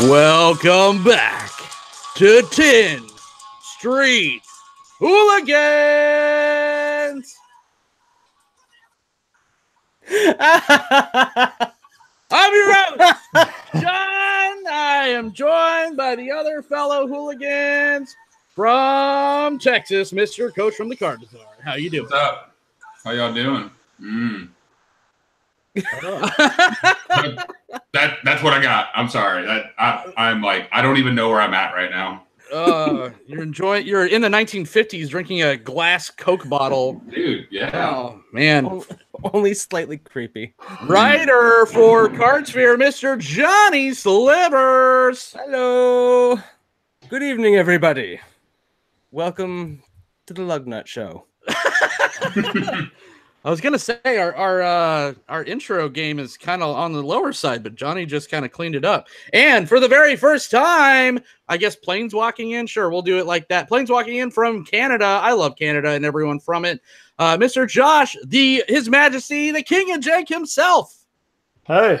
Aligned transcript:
Welcome 0.00 1.02
back 1.02 1.50
to 2.14 2.42
Tin 2.52 3.04
Street 3.60 4.42
Hooligans. 5.00 5.48
I'm 10.08 11.50
your 12.54 12.74
host, 12.74 13.24
John. 13.74 14.66
I 14.70 15.08
am 15.08 15.32
joined 15.32 15.96
by 15.96 16.14
the 16.14 16.30
other 16.30 16.62
fellow 16.62 17.08
hooligans 17.08 18.14
from 18.54 19.58
Texas, 19.58 20.12
Mr. 20.12 20.54
Coach 20.54 20.74
from 20.74 20.88
the 20.88 20.96
Card 20.96 21.18
Bazaar. 21.18 21.42
How 21.64 21.74
you 21.74 21.90
doing? 21.90 22.04
What's 22.04 22.14
up? 22.14 22.54
How 23.02 23.10
y'all 23.10 23.34
doing? 23.34 23.68
Mm. 24.00 24.48
That 27.92 28.18
that's 28.24 28.42
what 28.42 28.52
I 28.52 28.62
got. 28.62 28.88
I'm 28.94 29.08
sorry. 29.08 29.44
That 29.46 29.72
I 29.78 30.12
I'm 30.16 30.42
like 30.42 30.68
I 30.72 30.82
don't 30.82 30.96
even 30.98 31.14
know 31.14 31.28
where 31.30 31.40
I'm 31.40 31.54
at 31.54 31.74
right 31.74 31.90
now. 31.90 32.24
uh, 32.52 33.10
you're 33.26 33.42
enjoying. 33.42 33.86
You're 33.86 34.06
in 34.06 34.22
the 34.22 34.28
1950s, 34.28 35.08
drinking 35.10 35.42
a 35.42 35.56
glass 35.56 36.08
Coke 36.10 36.48
bottle. 36.48 36.94
Dude, 37.10 37.46
yeah. 37.50 37.70
Oh 37.90 38.22
man! 38.32 38.66
O- 38.66 38.86
Only 39.34 39.52
slightly 39.54 39.98
creepy. 39.98 40.54
Writer 40.86 41.66
for 41.66 42.08
Cardsphere, 42.08 42.76
Mr. 42.76 43.18
Johnny 43.18 43.92
Slivers. 43.92 45.34
Hello. 45.38 46.38
Good 47.10 47.22
evening, 47.22 47.56
everybody. 47.56 48.20
Welcome 49.10 49.82
to 50.26 50.34
the 50.34 50.42
Lugnut 50.42 50.86
Show. 50.86 51.24
I 53.44 53.50
was 53.50 53.60
gonna 53.60 53.78
say 53.78 53.98
our 54.04 54.34
our 54.34 54.62
uh, 54.62 55.14
our 55.28 55.44
intro 55.44 55.88
game 55.88 56.18
is 56.18 56.36
kind 56.36 56.62
of 56.62 56.74
on 56.74 56.92
the 56.92 57.02
lower 57.02 57.32
side, 57.32 57.62
but 57.62 57.76
Johnny 57.76 58.04
just 58.04 58.30
kind 58.30 58.44
of 58.44 58.50
cleaned 58.50 58.74
it 58.74 58.84
up. 58.84 59.08
And 59.32 59.68
for 59.68 59.78
the 59.78 59.86
very 59.86 60.16
first 60.16 60.50
time, 60.50 61.20
I 61.48 61.56
guess 61.56 61.76
planes 61.76 62.12
walking 62.12 62.50
in. 62.50 62.66
Sure, 62.66 62.90
we'll 62.90 63.02
do 63.02 63.18
it 63.18 63.26
like 63.26 63.46
that. 63.48 63.68
Planes 63.68 63.90
walking 63.90 64.16
in 64.16 64.30
from 64.32 64.64
Canada. 64.64 65.04
I 65.04 65.32
love 65.32 65.56
Canada 65.56 65.90
and 65.90 66.04
everyone 66.04 66.40
from 66.40 66.64
it. 66.64 66.80
Uh, 67.18 67.36
Mr. 67.36 67.68
Josh, 67.68 68.16
the 68.26 68.64
His 68.66 68.88
Majesty, 68.88 69.52
the 69.52 69.62
King 69.62 69.92
of 69.94 70.00
Jank 70.00 70.28
himself. 70.28 71.04
Hey. 71.64 72.00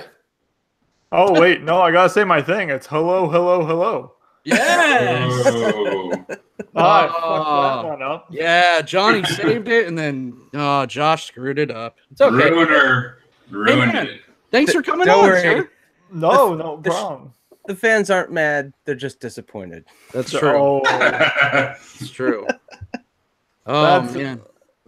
Oh 1.12 1.32
wait, 1.40 1.62
no, 1.62 1.80
I 1.80 1.92
gotta 1.92 2.10
say 2.10 2.24
my 2.24 2.42
thing. 2.42 2.70
It's 2.70 2.86
hello, 2.86 3.28
hello, 3.28 3.64
hello. 3.64 4.14
Yes. 4.44 6.36
Oh. 6.78 6.82
Oh, 6.82 6.84
I 6.84 7.06
fucked 7.08 7.82
that 7.82 7.88
one 7.90 8.02
up. 8.02 8.26
yeah, 8.30 8.80
Johnny 8.82 9.24
saved 9.24 9.68
it, 9.68 9.86
and 9.88 9.96
then 9.98 10.36
oh, 10.54 10.86
Josh 10.86 11.26
screwed 11.26 11.58
it 11.58 11.70
up. 11.70 11.96
It's 12.10 12.20
okay. 12.20 12.50
Ruiner. 12.50 13.18
Ruined 13.50 13.92
man. 13.92 14.06
it. 14.06 14.20
Thanks 14.50 14.72
for 14.72 14.82
coming 14.82 15.06
Don't 15.06 15.20
on, 15.24 15.24
worry. 15.30 15.40
sir. 15.42 15.70
No, 16.12 16.54
no 16.54 16.80
the 16.80 16.90
sh- 16.90 16.94
problem. 16.94 17.34
The 17.66 17.74
fans 17.76 18.10
aren't 18.10 18.32
mad, 18.32 18.72
they're 18.86 18.94
just 18.94 19.20
disappointed. 19.20 19.84
That's 20.12 20.34
Oh, 20.34 20.80
It's 22.00 22.10
true. 22.10 22.46
Oh 23.66 23.82
That's- 23.82 24.14
man. 24.14 24.40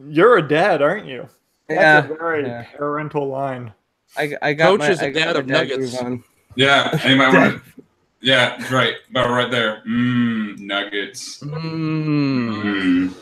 you're 0.08 0.38
a 0.38 0.48
dad, 0.48 0.80
aren't 0.80 1.06
you? 1.06 1.28
That's 1.68 1.80
Yeah. 1.80 1.98
a 1.98 2.16
very 2.16 2.46
yeah. 2.46 2.62
parental 2.74 3.28
line. 3.28 3.72
I, 4.16 4.34
I 4.40 4.52
got 4.54 4.68
Coach 4.70 4.78
my, 4.80 4.90
is 4.90 5.02
a 5.02 5.06
I 5.06 5.10
got 5.10 5.20
dad 5.20 5.32
my 5.34 5.40
of 5.40 5.46
nuggets. 5.46 5.98
on. 5.98 6.24
yeah. 6.56 6.98
Anybody 7.04 7.36
want 7.36 7.62
to 7.76 7.79
Yeah, 8.22 8.62
right. 8.74 8.96
About 9.10 9.30
right 9.30 9.50
there. 9.50 9.82
Mmm, 9.88 10.58
nuggets. 10.58 11.40
Mm. 11.40 12.62
Mm. 12.62 13.14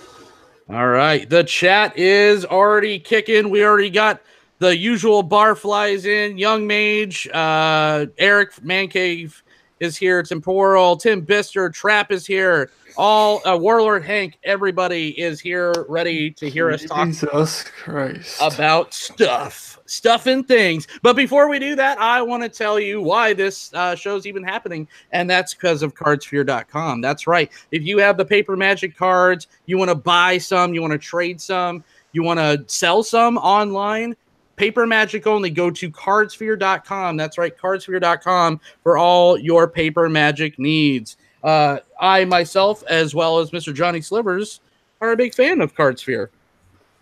All 0.71 0.89
right. 0.89 1.29
The 1.29 1.45
chat 1.45 1.97
is 1.97 2.45
already 2.45 2.99
kicking. 2.99 3.51
We 3.51 3.65
already 3.65 3.91
got 3.91 4.21
the 4.59 4.77
usual 4.77 5.23
barflies 5.23 6.05
in. 6.05 6.37
Young 6.37 6.67
Mage, 6.67 7.29
uh, 7.29 8.07
Eric 8.19 8.57
Mancave 8.57 9.41
is 9.81 9.97
here. 9.97 10.23
Temporal, 10.23 10.97
Tim 10.97 11.21
Bister, 11.21 11.71
Trap 11.71 12.11
is 12.13 12.27
here. 12.27 12.71
All 12.97 13.41
uh, 13.47 13.57
Warlord 13.57 14.05
Hank, 14.05 14.39
everybody 14.43 15.11
is 15.21 15.39
here, 15.39 15.73
ready 15.89 16.33
to 16.33 16.51
hear 16.51 16.71
us 16.71 16.85
talk 16.85 17.07
Jesus 17.07 17.63
Christ. 17.63 18.41
about 18.43 18.93
stuff, 18.93 19.79
stuff 19.87 20.27
and 20.27 20.47
things. 20.49 20.89
But 21.03 21.15
before 21.15 21.49
we 21.49 21.61
do 21.61 21.77
that, 21.77 21.99
I 21.99 22.23
want 22.23 22.43
to 22.43 22.49
tell 22.49 22.81
you 22.81 23.01
why 23.01 23.35
this 23.35 23.73
uh, 23.73 23.95
show's 23.95 24.27
even 24.27 24.43
happening, 24.43 24.89
and 25.13 25.31
that's 25.31 25.55
because 25.55 25.83
of 25.83 25.95
cardsphere.com. 25.95 27.01
That's 27.01 27.29
right. 27.29 27.53
If 27.71 27.85
you 27.85 27.99
have 27.99 28.17
the 28.17 28.25
paper 28.25 28.57
magic 28.57 28.97
cards, 28.97 29.47
you 29.67 29.79
want 29.79 29.91
to 29.91 29.95
buy 29.95 30.39
some, 30.39 30.75
you 30.75 30.81
want 30.81 30.93
to 30.93 30.99
trade 30.99 31.41
some, 31.41 31.85
you 32.13 32.25
want 32.25 32.41
to 32.41 32.65
sell 32.67 33.05
some 33.05 33.39
online, 33.39 34.17
paper 34.59 34.87
magic 34.87 35.27
only, 35.27 35.51
go 35.51 35.71
to 35.71 35.91
cardsphere.com. 35.91 37.17
That's 37.17 37.39
right, 37.39 37.57
cardsphere.com 37.57 38.61
for 38.83 38.99
all 38.99 39.39
your 39.39 39.69
paper 39.69 40.09
magic 40.09 40.59
needs. 40.59 41.17
Uh, 41.43 41.79
I 42.01 42.25
myself, 42.25 42.83
as 42.89 43.15
well 43.15 43.39
as 43.39 43.53
Mr. 43.53 43.73
Johnny 43.73 44.01
Slivers, 44.01 44.61
are 45.01 45.13
a 45.13 45.17
big 45.17 45.35
fan 45.35 45.61
of 45.61 45.75
Cardsphere. 45.75 46.29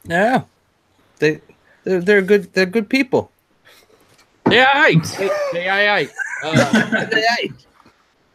Yeah. 0.04 0.42
They 1.18 1.40
they're, 1.84 2.00
they're 2.00 2.22
good 2.22 2.52
they're 2.52 2.66
good 2.66 2.88
people. 2.90 3.30
Yeah, 4.50 4.68
aye. 4.74 5.00
Hey, 5.16 5.30
hey, 5.52 5.68
aye, 5.68 5.98
aye. 5.98 6.08
Uh, 6.44 7.06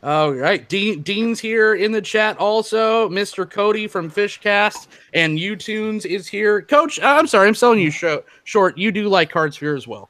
all 0.04 0.34
right. 0.34 0.68
Dean, 0.68 1.04
Dean's 1.04 1.40
here 1.40 1.76
in 1.76 1.92
the 1.92 2.02
chat 2.02 2.38
also. 2.38 3.08
Mr. 3.10 3.50
Cody 3.50 3.88
from 3.88 4.10
Fishcast 4.10 4.88
and 5.14 5.38
YouTunes 5.38 6.06
is 6.06 6.28
here. 6.28 6.62
Coach, 6.62 7.00
I'm 7.02 7.28
sorry, 7.28 7.48
I'm 7.48 7.56
selling 7.56 7.80
you 7.80 7.92
show, 7.92 8.24
short. 8.44 8.78
You 8.78 8.92
do 8.92 9.08
like 9.08 9.30
Card 9.30 9.54
Sphere 9.54 9.76
as 9.76 9.88
well. 9.88 10.10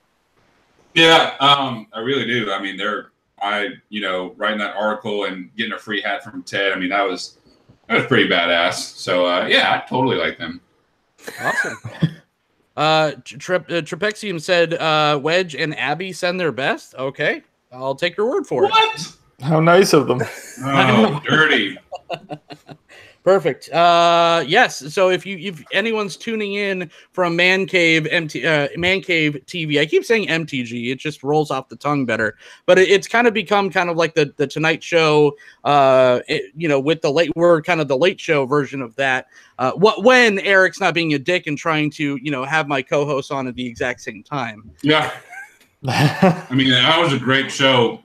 Yeah, 0.94 1.36
um, 1.40 1.88
I 1.94 2.00
really 2.00 2.26
do. 2.26 2.52
I 2.52 2.62
mean, 2.62 2.78
they're 2.78 3.12
I, 3.42 3.70
you 3.90 4.02
know, 4.02 4.34
writing 4.38 4.60
that 4.60 4.76
article 4.76 5.26
and 5.26 5.54
getting 5.56 5.74
a 5.74 5.80
free 5.80 6.02
hat 6.02 6.24
from 6.24 6.44
Ted. 6.44 6.72
I 6.72 6.76
mean, 6.76 6.90
that 6.90 7.08
was 7.08 7.38
that 7.88 7.96
was 7.96 8.06
pretty 8.06 8.30
badass. 8.30 8.76
So 8.76 9.26
uh, 9.26 9.48
yeah, 9.48 9.74
I 9.74 9.90
totally 9.90 10.18
like 10.18 10.38
them. 10.38 10.62
Awesome. 11.40 11.78
uh, 12.78 13.12
Trep, 13.24 13.70
uh, 13.70 13.82
Trepexium 13.82 14.40
said 14.40 14.76
uh, 14.76 15.20
Wedge 15.22 15.56
and 15.56 15.78
Abby 15.78 16.14
send 16.14 16.40
their 16.40 16.52
best. 16.52 16.96
Okay. 16.96 17.42
I'll 17.72 17.96
take 17.96 18.18
your 18.18 18.30
word 18.30 18.46
for 18.46 18.66
it. 18.66 18.72
What? 18.72 19.16
How 19.42 19.60
nice 19.60 19.94
of 19.94 20.08
them. 20.08 20.22
Oh, 20.64 21.20
dirty. 21.26 21.76
Perfect. 23.24 23.70
Uh, 23.70 24.44
yes. 24.48 24.94
So 24.94 25.10
if 25.10 25.26
you 25.28 25.38
if 25.38 25.64
anyone's 25.74 26.18
tuning 26.18 26.54
in 26.54 26.90
from 27.14 27.36
Man 27.36 27.68
Cave 27.68 28.08
MT 28.08 28.46
uh, 28.46 28.68
Man 28.78 29.02
Cave 29.02 29.38
TV, 29.46 29.80
I 29.80 29.86
keep 29.86 30.04
saying 30.06 30.28
MTG. 30.28 30.92
It 30.92 30.98
just 31.00 31.22
rolls 31.22 31.52
off 31.52 31.70
the 31.70 31.76
tongue 31.76 32.06
better. 32.06 32.36
But 32.66 32.80
it, 32.80 32.90
it's 32.90 33.08
kind 33.08 33.28
of 33.28 33.34
become 33.34 33.70
kind 33.70 33.90
of 33.92 33.98
like 33.98 34.16
the 34.16 34.34
the 34.38 34.48
Tonight 34.48 34.84
Show. 34.84 35.36
Uh, 35.64 36.22
it- 36.28 36.52
you 36.56 36.68
know, 36.68 36.80
with 36.80 37.02
the 37.02 37.12
late 37.12 37.32
we're 37.36 37.62
kind 37.62 37.80
of 37.82 37.88
the 37.88 37.98
late 37.98 38.20
show 38.20 38.46
version 38.46 38.82
of 38.82 38.96
that. 38.96 39.28
Uh, 39.60 39.72
what 39.74 40.04
when 40.04 40.40
Eric's 40.40 40.80
not 40.80 40.94
being 40.96 41.14
a 41.14 41.20
dick 41.20 41.46
and 41.48 41.58
trying 41.58 41.90
to 41.92 42.18
you 42.22 42.32
know 42.32 42.44
have 42.44 42.68
my 42.68 42.82
co-host 42.82 43.32
on 43.32 43.48
at 43.48 43.54
the 43.56 43.66
exact 43.66 44.02
same 44.02 44.24
time. 44.24 44.72
Yeah, 44.82 45.12
I 45.88 46.48
mean, 46.54 46.70
that 46.72 47.00
was 47.00 47.14
a 47.14 47.20
great 47.20 47.52
show. 47.52 48.02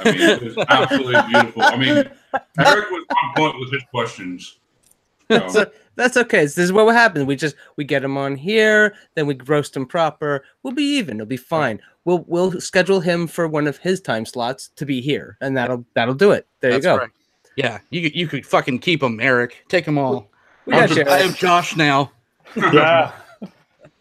I 0.00 0.10
mean, 0.12 0.20
it 0.20 0.42
was 0.42 0.66
absolutely 0.68 1.20
beautiful. 1.30 1.62
I 1.62 1.76
mean, 1.76 1.96
Eric 1.96 2.90
was 2.90 3.04
on 3.10 3.34
point 3.36 3.60
with 3.60 3.72
his 3.72 3.82
questions. 3.90 4.58
That's, 5.28 5.52
So, 5.52 5.70
that's 5.96 6.16
okay. 6.16 6.42
This 6.42 6.58
is 6.58 6.72
what 6.72 6.86
will 6.86 6.92
happen. 6.92 7.26
We 7.26 7.36
just 7.36 7.56
we 7.76 7.84
get 7.84 8.02
him 8.04 8.16
on 8.16 8.36
here, 8.36 8.94
then 9.14 9.26
we 9.26 9.34
roast 9.46 9.76
him 9.76 9.86
proper. 9.86 10.44
We'll 10.62 10.72
be 10.74 10.96
even. 10.96 11.16
It'll 11.18 11.26
be 11.26 11.36
fine. 11.36 11.80
We'll 12.04 12.24
we'll 12.26 12.60
schedule 12.60 13.00
him 13.00 13.26
for 13.26 13.46
one 13.46 13.66
of 13.66 13.76
his 13.78 14.00
time 14.00 14.24
slots 14.26 14.68
to 14.76 14.84
be 14.86 15.00
here, 15.00 15.36
and 15.40 15.56
that'll 15.56 15.84
that'll 15.94 16.14
do 16.14 16.32
it. 16.32 16.46
There 16.60 16.70
That's 16.72 16.84
you 16.84 16.90
go. 16.90 16.96
right. 16.98 17.10
Yeah, 17.56 17.80
you 17.90 18.02
could- 18.02 18.16
you 18.18 18.26
could 18.28 18.46
fucking 18.46 18.78
keep 18.78 19.02
him, 19.02 19.20
Eric. 19.20 19.64
Take 19.68 19.84
them 19.84 19.98
all. 19.98 20.30
We 20.64 20.72
I'll 20.72 20.80
got 20.80 20.88
just- 20.88 21.00
you. 21.00 21.06
I 21.14 21.18
have 21.18 21.36
Josh 21.36 21.76
now. 21.76 22.12
yeah. 22.56 23.12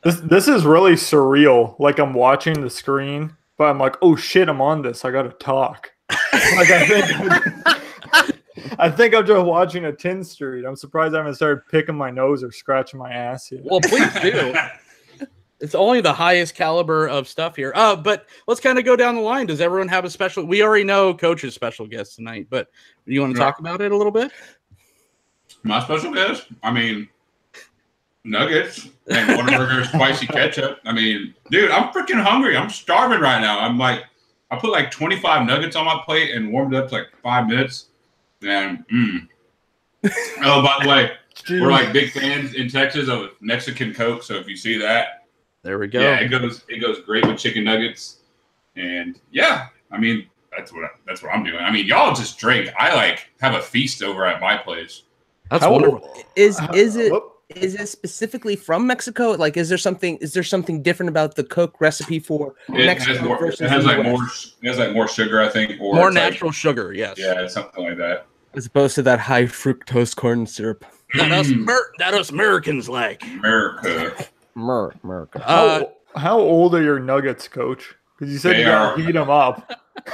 This 0.04 0.16
this 0.22 0.48
is 0.48 0.66
really 0.66 0.94
surreal. 0.94 1.78
Like 1.80 2.00
I'm 2.00 2.14
watching 2.14 2.62
the 2.62 2.70
screen, 2.70 3.36
but 3.62 3.70
I'm 3.70 3.78
like, 3.78 3.96
oh 4.02 4.16
shit, 4.16 4.50
I'm 4.50 4.60
on 4.60 4.82
this. 4.82 5.06
I 5.06 5.12
gotta 5.12 5.30
talk. 5.30 5.92
like 6.10 6.72
I 6.72 6.88
think 6.88 8.36
I 8.80 8.90
think 8.90 9.14
I'm 9.14 9.24
just 9.24 9.46
watching 9.46 9.86
a 9.86 9.94
tin 9.94 10.24
street. 10.24 10.66
I'm 10.66 10.76
surprised 10.76 11.14
I 11.14 11.20
haven't 11.20 11.36
started 11.36 11.62
picking 11.70 11.94
my 11.94 12.10
nose 12.10 12.44
or 12.44 12.52
scratching 12.52 12.98
my 12.98 13.12
ass 13.14 13.52
yet. 13.52 13.62
Well, 13.64 13.80
please 13.82 14.12
do. 14.20 14.56
It's 15.60 15.76
only 15.76 16.02
the 16.02 16.12
highest 16.12 16.56
caliber 16.56 17.08
of 17.08 17.28
stuff 17.28 17.56
here. 17.56 17.72
Uh, 17.76 17.96
but 17.96 18.26
let's 18.48 18.60
kind 18.60 18.80
of 18.80 18.84
go 18.84 18.96
down 18.96 19.14
the 19.14 19.22
line. 19.22 19.46
Does 19.46 19.62
everyone 19.62 19.90
have 19.90 20.06
a 20.06 20.10
special? 20.10 20.44
We 20.44 20.64
already 20.64 20.84
know 20.84 21.14
Coach's 21.14 21.54
special 21.54 21.86
guest 21.86 22.16
tonight, 22.16 22.48
but 22.50 22.70
you 23.06 23.22
want 23.22 23.36
to 23.36 23.40
Yeah. 23.40 23.46
talk 23.46 23.60
about 23.60 23.80
it 23.80 23.92
a 23.92 23.96
little 23.96 24.12
bit? 24.12 24.32
my 25.62 25.80
special 25.84 26.12
guest. 26.12 26.48
I 26.64 26.72
mean, 26.72 27.08
nuggets 28.24 28.90
and 29.08 29.30
Whataburger 29.30 29.86
spicy 29.94 30.28
ketchup. 30.28 30.80
I 30.86 30.94
mean, 30.94 31.34
dude, 31.50 31.72
I'm 31.72 31.92
freaking 31.92 32.22
hungry. 32.22 32.56
I'm 32.58 32.70
starving 32.70 33.20
right 33.20 33.40
now. 33.40 33.60
I'm 33.60 33.78
like, 33.78 34.04
I 34.52 34.58
put 34.58 34.72
like 34.72 34.92
25 34.92 35.46
nuggets 35.48 35.76
on 35.76 35.86
my 35.86 36.02
plate 36.06 36.32
and 36.36 36.52
warmed 36.52 36.74
it 36.74 36.78
up 36.78 36.90
to 36.90 36.96
like 36.96 37.08
five 37.24 37.48
minutes. 37.48 37.88
And 38.42 38.86
mm. 38.90 39.28
oh, 40.44 40.62
by 40.64 40.80
the 40.82 40.90
way, 40.90 41.12
we're 41.50 41.72
like 41.72 41.94
big 41.94 42.12
fans 42.12 42.54
in 42.54 42.68
Texas 42.70 43.08
of 43.08 43.30
Mexican 43.40 43.94
Coke. 43.94 44.24
So 44.24 44.36
if 44.36 44.48
you 44.48 44.58
see 44.58 44.78
that, 44.80 45.26
There 45.64 45.80
we 45.80 45.88
go. 45.88 46.02
yeah, 46.02 46.20
it 46.20 46.28
goes 46.30 46.64
it 46.68 46.80
goes 46.80 47.00
great 47.02 47.26
with 47.26 47.38
chicken 47.38 47.64
nuggets. 47.64 48.18
And 48.76 49.20
yeah, 49.32 49.68
I 49.92 49.98
mean, 49.98 50.28
that's 50.56 50.74
what 50.74 50.86
I, 50.86 50.90
that's 51.08 51.22
what 51.22 51.34
I'm 51.34 51.44
doing. 51.44 51.60
I 51.64 51.72
mean, 51.72 51.86
y'all 51.86 52.14
just 52.14 52.38
drink. 52.38 52.70
I 52.78 52.94
like 52.96 53.30
have 53.42 53.54
a 53.54 53.62
feast 53.62 54.02
over 54.04 54.26
at 54.26 54.42
my 54.42 54.58
place. 54.58 55.04
That's 55.50 55.64
How- 55.64 55.72
wonderful. 55.72 56.14
Is 56.36 56.58
how- 56.58 56.74
is 56.74 56.96
it 56.96 57.12
whoop. 57.12 57.31
Is 57.58 57.76
it 57.76 57.88
specifically 57.88 58.56
from 58.56 58.86
Mexico? 58.88 59.32
Like, 59.32 59.58
is 59.58 59.70
there 59.70 59.78
something 59.78 60.18
is 60.18 60.34
there 60.34 60.44
something 60.44 60.82
different 60.82 61.10
about 61.10 61.36
the 61.36 61.44
Coke 61.44 61.80
recipe 61.82 62.20
for 62.20 62.56
It 62.70 62.86
Mexico 62.86 63.14
has 63.14 63.22
more. 63.22 63.40
versus 63.40 63.62
It 63.62 63.70
has 63.70 63.86
like 63.86 63.98
US? 64.00 64.06
more. 64.06 64.24
It 64.64 64.68
has 64.68 64.78
like 64.80 64.94
more 64.94 65.08
sugar, 65.08 65.42
I 65.42 65.50
think, 65.50 65.80
or 65.82 65.96
More 65.96 66.08
it's 66.10 66.16
like- 66.16 66.32
natural 66.32 66.52
sugar, 66.52 66.94
yes. 66.94 67.18
yeah, 67.18 67.48
something 67.48 67.84
like 67.84 67.98
that. 67.98 68.26
as 68.54 68.66
opposed 68.66 68.96
to 68.96 69.02
that 69.04 69.20
high 69.20 69.44
fructose 69.46 70.16
corn 70.16 70.46
syrup? 70.46 70.86
That 71.16 71.32
us, 71.32 71.48
Mm, 71.48 71.62
Amer- 71.64 71.92
that 72.00 72.14
us 72.14 72.30
Americans 72.32 72.88
like. 72.90 73.24
America. 73.24 74.26
Mer, 74.56 74.92
America. 75.04 75.40
How, 75.46 75.66
Uh, 75.66 75.84
how 76.20 76.38
old 76.40 76.76
are 76.76 76.82
your 76.82 77.00
nuggets, 77.00 77.48
coach? 77.48 77.96
Because 78.18 78.32
you 78.34 78.40
said 78.40 78.54
They 78.56 78.60
you 78.60 78.66
gotta 78.66 79.02
are- 79.02 79.06
heat 79.06 79.14
them 79.14 79.30
up. 79.30 79.72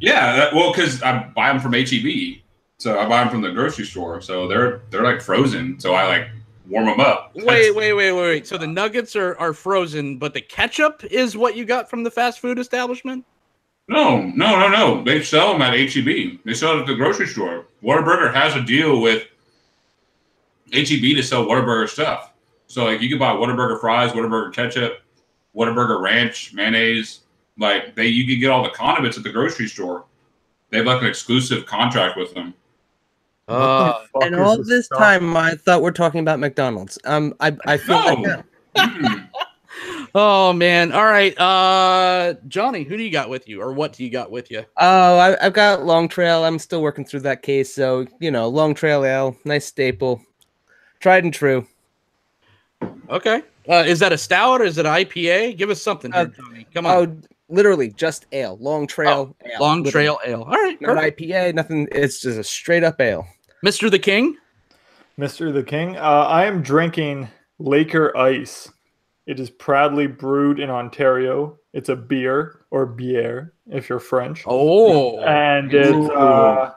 Yeah, 0.00 0.36
that, 0.36 0.54
well, 0.54 0.72
because 0.72 1.02
I 1.02 1.30
buy 1.34 1.48
them 1.48 1.60
from 1.60 1.72
HEB, 1.72 2.42
so 2.86 2.96
I 3.00 3.08
buy 3.08 3.24
them 3.24 3.30
from 3.30 3.40
the 3.42 3.50
grocery 3.50 3.84
store, 3.84 4.20
so 4.20 4.46
they're 4.46 4.80
they're 4.90 5.02
like 5.02 5.20
frozen. 5.20 5.80
So 5.80 5.94
I 5.94 6.06
like 6.06 6.28
warm 6.68 6.86
them 6.86 7.00
up. 7.00 7.32
Wait, 7.34 7.44
That's- 7.44 7.74
wait, 7.74 7.92
wait, 7.94 8.12
wait, 8.12 8.12
wait. 8.12 8.46
So 8.46 8.56
the 8.56 8.66
nuggets 8.68 9.16
are, 9.16 9.36
are 9.38 9.52
frozen, 9.52 10.18
but 10.18 10.34
the 10.34 10.40
ketchup 10.40 11.02
is 11.10 11.36
what 11.36 11.56
you 11.56 11.64
got 11.64 11.90
from 11.90 12.04
the 12.04 12.12
fast 12.12 12.38
food 12.38 12.60
establishment? 12.60 13.24
No, 13.88 14.22
no, 14.22 14.56
no, 14.60 14.68
no. 14.68 15.02
They 15.02 15.20
sell 15.24 15.52
them 15.52 15.62
at 15.62 15.74
HEB. 15.74 16.44
They 16.44 16.54
sell 16.54 16.76
it 16.76 16.82
at 16.82 16.86
the 16.86 16.94
grocery 16.94 17.26
store. 17.26 17.66
Whataburger 17.82 18.32
has 18.32 18.54
a 18.54 18.62
deal 18.62 19.00
with 19.00 19.26
HEB 20.72 21.16
to 21.16 21.22
sell 21.22 21.44
Whataburger 21.44 21.88
stuff. 21.88 22.32
So 22.68 22.84
like 22.84 23.00
you 23.00 23.08
can 23.08 23.18
buy 23.18 23.32
Whataburger 23.32 23.80
fries, 23.80 24.12
Whataburger 24.12 24.52
ketchup, 24.52 25.00
Whataburger 25.56 26.00
ranch, 26.00 26.54
mayonnaise. 26.54 27.22
Like 27.58 27.96
they, 27.96 28.06
you 28.06 28.24
can 28.28 28.38
get 28.38 28.50
all 28.50 28.62
the 28.62 28.70
condiments 28.70 29.16
at 29.16 29.24
the 29.24 29.30
grocery 29.30 29.66
store. 29.66 30.04
They 30.70 30.76
have 30.78 30.86
like 30.86 31.02
an 31.02 31.08
exclusive 31.08 31.66
contract 31.66 32.16
with 32.16 32.32
them. 32.32 32.54
What 33.46 33.54
Uh, 33.56 34.00
And 34.22 34.34
all 34.36 34.56
this 34.58 34.68
this 34.68 34.88
time, 34.88 35.36
I 35.36 35.54
thought 35.54 35.82
we're 35.82 35.90
talking 35.92 36.20
about 36.20 36.38
McDonald's. 36.40 36.98
Um, 37.04 37.34
I 37.40 37.56
I 37.66 37.76
feel 37.76 37.96
like 37.96 38.18
Mm. 38.76 39.28
oh 40.14 40.52
man. 40.52 40.92
All 40.92 41.04
right. 41.06 41.38
Uh 41.38 42.34
Johnny, 42.48 42.82
who 42.84 42.96
do 42.96 43.02
you 43.02 43.10
got 43.10 43.28
with 43.30 43.48
you? 43.48 43.62
Or 43.62 43.72
what 43.72 43.92
do 43.94 44.04
you 44.04 44.10
got 44.10 44.30
with 44.30 44.50
you? 44.50 44.64
Oh, 44.76 45.16
I, 45.18 45.36
I've 45.44 45.52
got 45.54 45.84
Long 45.84 46.08
Trail. 46.08 46.44
I'm 46.44 46.58
still 46.58 46.82
working 46.82 47.04
through 47.04 47.20
that 47.20 47.42
case, 47.42 47.72
so 47.74 48.06
you 48.20 48.30
know, 48.30 48.48
Long 48.48 48.74
Trail 48.74 49.04
Ale, 49.04 49.36
nice 49.44 49.64
staple, 49.66 50.20
tried 51.00 51.24
and 51.24 51.32
true. 51.32 51.66
Okay. 53.08 53.42
Uh, 53.68 53.84
is 53.86 53.98
that 54.00 54.12
a 54.12 54.18
stout 54.18 54.60
or 54.60 54.64
is 54.64 54.78
it 54.78 54.86
an 54.86 54.92
IPA? 54.92 55.56
Give 55.56 55.70
us 55.70 55.80
something 55.80 56.12
here, 56.12 56.22
Uh, 56.22 56.24
Johnny. 56.26 56.66
Come 56.74 56.86
on. 56.86 56.92
Oh, 56.94 57.16
literally 57.48 57.90
just 57.90 58.26
ale, 58.32 58.58
Long 58.60 58.86
Trail, 58.86 59.34
ale, 59.44 59.52
Oh, 59.58 59.62
Long 59.62 59.82
literally. 59.82 60.06
Trail 60.06 60.18
Ale. 60.26 60.42
All 60.42 60.50
right. 60.52 60.80
not 60.80 60.96
perfect. 60.96 61.18
IPA, 61.20 61.54
nothing. 61.54 61.88
It's 61.92 62.20
just 62.20 62.38
a 62.38 62.44
straight 62.44 62.84
up 62.84 63.00
ale. 63.00 63.26
Mr. 63.64 63.90
the 63.90 63.98
King. 63.98 64.36
Mr. 65.18 65.52
the 65.52 65.62
King. 65.62 65.96
Uh, 65.96 66.00
I 66.00 66.44
am 66.44 66.62
drinking 66.62 67.28
Laker 67.58 68.16
Ice. 68.16 68.70
It 69.26 69.40
is 69.40 69.50
proudly 69.50 70.06
brewed 70.06 70.60
in 70.60 70.70
Ontario. 70.70 71.58
It's 71.72 71.88
a 71.88 71.96
beer 71.96 72.60
or 72.70 72.86
bière 72.86 73.50
if 73.68 73.88
you're 73.88 73.98
French. 73.98 74.44
Oh. 74.46 75.18
and 75.20 75.72
it's 75.74 76.10
uh, 76.10 76.72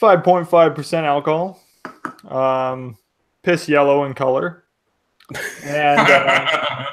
5.5% 0.00 1.02
alcohol. 1.04 1.60
Um, 2.28 2.98
piss 3.42 3.68
yellow 3.68 4.04
in 4.04 4.14
color. 4.14 4.64
And 5.64 6.00
uh, 6.00 6.86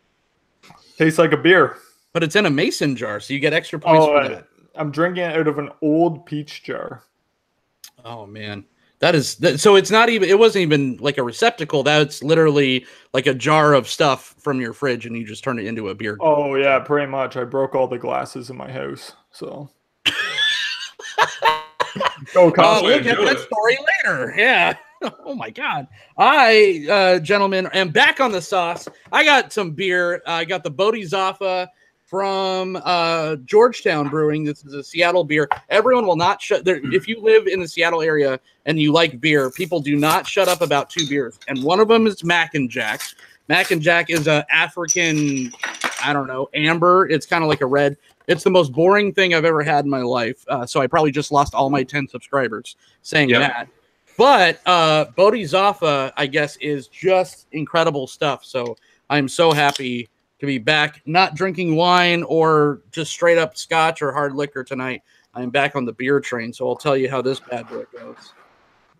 tastes 0.98 1.18
like 1.18 1.32
a 1.32 1.36
beer. 1.36 1.76
But 2.12 2.22
it's 2.22 2.36
in 2.36 2.44
a 2.46 2.50
mason 2.50 2.96
jar, 2.96 3.20
so 3.20 3.32
you 3.32 3.40
get 3.40 3.52
extra 3.52 3.78
points 3.78 4.04
Oh, 4.04 4.22
for 4.22 4.28
that. 4.28 4.48
I'm 4.74 4.90
drinking 4.90 5.24
it 5.24 5.36
out 5.36 5.46
of 5.48 5.58
an 5.58 5.70
old 5.80 6.26
peach 6.26 6.62
jar. 6.64 7.04
Oh 8.04 8.26
man. 8.26 8.64
That 9.00 9.16
is 9.16 9.34
that, 9.36 9.58
so 9.58 9.74
it's 9.74 9.90
not 9.90 10.08
even 10.10 10.28
it 10.28 10.38
wasn't 10.38 10.62
even 10.62 10.96
like 10.98 11.18
a 11.18 11.22
receptacle. 11.24 11.82
That's 11.82 12.22
literally 12.22 12.86
like 13.12 13.26
a 13.26 13.34
jar 13.34 13.74
of 13.74 13.88
stuff 13.88 14.36
from 14.38 14.60
your 14.60 14.72
fridge 14.72 15.06
and 15.06 15.16
you 15.16 15.24
just 15.26 15.42
turn 15.42 15.58
it 15.58 15.66
into 15.66 15.88
a 15.88 15.94
beer. 15.94 16.16
Oh 16.20 16.54
yeah, 16.54 16.78
pretty 16.78 17.08
much. 17.10 17.36
I 17.36 17.42
broke 17.44 17.74
all 17.74 17.88
the 17.88 17.98
glasses 17.98 18.48
in 18.50 18.56
my 18.56 18.70
house, 18.70 19.12
so. 19.32 19.68
Go 22.32 22.44
Oh, 22.46 22.52
Costco. 22.52 22.82
we'll 22.84 23.02
get 23.02 23.18
that 23.18 23.38
story 23.40 23.76
later. 24.04 24.34
Yeah. 24.36 24.74
Oh 25.26 25.34
my 25.34 25.50
God. 25.50 25.88
I, 26.16 26.86
uh, 26.88 27.18
gentlemen, 27.18 27.68
am 27.74 27.88
back 27.88 28.20
on 28.20 28.30
the 28.30 28.40
sauce. 28.40 28.86
I 29.10 29.24
got 29.24 29.52
some 29.52 29.72
beer. 29.72 30.22
I 30.28 30.44
got 30.44 30.62
the 30.62 30.70
Bodhizafa 30.70 31.66
from 32.12 32.78
uh, 32.84 33.36
Georgetown 33.36 34.10
Brewing. 34.10 34.44
This 34.44 34.66
is 34.66 34.74
a 34.74 34.84
Seattle 34.84 35.24
beer. 35.24 35.48
Everyone 35.70 36.06
will 36.06 36.14
not 36.14 36.42
shut. 36.42 36.62
There, 36.62 36.78
if 36.92 37.08
you 37.08 37.18
live 37.18 37.46
in 37.46 37.58
the 37.58 37.66
Seattle 37.66 38.02
area 38.02 38.38
and 38.66 38.78
you 38.78 38.92
like 38.92 39.18
beer, 39.18 39.50
people 39.50 39.80
do 39.80 39.96
not 39.96 40.26
shut 40.26 40.46
up 40.46 40.60
about 40.60 40.90
two 40.90 41.08
beers, 41.08 41.38
and 41.48 41.64
one 41.64 41.80
of 41.80 41.88
them 41.88 42.06
is 42.06 42.22
Mac 42.22 42.54
and 42.54 42.68
Jack. 42.68 43.00
Mac 43.48 43.70
and 43.70 43.80
Jack 43.80 44.10
is 44.10 44.26
a 44.28 44.44
African, 44.52 45.52
I 46.04 46.12
don't 46.12 46.26
know, 46.26 46.50
amber. 46.52 47.08
It's 47.08 47.24
kind 47.24 47.42
of 47.42 47.48
like 47.48 47.62
a 47.62 47.66
red. 47.66 47.96
It's 48.26 48.44
the 48.44 48.50
most 48.50 48.72
boring 48.74 49.14
thing 49.14 49.32
I've 49.32 49.46
ever 49.46 49.62
had 49.62 49.86
in 49.86 49.90
my 49.90 50.02
life. 50.02 50.44
Uh, 50.48 50.66
so 50.66 50.82
I 50.82 50.88
probably 50.88 51.12
just 51.12 51.32
lost 51.32 51.54
all 51.54 51.70
my 51.70 51.82
10 51.82 52.08
subscribers 52.08 52.76
saying 53.00 53.30
Yep. 53.30 53.40
that. 53.40 53.68
But 54.18 54.60
uh, 54.66 55.06
Bodhizafa, 55.16 56.12
I 56.14 56.26
guess, 56.26 56.58
is 56.58 56.88
just 56.88 57.46
incredible 57.52 58.06
stuff. 58.06 58.44
So 58.44 58.76
I'm 59.08 59.28
so 59.28 59.52
happy 59.52 60.10
to 60.42 60.46
be 60.46 60.58
back, 60.58 61.00
not 61.06 61.36
drinking 61.36 61.76
wine 61.76 62.24
or 62.24 62.82
just 62.90 63.12
straight 63.12 63.38
up 63.38 63.56
scotch 63.56 64.02
or 64.02 64.10
hard 64.10 64.34
liquor 64.34 64.64
tonight. 64.64 65.02
I'm 65.34 65.50
back 65.50 65.76
on 65.76 65.84
the 65.84 65.92
beer 65.92 66.18
train. 66.18 66.52
So 66.52 66.68
I'll 66.68 66.76
tell 66.76 66.96
you 66.96 67.08
how 67.08 67.22
this 67.22 67.38
bad 67.38 67.68
boy 67.68 67.84
goes. 67.96 68.34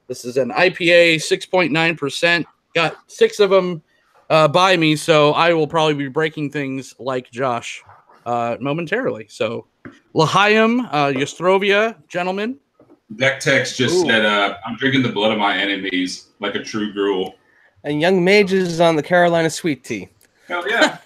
This 0.07 0.25
is 0.25 0.37
an 0.37 0.51
IPA, 0.51 1.17
6.9%. 1.17 2.45
Got 2.77 2.97
six 3.09 3.41
of 3.41 3.51
them 3.51 3.83
uh, 4.31 4.47
by 4.47 4.77
me. 4.77 4.95
So 4.95 5.33
I 5.33 5.53
will 5.53 5.67
probably 5.67 5.95
be 5.95 6.07
breaking 6.07 6.51
things 6.51 6.95
like 7.01 7.29
Josh 7.33 7.83
uh, 8.25 8.57
momentarily. 8.61 9.27
So 9.29 9.67
L'Chaim, 10.15 10.83
uh, 10.93 11.09
Yostrovia, 11.09 11.97
gentlemen. 12.07 12.57
Deck 13.17 13.41
text 13.41 13.77
just 13.77 13.97
Ooh. 13.97 14.07
said, 14.07 14.25
uh, 14.25 14.57
"I'm 14.65 14.77
drinking 14.77 15.03
the 15.03 15.11
blood 15.11 15.33
of 15.33 15.39
my 15.39 15.59
enemies 15.59 16.29
like 16.39 16.55
a 16.55 16.63
true 16.63 16.93
gruel." 16.95 17.35
And 17.85 18.01
Young 18.01 18.25
Mages 18.25 18.81
on 18.81 18.97
the 18.97 19.03
Carolina 19.03 19.51
Sweet 19.51 19.85
Tea. 19.85 20.09
Hell 20.49 20.67
yeah! 20.67 20.99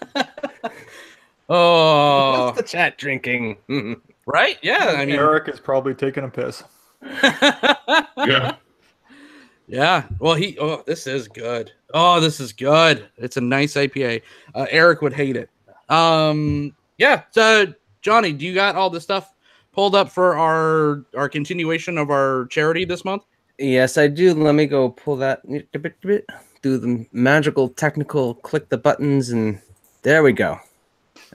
Oh, 1.48 2.46
What's 2.56 2.58
the 2.58 2.67
chat 2.67 2.98
drinking? 2.98 3.56
Right? 4.29 4.58
Yeah. 4.60 4.96
I 4.98 5.06
mean, 5.06 5.15
Eric 5.15 5.46
is 5.46 5.60
probably 5.60 5.94
taking 5.94 6.24
a 6.24 6.29
piss. 6.29 6.65
yeah. 7.22 8.56
yeah. 9.69 10.03
Well, 10.19 10.34
he. 10.34 10.58
Oh, 10.58 10.82
this 10.84 11.06
is 11.06 11.29
good. 11.29 11.70
Oh, 11.94 12.19
this 12.19 12.41
is 12.41 12.53
good. 12.53 13.08
It's 13.19 13.36
a 13.36 13.41
nice 13.41 13.74
IPA. 13.74 14.22
Uh, 14.53 14.67
Eric 14.69 15.00
would 15.00 15.12
hate 15.12 15.36
it. 15.36 15.48
Um. 15.88 16.74
Yeah. 16.98 17.22
So, 17.31 17.72
Johnny, 18.03 18.32
do 18.32 18.44
you 18.44 18.53
got 18.53 18.74
all 18.74 18.91
the 18.91 19.00
stuff 19.00 19.32
pulled 19.72 19.94
up 19.94 20.10
for 20.10 20.36
our 20.36 21.05
our 21.17 21.29
continuation 21.29 21.96
of 21.96 22.10
our 22.10 22.46
charity 22.46 22.84
this 22.84 23.05
month? 23.05 23.22
Yes, 23.58 23.96
I 23.96 24.08
do. 24.08 24.34
Let 24.34 24.56
me 24.56 24.67
go 24.67 24.88
pull 24.88 25.15
that. 25.19 25.43
Do 25.46 26.79
the 26.79 27.06
magical 27.12 27.69
technical 27.69 28.34
click 28.34 28.70
the 28.70 28.79
buttons 28.79 29.31
and 29.31 29.60
there 30.03 30.24
we 30.24 30.32
go. 30.32 30.58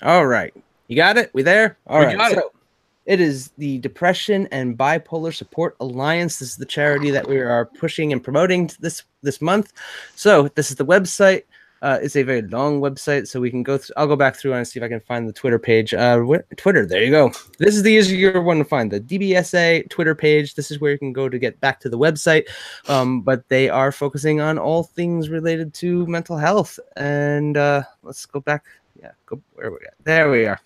All 0.01 0.25
right. 0.27 0.53
You 0.87 0.95
got 0.95 1.17
it? 1.17 1.29
We 1.33 1.43
there? 1.43 1.77
All 1.87 1.99
We 1.99 2.05
right. 2.05 2.33
so 2.33 2.51
it 3.05 3.19
is 3.19 3.51
the 3.57 3.77
Depression 3.79 4.47
and 4.51 4.77
Bipolar 4.77 5.33
Support 5.33 5.75
Alliance. 5.79 6.37
This 6.39 6.49
is 6.49 6.57
the 6.57 6.65
charity 6.65 7.11
that 7.11 7.27
we 7.27 7.37
are 7.39 7.65
pushing 7.65 8.11
and 8.11 8.23
promoting 8.23 8.69
this 8.79 9.03
this 9.21 9.41
month. 9.41 9.73
So 10.15 10.47
this 10.49 10.69
is 10.69 10.77
the 10.77 10.85
website. 10.85 11.43
Uh, 11.83 11.97
it's 11.99 12.15
a 12.15 12.21
very 12.21 12.43
long 12.43 12.79
website, 12.79 13.27
so 13.27 13.39
we 13.41 13.49
can 13.49 13.63
go. 13.63 13.75
Th- 13.75 13.89
I'll 13.97 14.05
go 14.05 14.15
back 14.15 14.35
through 14.35 14.53
and 14.53 14.67
see 14.67 14.79
if 14.79 14.83
I 14.83 14.87
can 14.87 14.99
find 14.99 15.27
the 15.27 15.33
Twitter 15.33 15.57
page. 15.57 15.95
Uh, 15.95 16.19
wh- 16.19 16.55
Twitter, 16.55 16.85
there 16.85 17.03
you 17.03 17.09
go. 17.09 17.31
This 17.57 17.75
is 17.75 17.81
the 17.81 17.89
easier 17.91 18.39
one 18.39 18.59
to 18.59 18.63
find. 18.63 18.91
The 18.91 18.99
DBSA 18.99 19.89
Twitter 19.89 20.13
page. 20.13 20.53
This 20.53 20.69
is 20.69 20.79
where 20.79 20.91
you 20.91 20.99
can 20.99 21.11
go 21.11 21.27
to 21.27 21.39
get 21.39 21.59
back 21.59 21.79
to 21.79 21.89
the 21.89 21.97
website. 21.97 22.43
Um, 22.87 23.21
but 23.21 23.49
they 23.49 23.67
are 23.67 23.91
focusing 23.91 24.41
on 24.41 24.59
all 24.59 24.83
things 24.83 25.29
related 25.29 25.73
to 25.75 26.05
mental 26.05 26.37
health. 26.37 26.79
And 26.97 27.57
uh, 27.57 27.81
let's 28.03 28.27
go 28.27 28.41
back. 28.41 28.63
Yeah, 29.01 29.11
go 29.25 29.41
where 29.53 29.71
we 29.71 29.77
at? 29.85 29.93
There 30.03 30.29
we 30.29 30.45
are. 30.45 30.59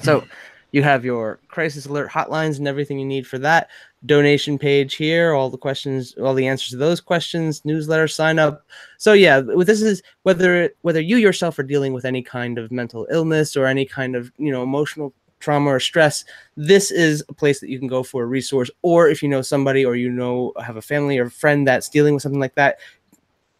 So 0.00 0.24
you 0.72 0.82
have 0.82 1.04
your 1.04 1.38
crisis 1.46 1.86
alert 1.86 2.10
hotlines 2.10 2.58
and 2.58 2.66
everything 2.66 2.98
you 2.98 3.04
need 3.04 3.28
for 3.28 3.38
that. 3.38 3.70
Donation 4.06 4.58
page 4.58 4.96
here, 4.96 5.32
all 5.32 5.48
the 5.48 5.56
questions, 5.56 6.14
all 6.14 6.34
the 6.34 6.48
answers 6.48 6.70
to 6.70 6.76
those 6.76 7.00
questions, 7.00 7.64
newsletter 7.64 8.08
sign 8.08 8.40
up. 8.40 8.66
So 8.98 9.12
yeah, 9.12 9.40
this 9.40 9.80
is 9.80 10.02
whether 10.24 10.70
whether 10.82 11.00
you 11.00 11.16
yourself 11.16 11.58
are 11.60 11.62
dealing 11.62 11.92
with 11.92 12.04
any 12.04 12.22
kind 12.22 12.58
of 12.58 12.72
mental 12.72 13.06
illness 13.08 13.56
or 13.56 13.66
any 13.66 13.86
kind 13.86 14.16
of 14.16 14.32
you 14.36 14.50
know 14.50 14.64
emotional 14.64 15.14
trauma 15.38 15.70
or 15.70 15.78
stress, 15.78 16.24
this 16.56 16.90
is 16.90 17.22
a 17.28 17.34
place 17.34 17.60
that 17.60 17.68
you 17.68 17.78
can 17.78 17.86
go 17.86 18.02
for 18.02 18.24
a 18.24 18.26
resource. 18.26 18.70
Or 18.82 19.08
if 19.08 19.22
you 19.22 19.28
know 19.28 19.42
somebody 19.42 19.84
or 19.84 19.94
you 19.94 20.10
know 20.10 20.52
have 20.60 20.76
a 20.76 20.82
family 20.82 21.18
or 21.18 21.30
friend 21.30 21.68
that's 21.68 21.88
dealing 21.88 22.14
with 22.14 22.22
something 22.24 22.40
like 22.40 22.56
that, 22.56 22.78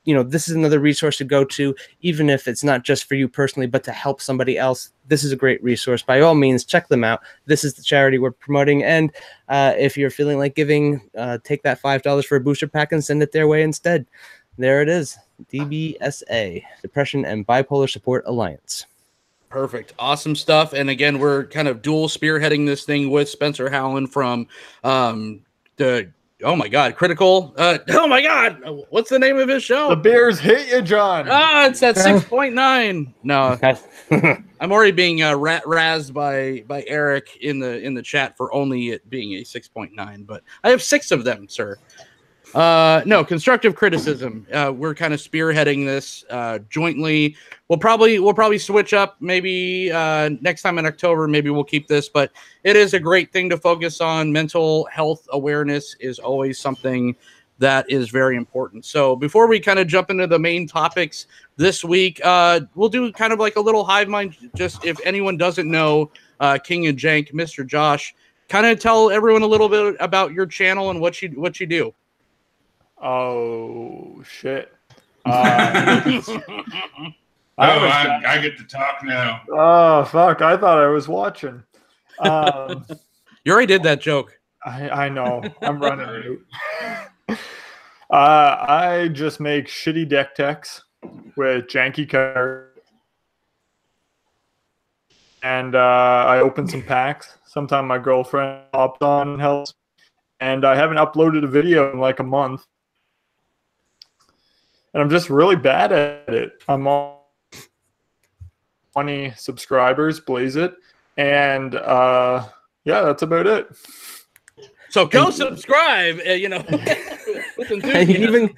you 0.05 0.15
know 0.15 0.23
this 0.23 0.49
is 0.49 0.55
another 0.55 0.79
resource 0.79 1.17
to 1.17 1.25
go 1.25 1.45
to 1.45 1.75
even 2.03 2.29
if 2.31 2.47
it's 2.47 2.65
not 2.65 2.85
just 2.85 3.05
for 3.05 3.15
you 3.15 3.29
personally 3.29 3.67
but 3.67 3.85
to 3.85 3.93
help 3.93 4.21
somebody 4.21 4.59
else 4.59 4.91
this 5.09 5.25
is 5.25 5.33
a 5.33 5.37
great 5.37 5.63
resource. 5.63 6.03
By 6.03 6.21
all 6.21 6.35
means 6.35 6.65
check 6.65 6.89
them 6.89 7.05
out. 7.05 7.21
This 7.47 7.65
is 7.65 7.75
the 7.75 7.83
charity 7.83 8.19
we're 8.19 8.31
promoting. 8.31 8.83
And 8.83 9.13
uh, 9.49 9.75
if 9.79 9.97
you're 9.97 10.11
feeling 10.11 10.39
like 10.39 10.55
giving 10.55 11.01
uh, 11.17 11.39
take 11.45 11.63
that 11.63 11.79
five 11.79 12.03
dollars 12.03 12.27
for 12.27 12.37
a 12.37 12.41
booster 12.41 12.69
pack 12.69 12.93
and 12.93 13.05
send 13.05 13.23
it 13.23 13.33
their 13.33 13.49
way 13.49 13.63
instead. 13.63 14.07
There 14.57 14.83
it 14.83 14.89
is 14.89 15.19
dbsa 15.53 16.63
depression 16.81 17.25
and 17.25 17.45
bipolar 17.45 17.91
support 17.91 18.23
alliance. 18.27 18.87
Perfect. 19.49 19.93
Awesome 19.99 20.37
stuff. 20.37 20.73
And 20.73 20.89
again, 20.89 21.19
we're 21.19 21.47
kind 21.47 21.67
of 21.67 21.83
dual 21.83 22.07
spearheading 22.07 22.67
this 22.67 22.85
thing 22.85 23.11
with 23.11 23.29
Spencer 23.29 23.69
Howland 23.69 24.13
from 24.13 24.47
um 24.85 25.41
the 25.77 26.11
oh 26.43 26.57
my 26.57 26.69
god, 26.69 26.97
critical 26.97 27.55
uh 27.57 27.79
oh 27.91 28.07
my 28.07 28.23
god, 28.23 28.63
what's 28.91 29.11
the 29.11 29.19
name 29.19 29.39
of 29.39 29.49
his 29.49 29.63
show? 29.63 29.91
The 29.91 29.97
Bears 29.97 30.39
hate 30.39 30.69
you, 30.69 30.83
John. 30.83 31.27
Ah, 31.31 31.67
it's 31.67 31.83
at 31.83 31.97
6.9. 31.97 33.13
No, 33.23 33.59
I'm 34.61 34.73
already 34.73 34.93
being 34.93 35.23
uh, 35.23 35.37
rat 35.37 35.65
razzed 35.65 36.13
by 36.13 36.65
by 36.67 36.85
Eric 36.87 37.37
in 37.41 37.59
the 37.59 37.81
in 37.81 37.95
the 37.95 38.03
chat 38.03 38.37
for 38.37 38.53
only 38.55 38.91
it 38.91 39.09
being 39.09 39.35
a 39.35 39.43
6.9, 39.43 40.27
but 40.27 40.43
I 40.63 40.71
have 40.71 40.83
six 40.83 41.11
of 41.11 41.25
them, 41.25 41.49
sir. 41.49 41.79
Uh, 42.55 43.03
no, 43.05 43.25
constructive 43.25 43.75
criticism. 43.75 44.47
Uh, 44.53 44.73
we're 44.75 44.95
kind 44.95 45.13
of 45.13 45.21
spearheading 45.21 45.85
this 45.85 46.25
uh, 46.31 46.61
jointly. 46.71 47.37
We'll 47.69 47.81
probably 47.81 48.21
we'll 48.21 48.35
probably 48.35 48.59
switch 48.59 48.95
up 48.95 49.17
maybe 49.21 49.91
uh, 49.91 50.31
next 50.41 50.63
time 50.63 50.79
in 50.79 50.87
October. 50.87 51.27
Maybe 51.27 51.51
we'll 51.51 51.65
keep 51.65 51.89
this, 51.89 52.09
but 52.09 52.31
it 52.63 52.77
is 52.77 52.95
a 52.95 53.01
great 53.01 53.33
thing 53.33 53.51
to 53.51 53.57
focus 53.57 54.01
on. 54.01 54.31
Mental 54.33 54.85
health 54.85 55.27
awareness 55.33 55.97
is 55.99 56.21
always 56.21 56.61
something 56.61 57.17
that 57.59 57.91
is 57.91 58.11
very 58.11 58.37
important. 58.37 58.85
So 58.85 59.17
before 59.17 59.49
we 59.49 59.59
kind 59.59 59.81
of 59.81 59.89
jump 59.89 60.11
into 60.11 60.29
the 60.29 60.39
main 60.39 60.69
topics 60.69 61.27
this 61.57 61.85
week, 61.85 62.21
uh, 62.23 62.61
we'll 62.77 62.89
do 62.89 63.11
kind 63.13 63.33
of 63.33 63.41
like 63.41 63.57
a 63.57 63.61
little 63.61 63.85
hive 63.85 64.09
mind. 64.09 64.37
Just 64.55 64.85
if 64.85 64.99
anyone 65.05 65.37
doesn't 65.37 65.69
know 65.69 66.13
uh, 66.39 66.59
King 66.59 66.87
and 66.87 66.97
Jank, 66.97 67.33
Mr. 67.33 67.67
Josh, 67.67 68.15
kind 68.49 68.67
of 68.67 68.79
tell 68.79 69.11
everyone 69.11 69.43
a 69.43 69.47
little 69.47 69.69
bit 69.69 69.97
about 69.99 70.33
your 70.33 70.47
channel 70.47 70.91
and 70.91 71.01
what 71.01 71.21
you 71.21 71.31
what 71.31 71.59
you 71.59 71.67
do. 71.67 71.93
Oh 73.05 74.23
shit. 74.25 74.73
Uh, 75.27 76.03
oh, 76.21 77.13
I 77.57 77.77
was- 77.79 77.91
I, 77.93 78.23
I 78.27 78.39
get 78.43 78.59
to 78.59 78.65
talk 78.65 79.03
now. 79.05 79.41
oh 79.51 80.05
fuck! 80.05 80.43
I 80.43 80.55
thought 80.59 80.77
I 80.79 80.87
was 80.89 81.09
watching. 81.09 81.63
Um, 82.19 82.85
You 83.45 83.53
already 83.53 83.67
did 83.67 83.83
that 83.85 84.01
joke. 84.03 84.39
I, 84.67 84.89
I 84.91 85.09
know. 85.09 85.43
I'm 85.63 85.79
running 85.81 86.41
out. 87.29 87.39
Uh, 88.11 88.67
I 88.69 89.09
just 89.13 89.41
make 89.41 89.67
shitty 89.69 90.07
deck 90.09 90.35
techs 90.35 90.83
with 91.37 91.67
janky 91.69 92.07
cards. 92.09 92.79
And 95.43 95.75
uh, 95.75 96.25
I 96.29 96.39
open 96.41 96.67
some 96.69 96.83
packs. 96.83 97.37
Sometimes 97.47 97.87
my 97.87 97.99
girlfriend 97.99 98.63
hops 98.75 99.01
on 99.03 99.29
and 99.29 99.41
helps. 99.41 99.73
And 100.41 100.65
I 100.67 100.75
haven't 100.75 100.97
uploaded 100.99 101.45
a 101.45 101.49
video 101.49 101.93
in 101.93 101.99
like 101.99 102.21
a 102.21 102.25
month. 102.25 102.67
And 104.95 105.03
I'm 105.03 105.11
just 105.11 105.29
really 105.29 105.57
bad 105.57 105.93
at 105.93 106.33
it. 106.33 106.63
I'm 106.69 106.87
on 106.87 107.19
20 108.93 109.33
subscribers, 109.37 110.21
blaze 110.21 110.57
it. 110.57 110.75
And 111.17 111.75
uh, 111.75 112.47
yeah, 112.85 113.03
that's 113.03 113.23
about 113.23 113.47
it. 113.47 113.69
So 114.89 115.07
go 115.07 115.31
subscribe. 115.31 116.21
Uh, 116.27 116.33
you 116.33 116.49
know, 116.49 116.65
And 117.71 117.85
he 118.09 118.23
even 118.23 118.55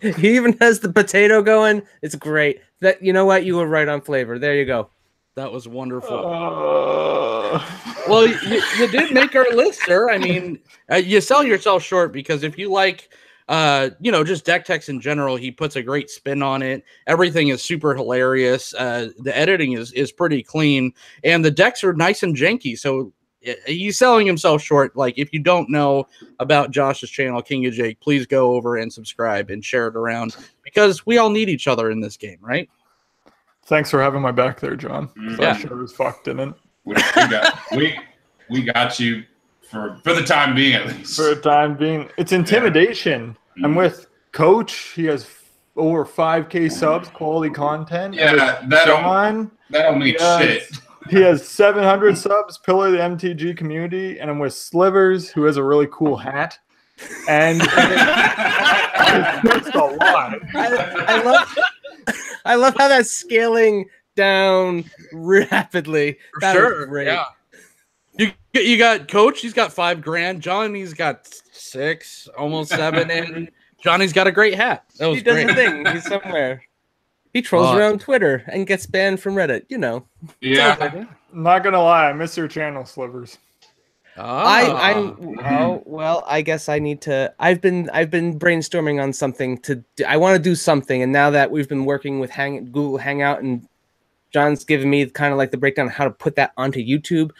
he 0.00 0.36
even 0.36 0.56
has 0.60 0.80
the 0.80 0.92
potato 0.92 1.42
going. 1.42 1.82
It's 2.02 2.14
great. 2.14 2.60
That 2.80 3.02
you 3.02 3.12
know 3.12 3.26
what 3.26 3.44
you 3.44 3.56
were 3.56 3.66
right 3.66 3.88
on 3.88 4.00
flavor. 4.00 4.38
There 4.38 4.54
you 4.54 4.64
go. 4.64 4.90
that 5.34 5.50
was 5.52 5.68
wonderful. 5.68 6.18
Uh, 6.18 7.64
well, 8.08 8.26
you, 8.26 8.62
you 8.78 8.88
did 8.88 9.12
make 9.12 9.34
our 9.34 9.48
list, 9.52 9.84
sir. 9.84 10.10
I 10.10 10.18
mean, 10.18 10.58
uh, 10.90 10.96
you 10.96 11.20
sell 11.20 11.44
yourself 11.44 11.82
short 11.82 12.12
because 12.12 12.42
if 12.42 12.58
you 12.58 12.70
like, 12.70 13.10
uh, 13.50 13.90
you 14.00 14.12
know, 14.12 14.22
just 14.22 14.44
deck 14.44 14.64
techs 14.64 14.88
in 14.88 15.00
general, 15.00 15.34
he 15.34 15.50
puts 15.50 15.74
a 15.74 15.82
great 15.82 16.08
spin 16.08 16.40
on 16.40 16.62
it. 16.62 16.84
Everything 17.08 17.48
is 17.48 17.60
super 17.60 17.96
hilarious. 17.96 18.72
Uh, 18.74 19.08
the 19.18 19.36
editing 19.36 19.72
is 19.72 19.90
is 19.92 20.12
pretty 20.12 20.40
clean, 20.40 20.92
and 21.24 21.44
the 21.44 21.50
decks 21.50 21.82
are 21.82 21.92
nice 21.92 22.22
and 22.22 22.36
janky. 22.36 22.78
So 22.78 23.12
uh, 23.46 23.54
he's 23.66 23.98
selling 23.98 24.24
himself 24.24 24.62
short. 24.62 24.96
Like 24.96 25.18
if 25.18 25.32
you 25.32 25.40
don't 25.40 25.68
know 25.68 26.06
about 26.38 26.70
Josh's 26.70 27.10
channel, 27.10 27.42
King 27.42 27.66
of 27.66 27.74
Jank, 27.74 27.98
please 27.98 28.24
go 28.24 28.54
over 28.54 28.76
and 28.76 28.92
subscribe 28.92 29.50
and 29.50 29.64
share 29.64 29.88
it 29.88 29.96
around 29.96 30.36
because 30.62 31.04
we 31.04 31.18
all 31.18 31.28
need 31.28 31.48
each 31.48 31.66
other 31.66 31.90
in 31.90 31.98
this 31.98 32.16
game, 32.16 32.38
right? 32.40 32.70
Thanks 33.64 33.90
for 33.90 34.00
having 34.00 34.22
my 34.22 34.30
back 34.30 34.60
there, 34.60 34.76
John. 34.76 35.08
Mm. 35.18 35.36
So 35.36 35.42
Yeah. 35.42 35.54
I 35.54 35.58
sure 35.58 35.82
as 35.82 35.92
fuck 35.92 36.22
didn't. 36.22 36.54
We, 36.84 36.94
we 36.94 37.28
got 37.28 37.58
we 37.72 37.98
we 38.48 38.62
got 38.62 39.00
you 39.00 39.24
for 39.60 39.98
for 40.04 40.14
the 40.14 40.22
time 40.22 40.54
being 40.54 40.74
at 40.74 40.86
least. 40.86 41.16
For 41.16 41.34
the 41.34 41.40
time 41.40 41.76
being, 41.76 42.08
it's 42.16 42.30
intimidation. 42.30 43.36
I'm 43.62 43.74
with 43.74 44.06
Coach. 44.32 44.92
He 44.94 45.04
has 45.06 45.26
over 45.76 46.04
5K 46.04 46.70
subs, 46.70 47.08
quality 47.08 47.52
content. 47.52 48.14
Yeah, 48.14 48.34
that 48.34 48.60
with 48.62 48.70
don't- 48.70 48.86
John, 48.86 49.50
that 49.70 49.82
don't 49.82 49.98
mean 49.98 50.16
shit. 50.18 50.68
he 51.08 51.20
has 51.22 51.46
700 51.46 52.16
subs, 52.18 52.58
pillar 52.58 52.86
of 52.88 52.92
the 52.92 52.98
MTG 52.98 53.56
community. 53.56 54.18
And 54.18 54.30
I'm 54.30 54.38
with 54.38 54.54
Slivers, 54.54 55.30
who 55.30 55.44
has 55.44 55.56
a 55.56 55.62
really 55.62 55.88
cool 55.90 56.16
hat. 56.16 56.58
And 57.28 57.62
it's 57.64 59.74
a 59.74 59.78
lot. 59.78 60.38
I, 60.54 61.04
I 61.08 61.22
love 61.22 61.58
I 62.44 62.54
love 62.56 62.74
how 62.78 62.88
that's 62.88 63.10
scaling 63.10 63.86
down 64.16 64.84
rapidly. 65.12 66.18
That 66.40 66.56
was 66.56 66.86
great. 66.88 67.06
Yeah. 67.06 67.24
You 68.20 68.32
you 68.52 68.76
got 68.78 69.08
coach. 69.08 69.40
He's 69.40 69.54
got 69.54 69.72
five 69.72 70.02
grand. 70.02 70.42
Johnny's 70.42 70.92
got 70.92 71.26
six, 71.52 72.28
almost 72.36 72.70
seven, 72.70 73.10
and 73.10 73.50
Johnny's 73.82 74.12
got 74.12 74.26
a 74.26 74.32
great 74.32 74.54
hat. 74.54 74.84
That 74.98 75.06
was 75.06 75.18
He 75.18 75.22
does 75.24 75.34
great. 75.36 75.46
the 75.46 75.54
thing. 75.54 75.86
He's 75.86 76.04
somewhere. 76.04 76.62
He 77.32 77.42
trolls 77.42 77.66
Well, 77.68 77.78
around 77.78 78.00
Twitter 78.00 78.42
and 78.48 78.66
gets 78.66 78.86
banned 78.86 79.20
from 79.20 79.36
Reddit. 79.36 79.62
You 79.68 79.78
know. 79.78 80.04
Yeah. 80.40 80.76
I'm 81.32 81.44
not 81.44 81.62
going 81.62 81.74
to 81.74 81.80
lie. 81.80 82.10
I 82.10 82.12
miss 82.12 82.36
your 82.36 82.48
channel, 82.48 82.84
Slivers. 82.84 83.38
I 84.16 84.64
Ah. 84.66 84.82
I'm 84.82 85.38
oh 85.38 85.82
well 85.86 86.24
I 86.26 86.42
guess 86.42 86.68
I 86.68 86.80
need 86.80 87.00
to 87.02 87.32
I've 87.38 87.60
been 87.60 87.88
I've 87.90 88.10
been 88.10 88.36
brainstorming 88.36 89.00
on 89.00 89.12
something 89.12 89.58
to 89.58 89.76
do, 89.94 90.04
I 90.04 90.16
want 90.16 90.36
to 90.36 90.42
do 90.42 90.56
something 90.56 91.00
and 91.02 91.12
now 91.12 91.30
that 91.30 91.52
we've 91.52 91.68
been 91.68 91.84
working 91.84 92.18
with 92.18 92.30
Hang 92.30 92.64
Google 92.66 92.98
Hangout 92.98 93.40
and 93.42 93.66
John's 94.32 94.64
given 94.64 94.90
me 94.90 95.06
kind 95.06 95.32
of 95.32 95.38
like 95.38 95.52
the 95.52 95.56
breakdown 95.56 95.86
of 95.86 95.92
how 95.92 96.04
to 96.04 96.10
put 96.10 96.34
that 96.34 96.52
onto 96.56 96.80
YouTube 96.84 97.30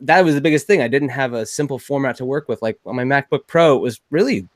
that 0.00 0.24
was 0.24 0.34
the 0.34 0.40
biggest 0.40 0.66
thing 0.66 0.82
I 0.82 0.88
didn't 0.88 1.10
have 1.10 1.32
a 1.32 1.46
simple 1.46 1.78
format 1.78 2.16
to 2.16 2.24
work 2.24 2.48
with 2.48 2.62
like 2.62 2.78
on 2.86 2.96
my 2.96 3.04
MacBook 3.04 3.46
Pro 3.46 3.76
it 3.76 3.80
was 3.80 4.00
really 4.10 4.48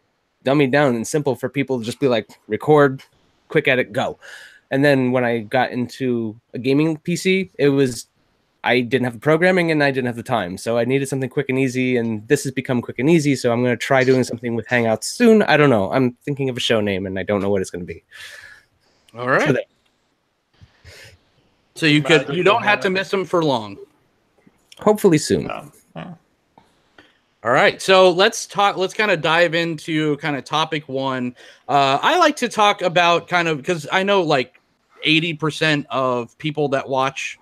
dummied 0.44 0.72
down 0.72 0.94
and 0.94 1.06
simple 1.06 1.34
for 1.34 1.48
people 1.48 1.78
to 1.78 1.84
just 1.84 2.00
be 2.00 2.08
like 2.08 2.28
record 2.48 3.02
quick 3.48 3.68
edit 3.68 3.92
go 3.92 4.18
and 4.70 4.84
then 4.84 5.12
when 5.12 5.24
I 5.24 5.40
got 5.40 5.70
into 5.70 6.38
a 6.54 6.58
gaming 6.58 6.98
PC 6.98 7.50
it 7.58 7.68
was 7.68 8.06
I 8.64 8.80
didn't 8.80 9.04
have 9.04 9.14
the 9.14 9.20
programming 9.20 9.70
and 9.70 9.82
I 9.82 9.90
didn't 9.90 10.06
have 10.06 10.16
the 10.16 10.22
time. 10.22 10.58
So 10.58 10.78
I 10.78 10.84
needed 10.84 11.08
something 11.08 11.30
quick 11.30 11.48
and 11.48 11.58
easy, 11.58 11.96
and 11.96 12.26
this 12.28 12.42
has 12.44 12.52
become 12.52 12.82
quick 12.82 12.98
and 12.98 13.08
easy. 13.08 13.36
So 13.36 13.52
I'm 13.52 13.62
going 13.62 13.72
to 13.72 13.82
try 13.82 14.02
doing 14.04 14.24
something 14.24 14.54
with 14.56 14.66
Hangouts 14.66 15.04
soon. 15.04 15.42
I 15.42 15.56
don't 15.56 15.70
know. 15.70 15.92
I'm 15.92 16.12
thinking 16.24 16.48
of 16.48 16.56
a 16.56 16.60
show 16.60 16.80
name 16.80 17.06
and 17.06 17.18
I 17.18 17.22
don't 17.22 17.40
know 17.40 17.50
what 17.50 17.62
it's 17.62 17.70
going 17.70 17.86
to 17.86 17.92
be. 17.92 18.02
All 19.16 19.28
right. 19.28 19.48
So 19.48 19.56
So 21.76 21.86
you 21.86 22.02
could 22.02 22.34
you 22.34 22.42
don't 22.42 22.64
have 22.64 22.80
to 22.80 22.90
miss 22.90 23.10
them 23.10 23.24
for 23.24 23.44
long. 23.44 23.78
Hopefully 24.80 25.18
soon. 25.18 25.50
Yeah. 25.96 26.14
All 27.44 27.52
right, 27.52 27.80
so 27.80 28.10
let's 28.10 28.46
talk. 28.46 28.76
Let's 28.76 28.94
kind 28.94 29.12
of 29.12 29.22
dive 29.22 29.54
into 29.54 30.16
kind 30.16 30.36
of 30.36 30.44
topic 30.44 30.88
one. 30.88 31.36
Uh, 31.68 31.98
I 32.02 32.18
like 32.18 32.34
to 32.36 32.48
talk 32.48 32.82
about 32.82 33.28
kind 33.28 33.46
of 33.46 33.58
because 33.58 33.86
I 33.92 34.02
know 34.02 34.22
like 34.22 34.60
eighty 35.04 35.34
percent 35.34 35.86
of 35.88 36.36
people 36.38 36.68
that 36.70 36.88
watch 36.88 37.38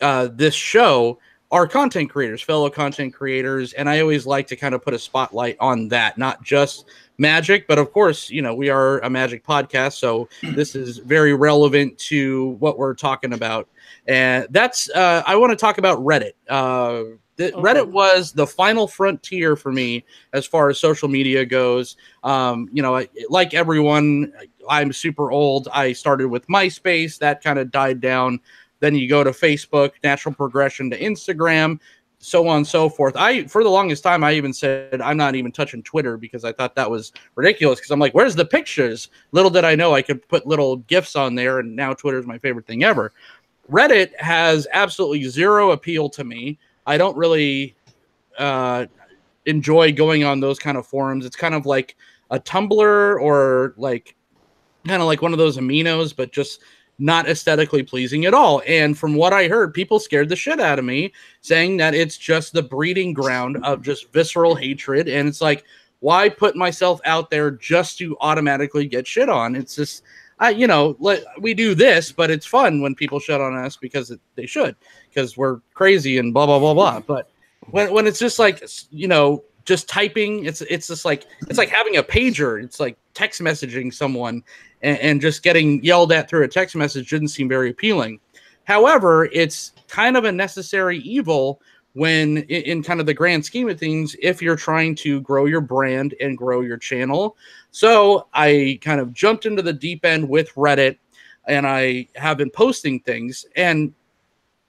uh, 0.00 0.28
this 0.32 0.54
show 0.54 1.18
are 1.50 1.66
content 1.66 2.08
creators, 2.08 2.40
fellow 2.40 2.70
content 2.70 3.14
creators, 3.14 3.72
and 3.72 3.90
I 3.90 4.00
always 4.00 4.26
like 4.26 4.46
to 4.46 4.56
kind 4.56 4.74
of 4.74 4.82
put 4.82 4.94
a 4.94 4.98
spotlight 4.98 5.56
on 5.60 5.88
that, 5.88 6.16
not 6.16 6.42
just 6.42 6.86
magic, 7.18 7.66
but 7.66 7.78
of 7.78 7.92
course, 7.92 8.30
you 8.30 8.40
know, 8.40 8.54
we 8.54 8.70
are 8.70 9.00
a 9.00 9.10
magic 9.10 9.44
podcast, 9.44 9.94
so 9.94 10.28
this 10.54 10.74
is 10.74 10.98
very 10.98 11.34
relevant 11.34 11.98
to 11.98 12.56
what 12.58 12.78
we're 12.78 12.94
talking 12.94 13.34
about, 13.34 13.68
and 14.06 14.46
that's 14.50 14.90
uh, 14.90 15.22
I 15.26 15.36
want 15.36 15.50
to 15.50 15.56
talk 15.56 15.78
about 15.78 15.98
Reddit. 15.98 16.32
Uh, 16.48 17.16
the, 17.36 17.52
Okay. 17.54 17.56
Reddit 17.56 17.88
was 17.88 18.32
the 18.32 18.46
final 18.46 18.86
frontier 18.86 19.56
for 19.56 19.72
me 19.72 20.04
as 20.32 20.46
far 20.46 20.68
as 20.68 20.78
social 20.78 21.08
media 21.08 21.46
goes. 21.46 21.96
Um, 22.22 22.68
you 22.72 22.82
know, 22.82 22.94
I, 22.96 23.08
like 23.30 23.54
everyone, 23.54 24.32
I'm 24.68 24.92
super 24.92 25.30
old. 25.30 25.66
I 25.72 25.92
started 25.92 26.28
with 26.28 26.46
MySpace, 26.48 27.18
that 27.18 27.42
kind 27.42 27.58
of 27.58 27.70
died 27.70 28.00
down. 28.00 28.38
Then 28.80 28.94
you 28.94 29.08
go 29.08 29.24
to 29.24 29.30
Facebook, 29.30 29.92
natural 30.04 30.34
progression 30.34 30.90
to 30.90 31.00
Instagram. 31.00 31.80
so 32.18 32.46
on 32.46 32.58
and 32.58 32.66
so 32.66 32.88
forth. 32.88 33.16
I 33.16 33.46
for 33.48 33.64
the 33.64 33.70
longest 33.70 34.02
time 34.04 34.22
I 34.22 34.32
even 34.34 34.52
said 34.52 35.00
I'm 35.00 35.16
not 35.16 35.34
even 35.34 35.50
touching 35.50 35.82
Twitter 35.82 36.16
because 36.16 36.44
I 36.44 36.52
thought 36.52 36.76
that 36.76 36.88
was 36.88 37.12
ridiculous 37.34 37.80
because 37.80 37.90
I'm 37.90 37.98
like, 37.98 38.14
where's 38.14 38.36
the 38.36 38.44
pictures? 38.44 39.08
Little 39.32 39.50
did 39.50 39.64
I 39.64 39.74
know 39.74 39.94
I 39.94 40.02
could 40.02 40.26
put 40.28 40.46
little 40.46 40.76
gifs 40.76 41.16
on 41.16 41.34
there, 41.34 41.58
and 41.58 41.74
now 41.74 41.92
Twitter 41.94 42.18
is 42.18 42.26
my 42.26 42.38
favorite 42.38 42.66
thing 42.66 42.84
ever. 42.84 43.12
Reddit 43.70 44.18
has 44.18 44.66
absolutely 44.72 45.24
zero 45.24 45.70
appeal 45.70 46.08
to 46.10 46.24
me. 46.24 46.58
I 46.86 46.98
don't 46.98 47.16
really 47.16 47.74
uh, 48.38 48.86
enjoy 49.46 49.92
going 49.92 50.24
on 50.24 50.40
those 50.40 50.58
kind 50.58 50.76
of 50.76 50.86
forums. 50.86 51.24
It's 51.24 51.36
kind 51.36 51.54
of 51.54 51.66
like 51.66 51.96
a 52.30 52.40
Tumblr 52.40 53.20
or 53.20 53.74
like 53.76 54.16
kind 54.86 55.00
of 55.00 55.06
like 55.06 55.22
one 55.22 55.32
of 55.32 55.38
those 55.38 55.58
aminos, 55.58 56.14
but 56.14 56.32
just 56.32 56.60
not 56.98 57.28
aesthetically 57.28 57.82
pleasing 57.82 58.26
at 58.26 58.34
all. 58.34 58.62
And 58.66 58.96
from 58.96 59.14
what 59.14 59.32
I 59.32 59.48
heard, 59.48 59.74
people 59.74 59.98
scared 59.98 60.28
the 60.28 60.36
shit 60.36 60.60
out 60.60 60.78
of 60.78 60.84
me, 60.84 61.12
saying 61.40 61.76
that 61.78 61.94
it's 61.94 62.16
just 62.16 62.52
the 62.52 62.62
breeding 62.62 63.12
ground 63.12 63.58
of 63.64 63.82
just 63.82 64.12
visceral 64.12 64.54
hatred. 64.54 65.08
And 65.08 65.28
it's 65.28 65.40
like, 65.40 65.64
why 66.00 66.28
put 66.28 66.56
myself 66.56 67.00
out 67.04 67.30
there 67.30 67.50
just 67.50 67.98
to 67.98 68.16
automatically 68.20 68.86
get 68.86 69.06
shit 69.06 69.28
on? 69.28 69.54
It's 69.54 69.76
just, 69.76 70.02
I, 70.42 70.50
you 70.50 70.66
know, 70.66 70.96
let, 70.98 71.22
we 71.40 71.54
do 71.54 71.72
this, 71.72 72.10
but 72.10 72.28
it's 72.28 72.44
fun 72.44 72.82
when 72.82 72.96
people 72.96 73.20
shut 73.20 73.40
on 73.40 73.56
us 73.56 73.76
because 73.76 74.10
it, 74.10 74.18
they 74.34 74.44
should, 74.44 74.74
because 75.08 75.36
we're 75.36 75.60
crazy 75.72 76.18
and 76.18 76.34
blah 76.34 76.46
blah 76.46 76.58
blah 76.58 76.74
blah. 76.74 76.98
But 76.98 77.30
when 77.70 77.92
when 77.92 78.08
it's 78.08 78.18
just 78.18 78.40
like, 78.40 78.60
you 78.90 79.06
know, 79.06 79.44
just 79.64 79.88
typing, 79.88 80.44
it's 80.44 80.60
it's 80.62 80.88
just 80.88 81.04
like 81.04 81.26
it's 81.48 81.58
like 81.58 81.68
having 81.68 81.96
a 81.96 82.02
pager. 82.02 82.60
It's 82.60 82.80
like 82.80 82.98
text 83.14 83.40
messaging 83.40 83.94
someone 83.94 84.42
and, 84.82 84.98
and 84.98 85.20
just 85.20 85.44
getting 85.44 85.82
yelled 85.84 86.10
at 86.10 86.28
through 86.28 86.42
a 86.42 86.48
text 86.48 86.74
message 86.74 87.10
didn't 87.10 87.28
seem 87.28 87.48
very 87.48 87.70
appealing. 87.70 88.18
However, 88.64 89.26
it's 89.26 89.72
kind 89.86 90.16
of 90.16 90.24
a 90.24 90.32
necessary 90.32 90.98
evil 90.98 91.60
when 91.94 92.38
in, 92.38 92.62
in, 92.62 92.82
kind 92.82 93.00
of 93.00 93.06
the 93.06 93.14
grand 93.14 93.44
scheme 93.44 93.68
of 93.68 93.78
things 93.78 94.16
if 94.20 94.40
you're 94.40 94.56
trying 94.56 94.94
to 94.94 95.20
grow 95.20 95.44
your 95.44 95.60
brand 95.60 96.14
and 96.20 96.38
grow 96.38 96.60
your 96.60 96.78
channel. 96.78 97.36
So 97.70 98.28
i 98.32 98.78
kind 98.82 99.00
of 99.00 99.12
jumped 99.12 99.46
into 99.46 99.62
the 99.62 99.72
deep 99.72 100.04
end 100.04 100.28
with 100.28 100.54
reddit 100.54 100.98
and 101.46 101.66
i 101.66 102.06
have 102.14 102.38
been 102.38 102.50
posting 102.50 103.00
things. 103.00 103.46
And 103.56 103.92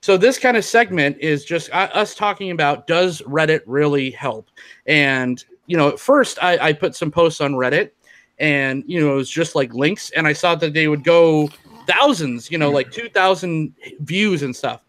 so 0.02 0.18
this 0.18 0.38
kind 0.38 0.56
of 0.56 0.64
segment 0.66 1.16
is 1.18 1.44
just 1.44 1.70
uh, 1.70 1.88
us 1.94 2.14
talking 2.14 2.50
about 2.50 2.86
does 2.86 3.22
reddit 3.22 3.62
really 3.64 4.10
help? 4.10 4.50
And 4.86 5.42
you 5.66 5.76
know 5.76 5.88
at 5.88 5.98
first 5.98 6.38
I, 6.42 6.58
I 6.68 6.72
put 6.72 6.94
some 6.94 7.10
posts 7.10 7.40
on 7.40 7.52
reddit 7.52 7.90
and 8.38 8.84
you 8.86 9.00
know 9.00 9.12
it 9.12 9.16
was 9.16 9.30
just 9.30 9.54
like 9.54 9.72
links 9.74 10.10
and 10.10 10.26
i 10.26 10.32
saw 10.32 10.54
that 10.56 10.74
they 10.74 10.88
would 10.88 11.04
go 11.04 11.48
thousands 11.86 12.50
you 12.50 12.58
know 12.58 12.70
like 12.70 12.90
2000 12.90 13.74
views 14.00 14.42
and 14.42 14.54
stuff 14.54 14.80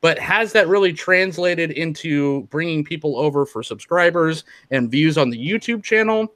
but 0.00 0.18
has 0.18 0.52
that 0.52 0.68
really 0.68 0.92
translated 0.92 1.72
into 1.72 2.42
bringing 2.44 2.84
people 2.84 3.18
over 3.18 3.44
for 3.44 3.62
subscribers 3.62 4.44
and 4.70 4.90
views 4.90 5.18
on 5.18 5.30
the 5.30 5.38
youtube 5.38 5.82
channel 5.82 6.34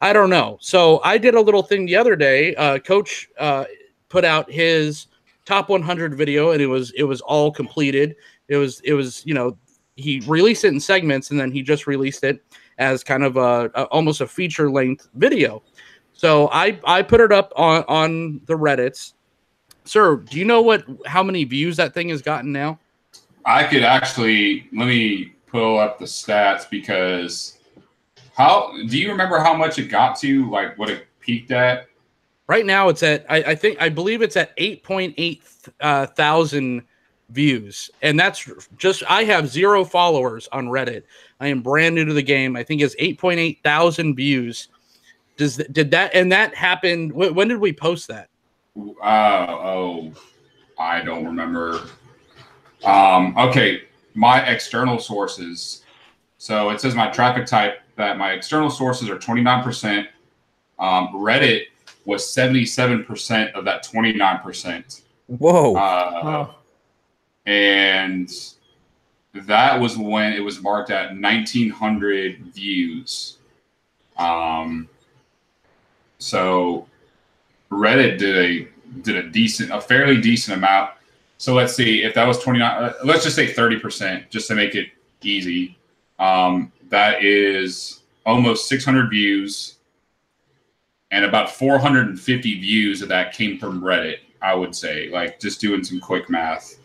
i 0.00 0.12
don't 0.12 0.30
know 0.30 0.58
so 0.60 1.00
i 1.04 1.16
did 1.18 1.34
a 1.34 1.40
little 1.40 1.62
thing 1.62 1.86
the 1.86 1.96
other 1.96 2.16
day 2.16 2.54
uh, 2.56 2.78
coach 2.78 3.28
uh, 3.38 3.64
put 4.08 4.24
out 4.24 4.50
his 4.50 5.06
top 5.44 5.68
100 5.68 6.14
video 6.14 6.50
and 6.50 6.62
it 6.62 6.66
was 6.66 6.92
it 6.92 7.04
was 7.04 7.20
all 7.22 7.50
completed 7.50 8.14
it 8.48 8.56
was 8.56 8.80
it 8.84 8.92
was 8.92 9.24
you 9.26 9.34
know 9.34 9.56
he 9.96 10.20
released 10.26 10.64
it 10.64 10.68
in 10.68 10.80
segments 10.80 11.30
and 11.30 11.38
then 11.38 11.50
he 11.50 11.62
just 11.62 11.86
released 11.86 12.24
it 12.24 12.42
as 12.78 13.04
kind 13.04 13.22
of 13.22 13.36
a, 13.36 13.70
a 13.74 13.84
almost 13.84 14.20
a 14.20 14.26
feature 14.26 14.70
length 14.70 15.08
video 15.14 15.62
so 16.12 16.48
I 16.52 16.78
I 16.84 17.02
put 17.02 17.20
it 17.20 17.32
up 17.32 17.52
on 17.56 17.84
on 17.88 18.40
the 18.46 18.54
Reddit's. 18.54 19.14
Sir, 19.84 20.16
do 20.16 20.38
you 20.38 20.44
know 20.44 20.62
what 20.62 20.84
how 21.04 21.22
many 21.22 21.42
views 21.42 21.76
that 21.78 21.94
thing 21.94 22.10
has 22.10 22.22
gotten 22.22 22.52
now? 22.52 22.78
I 23.44 23.64
could 23.64 23.82
actually 23.82 24.68
let 24.72 24.86
me 24.86 25.34
pull 25.46 25.78
up 25.78 25.98
the 25.98 26.04
stats 26.04 26.68
because 26.68 27.58
how 28.36 28.72
do 28.88 28.98
you 28.98 29.10
remember 29.10 29.38
how 29.38 29.54
much 29.54 29.78
it 29.78 29.88
got 29.88 30.18
to? 30.20 30.50
Like 30.50 30.78
what 30.78 30.90
it 30.90 31.06
peaked 31.20 31.50
at? 31.50 31.86
Right 32.46 32.66
now, 32.66 32.88
it's 32.88 33.02
at 33.02 33.24
I, 33.28 33.36
I 33.38 33.54
think 33.54 33.80
I 33.80 33.88
believe 33.88 34.22
it's 34.22 34.36
at 34.36 34.52
eight 34.56 34.82
point 34.82 35.14
eight 35.16 35.42
uh, 35.80 36.06
thousand 36.06 36.82
views, 37.30 37.90
and 38.02 38.18
that's 38.18 38.48
just 38.76 39.02
I 39.08 39.24
have 39.24 39.48
zero 39.48 39.84
followers 39.84 40.48
on 40.52 40.66
Reddit. 40.66 41.04
I 41.40 41.48
am 41.48 41.62
brand 41.62 41.94
new 41.94 42.04
to 42.04 42.12
the 42.12 42.22
game. 42.22 42.56
I 42.56 42.62
think 42.62 42.80
it's 42.80 42.96
eight 42.98 43.18
point 43.18 43.38
eight 43.40 43.60
thousand 43.62 44.16
views 44.16 44.68
does 45.36 45.56
did 45.56 45.90
that 45.90 46.14
and 46.14 46.30
that 46.32 46.54
happened? 46.54 47.12
When 47.12 47.48
did 47.48 47.58
we 47.58 47.72
post 47.72 48.08
that? 48.08 48.28
Uh, 48.76 49.46
oh, 49.48 50.12
I 50.78 51.02
don't 51.02 51.24
remember. 51.24 51.82
Um, 52.84 53.36
okay, 53.38 53.82
my 54.14 54.40
external 54.42 54.98
sources. 54.98 55.82
So 56.38 56.70
it 56.70 56.80
says 56.80 56.94
my 56.94 57.08
traffic 57.08 57.46
type 57.46 57.80
that 57.96 58.18
my 58.18 58.32
external 58.32 58.70
sources 58.70 59.08
are 59.08 59.18
29%. 59.18 60.06
Um, 60.78 61.08
Reddit 61.14 61.66
was 62.04 62.24
77% 62.24 63.52
of 63.52 63.64
that 63.64 63.84
29%. 63.84 65.02
Whoa. 65.26 65.76
Uh, 65.76 66.50
And 67.46 68.30
that 69.34 69.80
was 69.80 69.96
when 69.96 70.32
it 70.32 70.40
was 70.40 70.60
marked 70.60 70.90
at 70.90 71.16
1900 71.16 72.38
views. 72.52 73.38
Um, 74.18 74.88
so 76.18 76.86
Reddit 77.70 78.18
did 78.18 78.36
a 78.36 78.68
did 79.00 79.16
a 79.16 79.28
decent, 79.30 79.70
a 79.70 79.80
fairly 79.80 80.20
decent 80.20 80.58
amount. 80.58 80.90
So 81.42 81.54
let's 81.54 81.74
see 81.74 82.04
if 82.04 82.14
that 82.14 82.24
was 82.24 82.38
29, 82.38 82.62
uh, 82.62 82.92
let's 83.02 83.24
just 83.24 83.34
say 83.34 83.52
30% 83.52 84.30
just 84.30 84.46
to 84.46 84.54
make 84.54 84.76
it 84.76 84.90
easy. 85.22 85.76
Um, 86.20 86.70
that 86.88 87.24
is 87.24 88.02
almost 88.24 88.68
600 88.68 89.10
views 89.10 89.78
and 91.10 91.24
about 91.24 91.50
450 91.50 92.60
views 92.60 93.02
of 93.02 93.08
that 93.08 93.32
came 93.32 93.58
from 93.58 93.80
Reddit, 93.80 94.18
I 94.40 94.54
would 94.54 94.72
say, 94.72 95.08
like 95.10 95.40
just 95.40 95.60
doing 95.60 95.82
some 95.82 95.98
quick 95.98 96.30
math, 96.30 96.76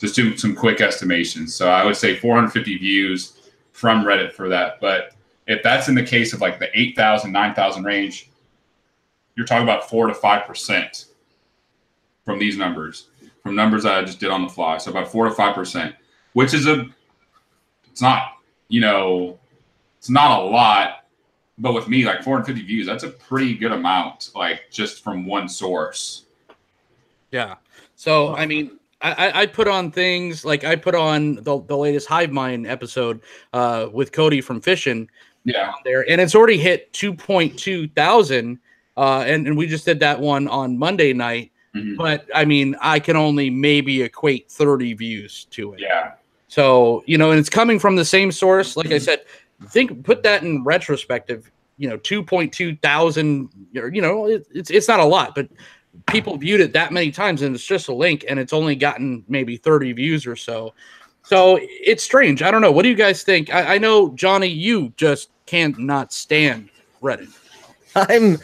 just 0.00 0.16
doing 0.16 0.36
some 0.36 0.56
quick 0.56 0.80
estimations. 0.80 1.54
So 1.54 1.70
I 1.70 1.84
would 1.84 1.96
say 1.96 2.16
450 2.16 2.78
views 2.78 3.52
from 3.70 4.04
Reddit 4.04 4.32
for 4.32 4.48
that. 4.48 4.80
But 4.80 5.12
if 5.46 5.62
that's 5.62 5.86
in 5.86 5.94
the 5.94 6.02
case 6.02 6.32
of 6.32 6.40
like 6.40 6.58
the 6.58 6.76
8,000, 6.76 7.30
9,000 7.30 7.84
range, 7.84 8.30
you're 9.36 9.46
talking 9.46 9.62
about 9.62 9.88
four 9.88 10.08
to 10.08 10.14
five 10.14 10.44
percent 10.44 11.04
from 12.24 12.40
these 12.40 12.58
numbers, 12.58 13.06
from 13.42 13.54
numbers 13.54 13.82
that 13.84 13.94
I 13.94 14.04
just 14.04 14.20
did 14.20 14.30
on 14.30 14.42
the 14.42 14.48
fly. 14.48 14.78
So 14.78 14.90
about 14.90 15.08
four 15.08 15.24
to 15.24 15.30
five 15.30 15.54
percent, 15.54 15.94
which 16.32 16.54
is 16.54 16.66
a, 16.66 16.86
it's 17.90 18.02
not, 18.02 18.38
you 18.68 18.80
know, 18.80 19.38
it's 19.98 20.10
not 20.10 20.40
a 20.40 20.42
lot, 20.44 21.04
but 21.58 21.74
with 21.74 21.88
me, 21.88 22.04
like 22.04 22.22
450 22.22 22.66
views, 22.66 22.86
that's 22.86 23.04
a 23.04 23.10
pretty 23.10 23.54
good 23.54 23.72
amount, 23.72 24.30
like 24.34 24.62
just 24.70 25.04
from 25.04 25.26
one 25.26 25.48
source. 25.48 26.24
Yeah. 27.30 27.56
So 27.96 28.34
I 28.34 28.46
mean, 28.46 28.78
I, 29.00 29.42
I 29.42 29.46
put 29.46 29.68
on 29.68 29.90
things 29.90 30.44
like 30.44 30.64
I 30.64 30.76
put 30.76 30.94
on 30.94 31.36
the, 31.36 31.60
the 31.66 31.76
latest 31.76 32.08
Hive 32.08 32.30
Mind 32.30 32.66
episode 32.66 33.20
uh, 33.52 33.88
with 33.92 34.12
Cody 34.12 34.40
from 34.40 34.60
Fishing. 34.60 35.08
Yeah. 35.44 35.72
There 35.84 36.08
and 36.08 36.20
it's 36.20 36.34
already 36.34 36.58
hit 36.58 36.92
2.2 36.92 37.94
thousand 37.94 38.60
uh, 38.96 39.24
and, 39.26 39.46
and 39.46 39.56
we 39.56 39.66
just 39.66 39.84
did 39.84 40.00
that 40.00 40.20
one 40.20 40.48
on 40.48 40.78
Monday 40.78 41.12
night. 41.12 41.50
Mm-hmm. 41.74 41.96
But 41.96 42.26
I 42.34 42.44
mean, 42.44 42.76
I 42.80 42.98
can 42.98 43.16
only 43.16 43.50
maybe 43.50 44.02
equate 44.02 44.50
30 44.50 44.94
views 44.94 45.46
to 45.50 45.74
it. 45.74 45.80
Yeah. 45.80 46.12
So, 46.48 47.02
you 47.06 47.16
know, 47.16 47.30
and 47.30 47.40
it's 47.40 47.48
coming 47.48 47.78
from 47.78 47.96
the 47.96 48.04
same 48.04 48.30
source. 48.30 48.76
Like 48.76 48.90
I 48.90 48.98
said, 48.98 49.24
think, 49.68 50.04
put 50.04 50.22
that 50.24 50.42
in 50.42 50.64
retrospective, 50.64 51.50
you 51.78 51.88
know, 51.88 51.96
2.2 51.98 52.80
thousand, 52.82 53.48
you 53.72 54.02
know, 54.02 54.26
it, 54.26 54.46
it's, 54.52 54.70
it's 54.70 54.88
not 54.88 55.00
a 55.00 55.04
lot, 55.04 55.34
but 55.34 55.48
people 56.06 56.36
viewed 56.36 56.60
it 56.60 56.72
that 56.74 56.92
many 56.92 57.10
times 57.10 57.42
and 57.42 57.54
it's 57.54 57.64
just 57.64 57.88
a 57.88 57.94
link 57.94 58.24
and 58.28 58.38
it's 58.38 58.52
only 58.52 58.74
gotten 58.74 59.24
maybe 59.28 59.56
30 59.56 59.92
views 59.92 60.26
or 60.26 60.36
so. 60.36 60.74
So 61.22 61.58
it's 61.62 62.02
strange. 62.02 62.42
I 62.42 62.50
don't 62.50 62.60
know. 62.60 62.72
What 62.72 62.82
do 62.82 62.88
you 62.88 62.94
guys 62.94 63.22
think? 63.22 63.54
I, 63.54 63.76
I 63.76 63.78
know, 63.78 64.10
Johnny, 64.10 64.48
you 64.48 64.92
just 64.96 65.30
can't 65.46 65.78
not 65.78 66.12
stand 66.12 66.68
Reddit. 67.02 67.30
I'm 67.94 68.38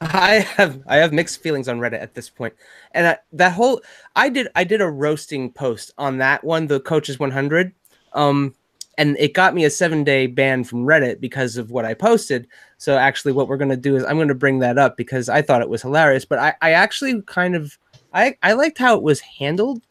I 0.00 0.46
have 0.56 0.82
I 0.86 0.96
have 0.96 1.12
mixed 1.12 1.42
feelings 1.42 1.68
on 1.68 1.78
Reddit 1.78 2.00
at 2.00 2.14
this 2.14 2.28
point. 2.30 2.54
And 2.92 3.08
I, 3.08 3.18
that 3.32 3.52
whole 3.52 3.80
I 4.14 4.28
did 4.28 4.48
I 4.54 4.64
did 4.64 4.80
a 4.80 4.88
roasting 4.88 5.52
post 5.52 5.92
on 5.98 6.18
that 6.18 6.44
one, 6.44 6.66
the 6.66 6.80
coaches 6.80 7.18
100. 7.18 7.72
Um 8.12 8.54
and 8.98 9.16
it 9.18 9.34
got 9.34 9.54
me 9.54 9.66
a 9.66 9.68
7-day 9.68 10.26
ban 10.28 10.64
from 10.64 10.86
Reddit 10.86 11.20
because 11.20 11.58
of 11.58 11.70
what 11.70 11.84
I 11.84 11.92
posted. 11.92 12.48
So 12.78 12.96
actually 12.96 13.32
what 13.32 13.46
we're 13.46 13.58
going 13.58 13.68
to 13.68 13.76
do 13.76 13.94
is 13.94 14.02
I'm 14.04 14.16
going 14.16 14.28
to 14.28 14.34
bring 14.34 14.60
that 14.60 14.78
up 14.78 14.96
because 14.96 15.28
I 15.28 15.42
thought 15.42 15.60
it 15.60 15.68
was 15.68 15.82
hilarious, 15.82 16.24
but 16.24 16.38
I 16.38 16.54
I 16.62 16.72
actually 16.72 17.22
kind 17.22 17.54
of 17.54 17.76
I 18.12 18.36
I 18.42 18.54
liked 18.54 18.78
how 18.78 18.96
it 18.96 19.02
was 19.02 19.20
handled 19.20 19.82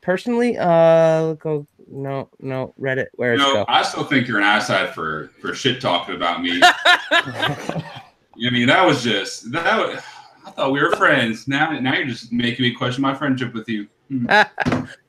personally. 0.00 0.56
Uh 0.58 1.34
go 1.34 1.66
no, 1.94 2.30
no, 2.40 2.74
Reddit. 2.80 3.08
Where 3.14 3.34
is 3.34 3.40
no? 3.40 3.66
I 3.68 3.82
still 3.82 4.04
think 4.04 4.26
you're 4.26 4.38
an 4.38 4.44
asshat 4.44 4.94
for 4.94 5.30
for 5.40 5.54
shit 5.54 5.80
talking 5.80 6.14
about 6.14 6.42
me. 6.42 6.60
I 8.34 8.50
mean, 8.50 8.66
that 8.66 8.84
was 8.84 9.02
just 9.02 9.50
that. 9.52 9.78
Was, 9.78 10.02
I 10.46 10.50
thought 10.50 10.72
we 10.72 10.82
were 10.82 10.96
friends. 10.96 11.46
Now, 11.46 11.78
now 11.78 11.94
you're 11.94 12.06
just 12.06 12.32
making 12.32 12.64
me 12.64 12.72
question 12.72 13.02
my 13.02 13.14
friendship 13.14 13.54
with 13.54 13.68
you. 13.68 13.88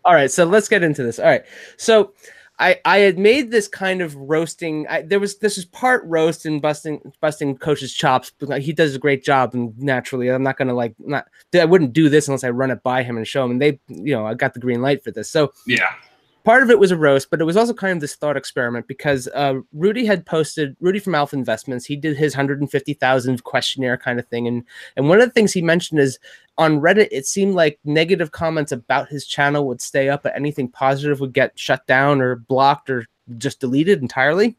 All 0.06 0.14
right, 0.14 0.32
so 0.32 0.46
let's 0.46 0.70
get 0.70 0.84
into 0.84 1.04
this. 1.04 1.20
All 1.20 1.26
right, 1.26 1.44
so 1.78 2.14
I 2.60 2.80
I 2.86 3.00
had 3.00 3.18
made 3.18 3.52
this 3.52 3.68
kind 3.68 4.02
of 4.02 4.16
roasting. 4.16 4.88
I, 4.88 5.02
there 5.02 5.20
was 5.20 5.38
this 5.40 5.58
is 5.58 5.66
part 5.66 6.04
roast 6.06 6.46
and 6.46 6.62
busting 6.62 7.02
busting 7.20 7.58
coach's 7.58 7.94
chops. 7.94 8.32
But 8.40 8.62
he 8.62 8.72
does 8.74 8.96
a 8.96 9.00
great 9.00 9.24
job, 9.24 9.54
and 9.54 9.78
naturally, 9.78 10.30
I'm 10.30 10.44
not 10.44 10.58
gonna 10.58 10.74
like 10.74 10.96
not. 11.00 11.28
I 11.54 11.66
wouldn't 11.66 11.94
do 11.94 12.10
this 12.10 12.28
unless 12.28 12.44
I 12.44 12.50
run 12.50 12.72
it 12.72 12.84
by 12.84 13.04
him 13.04 13.18
and 13.18 13.28
show 13.28 13.44
him. 13.44 13.52
And 13.52 13.62
they, 13.62 13.80
you 13.88 14.16
know, 14.16 14.26
I 14.26 14.36
got 14.36 14.54
the 14.54 14.60
green 14.60 14.82
light 14.82 15.04
for 15.04 15.12
this. 15.12 15.30
So 15.30 15.52
Yeah. 15.66 15.90
Part 16.43 16.63
of 16.63 16.69
it 16.69 16.79
was 16.79 16.91
a 16.91 16.97
roast, 16.97 17.29
but 17.29 17.41
it 17.41 17.45
was 17.45 17.58
also 17.58 17.73
kind 17.73 17.93
of 17.93 18.01
this 18.01 18.15
thought 18.15 18.38
experiment 18.38 18.88
because 18.88 19.27
uh, 19.29 19.56
Rudy 19.73 20.06
had 20.06 20.25
posted 20.25 20.75
Rudy 20.79 20.99
from 20.99 21.15
Alpha 21.15 21.36
Investments. 21.36 21.86
He 21.86 21.95
did 21.95 22.17
his 22.17 22.36
150,000 22.36 23.43
questionnaire 23.43 23.97
kind 23.97 24.19
of 24.19 24.27
thing, 24.27 24.47
and 24.47 24.63
and 24.95 25.10
one 25.10 25.19
of 25.19 25.27
the 25.27 25.34
things 25.34 25.53
he 25.53 25.62
mentioned 25.62 25.99
is 25.99 26.19
on 26.58 26.82
Reddit, 26.82 27.08
it 27.12 27.25
seemed 27.25 27.56
like 27.56 27.79
negative 27.84 28.32
comments 28.32 28.71
about 28.71 29.10
his 29.10 29.25
channel 29.25 29.67
would 29.67 29.82
stay 29.82 30.10
up, 30.10 30.23
but 30.23 30.36
anything 30.36 30.69
positive 30.69 31.19
would 31.19 31.34
get 31.34 31.58
shut 31.58 31.86
down 31.88 32.21
or 32.21 32.36
blocked 32.36 32.89
or 32.89 33.08
just 33.38 33.60
deleted 33.60 34.01
entirely. 34.01 34.56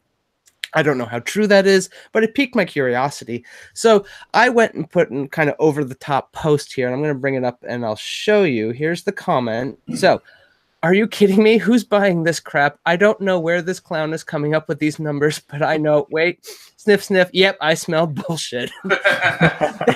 I 0.73 0.83
don't 0.83 0.97
know 0.97 1.05
how 1.05 1.19
true 1.19 1.47
that 1.47 1.65
is, 1.65 1.89
but 2.11 2.23
it 2.23 2.35
piqued 2.35 2.55
my 2.55 2.65
curiosity. 2.65 3.45
So 3.73 4.05
I 4.33 4.49
went 4.49 4.73
and 4.73 4.89
put 4.89 5.09
in 5.09 5.29
kind 5.29 5.49
of 5.49 5.55
over 5.57 5.85
the 5.85 5.95
top 5.95 6.33
post 6.33 6.73
here, 6.73 6.85
and 6.85 6.93
I'm 6.93 7.01
going 7.01 7.13
to 7.13 7.19
bring 7.19 7.35
it 7.35 7.45
up 7.45 7.63
and 7.65 7.85
I'll 7.85 7.95
show 7.95 8.43
you. 8.43 8.71
Here's 8.71 9.03
the 9.03 9.13
comment. 9.13 9.79
So, 9.95 10.21
are 10.85 10.93
you 10.93 11.07
kidding 11.07 11.41
me? 11.41 11.57
Who's 11.57 11.83
buying 11.83 12.21
this 12.21 12.39
crap? 12.39 12.77
I 12.85 12.95
don't 12.95 13.19
know 13.19 13.39
where 13.39 13.63
this 13.63 13.79
clown 13.79 14.13
is 14.13 14.23
coming 14.23 14.53
up 14.53 14.67
with 14.67 14.77
these 14.77 14.99
numbers, 14.99 15.39
but 15.39 15.63
I 15.63 15.77
know. 15.77 16.05
Wait, 16.11 16.45
sniff, 16.77 17.03
sniff. 17.03 17.27
Yep, 17.33 17.57
I 17.59 17.73
smell 17.73 18.05
bullshit. 18.05 18.69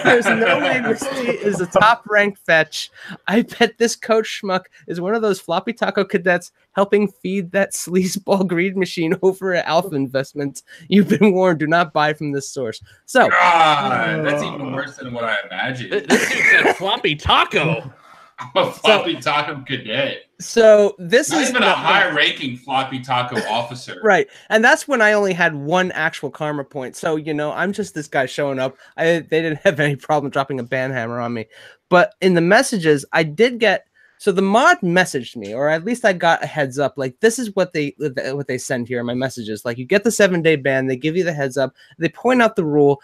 There's 0.04 0.26
no 0.26 0.60
way 0.64 0.82
Misty 0.82 1.28
is 1.28 1.62
a 1.62 1.68
top 1.68 2.08
ranked 2.10 2.40
fetch. 2.40 2.90
I 3.28 3.44
bet 3.44 3.78
this 3.78 3.96
coach 3.96 4.42
schmuck 4.42 4.64
is 4.88 5.00
one 5.00 5.14
of 5.14 5.22
those 5.22 5.40
floppy 5.40 5.74
taco 5.74 6.04
cadets 6.04 6.52
helping 6.72 7.08
feed 7.08 7.52
that 7.52 7.74
sleazeball 7.74 8.48
greed 8.48 8.76
machine 8.76 9.14
over 9.22 9.54
at 9.54 9.68
Alpha 9.68 9.94
Investments. 9.96 10.64
You've 10.88 11.10
been 11.10 11.34
warned, 11.34 11.60
do 11.60 11.68
not 11.68 11.94
buy 11.94 12.14
from 12.14 12.32
this 12.32 12.50
source. 12.50 12.82
So, 13.06 13.30
God, 13.30 14.22
oh. 14.22 14.24
that's 14.24 14.42
even 14.42 14.74
worse 14.74 14.98
than 14.98 15.14
what 15.14 15.26
I 15.26 15.38
imagined. 15.46 16.10
This 16.10 16.32
dude 16.32 16.46
said 16.50 16.74
floppy 16.78 17.16
taco. 17.16 17.94
I'm 18.40 18.50
a 18.56 18.72
floppy 18.72 19.18
taco 19.18 19.64
cadet. 19.68 20.29
So 20.40 20.96
this 20.98 21.30
Not 21.30 21.42
is 21.42 21.50
even 21.50 21.64
a 21.64 21.74
high-ranking 21.74 22.58
floppy 22.58 23.02
taco 23.02 23.38
officer. 23.50 24.00
Right. 24.04 24.28
And 24.50 24.64
that's 24.64 24.88
when 24.88 25.02
I 25.02 25.12
only 25.14 25.34
had 25.34 25.54
one 25.54 25.92
actual 25.92 26.32
karma 26.32 26.64
point. 26.64 26.96
So, 26.96 27.18
you 27.18 27.34
know, 27.34 27.52
I'm 27.52 27.74
just 27.74 27.94
this 27.94 28.08
guy 28.08 28.26
showing 28.26 28.58
up. 28.58 28.78
I 28.96 29.04
they 29.20 29.42
didn't 29.42 29.60
have 29.64 29.80
any 29.80 29.98
problem 29.98 30.32
dropping 30.32 30.60
a 30.60 30.64
ban 30.64 30.92
hammer 30.92 31.20
on 31.20 31.34
me. 31.34 31.46
But 31.90 32.14
in 32.22 32.36
the 32.36 32.42
messages, 32.42 33.06
I 33.12 33.24
did 33.24 33.60
get 33.60 33.86
so 34.20 34.34
the 34.34 34.42
mod 34.42 34.82
messaged 34.82 35.38
me, 35.38 35.54
or 35.54 35.70
at 35.70 35.86
least 35.86 36.04
I 36.04 36.12
got 36.12 36.44
a 36.44 36.46
heads 36.46 36.78
up. 36.78 36.96
Like 36.98 37.18
this 37.22 37.40
is 37.40 37.56
what 37.56 37.72
they 37.72 37.96
what 37.98 38.48
they 38.48 38.58
send 38.58 38.90
here 38.90 39.00
in 39.00 39.06
my 39.06 39.14
messages. 39.14 39.64
Like 39.64 39.78
you 39.78 39.86
get 39.86 40.04
the 40.04 40.12
seven 40.12 40.42
day 40.42 40.58
ban, 40.58 40.88
they 40.88 40.98
give 40.98 41.16
you 41.16 41.24
the 41.24 41.32
heads 41.32 41.58
up, 41.58 41.74
they 41.98 42.10
point 42.10 42.42
out 42.42 42.58
the 42.58 42.66
rule. 42.66 43.02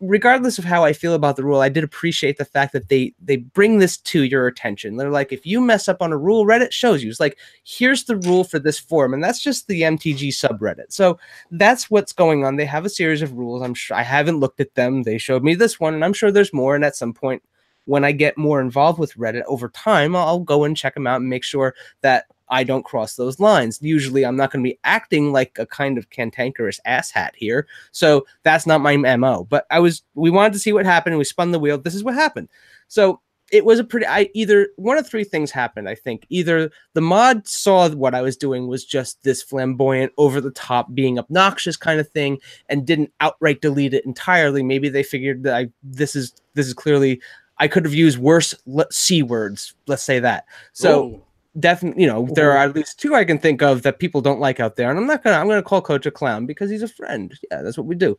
Regardless 0.00 0.58
of 0.58 0.64
how 0.64 0.84
I 0.84 0.92
feel 0.92 1.14
about 1.14 1.36
the 1.36 1.44
rule, 1.44 1.60
I 1.60 1.68
did 1.68 1.84
appreciate 1.84 2.36
the 2.36 2.44
fact 2.44 2.72
that 2.72 2.88
they 2.88 3.14
they 3.22 3.36
bring 3.36 3.78
this 3.78 3.96
to 3.98 4.24
your 4.24 4.46
attention. 4.46 4.96
They're 4.96 5.10
like, 5.10 5.32
if 5.32 5.46
you 5.46 5.60
mess 5.60 5.88
up 5.88 6.02
on 6.02 6.12
a 6.12 6.16
rule, 6.16 6.44
Reddit 6.44 6.72
shows 6.72 7.02
you. 7.02 7.10
It's 7.10 7.20
like, 7.20 7.38
here's 7.64 8.04
the 8.04 8.16
rule 8.16 8.44
for 8.44 8.58
this 8.58 8.78
forum, 8.78 9.14
and 9.14 9.22
that's 9.22 9.40
just 9.40 9.66
the 9.68 9.82
MTG 9.82 10.28
subreddit. 10.28 10.92
So 10.92 11.18
that's 11.52 11.90
what's 11.90 12.12
going 12.12 12.44
on. 12.44 12.56
They 12.56 12.66
have 12.66 12.84
a 12.84 12.90
series 12.90 13.22
of 13.22 13.32
rules. 13.34 13.62
I'm 13.62 13.74
sure 13.74 13.96
I 13.96 14.02
haven't 14.02 14.40
looked 14.40 14.60
at 14.60 14.74
them. 14.74 15.04
They 15.04 15.16
showed 15.16 15.44
me 15.44 15.54
this 15.54 15.78
one, 15.78 15.94
and 15.94 16.04
I'm 16.04 16.12
sure 16.12 16.30
there's 16.30 16.52
more. 16.52 16.74
And 16.74 16.84
at 16.84 16.96
some 16.96 17.14
point, 17.14 17.42
when 17.86 18.04
I 18.04 18.12
get 18.12 18.36
more 18.36 18.60
involved 18.60 18.98
with 18.98 19.14
Reddit 19.14 19.44
over 19.46 19.68
time, 19.68 20.16
I'll 20.16 20.40
go 20.40 20.64
and 20.64 20.76
check 20.76 20.94
them 20.94 21.06
out 21.06 21.20
and 21.20 21.30
make 21.30 21.44
sure 21.44 21.74
that 22.00 22.26
I 22.48 22.64
don't 22.64 22.84
cross 22.84 23.16
those 23.16 23.40
lines. 23.40 23.78
Usually, 23.80 24.24
I'm 24.24 24.36
not 24.36 24.50
going 24.50 24.64
to 24.64 24.70
be 24.70 24.78
acting 24.84 25.32
like 25.32 25.58
a 25.58 25.66
kind 25.66 25.98
of 25.98 26.10
cantankerous 26.10 26.80
asshat 26.86 27.30
here, 27.34 27.66
so 27.92 28.26
that's 28.42 28.66
not 28.66 28.80
my 28.80 28.96
mo. 28.96 29.46
But 29.48 29.66
I 29.70 29.80
was, 29.80 30.02
we 30.14 30.30
wanted 30.30 30.52
to 30.54 30.58
see 30.58 30.72
what 30.72 30.86
happened. 30.86 31.18
We 31.18 31.24
spun 31.24 31.52
the 31.52 31.58
wheel. 31.58 31.78
This 31.78 31.94
is 31.94 32.04
what 32.04 32.14
happened. 32.14 32.48
So 32.88 33.20
it 33.52 33.64
was 33.64 33.78
a 33.78 33.84
pretty. 33.84 34.06
I 34.06 34.30
either 34.34 34.68
one 34.76 34.98
of 34.98 35.06
three 35.06 35.24
things 35.24 35.50
happened. 35.50 35.88
I 35.88 35.94
think 35.94 36.26
either 36.28 36.70
the 36.94 37.00
mod 37.00 37.46
saw 37.46 37.88
what 37.90 38.14
I 38.14 38.22
was 38.22 38.36
doing 38.36 38.66
was 38.66 38.84
just 38.84 39.22
this 39.22 39.42
flamboyant, 39.42 40.12
over 40.18 40.40
the 40.40 40.50
top, 40.50 40.94
being 40.94 41.18
obnoxious 41.18 41.76
kind 41.76 42.00
of 42.00 42.08
thing, 42.08 42.38
and 42.68 42.86
didn't 42.86 43.12
outright 43.20 43.60
delete 43.60 43.94
it 43.94 44.06
entirely. 44.06 44.62
Maybe 44.62 44.88
they 44.88 45.02
figured 45.02 45.42
that 45.44 45.54
I 45.54 45.70
this 45.82 46.16
is 46.16 46.34
this 46.54 46.66
is 46.66 46.74
clearly 46.74 47.20
I 47.58 47.68
could 47.68 47.84
have 47.84 47.94
used 47.94 48.18
worse 48.18 48.54
c 48.90 49.22
words. 49.22 49.74
Let's 49.86 50.02
say 50.02 50.20
that. 50.20 50.46
So. 50.72 51.22
Definitely, 51.58 52.02
you 52.02 52.08
know, 52.08 52.28
there 52.34 52.50
are 52.52 52.58
at 52.58 52.74
least 52.74 52.98
two 53.00 53.14
I 53.14 53.24
can 53.24 53.38
think 53.38 53.62
of 53.62 53.82
that 53.82 53.98
people 53.98 54.20
don't 54.20 54.40
like 54.40 54.60
out 54.60 54.76
there, 54.76 54.90
and 54.90 54.98
I'm 54.98 55.06
not 55.06 55.22
gonna 55.22 55.36
I'm 55.36 55.48
gonna 55.48 55.62
call 55.62 55.80
Coach 55.82 56.06
a 56.06 56.10
clown 56.10 56.46
because 56.46 56.70
he's 56.70 56.82
a 56.82 56.88
friend. 56.88 57.32
Yeah, 57.50 57.62
that's 57.62 57.76
what 57.78 57.86
we 57.86 57.94
do. 57.94 58.18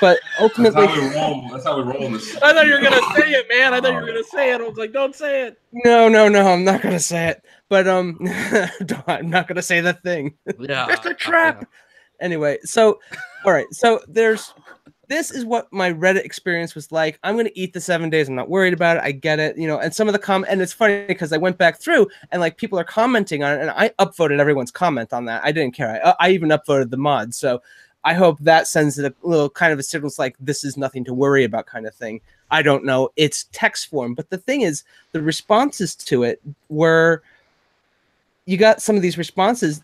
But 0.00 0.18
ultimately 0.40 0.86
That's 0.86 0.96
ultimately, 0.96 1.18
how 1.18 1.32
we 1.32 1.38
roll. 1.40 1.48
That's 1.50 1.64
how 1.64 1.76
we 1.76 1.82
roll 1.92 2.02
in 2.06 2.12
this. 2.14 2.36
I 2.42 2.52
thought 2.52 2.66
you 2.66 2.72
were 2.74 2.80
gonna 2.80 2.96
say 3.16 3.30
it, 3.32 3.46
man. 3.48 3.74
I 3.74 3.80
thought 3.80 3.92
you 3.92 4.00
were 4.00 4.06
gonna 4.06 4.24
say 4.24 4.52
it. 4.52 4.60
I 4.60 4.64
was 4.68 4.76
like, 4.76 4.92
don't 4.92 5.14
say 5.14 5.46
it. 5.48 5.60
no, 5.72 6.08
no, 6.08 6.28
no, 6.28 6.46
I'm 6.52 6.64
not 6.64 6.82
gonna 6.82 7.00
say 7.00 7.28
it. 7.28 7.42
But 7.68 7.88
um, 7.88 8.18
I'm 9.06 9.28
not 9.30 9.48
gonna 9.48 9.62
say 9.62 9.80
that 9.80 10.02
thing. 10.02 10.34
Yeah, 10.58 10.86
It's 10.90 11.04
a 11.06 11.14
trap. 11.14 11.66
anyway, 12.20 12.58
so 12.62 13.00
all 13.44 13.52
right, 13.52 13.66
so 13.72 14.00
there's 14.08 14.54
this 15.08 15.30
is 15.30 15.44
what 15.44 15.72
my 15.72 15.92
Reddit 15.92 16.24
experience 16.24 16.74
was 16.74 16.90
like. 16.90 17.18
I'm 17.22 17.36
gonna 17.36 17.50
eat 17.54 17.72
the 17.72 17.80
seven 17.80 18.10
days. 18.10 18.28
I'm 18.28 18.34
not 18.34 18.48
worried 18.48 18.72
about 18.72 18.96
it. 18.96 19.02
I 19.02 19.12
get 19.12 19.38
it, 19.38 19.56
you 19.56 19.66
know. 19.66 19.78
And 19.78 19.94
some 19.94 20.08
of 20.08 20.12
the 20.12 20.18
com 20.18 20.44
and 20.48 20.60
it's 20.60 20.72
funny 20.72 21.04
because 21.06 21.32
I 21.32 21.36
went 21.36 21.58
back 21.58 21.78
through 21.78 22.08
and 22.30 22.40
like 22.40 22.56
people 22.56 22.78
are 22.78 22.84
commenting 22.84 23.42
on 23.42 23.58
it, 23.58 23.60
and 23.60 23.70
I 23.70 23.90
upvoted 23.98 24.38
everyone's 24.38 24.70
comment 24.70 25.12
on 25.12 25.24
that. 25.26 25.44
I 25.44 25.52
didn't 25.52 25.74
care. 25.74 26.00
I, 26.04 26.14
I 26.20 26.30
even 26.30 26.50
upvoted 26.50 26.90
the 26.90 26.96
mod. 26.96 27.34
So 27.34 27.62
I 28.04 28.14
hope 28.14 28.38
that 28.40 28.68
sends 28.68 28.98
a 28.98 29.12
little 29.22 29.50
kind 29.50 29.72
of 29.72 29.78
a 29.78 29.82
signal. 29.82 30.10
Like 30.18 30.36
this 30.40 30.64
is 30.64 30.76
nothing 30.76 31.04
to 31.04 31.14
worry 31.14 31.44
about, 31.44 31.66
kind 31.66 31.86
of 31.86 31.94
thing. 31.94 32.20
I 32.50 32.62
don't 32.62 32.84
know. 32.84 33.10
It's 33.16 33.46
text 33.52 33.88
form, 33.88 34.14
but 34.14 34.30
the 34.30 34.38
thing 34.38 34.60
is, 34.60 34.84
the 35.12 35.22
responses 35.22 35.94
to 35.96 36.22
it 36.22 36.40
were 36.68 37.22
you 38.46 38.56
got 38.56 38.80
some 38.80 38.96
of 38.96 39.02
these 39.02 39.18
responses 39.18 39.82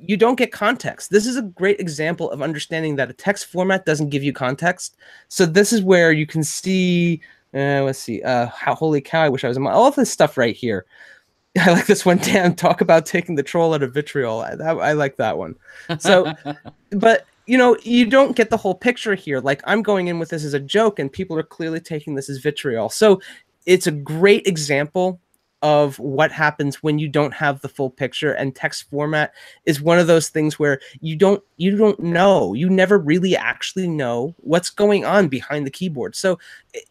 you 0.00 0.16
don't 0.16 0.36
get 0.36 0.52
context. 0.52 1.10
This 1.10 1.26
is 1.26 1.36
a 1.36 1.42
great 1.42 1.80
example 1.80 2.30
of 2.30 2.42
understanding 2.42 2.96
that 2.96 3.10
a 3.10 3.14
text 3.14 3.46
format 3.46 3.84
doesn't 3.84 4.10
give 4.10 4.22
you 4.22 4.32
context. 4.32 4.96
So 5.28 5.46
this 5.46 5.72
is 5.72 5.82
where 5.82 6.12
you 6.12 6.26
can 6.26 6.44
see. 6.44 7.20
Uh, 7.54 7.82
let's 7.82 7.98
see. 7.98 8.22
Uh, 8.22 8.46
how 8.48 8.74
holy 8.74 9.00
cow! 9.00 9.22
I 9.22 9.28
wish 9.28 9.44
I 9.44 9.48
was 9.48 9.56
in 9.56 9.62
my, 9.62 9.72
all 9.72 9.90
this 9.90 10.10
stuff 10.10 10.36
right 10.36 10.54
here. 10.54 10.84
I 11.58 11.72
like 11.72 11.86
this 11.86 12.04
one. 12.04 12.18
Dan, 12.18 12.54
talk 12.54 12.80
about 12.80 13.06
taking 13.06 13.34
the 13.34 13.42
troll 13.42 13.74
out 13.74 13.82
of 13.82 13.94
vitriol. 13.94 14.40
I, 14.40 14.54
that, 14.56 14.76
I 14.78 14.92
like 14.92 15.16
that 15.16 15.38
one. 15.38 15.56
So, 15.98 16.32
but 16.90 17.26
you 17.46 17.56
know, 17.56 17.76
you 17.82 18.06
don't 18.06 18.36
get 18.36 18.50
the 18.50 18.56
whole 18.56 18.74
picture 18.74 19.14
here. 19.14 19.40
Like 19.40 19.62
I'm 19.64 19.82
going 19.82 20.08
in 20.08 20.18
with 20.18 20.28
this 20.28 20.44
as 20.44 20.54
a 20.54 20.60
joke, 20.60 20.98
and 20.98 21.10
people 21.10 21.38
are 21.38 21.42
clearly 21.42 21.80
taking 21.80 22.14
this 22.14 22.28
as 22.28 22.38
vitriol. 22.38 22.90
So 22.90 23.20
it's 23.66 23.86
a 23.86 23.92
great 23.92 24.46
example 24.46 25.20
of 25.62 25.98
what 25.98 26.30
happens 26.30 26.82
when 26.82 26.98
you 26.98 27.08
don't 27.08 27.34
have 27.34 27.60
the 27.60 27.68
full 27.68 27.90
picture 27.90 28.32
and 28.32 28.54
text 28.54 28.88
format 28.90 29.34
is 29.66 29.80
one 29.80 29.98
of 29.98 30.06
those 30.06 30.28
things 30.28 30.58
where 30.58 30.80
you 31.00 31.16
don't 31.16 31.42
you 31.56 31.76
don't 31.76 31.98
know. 32.00 32.54
You 32.54 32.70
never 32.70 32.98
really 32.98 33.36
actually 33.36 33.88
know 33.88 34.34
what's 34.38 34.70
going 34.70 35.04
on 35.04 35.28
behind 35.28 35.66
the 35.66 35.70
keyboard. 35.70 36.14
So 36.14 36.38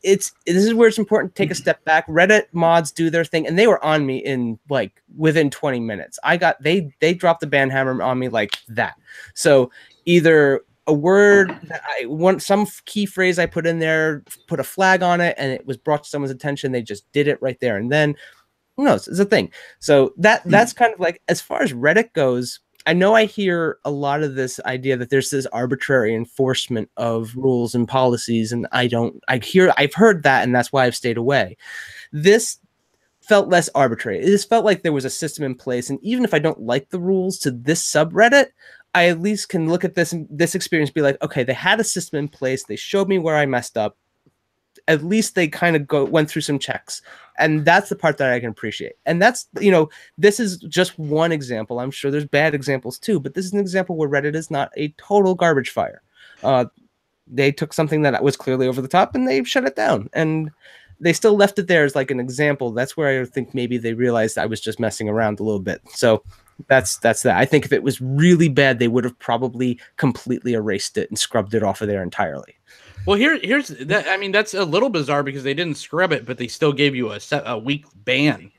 it's 0.04 0.34
this 0.46 0.66
is 0.66 0.74
where 0.74 0.90
it's 0.90 0.98
important 0.98 1.34
to 1.34 1.42
take 1.42 1.50
a 1.50 1.54
mm-hmm. 1.54 1.62
step 1.62 1.84
back. 1.86 2.06
Reddit 2.08 2.44
mods 2.52 2.92
do 2.92 3.10
their 3.10 3.26
thing 3.26 3.48
and 3.48 3.58
they 3.58 3.68
were 3.68 3.84
on 3.84 4.06
me 4.06 4.18
in 4.18 4.60
like 4.70 5.02
within 5.16 5.50
20 5.50 5.80
minutes. 5.80 6.20
I 6.24 6.36
got 6.36 6.62
they 6.62 6.92
they 7.00 7.14
dropped 7.14 7.40
the 7.40 7.48
ban 7.48 7.70
hammer 7.70 8.02
on 8.02 8.20
me 8.20 8.28
like 8.28 8.58
that. 8.68 8.96
So 9.34 9.72
either 10.06 10.62
a 10.88 10.94
word 10.94 11.52
oh. 11.52 11.68
that 11.68 11.84
I 11.86 12.06
want 12.06 12.42
some 12.42 12.66
key 12.86 13.06
phrase 13.06 13.38
I 13.38 13.46
put 13.46 13.68
in 13.68 13.80
there, 13.80 14.24
put 14.48 14.60
a 14.60 14.64
flag 14.64 15.04
on 15.04 15.22
it, 15.22 15.36
and 15.38 15.52
it 15.52 15.66
was 15.66 15.78
brought 15.78 16.04
to 16.06 16.10
someone's 16.10 16.32
attention. 16.32 16.72
They 16.72 16.82
just 16.82 17.10
did 17.12 17.28
it 17.28 17.42
right 17.42 17.60
there 17.60 17.78
and 17.78 17.92
then. 17.92 18.16
Who 18.78 18.86
knows? 18.86 19.08
It's 19.08 19.20
a 19.20 19.26
thing. 19.26 19.52
So 19.80 20.14
that 20.18 20.44
hmm. 20.44 20.52
that's 20.52 20.74
kind 20.74 20.94
of 20.94 21.00
like 21.00 21.22
as 21.28 21.42
far 21.42 21.62
as 21.62 21.74
Reddit 21.74 22.14
goes. 22.14 22.60
I 22.86 22.94
know 22.94 23.16
I 23.16 23.26
hear 23.26 23.80
a 23.84 23.92
lot 23.92 24.24
of 24.24 24.36
this 24.36 24.62
idea 24.62 24.96
that 24.96 25.10
there's 25.10 25.30
this 25.30 25.46
arbitrary 25.48 26.16
enforcement 26.16 26.90
of 26.96 27.36
rules 27.36 27.76
and 27.76 27.86
policies, 27.86 28.54
and 28.54 28.66
I 28.72 28.88
don't. 28.88 29.22
I 29.28 29.40
hear 29.40 29.74
I've 29.78 29.94
heard 29.94 30.24
that, 30.24 30.44
and 30.44 30.56
that's 30.56 30.72
why 30.72 30.86
I've 30.86 30.96
stayed 30.96 31.18
away. 31.18 31.58
This 32.14 32.60
felt 33.20 33.50
less 33.50 33.68
arbitrary. 33.76 34.20
It 34.20 34.28
just 34.28 34.48
felt 34.48 34.64
like 34.64 34.84
there 34.84 34.94
was 34.94 35.04
a 35.04 35.10
system 35.10 35.44
in 35.44 35.56
place, 35.56 35.90
and 35.90 36.00
even 36.02 36.24
if 36.24 36.34
I 36.34 36.40
don't 36.40 36.62
like 36.62 36.90
the 36.90 37.00
rules 37.00 37.40
to 37.40 37.52
this 37.52 37.84
subreddit, 37.84 38.48
I 38.96 39.10
at 39.10 39.20
least 39.20 39.50
can 39.50 39.68
look 39.68 39.84
at 39.84 39.96
this 39.96 40.16
this 40.30 40.56
experience, 40.56 40.90
be 40.90 41.02
like, 41.02 41.22
okay, 41.22 41.44
they 41.44 41.54
had 41.54 41.80
a 41.80 41.84
system 41.84 42.20
in 42.20 42.30
place. 42.30 42.64
They 42.64 42.78
showed 42.78 43.10
me 43.10 43.20
where 43.20 43.36
I 43.36 43.46
messed 43.46 43.78
up. 43.78 43.98
At 44.88 45.04
least 45.04 45.36
they 45.36 45.48
kind 45.48 45.76
of 45.76 45.88
go 45.88 46.06
went 46.06 46.30
through 46.30 46.44
some 46.44 46.60
checks, 46.60 47.02
and 47.38 47.66
that's 47.66 47.90
the 47.90 47.96
part 47.96 48.18
that 48.18 48.32
I 48.32 48.40
can 48.40 48.50
appreciate. 48.50 48.94
And 49.06 49.22
that's 49.22 49.48
you 49.60 49.72
know, 49.72 49.90
this 50.18 50.40
is 50.40 50.58
just 50.60 50.98
one 50.98 51.32
example. 51.32 51.80
I'm 51.80 51.92
sure 51.92 52.12
there's 52.12 52.26
bad 52.26 52.56
examples 52.56 52.98
too, 52.98 53.20
but 53.20 53.34
this 53.34 53.46
is 53.46 53.54
an 53.54 53.60
example 53.60 53.96
where 53.96 54.10
Reddit 54.10 54.36
is 54.36 54.50
not 54.50 54.72
a 54.78 54.90
total 54.98 55.36
garbage 55.36 55.70
fire. 55.70 56.02
Uh, 56.44 56.66
they 57.26 57.52
took 57.52 57.74
something 57.74 58.04
that 58.04 58.24
was 58.24 58.38
clearly 58.38 58.68
over 58.68 58.82
the 58.82 58.88
top 58.88 59.14
and 59.14 59.28
they 59.28 59.44
shut 59.44 59.66
it 59.66 59.76
down, 59.76 60.10
and 60.14 60.52
they 61.00 61.14
still 61.14 61.36
left 61.36 61.60
it 61.60 61.68
there 61.68 61.84
as 61.84 61.96
like 61.96 62.12
an 62.12 62.20
example. 62.20 62.72
That's 62.72 62.98
where 62.98 63.22
I 63.22 63.26
think 63.26 63.54
maybe 63.54 63.78
they 63.78 63.94
realized 63.94 64.38
I 64.38 64.46
was 64.46 64.62
just 64.62 64.80
messing 64.80 65.10
around 65.10 65.40
a 65.40 65.44
little 65.44 65.60
bit. 65.60 65.82
So 65.90 66.24
that's 66.68 66.98
that's 66.98 67.24
that. 67.24 67.38
I 67.38 67.46
think 67.46 67.66
if 67.66 67.72
it 67.72 67.84
was 67.84 68.02
really 68.02 68.50
bad, 68.50 68.80
they 68.80 68.88
would 68.88 69.04
have 69.04 69.18
probably 69.20 69.80
completely 69.98 70.54
erased 70.54 70.98
it 70.98 71.10
and 71.10 71.20
scrubbed 71.20 71.54
it 71.54 71.64
off 71.64 71.82
of 71.82 71.88
there 71.88 72.02
entirely. 72.02 72.56
Well, 73.08 73.18
here, 73.18 73.40
here's 73.42 73.70
that. 73.70 74.10
I 74.10 74.18
mean, 74.18 74.34
that's 74.34 74.54
a 74.54 74.66
little 74.66 74.90
bizarre 74.90 75.24
because 75.24 75.42
they 75.42 75.54
didn't 75.54 75.78
scrub 75.78 76.12
it, 76.12 76.26
but 76.26 76.38
they 76.38 76.50
still 76.50 76.74
gave 76.74 76.94
you 76.94 77.14
a 77.14 77.20
set, 77.22 77.42
a 77.46 77.58
week 77.58 77.86
ban. 78.04 78.52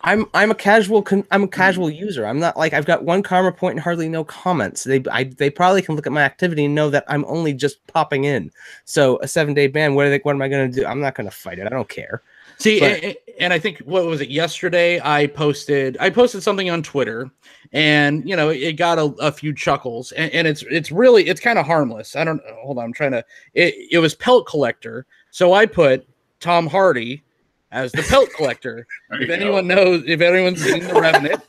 I'm 0.00 0.26
I'm 0.34 0.50
a 0.50 0.56
casual 0.56 1.06
I'm 1.30 1.44
a 1.44 1.48
casual 1.48 1.88
user. 1.88 2.26
I'm 2.26 2.40
not 2.40 2.56
like 2.56 2.72
I've 2.72 2.84
got 2.84 3.04
one 3.04 3.22
karma 3.22 3.52
point 3.52 3.74
and 3.74 3.80
hardly 3.80 4.08
no 4.08 4.24
comments. 4.24 4.82
They 4.82 5.00
I, 5.10 5.24
they 5.24 5.50
probably 5.50 5.82
can 5.82 5.94
look 5.94 6.06
at 6.08 6.12
my 6.12 6.22
activity 6.22 6.64
and 6.64 6.74
know 6.74 6.90
that 6.90 7.04
I'm 7.06 7.24
only 7.26 7.52
just 7.52 7.84
popping 7.86 8.24
in. 8.24 8.50
So 8.84 9.20
a 9.22 9.28
seven 9.28 9.54
day 9.54 9.68
ban. 9.68 9.94
What 9.94 10.06
are 10.06 10.10
they, 10.10 10.18
What 10.18 10.34
am 10.34 10.42
I 10.42 10.48
going 10.48 10.68
to 10.68 10.80
do? 10.80 10.84
I'm 10.84 11.00
not 11.00 11.14
going 11.14 11.28
to 11.28 11.34
fight 11.34 11.60
it. 11.60 11.66
I 11.66 11.70
don't 11.70 11.88
care. 11.88 12.22
See, 12.60 12.80
But- 12.80 13.04
and, 13.04 13.16
and 13.40 13.52
I 13.52 13.58
think 13.58 13.78
what 13.80 14.04
was 14.06 14.20
it 14.20 14.30
yesterday? 14.30 15.00
I 15.02 15.26
posted 15.28 15.96
I 16.00 16.10
posted 16.10 16.42
something 16.42 16.68
on 16.70 16.82
Twitter, 16.82 17.30
and 17.72 18.28
you 18.28 18.34
know 18.34 18.48
it 18.48 18.72
got 18.72 18.98
a, 18.98 19.04
a 19.20 19.30
few 19.30 19.54
chuckles, 19.54 20.10
and, 20.12 20.32
and 20.32 20.46
it's 20.48 20.62
it's 20.70 20.90
really 20.90 21.28
it's 21.28 21.40
kind 21.40 21.58
of 21.58 21.66
harmless. 21.66 22.16
I 22.16 22.24
don't 22.24 22.42
hold 22.60 22.78
on, 22.78 22.84
I'm 22.84 22.92
trying 22.92 23.12
to. 23.12 23.24
It, 23.54 23.74
it 23.92 23.98
was 23.98 24.14
pelt 24.16 24.46
collector, 24.48 25.06
so 25.30 25.52
I 25.52 25.66
put 25.66 26.06
Tom 26.40 26.66
Hardy 26.66 27.22
as 27.70 27.92
the 27.92 28.02
pelt 28.02 28.30
collector. 28.36 28.86
If 29.12 29.20
you 29.20 29.26
go. 29.28 29.34
anyone 29.34 29.66
knows, 29.68 30.02
if 30.06 30.20
anyone's 30.20 30.60
seen 30.62 30.82
the 30.82 30.94
Revenant, 31.00 31.40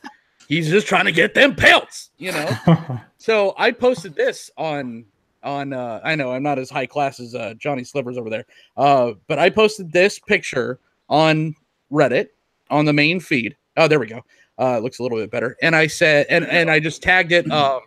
he's 0.48 0.70
just 0.70 0.86
trying 0.86 1.06
to 1.06 1.12
get 1.12 1.34
them 1.34 1.54
pelts, 1.56 2.10
you 2.18 2.32
know. 2.32 2.50
So 3.18 3.52
I 3.58 3.70
posted 3.72 4.14
this 4.14 4.50
on 4.56 5.04
on 5.42 5.72
uh 5.74 6.00
I 6.02 6.14
know 6.14 6.32
I'm 6.32 6.42
not 6.42 6.58
as 6.58 6.70
high 6.70 6.86
class 6.86 7.20
as 7.20 7.34
uh 7.34 7.52
Johnny 7.58 7.84
Slivers 7.84 8.16
over 8.16 8.30
there. 8.30 8.46
Uh 8.78 9.12
but 9.26 9.38
I 9.38 9.50
posted 9.50 9.92
this 9.92 10.18
picture 10.18 10.78
on 11.10 11.54
Reddit 11.92 12.28
on 12.70 12.86
the 12.86 12.92
main 12.92 13.20
feed. 13.20 13.56
Oh, 13.76 13.88
there 13.88 14.00
we 14.00 14.06
go. 14.06 14.24
Uh 14.58 14.76
it 14.78 14.82
looks 14.82 14.98
a 14.98 15.02
little 15.02 15.18
bit 15.18 15.30
better. 15.30 15.56
And 15.60 15.76
I 15.76 15.86
said 15.86 16.26
and 16.30 16.46
and 16.46 16.70
I 16.70 16.80
just 16.80 17.02
tagged 17.02 17.32
it 17.32 17.50
um 17.50 17.80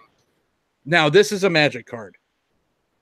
now 0.86 1.09
this 1.09 1.31
is 1.31 1.43
a 1.43 1.49
magic 1.49 1.88
card. 1.88 2.17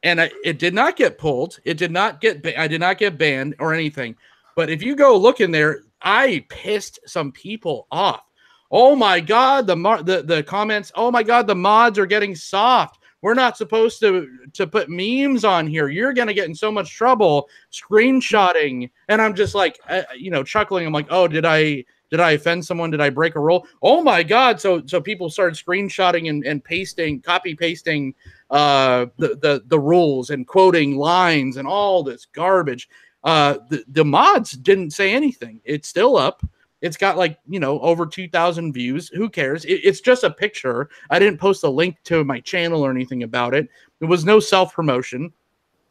And 0.03 0.19
I, 0.19 0.31
it 0.43 0.57
did 0.57 0.73
not 0.73 0.95
get 0.95 1.19
pulled. 1.19 1.59
It 1.63 1.77
did 1.77 1.91
not 1.91 2.21
get 2.21 2.41
ba- 2.41 2.59
I 2.59 2.67
did 2.67 2.79
not 2.79 2.97
get 2.97 3.17
banned 3.17 3.55
or 3.59 3.73
anything. 3.73 4.15
But 4.55 4.69
if 4.69 4.81
you 4.81 4.95
go 4.95 5.15
look 5.15 5.41
in 5.41 5.51
there, 5.51 5.83
I 6.01 6.43
pissed 6.49 6.99
some 7.05 7.31
people 7.31 7.87
off. 7.91 8.23
Oh 8.71 8.95
my 8.95 9.19
god, 9.19 9.67
the 9.67 9.75
mar- 9.75 10.01
the 10.01 10.23
the 10.23 10.41
comments. 10.43 10.91
Oh 10.95 11.11
my 11.11 11.23
god, 11.23 11.45
the 11.45 11.55
mods 11.55 11.99
are 11.99 12.05
getting 12.05 12.35
soft. 12.35 13.00
We're 13.21 13.33
not 13.35 13.57
supposed 13.57 13.99
to 14.01 14.27
to 14.53 14.67
put 14.67 14.89
memes 14.89 15.45
on 15.45 15.67
here. 15.67 15.89
You're 15.89 16.13
gonna 16.13 16.33
get 16.33 16.47
in 16.47 16.55
so 16.55 16.71
much 16.71 16.95
trouble 16.95 17.49
screenshotting. 17.71 18.89
And 19.09 19.21
I'm 19.21 19.35
just 19.35 19.55
like, 19.55 19.79
uh, 19.89 20.03
you 20.17 20.31
know, 20.31 20.43
chuckling. 20.43 20.85
I'm 20.85 20.93
like, 20.93 21.07
oh, 21.09 21.27
did 21.27 21.45
I 21.45 21.85
did 22.09 22.19
I 22.19 22.31
offend 22.31 22.65
someone? 22.65 22.91
Did 22.91 22.99
I 22.99 23.09
break 23.09 23.35
a 23.35 23.39
rule? 23.39 23.65
Oh 23.81 24.01
my 24.01 24.21
god! 24.21 24.59
So 24.59 24.83
so 24.85 24.99
people 24.99 25.29
started 25.29 25.57
screenshotting 25.57 26.29
and, 26.29 26.45
and 26.45 26.63
pasting, 26.63 27.21
copy 27.21 27.55
pasting 27.55 28.13
uh 28.49 29.05
the, 29.17 29.29
the 29.41 29.63
the 29.67 29.79
rules 29.79 30.29
and 30.29 30.45
quoting 30.45 30.97
lines 30.97 31.57
and 31.57 31.67
all 31.67 32.03
this 32.03 32.25
garbage. 32.25 32.89
Uh, 33.23 33.59
the 33.69 33.83
the 33.87 34.03
mods 34.03 34.51
didn't 34.51 34.91
say 34.91 35.13
anything. 35.13 35.61
It's 35.63 35.87
still 35.87 36.17
up. 36.17 36.43
It's 36.81 36.97
got 36.97 37.17
like 37.17 37.37
you 37.47 37.59
know 37.59 37.79
over 37.79 38.05
two 38.05 38.27
thousand 38.27 38.73
views. 38.73 39.09
Who 39.09 39.29
cares? 39.29 39.65
It, 39.65 39.81
it's 39.83 40.01
just 40.01 40.23
a 40.23 40.31
picture. 40.31 40.89
I 41.09 41.19
didn't 41.19 41.39
post 41.39 41.63
a 41.63 41.69
link 41.69 41.97
to 42.05 42.23
my 42.23 42.39
channel 42.39 42.83
or 42.83 42.91
anything 42.91 43.23
about 43.23 43.53
it. 43.53 43.69
There 43.99 44.09
was 44.09 44.25
no 44.25 44.39
self 44.39 44.73
promotion. 44.73 45.31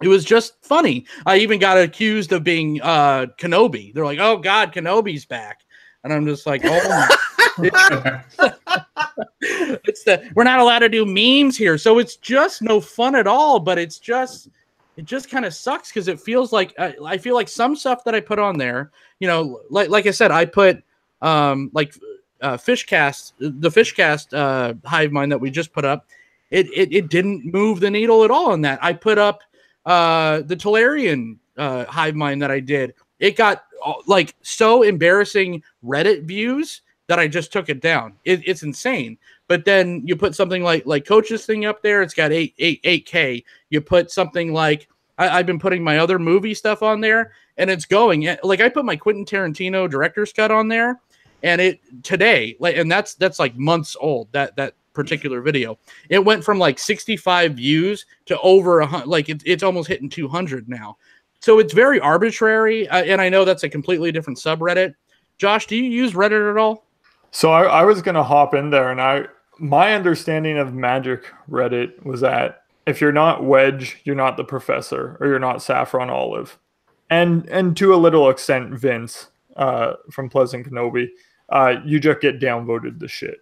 It 0.02 0.08
was 0.08 0.24
just 0.24 0.54
funny. 0.64 1.06
I 1.26 1.36
even 1.38 1.60
got 1.60 1.78
accused 1.78 2.32
of 2.32 2.42
being 2.42 2.80
uh 2.82 3.26
Kiwi. 3.38 3.92
They're 3.92 4.04
like, 4.04 4.18
"Oh 4.18 4.38
God, 4.38 4.72
Kiwi's 4.72 5.26
back," 5.26 5.60
and 6.04 6.12
I'm 6.12 6.26
just 6.26 6.46
like, 6.46 6.62
"Oh." 6.64 7.08
it's 9.40 10.04
the 10.04 10.30
we're 10.34 10.44
not 10.44 10.60
allowed 10.60 10.78
to 10.78 10.88
do 10.88 11.04
memes 11.04 11.56
here 11.56 11.76
so 11.76 11.98
it's 11.98 12.16
just 12.16 12.62
no 12.62 12.80
fun 12.80 13.14
at 13.14 13.26
all 13.26 13.58
but 13.58 13.78
it's 13.78 13.98
just 13.98 14.48
it 15.00 15.06
just 15.06 15.30
kind 15.30 15.46
of 15.46 15.54
sucks 15.54 15.88
because 15.88 16.08
it 16.08 16.20
feels 16.20 16.52
like 16.52 16.74
I, 16.78 16.94
I 17.06 17.16
feel 17.16 17.34
like 17.34 17.48
some 17.48 17.74
stuff 17.74 18.04
that 18.04 18.14
i 18.14 18.20
put 18.20 18.38
on 18.38 18.58
there 18.58 18.90
you 19.18 19.26
know 19.26 19.62
like 19.70 19.88
like 19.88 20.06
i 20.06 20.10
said 20.10 20.30
i 20.30 20.44
put 20.44 20.82
um 21.22 21.70
like 21.72 21.94
uh 22.42 22.58
fishcast 22.58 23.32
the 23.38 23.70
fishcast 23.70 24.34
uh 24.36 24.74
hive 24.86 25.10
mind 25.10 25.32
that 25.32 25.40
we 25.40 25.50
just 25.50 25.72
put 25.72 25.86
up 25.86 26.06
it, 26.50 26.66
it 26.76 26.92
it 26.92 27.08
didn't 27.08 27.50
move 27.50 27.80
the 27.80 27.90
needle 27.90 28.24
at 28.24 28.30
all 28.30 28.50
on 28.50 28.60
that 28.60 28.78
i 28.84 28.92
put 28.92 29.16
up 29.16 29.40
uh 29.86 30.42
the 30.42 30.56
Talarian 30.56 31.38
uh 31.56 31.86
hive 31.86 32.14
mind 32.14 32.42
that 32.42 32.50
i 32.50 32.60
did 32.60 32.92
it 33.20 33.36
got 33.36 33.64
uh, 33.84 33.94
like 34.06 34.34
so 34.42 34.82
embarrassing 34.82 35.62
reddit 35.82 36.24
views 36.24 36.82
that 37.10 37.18
I 37.18 37.26
just 37.26 37.52
took 37.52 37.68
it 37.68 37.80
down. 37.80 38.12
It, 38.24 38.40
it's 38.46 38.62
insane. 38.62 39.18
But 39.50 39.64
then 39.64 40.02
you 40.04 40.14
put 40.14 40.36
something 40.36 40.62
like 40.62 40.86
like 40.86 41.04
coach's 41.04 41.44
thing 41.44 41.64
up 41.64 41.82
there. 41.82 42.02
It's 42.02 42.14
got 42.14 42.30
eight 42.30 42.54
eight 42.60 42.78
eight 42.84 43.04
k. 43.04 43.42
You 43.68 43.80
put 43.80 44.12
something 44.12 44.52
like 44.52 44.86
I, 45.18 45.28
I've 45.28 45.46
been 45.46 45.58
putting 45.58 45.82
my 45.82 45.98
other 45.98 46.20
movie 46.20 46.54
stuff 46.54 46.84
on 46.84 47.00
there, 47.00 47.32
and 47.56 47.68
it's 47.68 47.84
going. 47.84 48.28
Like 48.44 48.60
I 48.60 48.68
put 48.68 48.84
my 48.84 48.94
Quentin 48.94 49.24
Tarantino 49.24 49.90
director's 49.90 50.32
cut 50.32 50.52
on 50.52 50.68
there, 50.68 51.00
and 51.42 51.60
it 51.60 51.80
today 52.04 52.56
like 52.60 52.76
and 52.76 52.88
that's 52.88 53.14
that's 53.16 53.40
like 53.40 53.56
months 53.56 53.96
old. 54.00 54.30
That 54.30 54.54
that 54.54 54.74
particular 54.92 55.40
video. 55.40 55.80
It 56.10 56.24
went 56.24 56.44
from 56.44 56.60
like 56.60 56.78
65 56.78 57.54
views 57.54 58.06
to 58.26 58.38
over 58.42 58.78
a 58.78 58.86
hundred. 58.86 59.08
Like 59.08 59.30
it, 59.30 59.42
it's 59.44 59.64
almost 59.64 59.88
hitting 59.88 60.08
200 60.08 60.68
now. 60.68 60.96
So 61.40 61.58
it's 61.58 61.74
very 61.74 61.98
arbitrary, 61.98 62.86
uh, 62.86 63.02
and 63.02 63.20
I 63.20 63.28
know 63.28 63.44
that's 63.44 63.64
a 63.64 63.68
completely 63.68 64.12
different 64.12 64.38
subreddit. 64.38 64.94
Josh, 65.38 65.66
do 65.66 65.74
you 65.74 65.90
use 65.90 66.12
Reddit 66.12 66.48
at 66.48 66.56
all? 66.56 66.86
So 67.32 67.50
I, 67.50 67.64
I 67.64 67.84
was 67.84 68.00
gonna 68.00 68.22
hop 68.22 68.54
in 68.54 68.70
there, 68.70 68.92
and 68.92 69.00
I 69.00 69.26
my 69.60 69.94
understanding 69.94 70.58
of 70.58 70.74
Magic 70.74 71.24
Reddit 71.48 72.04
was 72.04 72.22
that 72.22 72.64
if 72.86 73.00
you're 73.00 73.12
not 73.12 73.44
Wedge, 73.44 73.98
you're 74.04 74.16
not 74.16 74.36
the 74.36 74.44
Professor, 74.44 75.16
or 75.20 75.28
you're 75.28 75.38
not 75.38 75.62
Saffron 75.62 76.10
Olive, 76.10 76.58
and 77.10 77.46
and 77.48 77.76
to 77.76 77.94
a 77.94 77.96
little 77.96 78.30
extent 78.30 78.72
Vince 78.72 79.28
uh, 79.56 79.94
from 80.10 80.30
Pleasant 80.30 80.68
Kiwi, 80.68 81.12
uh, 81.50 81.76
you 81.84 82.00
just 82.00 82.20
get 82.20 82.40
downvoted 82.40 82.98
the 82.98 83.08
shit. 83.08 83.38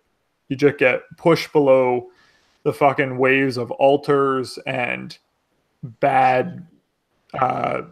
You 0.49 0.57
just 0.57 0.79
get 0.79 1.03
pushed 1.17 1.53
below 1.53 2.09
the 2.65 2.73
fucking 2.73 3.17
waves 3.17 3.57
of 3.57 3.71
altars 3.73 4.59
and 4.67 5.17
bad 5.83 6.67
uh, 7.39 7.83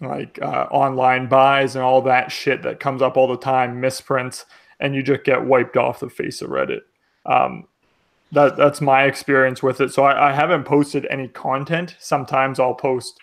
like 0.00 0.38
uh, 0.40 0.68
online 0.70 1.28
buys 1.28 1.74
and 1.74 1.84
all 1.84 2.02
that 2.02 2.30
shit 2.30 2.62
that 2.62 2.80
comes 2.80 3.02
up 3.02 3.16
all 3.16 3.26
the 3.26 3.36
time, 3.36 3.80
misprints, 3.80 4.44
and 4.78 4.94
you 4.94 5.02
just 5.02 5.24
get 5.24 5.44
wiped 5.44 5.76
off 5.76 6.00
the 6.00 6.08
face 6.08 6.42
of 6.42 6.50
Reddit. 6.50 6.82
Um, 7.26 7.66
that 8.32 8.56
that's 8.56 8.80
my 8.80 9.04
experience 9.04 9.62
with 9.62 9.80
it. 9.80 9.92
So 9.92 10.04
I, 10.04 10.30
I 10.30 10.32
haven't 10.32 10.64
posted 10.64 11.06
any 11.10 11.28
content. 11.28 11.96
Sometimes 11.98 12.58
I'll 12.58 12.74
post 12.74 13.20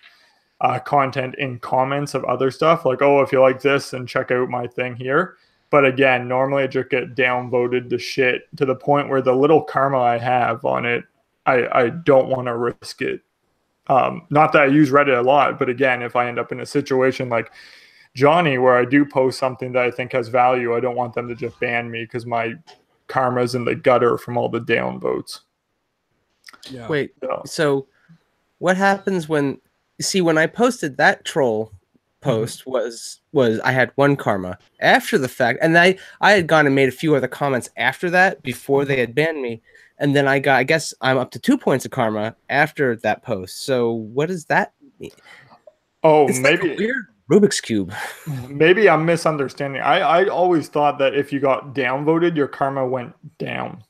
uh, 0.61 0.79
content 0.79 1.35
in 1.37 1.59
comments 1.59 2.13
of 2.13 2.23
other 2.25 2.51
stuff, 2.51 2.85
like 2.85 3.01
oh, 3.01 3.21
if 3.21 3.31
you 3.31 3.41
like 3.41 3.61
this, 3.61 3.93
and 3.93 4.07
check 4.07 4.31
out 4.31 4.49
my 4.49 4.67
thing 4.67 4.95
here. 4.95 5.35
But 5.69 5.85
again, 5.85 6.27
normally 6.27 6.63
I 6.63 6.67
just 6.67 6.89
get 6.89 7.15
downvoted 7.15 7.89
to 7.89 7.97
shit 7.97 8.43
to 8.57 8.65
the 8.65 8.75
point 8.75 9.09
where 9.09 9.21
the 9.21 9.35
little 9.35 9.61
karma 9.61 9.99
I 9.99 10.17
have 10.19 10.63
on 10.65 10.85
it, 10.85 11.03
I 11.45 11.67
I 11.71 11.89
don't 11.89 12.29
want 12.29 12.47
to 12.47 12.55
risk 12.55 13.01
it 13.01 13.21
um, 13.87 14.25
not 14.29 14.53
that 14.53 14.63
I 14.63 14.65
use 14.67 14.91
Reddit 14.91 15.17
a 15.17 15.21
lot, 15.21 15.59
but 15.59 15.69
again, 15.69 16.01
if 16.01 16.15
I 16.15 16.27
end 16.27 16.39
up 16.39 16.51
in 16.51 16.61
a 16.61 16.65
situation 16.65 17.29
like 17.29 17.51
Johnny, 18.15 18.57
where 18.57 18.77
I 18.77 18.85
do 18.85 19.05
post 19.05 19.39
something 19.39 19.71
that 19.73 19.83
I 19.83 19.91
think 19.91 20.13
has 20.13 20.29
value, 20.29 20.75
I 20.75 20.79
don't 20.79 20.95
want 20.95 21.13
them 21.13 21.27
to 21.27 21.35
just 21.35 21.59
ban 21.59 21.89
me 21.89 22.03
because 22.03 22.25
my 22.25 22.53
karma's 23.07 23.55
in 23.55 23.65
the 23.65 23.75
gutter 23.75 24.17
from 24.17 24.37
all 24.37 24.49
the 24.49 24.59
downvotes. 24.59 25.39
Yeah. 26.69 26.87
Wait, 26.87 27.13
So, 27.21 27.41
so 27.45 27.87
what 28.59 28.77
happens 28.77 29.27
when 29.27 29.59
see 30.01 30.21
when 30.21 30.37
I 30.37 30.47
posted 30.47 30.97
that 30.97 31.25
troll 31.25 31.71
post 32.21 32.61
mm-hmm. 32.61 32.71
was 32.71 33.19
was 33.31 33.59
I 33.61 33.71
had 33.71 33.91
one 33.95 34.15
karma 34.15 34.57
after 34.79 35.17
the 35.17 35.27
fact 35.27 35.59
and 35.61 35.77
I 35.77 35.97
I 36.21 36.31
had 36.31 36.47
gone 36.47 36.65
and 36.65 36.75
made 36.75 36.89
a 36.89 36.93
few 36.93 37.15
other 37.15 37.27
comments 37.27 37.69
after 37.77 38.09
that 38.11 38.41
before 38.41 38.85
they 38.85 38.99
had 38.99 39.09
mm-hmm. 39.09 39.15
banned 39.15 39.41
me 39.41 39.61
and 39.99 40.15
then 40.15 40.27
I 40.27 40.39
got 40.39 40.57
I 40.57 40.63
guess 40.63 40.93
I'm 41.01 41.17
up 41.17 41.31
to 41.31 41.39
2 41.39 41.57
points 41.57 41.85
of 41.85 41.91
karma 41.91 42.35
after 42.49 42.95
that 42.97 43.23
post. 43.23 43.65
So 43.65 43.91
what 43.91 44.27
does 44.27 44.45
that 44.45 44.73
mean? 44.99 45.11
oh, 46.03 46.27
It's 46.27 46.39
like 46.39 46.61
maybe 46.61 46.73
a 46.73 46.77
weird 46.77 47.07
Rubik's 47.29 47.61
cube. 47.61 47.93
maybe 48.49 48.89
I'm 48.89 49.05
misunderstanding. 49.05 49.81
I 49.81 49.99
I 49.99 50.27
always 50.27 50.67
thought 50.67 50.97
that 50.99 51.15
if 51.15 51.31
you 51.31 51.39
got 51.39 51.73
downvoted, 51.73 52.35
your 52.35 52.47
karma 52.47 52.85
went 52.85 53.13
down, 53.37 53.83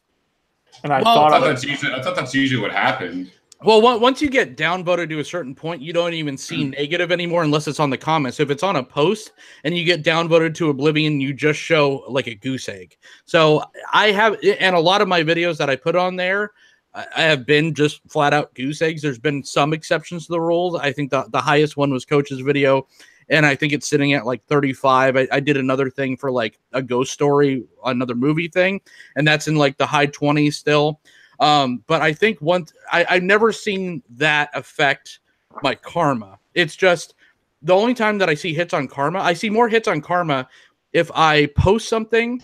and 0.83 0.93
I 0.93 1.01
Well, 1.01 1.07
I 1.07 1.15
thought 1.15 1.31
thought 1.31 1.43
I 1.43 1.47
that's 1.47 1.63
usually 1.63 1.93
I 1.93 2.01
thought 2.01 2.15
that's 2.15 2.33
usually 2.33 2.61
what 2.61 2.71
happened. 2.71 3.31
Well, 3.63 3.81
once 3.81 4.21
you 4.21 4.29
get 4.29 4.57
downvoted 4.57 5.07
to 5.09 5.19
a 5.19 5.23
certain 5.23 5.55
point, 5.55 5.81
you 5.81 5.93
don't 5.93 6.13
even 6.13 6.37
see 6.37 6.65
hmm. 6.65 6.71
negative 6.71 7.11
anymore 7.11 7.43
unless 7.43 7.67
it's 7.67 7.79
on 7.79 7.89
the 7.89 7.97
comments. 7.97 8.39
If 8.39 8.49
it's 8.49 8.63
on 8.63 8.75
a 8.75 8.83
post 8.83 9.31
and 9.63 9.77
you 9.77 9.85
get 9.85 10.03
downvoted 10.03 10.53
to 10.55 10.69
oblivion, 10.69 11.21
you 11.21 11.33
just 11.33 11.59
show 11.59 12.03
like 12.09 12.27
a 12.27 12.35
goose 12.35 12.67
egg. 12.67 12.97
So 13.25 13.63
I 13.93 14.11
have, 14.11 14.37
and 14.59 14.75
a 14.75 14.79
lot 14.79 15.01
of 15.01 15.07
my 15.07 15.23
videos 15.23 15.57
that 15.57 15.69
I 15.69 15.77
put 15.77 15.95
on 15.95 16.17
there, 16.17 16.51
I 16.93 17.05
I 17.15 17.21
have 17.21 17.45
been 17.45 17.73
just 17.73 18.01
flat 18.09 18.33
out 18.33 18.53
goose 18.53 18.81
eggs. 18.81 19.01
There's 19.01 19.17
been 19.17 19.43
some 19.43 19.73
exceptions 19.73 20.25
to 20.25 20.33
the 20.33 20.41
rules. 20.41 20.75
I 20.75 20.91
think 20.91 21.09
the, 21.09 21.25
the 21.29 21.41
highest 21.41 21.77
one 21.77 21.91
was 21.91 22.05
Coach's 22.05 22.41
video, 22.41 22.87
and 23.29 23.45
I 23.45 23.55
think 23.55 23.73
it's 23.73 23.89
sitting 23.89 24.13
at 24.13 24.25
like 24.25 24.45
35. 24.45 25.17
I, 25.17 25.27
I 25.31 25.39
did 25.39 25.57
another 25.57 25.89
thing 25.89 26.17
for 26.17 26.31
like 26.31 26.59
a 26.73 26.81
ghost 26.81 27.11
story, 27.11 27.63
another 27.85 28.15
movie 28.15 28.47
thing, 28.47 28.81
and 29.15 29.27
that's 29.27 29.47
in 29.47 29.55
like 29.55 29.77
the 29.77 29.85
high 29.85 30.07
20s 30.07 30.53
still. 30.53 30.99
Um, 31.39 31.83
but 31.87 32.01
I 32.01 32.13
think 32.13 32.41
once 32.41 32.73
I, 32.91 33.05
I've 33.09 33.23
never 33.23 33.51
seen 33.51 34.03
that 34.11 34.49
affect 34.53 35.19
my 35.61 35.75
karma. 35.75 36.39
It's 36.53 36.75
just 36.75 37.15
the 37.61 37.73
only 37.73 37.93
time 37.93 38.17
that 38.19 38.29
I 38.29 38.33
see 38.33 38.53
hits 38.53 38.73
on 38.73 38.87
karma, 38.87 39.19
I 39.19 39.33
see 39.33 39.49
more 39.49 39.67
hits 39.67 39.87
on 39.87 40.01
karma 40.01 40.47
if 40.93 41.11
I 41.13 41.47
post 41.57 41.89
something, 41.89 42.41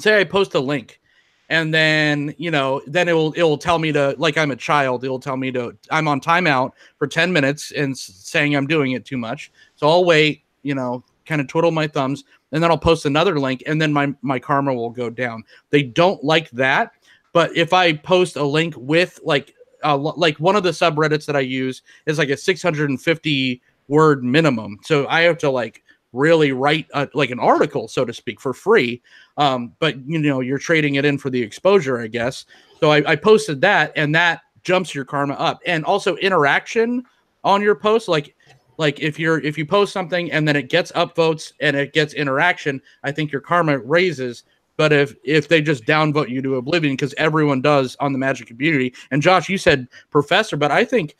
say 0.00 0.20
I 0.20 0.24
post 0.24 0.54
a 0.54 0.60
link 0.60 1.00
and 1.48 1.72
then 1.72 2.34
you 2.38 2.50
know 2.50 2.80
then 2.86 3.08
it 3.08 3.12
will 3.12 3.32
it 3.32 3.42
will 3.42 3.58
tell 3.58 3.78
me 3.78 3.92
to 3.92 4.14
like 4.18 4.38
i'm 4.38 4.50
a 4.50 4.56
child 4.56 5.04
it'll 5.04 5.20
tell 5.20 5.36
me 5.36 5.50
to 5.50 5.76
i'm 5.90 6.08
on 6.08 6.20
timeout 6.20 6.72
for 6.98 7.06
10 7.06 7.32
minutes 7.32 7.72
and 7.72 7.96
saying 7.96 8.56
i'm 8.56 8.66
doing 8.66 8.92
it 8.92 9.04
too 9.04 9.18
much. 9.18 9.52
So 9.76 9.88
i'll 9.88 10.04
wait 10.04 10.42
you 10.62 10.74
know 10.74 11.04
kind 11.26 11.40
of 11.40 11.48
twiddle 11.48 11.70
my 11.70 11.86
thumbs 11.86 12.24
and 12.52 12.62
then 12.62 12.70
i'll 12.70 12.78
post 12.78 13.06
another 13.06 13.38
link 13.38 13.62
and 13.66 13.80
then 13.80 13.92
my 13.92 14.14
my 14.22 14.38
karma 14.38 14.72
will 14.72 14.90
go 14.90 15.10
down. 15.10 15.44
They 15.70 15.82
don't 15.82 16.22
like 16.24 16.50
that 16.50 16.92
but 17.32 17.54
if 17.56 17.72
i 17.72 17.92
post 17.92 18.36
a 18.36 18.44
link 18.44 18.74
with 18.76 19.20
like 19.22 19.54
uh, 19.84 19.96
like 19.96 20.40
one 20.40 20.56
of 20.56 20.62
the 20.62 20.70
subreddits 20.70 21.26
that 21.26 21.36
i 21.36 21.40
use 21.40 21.82
is 22.06 22.16
like 22.18 22.30
a 22.30 22.36
650 22.36 23.62
word 23.88 24.24
minimum. 24.24 24.78
So 24.82 25.06
i 25.08 25.20
have 25.22 25.38
to 25.38 25.50
like 25.50 25.83
really 26.14 26.52
write 26.52 26.86
uh 26.94 27.06
like 27.12 27.30
an 27.30 27.40
article 27.40 27.88
so 27.88 28.04
to 28.04 28.12
speak 28.12 28.40
for 28.40 28.54
free. 28.54 29.02
Um, 29.36 29.72
but 29.80 29.96
you 30.06 30.18
know 30.18 30.40
you're 30.40 30.58
trading 30.58 30.94
it 30.94 31.04
in 31.04 31.18
for 31.18 31.28
the 31.28 31.42
exposure 31.42 32.00
i 32.00 32.06
guess. 32.06 32.46
So 32.80 32.90
I, 32.90 33.12
I 33.12 33.16
posted 33.16 33.60
that 33.62 33.92
and 33.96 34.14
that 34.14 34.42
jumps 34.62 34.94
your 34.94 35.04
karma 35.04 35.34
up. 35.34 35.60
And 35.66 35.84
also 35.84 36.16
interaction 36.16 37.04
on 37.44 37.60
your 37.62 37.74
post 37.74 38.08
like 38.08 38.34
like 38.78 38.98
if 39.00 39.18
you're 39.18 39.40
if 39.40 39.56
you 39.56 39.66
post 39.66 39.92
something 39.92 40.32
and 40.32 40.48
then 40.48 40.56
it 40.56 40.68
gets 40.68 40.90
upvotes 40.92 41.52
and 41.60 41.76
it 41.76 41.92
gets 41.92 42.14
interaction 42.14 42.80
i 43.04 43.12
think 43.12 43.30
your 43.30 43.40
karma 43.40 43.78
raises. 43.78 44.44
But 44.76 44.92
if 44.92 45.14
if 45.24 45.48
they 45.48 45.62
just 45.62 45.84
downvote 45.84 46.28
you 46.28 46.42
to 46.42 46.56
oblivion 46.56 46.94
because 46.94 47.14
everyone 47.16 47.60
does 47.60 47.96
on 48.00 48.12
the 48.12 48.18
magic 48.18 48.48
community. 48.48 48.94
And 49.10 49.22
josh 49.22 49.48
you 49.48 49.58
said 49.58 49.88
professor 50.10 50.56
but 50.56 50.70
i 50.70 50.84
think 50.84 51.16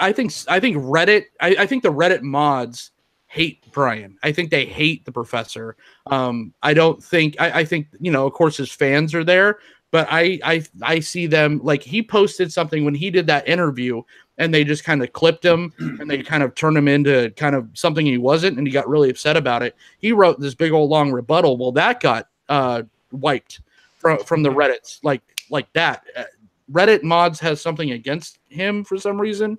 i 0.00 0.12
think 0.12 0.32
i 0.48 0.58
think 0.58 0.76
reddit 0.76 1.24
i, 1.40 1.56
I 1.60 1.66
think 1.66 1.82
the 1.82 1.92
reddit 1.92 2.22
mods 2.22 2.90
hate 3.34 3.64
brian 3.72 4.16
i 4.22 4.30
think 4.30 4.50
they 4.50 4.64
hate 4.64 5.04
the 5.04 5.12
professor 5.12 5.76
um, 6.06 6.52
I 6.62 6.74
don't 6.74 7.02
think 7.02 7.36
I, 7.40 7.60
I 7.60 7.64
think 7.64 7.88
you 8.00 8.10
know, 8.10 8.26
of 8.26 8.32
course, 8.32 8.56
his 8.56 8.70
fans 8.70 9.14
are 9.14 9.24
there, 9.24 9.58
but 9.90 10.06
I 10.10 10.38
I 10.44 10.62
I 10.82 11.00
see 11.00 11.26
them 11.26 11.60
like 11.62 11.82
he 11.82 12.02
posted 12.02 12.52
something 12.52 12.84
when 12.84 12.94
he 12.94 13.10
did 13.10 13.26
that 13.28 13.48
interview, 13.48 14.02
and 14.38 14.52
they 14.52 14.64
just 14.64 14.84
kind 14.84 15.02
of 15.02 15.12
clipped 15.12 15.44
him 15.44 15.72
and 15.78 16.10
they 16.10 16.22
kind 16.22 16.42
of 16.42 16.54
turned 16.54 16.76
him 16.76 16.88
into 16.88 17.30
kind 17.36 17.54
of 17.54 17.68
something 17.72 18.04
he 18.04 18.18
wasn't, 18.18 18.58
and 18.58 18.66
he 18.66 18.72
got 18.72 18.88
really 18.88 19.10
upset 19.10 19.36
about 19.36 19.62
it. 19.62 19.76
He 19.98 20.12
wrote 20.12 20.40
this 20.40 20.54
big 20.54 20.72
old 20.72 20.90
long 20.90 21.10
rebuttal. 21.10 21.56
Well, 21.56 21.72
that 21.72 22.00
got 22.00 22.28
uh, 22.48 22.82
wiped 23.12 23.60
from 23.96 24.18
from 24.24 24.42
the 24.42 24.50
Reddit's 24.50 25.00
like 25.02 25.22
like 25.50 25.72
that. 25.72 26.04
Uh, 26.16 26.24
Reddit 26.70 27.02
mods 27.02 27.40
has 27.40 27.60
something 27.60 27.92
against 27.92 28.38
him 28.48 28.84
for 28.84 28.98
some 28.98 29.20
reason, 29.20 29.58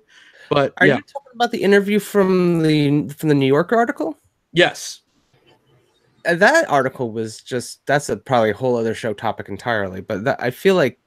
but 0.50 0.74
Are 0.78 0.86
yeah, 0.86 0.96
you 0.96 1.02
talking 1.02 1.32
about 1.34 1.50
the 1.50 1.62
interview 1.62 1.98
from 1.98 2.62
the 2.62 3.08
from 3.14 3.28
the 3.28 3.34
New 3.34 3.46
Yorker 3.46 3.76
article? 3.76 4.18
yes, 4.52 5.00
Uh, 6.26 6.34
That 6.34 6.68
article 6.68 7.10
was 7.12 7.40
just 7.40 7.84
that's 7.86 8.08
a 8.08 8.16
probably 8.16 8.50
a 8.50 8.54
whole 8.54 8.76
other 8.76 8.94
show 8.94 9.14
topic 9.14 9.48
entirely. 9.48 10.00
But 10.00 10.24
that, 10.24 10.42
I 10.42 10.50
feel 10.50 10.74
like 10.74 10.98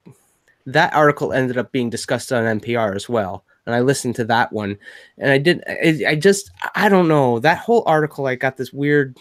that 0.65 0.93
article 0.93 1.33
ended 1.33 1.57
up 1.57 1.71
being 1.71 1.89
discussed 1.89 2.31
on 2.31 2.45
NPR 2.45 2.95
as 2.95 3.09
well, 3.09 3.43
and 3.65 3.75
I 3.75 3.81
listened 3.81 4.15
to 4.15 4.25
that 4.25 4.51
one, 4.53 4.77
and 5.17 5.31
I 5.31 5.37
did. 5.37 5.63
I, 5.67 6.03
I 6.09 6.15
just 6.15 6.51
I 6.75 6.89
don't 6.89 7.07
know 7.07 7.39
that 7.39 7.59
whole 7.59 7.83
article. 7.85 8.27
I 8.27 8.35
got 8.35 8.57
this 8.57 8.73
weird. 8.73 9.17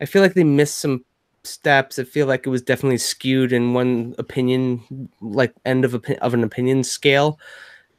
I 0.00 0.06
feel 0.06 0.22
like 0.22 0.34
they 0.34 0.44
missed 0.44 0.78
some 0.78 1.04
steps. 1.44 1.98
I 1.98 2.04
feel 2.04 2.26
like 2.26 2.46
it 2.46 2.50
was 2.50 2.62
definitely 2.62 2.98
skewed 2.98 3.52
in 3.52 3.74
one 3.74 4.14
opinion, 4.18 5.08
like 5.20 5.54
end 5.64 5.84
of 5.84 5.92
opi- 5.92 6.18
of 6.18 6.34
an 6.34 6.44
opinion 6.44 6.84
scale, 6.84 7.38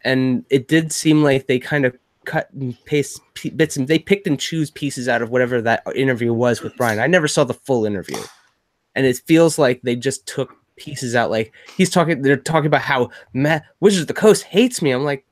and 0.06 0.46
it 0.50 0.70
did 0.70 0.94
seem 0.94 1.24
like 1.24 1.48
they 1.48 1.60
kind 1.60 1.84
of 1.84 1.98
cut 2.26 2.50
and 2.54 2.78
paste 2.86 3.22
p- 3.34 3.50
bits 3.50 3.76
and 3.76 3.88
they 3.88 4.00
picked 4.00 4.28
and 4.28 4.40
choose 4.40 4.72
pieces 4.72 5.08
out 5.10 5.22
of 5.22 5.30
whatever 5.30 5.62
that 5.62 5.84
interview 5.96 6.34
was 6.34 6.62
with 6.62 6.76
Brian. 6.78 7.00
I 7.00 7.08
never 7.08 7.28
saw 7.28 7.44
the 7.44 7.54
full 7.54 7.86
interview, 7.86 8.18
and 8.96 9.06
it 9.06 9.18
feels 9.26 9.60
like 9.60 9.82
they 9.82 9.96
just 9.96 10.26
took 10.28 10.56
pieces 10.78 11.16
out. 11.16 11.32
Like 11.32 11.54
he's 11.76 11.90
talking, 11.90 12.22
they're 12.22 12.38
talking 12.38 12.68
about 12.68 12.82
how 12.82 13.10
Matt 13.34 13.66
Wizards 13.80 14.02
of 14.02 14.08
the 14.08 14.14
Coast 14.14 14.44
hates 14.44 14.82
me. 14.82 14.92
I'm 14.92 15.04
like, 15.04 15.26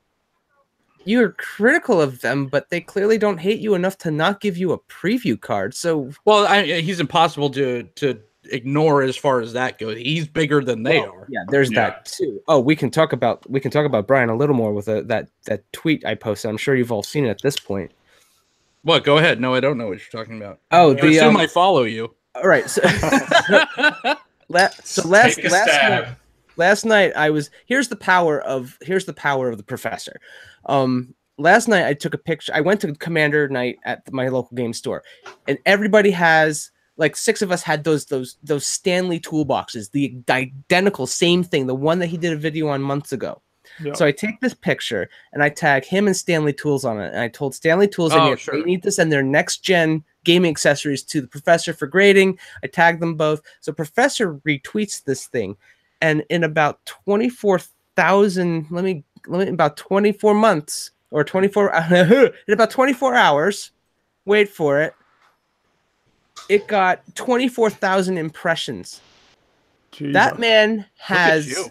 you're 1.06 1.32
critical 1.34 2.02
of 2.02 2.22
them, 2.22 2.48
but 2.48 2.70
they 2.70 2.82
clearly 2.82 3.18
don't 3.18 3.40
hate 3.40 3.60
you 3.60 3.76
enough 3.76 3.98
to 4.00 4.12
not 4.12 4.42
give 4.42 4.58
you 4.58 4.72
a 4.72 4.80
preview 4.80 5.40
card. 5.40 5.76
So 5.76 6.10
well, 6.26 6.48
I, 6.48 6.82
he's 6.82 7.00
impossible 7.00 7.50
to 7.52 7.84
to 7.96 8.20
ignore 8.52 9.02
as 9.02 9.16
far 9.16 9.40
as 9.42 9.54
that 9.54 9.80
goes. 9.80 9.98
He's 9.98 10.28
bigger 10.28 10.64
than 10.64 10.84
they 10.84 11.00
Well, 11.00 11.12
are. 11.12 11.28
Yeah, 11.30 11.44
there's 11.50 11.72
Yeah. 11.72 11.90
that 11.92 12.06
too. 12.06 12.42
Oh, 12.48 12.60
we 12.60 12.76
can 12.76 12.90
talk 12.92 13.14
about 13.14 13.50
we 13.50 13.60
can 13.60 13.72
talk 13.72 13.86
about 13.86 14.08
Brian 14.08 14.30
a 14.30 14.36
little 14.36 14.56
more 14.56 14.74
with 14.74 14.88
a, 14.88 15.02
that 15.04 15.30
that 15.46 15.64
tweet 15.74 16.06
I 16.06 16.16
posted. 16.16 16.50
I'm 16.50 16.58
sure 16.58 16.76
you've 16.76 16.92
all 16.92 17.04
seen 17.04 17.26
it 17.26 17.30
at 17.30 17.42
this 17.42 17.58
point. 17.58 17.92
What? 18.84 19.04
Go 19.04 19.18
ahead. 19.18 19.40
No, 19.40 19.54
I 19.54 19.60
don't 19.62 19.78
know 19.78 19.88
what 19.88 20.00
you're 20.00 20.24
talking 20.24 20.38
about. 20.38 20.60
Oh, 20.72 20.92
I 20.92 21.02
the 21.02 21.08
assume 21.18 21.36
um, 21.36 21.38
I 21.38 21.48
follow 21.48 21.84
you. 21.84 22.14
all 22.36 22.44
right. 22.48 22.70
So, 22.70 22.82
la- 24.50 24.70
so 24.84 25.08
last 25.08 25.42
last 25.44 25.70
stab. 25.72 26.04
night, 26.06 26.16
last 26.58 26.86
night 26.86 27.14
I 27.16 27.30
was 27.30 27.50
here's 27.66 27.88
the 27.88 27.96
power 27.96 28.42
of 28.42 28.78
here's 28.82 29.06
the 29.06 29.14
power 29.14 29.50
of 29.50 29.58
the 29.58 29.64
professor. 29.64 30.20
Um, 30.66 31.14
last 31.38 31.68
night 31.68 31.86
I 31.86 31.94
took 31.94 32.14
a 32.14 32.18
picture. 32.18 32.52
I 32.56 32.62
went 32.62 32.82
to 32.82 32.94
Commander 32.96 33.48
Night 33.50 33.78
at 33.86 34.12
my 34.12 34.28
local 34.28 34.56
game 34.56 34.74
store, 34.74 35.04
and 35.48 35.58
everybody 35.66 36.12
has 36.12 36.72
like 36.98 37.16
six 37.16 37.42
of 37.42 37.52
us 37.52 37.64
had 37.64 37.84
those 37.84 38.06
those 38.06 38.38
those 38.44 38.66
Stanley 38.66 39.20
toolboxes, 39.20 39.92
the 39.92 40.16
identical 40.30 41.08
same 41.08 41.44
thing, 41.44 41.68
the 41.68 41.76
one 41.76 42.00
that 42.00 42.08
he 42.08 42.18
did 42.18 42.34
a 42.34 42.38
video 42.38 42.68
on 42.68 42.82
months 42.82 43.12
ago. 43.12 43.42
So 43.96 44.06
I 44.06 44.12
take 44.12 44.40
this 44.40 44.54
picture 44.54 45.10
and 45.32 45.42
I 45.42 45.50
tag 45.50 45.86
him 45.86 46.06
and 46.06 46.16
Stanley 46.16 46.54
Tools 46.54 46.86
on 46.86 47.00
it. 47.00 47.08
And 47.08 47.20
I 47.20 47.28
told 47.28 47.56
Stanley 47.56 47.88
Tools 47.88 48.12
Oh, 48.14 48.36
sure. 48.36 48.56
they 48.58 48.64
need 48.64 48.84
to 48.84 48.92
send 48.92 49.12
their 49.12 49.24
next 49.24 49.60
gen 49.64 50.04
gaming 50.24 50.52
accessories 50.52 51.02
to 51.04 51.22
the 51.22 51.28
professor 51.28 51.74
for 51.74 51.88
grading. 51.88 52.38
I 52.64 52.68
tagged 52.68 53.02
them 53.02 53.16
both. 53.16 53.42
So 53.62 53.72
Professor 53.74 54.36
retweets 54.48 55.04
this 55.04 55.28
thing. 55.28 55.58
And 56.02 56.24
in 56.30 56.44
about 56.44 56.86
24,000, 56.86 58.68
let 58.70 58.84
me, 58.84 59.04
let 59.28 59.48
me, 59.48 59.54
about 59.54 59.78
24 59.78 60.34
months 60.34 60.92
or 61.12 61.24
24, 61.24 61.74
in 61.94 62.54
about 62.54 62.70
24 62.70 63.16
hours, 63.16 63.72
wait 64.26 64.50
for 64.50 64.82
it, 64.82 64.94
it 66.54 66.68
got 66.68 67.02
24,000 67.16 68.18
impressions. 68.18 69.02
Jesus. 69.92 70.14
That 70.14 70.40
man 70.40 70.86
has 70.98 71.70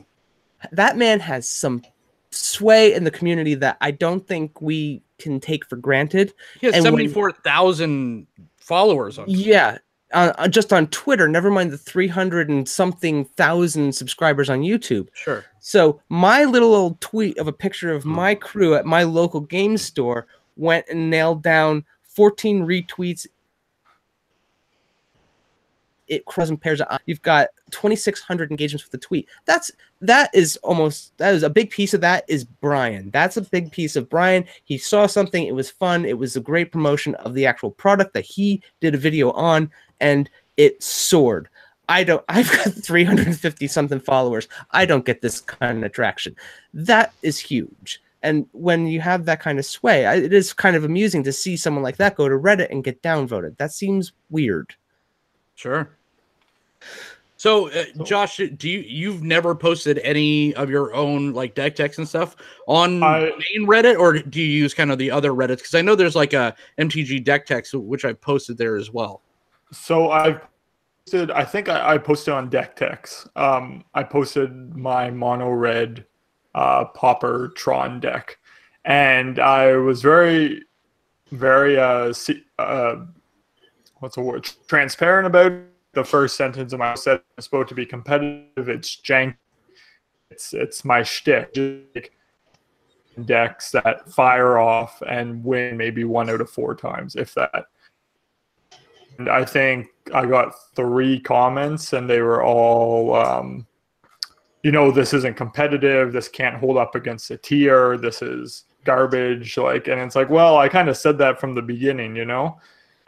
that 0.71 0.97
man 0.97 1.21
has 1.21 1.49
some 1.49 1.83
sway 2.31 2.95
in 2.95 3.05
the 3.05 3.11
community 3.11 3.55
that 3.55 3.77
I 3.81 3.91
don't 3.91 4.27
think 4.27 4.63
we 4.63 5.03
can 5.19 5.41
take 5.41 5.67
for 5.67 5.77
granted. 5.77 6.33
He 6.61 6.67
has 6.67 6.83
74,000 6.83 8.27
followers 8.57 9.19
on. 9.19 9.25
Yeah, 9.29 9.79
uh, 10.13 10.49
just 10.49 10.73
on 10.73 10.87
Twitter. 10.89 11.27
Never 11.29 11.51
mind 11.51 11.73
the 11.73 11.79
three 11.79 12.09
hundred 12.09 12.49
and 12.49 12.69
something 12.69 13.25
thousand 13.25 13.95
subscribers 13.95 14.51
on 14.51 14.61
YouTube. 14.61 15.09
Sure. 15.15 15.45
So 15.61 16.01
my 16.09 16.45
little 16.45 16.75
old 16.75 17.01
tweet 17.01 17.39
of 17.39 17.49
a 17.49 17.53
picture 17.53 17.93
of 17.93 18.05
my 18.05 18.35
crew 18.35 18.75
at 18.75 18.87
my 18.87 19.03
local 19.03 19.41
game 19.41 19.77
store 19.77 20.27
went 20.57 20.87
and 20.89 21.11
nailed 21.11 21.43
down 21.43 21.85
14 22.03 22.67
retweets. 22.67 23.27
It 26.09 26.25
cross 26.25 26.49
and 26.49 26.61
pairs. 26.61 26.81
You've 27.07 27.23
got 27.23 27.49
2,600 27.71 28.51
engagements 28.51 28.85
with 28.85 28.93
the 28.93 28.99
tweet. 28.99 29.29
That's 29.45 29.71
that 30.01 30.31
is 30.35 30.57
almost 30.59 31.17
that 31.19 31.35
is 31.35 31.43
a 31.43 31.51
big 31.51 31.71
piece 31.71 31.95
of 31.95 32.01
that 32.03 32.25
is 32.29 32.45
Brian. 32.45 33.11
That's 33.11 33.37
a 33.37 33.43
big 33.43 33.71
piece 33.71 33.97
of 33.97 34.09
Brian. 34.09 34.45
He 34.65 34.79
saw 34.79 35.07
something. 35.07 35.47
It 35.47 35.55
was 35.55 35.71
fun. 35.71 36.05
It 36.05 36.19
was 36.19 36.37
a 36.37 36.41
great 36.41 36.73
promotion 36.73 37.15
of 37.17 37.35
the 37.35 37.47
actual 37.47 37.71
product 37.71 38.15
that 38.15 38.25
he 38.25 38.63
did 38.81 38.95
a 38.95 38.99
video 38.99 39.31
on, 39.33 39.71
and 40.01 40.29
it 40.57 40.83
soared. 40.83 41.49
I 41.89 42.05
don't. 42.05 42.25
I've 42.29 42.51
got 42.51 42.73
350 42.85 43.67
something 43.69 44.01
followers. 44.01 44.49
I 44.71 44.87
don't 44.87 45.05
get 45.05 45.23
this 45.23 45.41
kind 45.41 45.85
of 45.85 45.93
traction. 45.93 46.37
That 46.75 47.13
is 47.23 47.39
huge. 47.39 48.01
And 48.23 48.47
when 48.53 48.87
you 48.87 49.01
have 49.01 49.25
that 49.25 49.41
kind 49.41 49.59
of 49.59 49.67
sway, 49.67 50.05
it 50.05 50.33
is 50.33 50.53
kind 50.53 50.77
of 50.77 50.85
amusing 50.85 51.25
to 51.25 51.33
see 51.33 51.57
someone 51.57 51.83
like 51.83 51.97
that 51.97 52.15
go 52.15 52.29
to 52.29 52.37
Reddit 52.37 52.71
and 52.71 52.85
get 52.85 53.03
downvoted. 53.03 53.57
That 53.59 53.73
seems 53.73 54.13
weird. 54.31 54.75
Sure. 55.55 55.97
So, 57.43 57.71
uh, 57.71 57.87
Josh, 58.05 58.37
do 58.37 58.71
you 58.71 58.79
you've 58.87 59.25
never 59.25 59.53
posted 59.53 59.99
any 60.05 60.55
of 60.55 60.71
your 60.71 60.95
own 60.95 61.33
like 61.33 61.57
deck 61.57 61.75
techs 61.75 61.99
and 61.99 62.09
stuff 62.09 62.37
on 62.69 63.03
I- 63.03 63.33
main 63.53 63.67
Reddit, 63.67 63.99
or 63.99 64.13
do 64.13 64.41
you 64.41 64.47
use 64.47 64.75
kind 64.75 64.93
of 64.93 64.99
the 64.99 65.11
other 65.11 65.33
Reddits? 65.33 65.57
Because 65.57 65.75
I 65.75 65.83
know 65.83 65.97
there's 65.97 66.15
like 66.15 66.35
a 66.35 66.55
MTG 66.79 67.25
deck 67.25 67.47
techs 67.47 67.75
which 67.75 68.05
I've 68.05 68.21
posted 68.21 68.59
there 68.59 68.77
as 68.77 68.93
well. 68.93 69.23
So 69.73 70.13
I 70.13 70.41
posted. 71.05 71.33
I 71.33 71.45
think 71.45 71.69
I, 71.69 71.95
I 71.95 71.99
posted 71.99 72.33
on 72.33 72.49
DeckTex. 72.49 73.29
Um, 73.35 73.85
I 73.93 74.05
posted 74.05 74.77
my 74.77 75.11
mono 75.11 75.51
red 75.51 76.07
uh, 76.55 76.85
Pauper 76.85 77.53
Tron 77.57 77.99
deck, 77.99 78.39
and 78.85 79.41
I 79.41 79.75
was 79.79 80.01
very 80.01 80.63
very 81.33 81.77
uh, 81.77 82.13
uh 82.61 82.97
what's 84.03 84.17
the 84.17 84.21
word 84.21 84.51
transparent 84.67 85.29
about 85.29 85.53
the 85.93 86.03
first 86.03 86.37
sentence 86.37 86.73
of 86.73 86.81
my 86.81 86.95
set 86.95 87.23
is 87.39 87.45
supposed 87.45 87.69
to 87.69 87.75
be 87.75 87.87
competitive. 87.87 88.69
It's 88.69 88.97
jank. 88.97 89.37
It's 90.29 90.53
it's 90.53 90.85
my 90.85 91.03
shtick. 91.03 92.13
Decks 93.25 93.71
that 93.71 94.11
fire 94.11 94.59
off 94.59 95.03
and 95.07 95.45
win 95.45 95.77
maybe 95.77 96.03
one 96.03 96.31
out 96.31 96.41
of 96.41 96.51
four 96.51 96.75
times, 96.75 97.15
if 97.15 97.33
that. 97.35 97.67
And 99.19 99.29
I 99.29 99.45
think 99.45 99.87
I 100.13 100.27
got 100.27 100.55
three 100.75 101.21
comments, 101.21 101.93
and 101.93 102.09
they 102.11 102.23
were 102.23 102.43
all, 102.43 103.15
um, 103.15 103.67
you 104.65 104.73
know, 104.73 104.91
this 104.91 105.13
isn't 105.13 105.37
competitive. 105.37 106.13
This 106.13 106.29
can't 106.29 106.57
hold 106.57 106.79
up 106.79 106.95
against 106.95 107.31
a 107.31 107.37
tier. 107.37 107.99
This 107.99 108.23
is 108.23 108.65
garbage. 108.85 109.59
Like, 109.59 109.87
and 109.87 110.01
it's 110.01 110.17
like, 110.17 110.31
well, 110.31 110.57
I 110.57 110.69
kind 110.69 110.89
of 110.89 110.97
said 110.97 111.19
that 111.19 111.39
from 111.39 111.55
the 111.55 111.63
beginning, 111.63 112.17
you 112.17 112.25
know, 112.25 112.59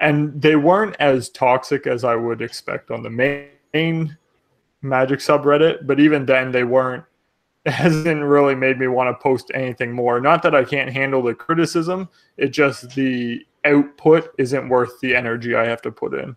and 0.05 0.40
they 0.40 0.55
weren't 0.55 0.96
as 1.00 1.30
toxic 1.30 1.86
as 1.86 2.05
I 2.05 2.14
would 2.14 2.42
expect 2.42 2.90
on 2.90 3.02
the 3.02 3.11
main 3.11 4.16
Magic 4.82 5.18
subreddit, 5.20 5.86
but 5.86 5.98
even 5.98 6.26
then, 6.26 6.52
they 6.52 6.62
weren't 6.62 7.05
it 7.64 7.70
hasn't 7.72 8.22
really 8.22 8.55
made 8.55 8.78
me 8.78 8.86
want 8.86 9.09
to 9.09 9.22
post 9.22 9.50
anything 9.55 9.92
more. 9.92 10.20
Not 10.20 10.42
that 10.42 10.55
I 10.55 10.62
can't 10.62 10.92
handle 10.92 11.22
the 11.22 11.34
criticism, 11.34 12.11
it 12.36 12.48
just 12.48 12.94
the 12.94 13.46
output 13.64 14.34
isn't 14.36 14.68
worth 14.68 15.00
the 15.00 15.16
energy 15.16 15.55
I 15.55 15.64
have 15.64 15.80
to 15.82 15.90
put 15.90 16.12
in. 16.12 16.36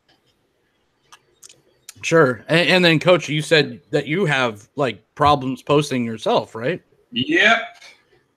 Sure. 2.01 2.45
And, 2.47 2.69
and 2.69 2.85
then, 2.85 2.99
coach, 2.99 3.27
you 3.27 3.41
said 3.41 3.81
that 3.91 4.07
you 4.07 4.23
have 4.25 4.69
like 4.77 5.03
problems 5.15 5.61
posting 5.61 6.05
yourself, 6.05 6.55
right? 6.55 6.81
Yep. 7.11 7.59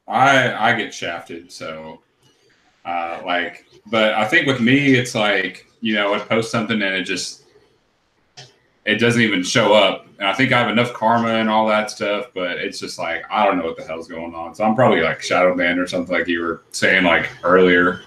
I 0.08 0.70
I 0.70 0.74
get 0.74 0.92
shafted, 0.92 1.52
so 1.52 2.02
uh 2.84 3.20
like 3.24 3.66
but 3.90 4.14
I 4.14 4.26
think 4.26 4.46
with 4.46 4.60
me 4.60 4.94
it's 4.94 5.14
like, 5.14 5.66
you 5.80 5.94
know, 5.94 6.14
I 6.14 6.18
post 6.18 6.50
something 6.50 6.80
and 6.80 6.94
it 6.94 7.04
just 7.04 7.44
it 8.86 8.96
doesn't 8.96 9.20
even 9.20 9.42
show 9.42 9.74
up. 9.74 10.06
And 10.18 10.26
I 10.28 10.32
think 10.34 10.52
I 10.52 10.58
have 10.58 10.70
enough 10.70 10.92
karma 10.94 11.28
and 11.28 11.48
all 11.50 11.66
that 11.68 11.90
stuff, 11.90 12.26
but 12.34 12.52
it's 12.58 12.78
just 12.78 12.98
like 12.98 13.24
I 13.30 13.44
don't 13.44 13.58
know 13.58 13.64
what 13.64 13.76
the 13.76 13.84
hell's 13.84 14.08
going 14.08 14.34
on. 14.34 14.54
So 14.54 14.64
I'm 14.64 14.74
probably 14.74 15.00
like 15.02 15.22
shadow 15.22 15.54
banned 15.56 15.78
or 15.78 15.86
something 15.86 16.16
like 16.16 16.28
you 16.28 16.40
were 16.40 16.62
saying 16.72 17.04
like 17.04 17.28
earlier. 17.44 18.02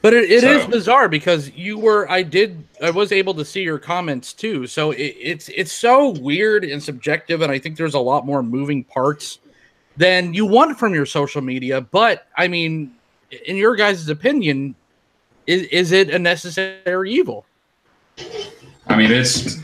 But 0.00 0.14
it, 0.14 0.30
it 0.30 0.44
is 0.44 0.62
So- 0.62 0.68
bizarre 0.68 1.08
because 1.08 1.50
you 1.50 1.78
were 1.78 2.10
I 2.10 2.22
did 2.22 2.64
I 2.80 2.90
was 2.90 3.10
able 3.12 3.34
to 3.34 3.44
see 3.44 3.62
your 3.62 3.78
comments 3.78 4.32
too. 4.32 4.66
So 4.66 4.92
it, 4.92 5.16
it's 5.20 5.48
it's 5.50 5.72
so 5.72 6.10
weird 6.10 6.64
and 6.64 6.82
subjective, 6.82 7.42
and 7.42 7.50
I 7.52 7.58
think 7.58 7.76
there's 7.76 7.94
a 7.94 8.00
lot 8.00 8.24
more 8.24 8.42
moving 8.42 8.84
parts 8.84 9.40
than 9.96 10.32
you 10.32 10.46
want 10.46 10.78
from 10.78 10.94
your 10.94 11.06
social 11.06 11.42
media. 11.42 11.80
But 11.80 12.28
I 12.36 12.46
mean, 12.48 12.94
in 13.30 13.56
your 13.56 13.76
guys' 13.76 14.08
opinion, 14.08 14.74
is 15.46 15.62
is 15.64 15.92
it 15.92 16.10
a 16.10 16.18
necessary 16.18 17.12
evil? 17.12 17.46
I 18.86 18.96
mean, 18.96 19.10
it's 19.10 19.58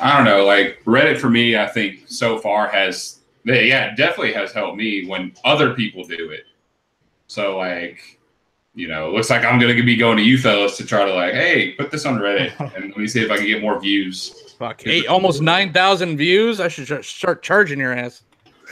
I 0.00 0.16
don't 0.16 0.24
know. 0.24 0.44
Like 0.44 0.82
Reddit 0.84 1.18
for 1.18 1.30
me, 1.30 1.56
I 1.56 1.66
think 1.66 2.04
so 2.06 2.38
far 2.38 2.68
has 2.68 3.20
yeah, 3.44 3.94
definitely 3.94 4.32
has 4.34 4.52
helped 4.52 4.76
me 4.76 5.06
when 5.06 5.32
other 5.44 5.74
people 5.74 6.04
do 6.04 6.30
it. 6.30 6.44
So 7.26 7.56
like, 7.56 8.18
you 8.74 8.88
know, 8.88 9.08
it 9.08 9.14
looks 9.14 9.30
like 9.30 9.44
I'm 9.44 9.58
gonna 9.58 9.74
be 9.74 9.96
going 9.96 10.16
to 10.16 10.22
you 10.22 10.38
fellas 10.38 10.76
to 10.78 10.86
try 10.86 11.04
to 11.04 11.12
like, 11.12 11.34
hey, 11.34 11.72
put 11.72 11.90
this 11.90 12.06
on 12.06 12.18
Reddit 12.18 12.58
and 12.76 12.90
let 12.90 12.96
me 12.96 13.06
see 13.06 13.22
if 13.22 13.30
I 13.30 13.36
can 13.36 13.46
get 13.46 13.62
more 13.62 13.80
views. 13.80 14.54
Fuck, 14.58 14.86
eight, 14.86 15.06
almost 15.06 15.40
nine 15.40 15.72
thousand 15.72 16.16
views. 16.16 16.60
I 16.60 16.68
should 16.68 17.04
start 17.04 17.42
charging 17.42 17.78
your 17.78 17.92
ass. 17.92 18.22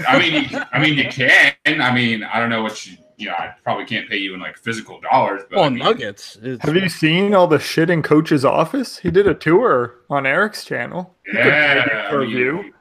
I 0.07 0.19
mean, 0.19 0.45
you, 0.45 0.61
I 0.73 0.79
mean, 0.79 0.95
you 0.95 1.09
can. 1.09 1.55
I 1.67 1.93
mean, 1.93 2.23
I 2.23 2.39
don't 2.39 2.51
know 2.51 2.63
what 2.63 2.87
you. 2.87 2.97
You 3.19 3.27
know, 3.27 3.33
I 3.33 3.53
probably 3.65 3.85
can't 3.85 4.09
pay 4.09 4.17
you 4.17 4.33
in 4.35 4.41
like 4.41 4.57
physical 4.57 5.01
dollars, 5.01 5.43
but 5.51 5.59
I 5.59 5.61
Well, 5.63 5.71
mean, 5.71 5.83
nuggets. 5.83 6.37
It's- 6.37 6.59
Have 6.65 6.77
you 6.77 6.89
seen 6.89 7.35
all 7.35 7.49
the 7.49 7.59
shit 7.59 7.91
in 7.91 8.01
Coach's 8.01 8.45
office? 8.45 8.97
He 8.99 9.11
did 9.11 9.27
a 9.27 9.35
tour 9.35 9.97
on 10.09 10.25
Eric's 10.25 10.65
channel. 10.65 11.17
You 11.27 11.33
could 11.33 11.43
pay 11.43 11.49
yeah, 11.49 11.83
him 11.83 12.07
I 12.07 12.11
for 12.11 12.19
a 12.23 12.27
mean, 12.27 12.31
view. 12.37 12.75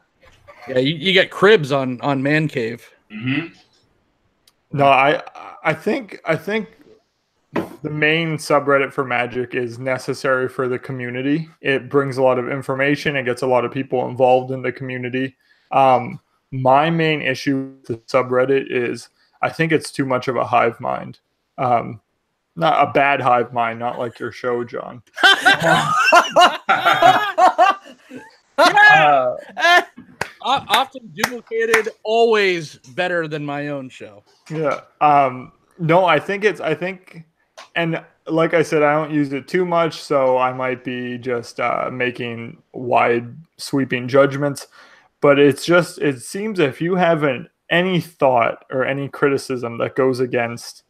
Yeah, 0.70 0.78
you, 0.78 0.96
you 0.96 1.12
get 1.14 1.32
cribs 1.32 1.72
on 1.72 2.00
on 2.02 2.22
Man 2.22 2.48
Cave. 2.48 2.88
mhm. 3.12 3.52
No, 4.72 4.86
I 4.86 5.24
I 5.64 5.74
think 5.74 6.20
I 6.26 6.36
think 6.36 6.68
the 7.82 7.90
main 7.90 8.38
subreddit 8.38 8.92
for 8.94 9.04
Magic 9.06 9.56
is 9.56 9.80
necessary 9.80 10.48
for 10.50 10.68
the 10.68 10.78
community. 10.78 11.50
It 11.62 11.90
brings 11.90 12.18
a 12.18 12.22
lot 12.22 12.38
of 12.38 12.48
information. 12.50 13.16
It 13.16 13.24
gets 13.24 13.42
a 13.42 13.48
lot 13.48 13.66
of 13.66 13.72
people 13.72 14.08
involved 14.08 14.52
in 14.52 14.62
the 14.62 14.72
community. 14.72 15.36
Um, 15.72 16.20
my 16.52 16.90
main 16.92 17.22
issue 17.24 17.74
with 17.82 17.86
the 17.88 17.98
subreddit 18.06 18.68
is 18.70 19.10
I 19.42 19.50
think 19.50 19.72
it's 19.72 19.92
too 19.92 20.06
much 20.06 20.28
of 20.28 20.36
a 20.36 20.46
hive 20.46 20.80
mind. 20.80 21.20
Um, 21.58 22.02
not 22.56 22.88
a 22.88 22.92
bad 22.92 23.22
hive 23.22 23.54
mind, 23.54 23.80
not 23.80 24.00
like 24.00 24.20
your 24.20 24.32
show, 24.32 24.64
John. 24.64 25.02
Uh, 28.60 29.36
often 30.70 31.12
duplicated, 31.14 31.90
always 32.04 32.78
better 32.96 33.28
than 33.28 33.46
my 33.46 33.68
own 33.68 33.90
show. 33.90 34.24
Yeah. 34.50 34.82
Um 35.02 35.52
no, 35.78 36.06
I 36.06 36.20
think 36.20 36.44
it's 36.44 36.60
I 36.60 36.74
think 36.74 37.24
and 37.76 38.02
like 38.28 38.54
I 38.54 38.64
said, 38.64 38.84
I 38.84 38.94
don't 38.94 39.14
use 39.14 39.32
it 39.34 39.48
too 39.48 39.66
much, 39.66 40.02
so 40.02 40.38
I 40.38 40.54
might 40.54 40.84
be 40.84 41.18
just 41.18 41.60
uh, 41.60 41.90
making 41.92 42.62
wide 42.74 43.36
sweeping 43.58 44.08
judgments. 44.08 44.68
But 45.22 45.40
it's 45.40 45.66
just 45.66 46.00
it 46.00 46.22
seems 46.22 46.60
if 46.60 46.82
you 46.82 46.96
have 46.96 47.24
an, 47.24 47.50
any 47.70 48.00
thought 48.00 48.66
or 48.72 48.86
any 48.86 49.10
criticism 49.10 49.78
that 49.80 49.96
goes 49.96 50.20
against 50.20 50.84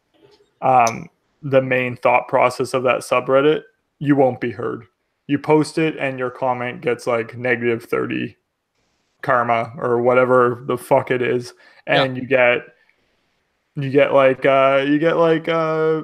um, 0.62 1.10
the 1.42 1.62
main 1.62 1.96
thought 1.98 2.28
process 2.28 2.74
of 2.74 2.84
that 2.84 3.02
subreddit, 3.02 3.64
you 4.00 4.16
won't 4.16 4.42
be 4.42 4.52
heard. 4.52 4.86
You 5.28 5.40
post 5.40 5.78
it 5.78 5.98
and 5.98 6.18
your 6.18 6.30
comment 6.30 6.82
gets 6.82 7.08
like 7.08 7.38
negative 7.38 7.84
30 7.84 8.38
karma 9.22 9.74
or 9.78 10.02
whatever 10.02 10.64
the 10.68 10.78
fuck 10.78 11.12
it 11.12 11.22
is. 11.22 11.54
And 11.86 12.16
you 12.18 12.26
get 12.26 12.62
you 13.78 13.92
get 13.92 14.14
like 14.14 14.46
uh 14.46 14.84
you 14.88 14.98
get 15.00 15.18
like 15.18 15.48
uh 15.48 16.02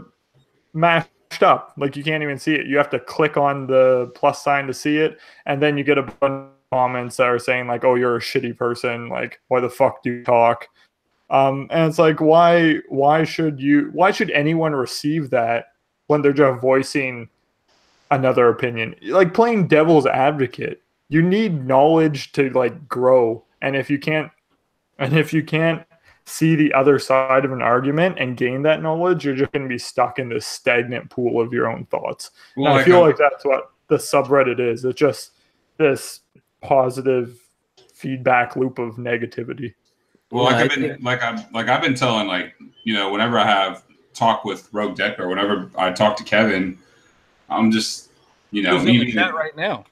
mashed 0.74 1.09
up 1.41 1.74
like 1.78 1.95
you 1.95 2.03
can't 2.03 2.21
even 2.21 2.38
see 2.38 2.53
it 2.53 2.67
you 2.67 2.78
have 2.78 2.89
to 2.89 2.99
click 2.99 3.36
on 3.36 3.65
the 3.65 4.11
plus 4.13 4.43
sign 4.43 4.67
to 4.67 4.74
see 4.74 4.97
it 4.97 5.17
and 5.47 5.61
then 5.61 5.76
you 5.78 5.84
get 5.84 5.97
a 5.97 6.03
bunch 6.03 6.53
comments 6.74 7.17
that 7.17 7.28
are 7.28 7.38
saying 7.38 7.67
like 7.67 7.84
oh 7.84 7.93
you're 7.93 8.15
a 8.15 8.19
shitty 8.19 8.57
person 8.57 9.07
like 9.07 9.39
why 9.47 9.59
the 9.59 9.69
fuck 9.69 10.01
do 10.01 10.11
you 10.11 10.24
talk 10.24 10.67
um 11.30 11.67
and 11.69 11.88
it's 11.88 11.99
like 11.99 12.19
why 12.19 12.78
why 12.89 13.24
should 13.24 13.59
you 13.59 13.91
why 13.93 14.09
should 14.09 14.32
anyone 14.32 14.74
receive 14.74 15.30
that 15.30 15.65
when 16.07 16.24
they're 16.24 16.34
just 16.34 16.59
voicing 16.59 17.30
another 18.09 18.49
opinion 18.49 18.95
like 19.03 19.36
playing 19.36 19.67
devil's 19.67 20.07
advocate 20.07 20.82
you 21.09 21.21
need 21.21 21.63
knowledge 21.63 22.32
to 22.32 22.49
like 22.49 22.88
grow 22.88 23.45
and 23.61 23.76
if 23.76 23.88
you 23.88 23.99
can't 23.99 24.32
and 24.97 25.15
if 25.15 25.32
you 25.32 25.43
can't 25.43 25.86
see 26.26 26.55
the 26.55 26.74
other 26.74 26.97
side 26.97 27.45
of 27.45 27.51
an 27.51 27.61
argument 27.61 28.17
and 28.17 28.36
gain 28.36 28.63
that 28.63 28.82
knowledge, 28.82 29.26
you're 29.26 29.36
just 29.36 29.51
going 29.51 29.63
to 29.63 29.69
be 29.69 29.78
stuck 29.78 30.17
in 30.17 30.30
this 30.30 30.47
stagnant 30.47 31.07
pool 31.11 31.39
of 31.39 31.53
your 31.53 31.69
own 31.69 31.86
thoughts. 31.88 32.32
Well, 32.55 32.71
and 32.71 32.82
I 32.82 32.84
feel 32.84 33.01
like 33.01 33.17
that's 33.17 33.45
what 33.45 33.71
the 33.89 33.97
subreddit 33.97 34.59
is. 34.59 34.86
It's 34.86 34.97
just 34.97 35.32
this 35.78 36.21
positive 36.64 37.39
feedback 37.93 38.55
loop 38.55 38.80
of 38.80 38.95
negativity. 38.95 39.74
Well, 40.32 40.45
like 40.45 40.55
I've 40.55 40.70
been 40.70 40.97
like 41.01 41.22
I'm 41.22 41.45
like 41.53 41.68
I've 41.68 41.82
been 41.82 41.95
telling 41.95 42.28
like 42.28 42.55
you 42.84 42.93
know 42.93 43.11
whenever 43.11 43.38
I 43.38 43.45
have 43.45 43.84
talk 44.14 44.45
with 44.45 44.68
Rogue 44.74 44.95
Deck 44.95 45.20
or 45.20 45.28
whenever 45.28 45.70
I 45.78 45.91
talk 45.91 46.18
to 46.18 46.24
Kevin, 46.24 46.78
I'm 47.49 47.72
just 47.72 48.09
you 48.51 48.64
know 48.64 48.78
Who's 48.78 48.86
leaving 48.86 49.11
chat 49.11 49.30
it- 49.30 49.34
right 49.36 49.55
now? 49.55 49.86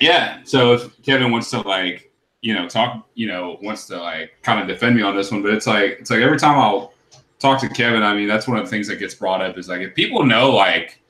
yeah. 0.00 0.40
So 0.44 0.74
if 0.74 1.02
Kevin 1.02 1.30
wants 1.32 1.50
to 1.50 1.60
like 1.60 2.10
you 2.40 2.54
know 2.54 2.68
talk 2.68 3.06
you 3.14 3.26
know 3.26 3.58
wants 3.62 3.86
to 3.88 3.96
like 4.00 4.32
kind 4.42 4.60
of 4.60 4.68
defend 4.68 4.94
me 4.96 5.02
on 5.02 5.16
this 5.16 5.30
one, 5.32 5.42
but 5.42 5.52
it's 5.52 5.66
like 5.66 5.98
it's 6.00 6.10
like 6.10 6.20
every 6.20 6.38
time 6.38 6.58
I'll 6.58 6.92
talk 7.40 7.60
to 7.60 7.68
Kevin, 7.68 8.02
I 8.02 8.14
mean 8.14 8.28
that's 8.28 8.46
one 8.46 8.56
of 8.58 8.64
the 8.64 8.70
things 8.70 8.86
that 8.88 8.96
gets 8.96 9.14
brought 9.14 9.42
up 9.42 9.58
is 9.58 9.68
like 9.68 9.80
if 9.80 9.94
people 9.94 10.24
know 10.24 10.50
like 10.54 11.00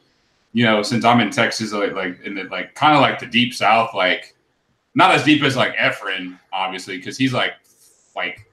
you 0.55 0.64
know 0.64 0.82
since 0.82 1.05
I'm 1.05 1.20
in 1.20 1.30
Texas 1.30 1.72
like 1.72 1.92
like 1.92 2.20
in 2.24 2.34
the 2.34 2.45
like 2.45 2.74
kind 2.74 2.95
of 2.95 3.03
like 3.03 3.18
the 3.18 3.26
deep 3.26 3.53
south 3.53 3.92
like 3.95 4.34
not 4.95 5.11
as 5.11 5.24
deep 5.24 5.42
as 5.42 5.57
like 5.57 5.74
Efren 5.76 6.38
obviously 6.53 6.97
because 6.97 7.16
he's 7.16 7.32
like 7.32 7.55
like 8.16 8.49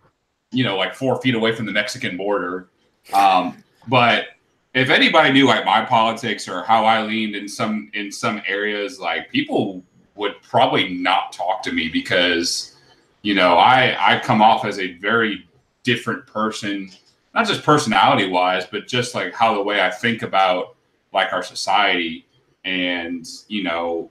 you 0.52 0.64
know 0.64 0.78
like 0.78 0.94
four 0.96 1.22
feet 1.22 1.36
away 1.36 1.56
from 1.56 1.66
the 1.66 1.72
Mexican 1.72 2.18
border, 2.18 2.70
um, 3.14 3.64
but 3.88 4.26
if 4.74 4.90
anybody 4.90 5.32
knew 5.32 5.46
like 5.46 5.66
my 5.66 5.84
politics 5.84 6.48
or 6.48 6.64
how 6.64 6.86
I 6.86 7.02
leaned 7.02 7.36
in 7.36 7.48
some 7.48 7.92
in 7.94 8.12
some 8.12 8.42
areas, 8.48 9.00
like 9.00 9.30
people 9.30 9.84
would 10.16 10.42
probably 10.44 10.94
not 10.94 11.34
talk 11.34 11.62
to 11.64 11.72
me 11.72 11.90
because 11.90 12.78
you 13.22 13.34
know 13.34 13.56
I 13.56 14.16
I 14.16 14.20
come 14.20 14.42
off 14.42 14.66
as 14.66 14.80
a 14.80 14.94
very 14.94 15.48
different 15.84 16.26
person, 16.28 16.90
not 17.34 17.48
just 17.48 17.64
personality 17.64 18.30
wise, 18.30 18.66
but 18.66 18.88
just 18.88 19.14
like 19.16 19.34
how 19.34 19.54
the 19.54 19.64
way 19.64 19.82
I 19.82 19.90
think 19.90 20.22
about 20.22 20.76
like 21.14 21.34
our 21.34 21.44
society, 21.44 22.26
and 22.64 23.28
you 23.48 23.64
know, 23.64 24.10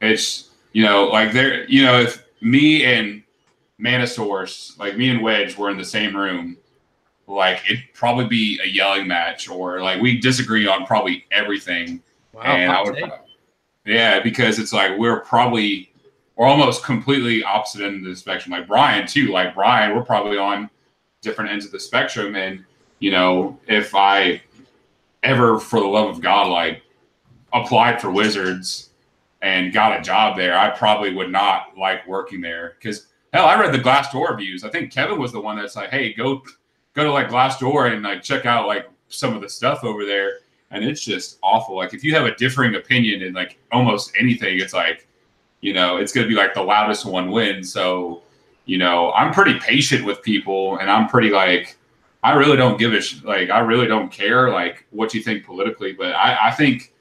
it's 0.00 0.50
you 0.72 0.82
know 0.82 1.06
like 1.06 1.32
there 1.32 1.64
you 1.64 1.82
know 1.82 2.00
if 2.00 2.24
me 2.40 2.84
and 2.84 3.22
Manosaurus, 3.80 4.78
like 4.78 4.96
me 4.96 5.08
and 5.08 5.22
Wedge, 5.22 5.56
were 5.56 5.70
in 5.70 5.76
the 5.76 5.84
same 5.84 6.16
room, 6.16 6.56
like 7.26 7.62
it'd 7.68 7.84
probably 7.94 8.26
be 8.26 8.60
a 8.62 8.68
yelling 8.68 9.06
match 9.06 9.48
or 9.48 9.80
like 9.80 10.00
we 10.00 10.18
disagree 10.18 10.66
on 10.66 10.86
probably 10.86 11.24
everything. 11.30 12.02
Wow, 12.32 12.42
and 12.42 12.72
I 12.72 12.82
would, 12.82 12.94
take. 12.94 13.10
yeah, 13.84 14.20
because 14.20 14.58
it's 14.58 14.72
like 14.72 14.98
we're 14.98 15.20
probably 15.20 15.92
we're 16.36 16.46
almost 16.46 16.84
completely 16.84 17.42
opposite 17.42 17.82
end 17.82 18.04
of 18.04 18.10
the 18.10 18.16
spectrum. 18.16 18.52
Like 18.52 18.66
Brian 18.66 19.06
too. 19.06 19.28
Like 19.28 19.54
Brian, 19.54 19.94
we're 19.94 20.04
probably 20.04 20.38
on 20.38 20.70
different 21.20 21.50
ends 21.50 21.64
of 21.64 21.72
the 21.72 21.80
spectrum. 21.80 22.36
And 22.36 22.64
you 23.00 23.10
know, 23.10 23.58
if 23.66 23.94
I 23.94 24.42
ever, 25.22 25.58
for 25.58 25.80
the 25.80 25.86
love 25.86 26.08
of 26.08 26.20
God, 26.20 26.48
like 26.48 26.82
applied 27.52 28.00
for 28.00 28.10
Wizards 28.10 28.90
and 29.42 29.72
got 29.72 29.98
a 29.98 30.02
job 30.02 30.36
there, 30.36 30.56
I 30.56 30.70
probably 30.70 31.12
would 31.12 31.30
not 31.30 31.76
like 31.76 32.06
working 32.06 32.40
there 32.40 32.76
because 32.78 33.08
hell, 33.32 33.46
I 33.46 33.58
read 33.60 33.74
the 33.74 33.78
Glassdoor 33.78 34.30
reviews. 34.30 34.64
I 34.64 34.70
think 34.70 34.92
Kevin 34.92 35.18
was 35.18 35.32
the 35.32 35.40
one 35.40 35.56
that's 35.56 35.76
like, 35.76 35.90
hey, 35.90 36.12
go 36.14 36.42
go 36.94 37.04
to 37.04 37.12
like 37.12 37.28
Glassdoor 37.28 37.92
and 37.92 38.02
like 38.02 38.22
check 38.22 38.46
out 38.46 38.66
like 38.66 38.88
some 39.08 39.34
of 39.34 39.42
the 39.42 39.48
stuff 39.48 39.84
over 39.84 40.04
there. 40.04 40.38
And 40.70 40.84
it's 40.84 41.04
just 41.04 41.38
awful. 41.42 41.76
Like 41.76 41.92
if 41.92 42.02
you 42.02 42.14
have 42.14 42.24
a 42.24 42.34
differing 42.36 42.76
opinion 42.76 43.22
in 43.22 43.34
like 43.34 43.58
almost 43.72 44.12
anything, 44.18 44.58
it's 44.58 44.72
like, 44.72 45.06
you 45.60 45.74
know, 45.74 45.96
it's 45.96 46.12
gonna 46.12 46.28
be 46.28 46.34
like 46.34 46.54
the 46.54 46.62
loudest 46.62 47.04
one 47.04 47.30
wins. 47.30 47.72
So, 47.72 48.22
you 48.64 48.78
know, 48.78 49.12
I'm 49.12 49.34
pretty 49.34 49.58
patient 49.58 50.04
with 50.04 50.22
people 50.22 50.78
and 50.78 50.90
I'm 50.90 51.08
pretty 51.08 51.30
like 51.30 51.76
I 52.22 52.34
really 52.34 52.56
don't 52.56 52.78
give 52.78 52.92
a 52.92 53.00
sh- 53.00 53.22
like 53.24 53.50
I 53.50 53.58
really 53.58 53.88
don't 53.88 54.10
care 54.10 54.50
like 54.50 54.86
what 54.90 55.12
you 55.14 55.22
think 55.22 55.44
politically, 55.44 55.92
but 55.92 56.14
I, 56.14 56.48
I 56.48 56.50
think 56.52 56.91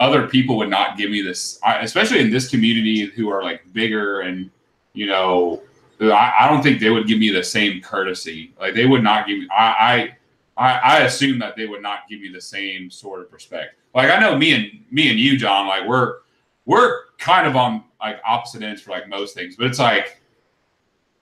other 0.00 0.28
people 0.28 0.56
would 0.58 0.70
not 0.70 0.96
give 0.96 1.10
me 1.10 1.22
this, 1.22 1.58
especially 1.80 2.20
in 2.20 2.30
this 2.30 2.48
community 2.48 3.06
who 3.06 3.28
are 3.30 3.42
like 3.42 3.62
bigger 3.72 4.20
and 4.20 4.50
you 4.92 5.06
know, 5.06 5.62
I, 6.00 6.32
I 6.40 6.48
don't 6.48 6.62
think 6.62 6.80
they 6.80 6.90
would 6.90 7.06
give 7.06 7.18
me 7.18 7.30
the 7.30 7.44
same 7.44 7.80
courtesy. 7.80 8.52
Like 8.58 8.74
they 8.74 8.86
would 8.86 9.02
not 9.02 9.26
give 9.26 9.38
me. 9.38 9.48
I, 9.50 10.14
I 10.56 10.72
I 10.80 10.98
assume 11.00 11.38
that 11.40 11.54
they 11.54 11.66
would 11.66 11.82
not 11.82 12.08
give 12.08 12.20
me 12.20 12.30
the 12.30 12.40
same 12.40 12.90
sort 12.90 13.20
of 13.20 13.32
respect. 13.32 13.76
Like 13.94 14.10
I 14.10 14.18
know 14.18 14.36
me 14.36 14.54
and 14.54 14.84
me 14.90 15.10
and 15.10 15.18
you, 15.18 15.38
John. 15.38 15.66
Like 15.66 15.86
we're 15.86 16.18
we're 16.64 17.04
kind 17.18 17.46
of 17.46 17.56
on 17.56 17.84
like 18.00 18.20
opposite 18.26 18.62
ends 18.62 18.80
for 18.80 18.90
like 18.90 19.08
most 19.08 19.34
things, 19.34 19.56
but 19.56 19.66
it's 19.66 19.78
like 19.78 20.20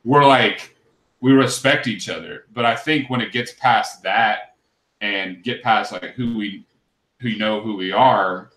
we're 0.05 0.25
like 0.25 0.77
we 1.21 1.33
respect 1.33 1.89
each 1.89 2.09
other. 2.09 2.47
But 2.53 2.65
I 2.65 2.77
think 2.77 3.11
when 3.11 3.21
it 3.21 3.33
gets 3.33 3.53
past 3.53 4.03
that 4.05 4.55
and 5.01 5.43
get 5.43 5.63
past 5.63 5.91
like 5.91 6.11
who 6.15 6.37
we 6.37 6.65
who 7.21 7.37
know 7.37 7.61
who 7.61 7.77
we 7.77 7.91
are 7.91 8.51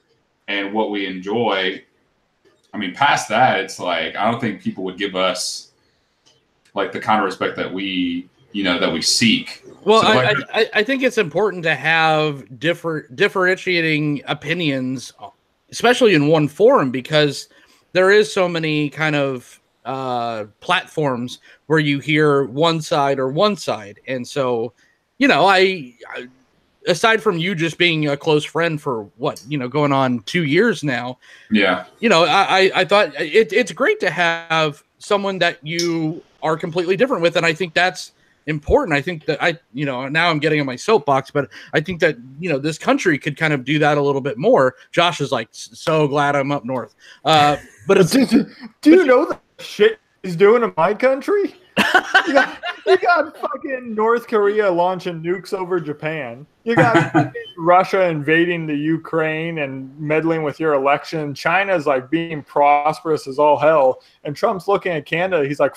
and 0.48 0.74
what 0.74 0.92
we 0.92 1.06
enjoy, 1.06 1.84
I 2.74 2.78
mean, 2.78 2.94
past 2.94 3.30
that, 3.30 3.60
it's 3.60 3.80
like 3.80 4.16
I 4.16 4.30
don't 4.30 4.40
think 4.40 4.62
people 4.62 4.84
would 4.86 4.98
give 4.98 5.16
us 5.16 5.72
like 6.74 6.92
the 6.92 7.00
kind 7.00 7.20
of 7.20 7.26
respect 7.26 7.56
that 7.58 7.72
we 7.74 8.30
you 8.52 8.64
know 8.64 8.80
that 8.80 8.92
we 8.92 9.02
seek. 9.02 9.64
Well, 9.84 10.02
So, 10.02 10.08
I, 10.08 10.16
like- 10.16 10.38
I, 10.54 10.62
I- 10.62 10.70
I 10.76 10.84
think 10.84 11.04
it's 11.04 11.18
important 11.18 11.64
to 11.64 11.76
have 11.76 12.60
different 12.60 13.16
differentiating 13.16 14.22
opinions, 14.28 15.14
especially 15.72 16.14
in 16.14 16.28
one 16.28 16.48
forum, 16.48 16.92
because 16.92 17.50
there 17.94 18.12
is 18.12 18.32
so 18.32 18.48
many 18.48 18.90
kind 18.90 19.16
of 19.16 19.60
uh, 19.86 20.46
platforms 20.60 21.40
where 21.68 21.80
you 21.80 22.00
hear 22.00 22.44
one 22.46 22.82
side 22.82 23.20
or 23.20 23.30
one 23.30 23.56
side, 23.56 24.00
and 24.08 24.28
so 24.28 24.74
you 25.20 25.28
know, 25.28 25.46
I, 25.48 25.96
I 26.14 26.28
aside 26.88 27.22
from 27.22 27.38
you 27.38 27.54
just 27.56 27.78
being 27.78 28.08
a 28.08 28.18
close 28.18 28.44
friend 28.46 28.82
for 28.82 29.04
what 29.18 29.44
you 29.48 29.58
know 29.58 29.68
going 29.68 29.92
on 29.92 30.20
two 30.22 30.44
years 30.46 30.84
now, 30.84 31.18
Yeah, 31.52 31.86
you 32.00 32.10
know, 32.10 32.24
I, 32.26 32.60
I- 32.60 32.72
I 32.76 32.86
thought 32.86 33.14
it, 33.20 33.52
it's 33.54 33.72
great 33.72 34.00
to 34.00 34.10
have 34.10 34.84
someone 35.00 35.38
that 35.40 35.60
you 35.66 36.24
are 36.42 36.58
completely 36.58 36.96
different 36.96 37.22
with, 37.22 37.36
and 37.36 37.46
I 37.46 37.54
think 37.54 37.74
that's 37.74 38.12
important. 38.48 38.96
I 38.98 39.02
think 39.02 39.26
that 39.26 39.44
I, 39.44 39.60
you 39.74 39.86
know, 39.86 40.08
now 40.08 40.30
I'm 40.30 40.40
getting 40.40 40.60
on 40.62 40.66
my 40.66 40.78
soapbox, 40.78 41.32
but 41.32 41.50
I 41.74 41.82
think 41.82 42.00
that 42.00 42.16
you 42.40 42.50
know 42.50 42.58
this 42.58 42.78
country 42.78 43.18
could 43.20 43.36
kind 43.38 43.54
of 43.54 43.66
do 43.66 43.78
that 43.80 43.98
a 43.98 44.02
little 44.02 44.22
bit 44.22 44.38
more. 44.38 44.76
Josh 44.92 45.20
is 45.22 45.32
like 45.32 45.50
so 45.52 46.08
glad 46.08 46.36
I'm 46.36 46.52
up 46.52 46.64
north, 46.66 46.96
uh, 47.26 47.58
but 47.88 47.98
it's 48.02 48.12
do, 48.12 48.46
do 48.82 48.90
you 48.92 49.06
know 49.06 49.26
the 49.26 49.38
shit 49.64 50.00
he's 50.24 50.36
doing 50.36 50.64
in 50.64 50.74
my 50.78 50.94
country? 50.94 51.56
You 52.28 52.34
got, 52.34 52.60
you 52.86 52.98
got 52.98 53.38
fucking 53.38 53.96
North 53.96 54.28
Korea 54.28 54.70
launching 54.70 55.22
nukes 55.22 55.54
over 55.54 55.80
Japan. 55.80 56.46
You 56.64 56.76
got 56.76 57.34
Russia 57.58 58.08
invading 58.08 58.68
the 58.68 58.76
Ukraine 58.76 59.60
and 59.60 59.98
meddling 60.00 60.44
with 60.44 60.60
your 60.60 60.74
election. 60.74 61.34
China's 61.34 61.86
like 61.86 62.10
being 62.10 62.44
prosperous 62.44 63.28
as 63.28 63.40
all 63.40 63.58
hell, 63.58 64.02
and 64.24 64.36
Trump's 64.36 64.68
looking 64.68 64.92
at 64.92 65.06
Canada. 65.06 65.48
He's 65.48 65.60
like, 65.60 65.76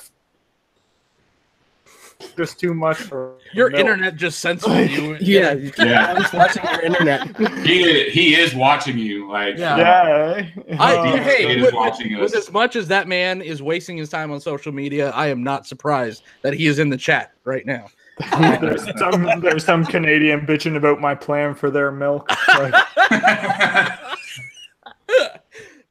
just 2.36 2.58
too 2.60 2.74
much 2.74 2.98
for 2.98 3.34
your 3.52 3.70
milk. 3.70 3.80
internet 3.80 4.16
just 4.16 4.40
censored 4.40 4.90
you. 4.90 5.16
Yeah, 5.20 5.52
Yeah. 5.78 6.06
I 6.10 6.14
was 6.14 6.32
watching 6.32 6.64
your 6.64 6.80
internet. 6.82 7.36
he 7.66 8.10
he 8.10 8.34
is 8.34 8.54
watching 8.54 8.98
you. 8.98 9.30
Like 9.30 9.56
Yeah. 9.58 9.76
Yeah. 9.76 10.46
I, 10.78 10.96
Uh, 10.96 11.16
hey, 11.22 11.60
with, 11.60 11.74
watching 11.74 12.18
with 12.18 12.34
us. 12.34 12.48
as 12.48 12.52
much 12.52 12.76
as 12.76 12.88
that 12.88 13.08
man 13.08 13.42
is 13.42 13.62
wasting 13.62 13.96
his 13.96 14.08
time 14.08 14.30
on 14.30 14.40
social 14.40 14.72
media, 14.72 15.10
I 15.10 15.28
am 15.28 15.42
not 15.42 15.66
surprised 15.66 16.22
that 16.42 16.52
he 16.54 16.66
is 16.66 16.78
in 16.78 16.88
the 16.90 16.96
chat 16.96 17.32
right 17.44 17.64
now. 17.66 17.86
there's 18.60 18.84
some 18.98 19.40
there's 19.40 19.64
some 19.64 19.82
Canadian 19.84 20.42
bitching 20.46 20.76
about 20.76 21.00
my 21.00 21.14
plan 21.14 21.54
for 21.54 21.70
their 21.70 21.90
milk. 21.90 22.28
Like, 22.48 22.74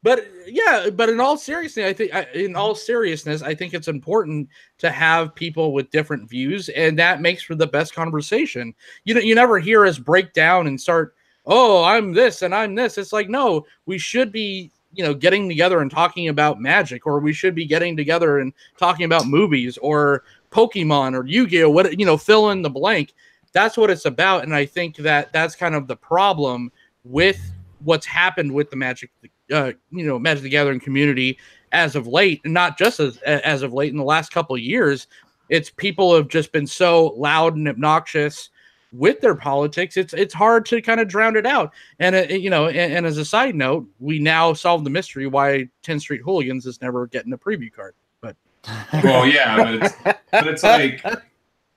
but 0.02 0.26
yeah, 0.46 0.88
but 0.90 1.10
in 1.10 1.20
all 1.20 1.36
seriousness, 1.36 1.84
I 1.84 1.92
think 1.92 2.12
in 2.34 2.56
all 2.56 2.74
seriousness, 2.74 3.42
I 3.42 3.54
think 3.54 3.74
it's 3.74 3.88
important 3.88 4.48
to 4.78 4.90
have 4.90 5.34
people 5.34 5.72
with 5.72 5.90
different 5.90 6.28
views, 6.28 6.70
and 6.70 6.98
that 6.98 7.20
makes 7.20 7.42
for 7.42 7.54
the 7.54 7.66
best 7.66 7.94
conversation. 7.94 8.74
You 9.04 9.14
know, 9.14 9.20
you 9.20 9.34
never 9.34 9.58
hear 9.58 9.84
us 9.84 9.98
break 9.98 10.32
down 10.32 10.66
and 10.66 10.80
start, 10.80 11.14
"Oh, 11.44 11.84
I'm 11.84 12.12
this 12.14 12.42
and 12.42 12.54
I'm 12.54 12.74
this." 12.74 12.96
It's 12.96 13.12
like, 13.12 13.28
no, 13.28 13.66
we 13.84 13.98
should 13.98 14.32
be, 14.32 14.70
you 14.94 15.04
know, 15.04 15.12
getting 15.12 15.48
together 15.48 15.80
and 15.80 15.90
talking 15.90 16.28
about 16.28 16.60
magic, 16.60 17.06
or 17.06 17.20
we 17.20 17.34
should 17.34 17.54
be 17.54 17.66
getting 17.66 17.94
together 17.96 18.38
and 18.38 18.54
talking 18.78 19.04
about 19.04 19.26
movies 19.26 19.76
or 19.78 20.24
Pokemon 20.50 21.14
or 21.14 21.26
Yu-Gi-Oh. 21.26 21.70
What 21.70 21.98
you 21.98 22.06
know, 22.06 22.16
fill 22.16 22.50
in 22.50 22.62
the 22.62 22.70
blank. 22.70 23.12
That's 23.52 23.76
what 23.76 23.90
it's 23.90 24.06
about, 24.06 24.44
and 24.44 24.54
I 24.54 24.64
think 24.64 24.96
that 24.96 25.32
that's 25.32 25.56
kind 25.56 25.74
of 25.74 25.88
the 25.88 25.96
problem 25.96 26.72
with 27.04 27.38
what's 27.82 28.06
happened 28.06 28.52
with 28.52 28.70
the 28.70 28.76
Magic, 28.76 29.10
uh, 29.50 29.72
you 29.90 30.06
know, 30.06 30.18
Magic 30.18 30.42
the 30.42 30.48
Gathering 30.48 30.80
community 30.80 31.38
as 31.72 31.96
of 31.96 32.06
late, 32.06 32.40
not 32.44 32.78
just 32.78 33.00
as 33.00 33.18
as 33.18 33.62
of 33.62 33.72
late 33.72 33.92
in 33.92 33.98
the 33.98 34.04
last 34.04 34.32
couple 34.32 34.56
of 34.56 34.62
years. 34.62 35.06
It's 35.48 35.70
people 35.70 36.14
have 36.14 36.28
just 36.28 36.52
been 36.52 36.66
so 36.66 37.08
loud 37.16 37.56
and 37.56 37.68
obnoxious 37.68 38.50
with 38.92 39.20
their 39.20 39.34
politics. 39.34 39.96
It's 39.96 40.12
it's 40.12 40.34
hard 40.34 40.66
to 40.66 40.82
kind 40.82 41.00
of 41.00 41.08
drown 41.08 41.36
it 41.36 41.46
out. 41.46 41.72
And 41.98 42.16
uh, 42.16 42.22
you 42.28 42.50
know, 42.50 42.68
and, 42.68 42.92
and 42.92 43.06
as 43.06 43.18
a 43.18 43.24
side 43.24 43.54
note, 43.54 43.86
we 43.98 44.18
now 44.18 44.52
solve 44.52 44.84
the 44.84 44.90
mystery 44.90 45.26
why 45.26 45.68
Tin 45.82 46.00
Street 46.00 46.22
Hooligans 46.22 46.66
is 46.66 46.80
never 46.80 47.06
getting 47.06 47.32
a 47.32 47.38
preview 47.38 47.72
card. 47.72 47.94
But 48.20 48.36
well, 49.04 49.26
yeah, 49.26 49.56
but 49.56 49.74
it's, 49.74 49.94
but 50.30 50.46
it's 50.46 50.62
like 50.62 51.04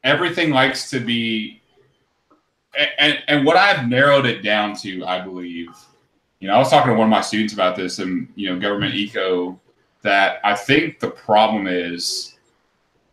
everything 0.03 0.51
likes 0.51 0.89
to 0.91 0.99
be, 0.99 1.61
and 2.97 3.19
and 3.28 3.45
what 3.45 3.57
I've 3.57 3.88
narrowed 3.88 4.26
it 4.26 4.41
down 4.43 4.76
to, 4.78 5.05
I 5.05 5.21
believe, 5.21 5.69
you 6.44 6.50
know, 6.50 6.56
I 6.56 6.58
was 6.58 6.70
talking 6.70 6.91
to 6.91 6.98
one 6.98 7.08
of 7.08 7.10
my 7.10 7.22
students 7.22 7.54
about 7.54 7.78
this, 7.78 8.00
and 8.00 8.28
you 8.36 8.50
know, 8.50 8.60
government 8.60 8.96
eco, 8.96 9.58
that 10.02 10.41
I 10.44 10.56
think 10.56 11.00
the 11.00 11.10
problem 11.10 11.68
is, 11.68 12.36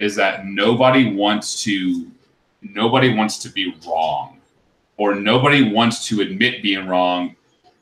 is 0.00 0.16
that 0.16 0.46
nobody 0.46 1.14
wants 1.14 1.62
to, 1.62 2.10
nobody 2.60 3.14
wants 3.14 3.38
to 3.44 3.48
be 3.48 3.72
wrong, 3.86 4.40
or 4.96 5.14
nobody 5.14 5.72
wants 5.72 6.08
to 6.08 6.22
admit 6.22 6.60
being 6.60 6.88
wrong 6.88 7.36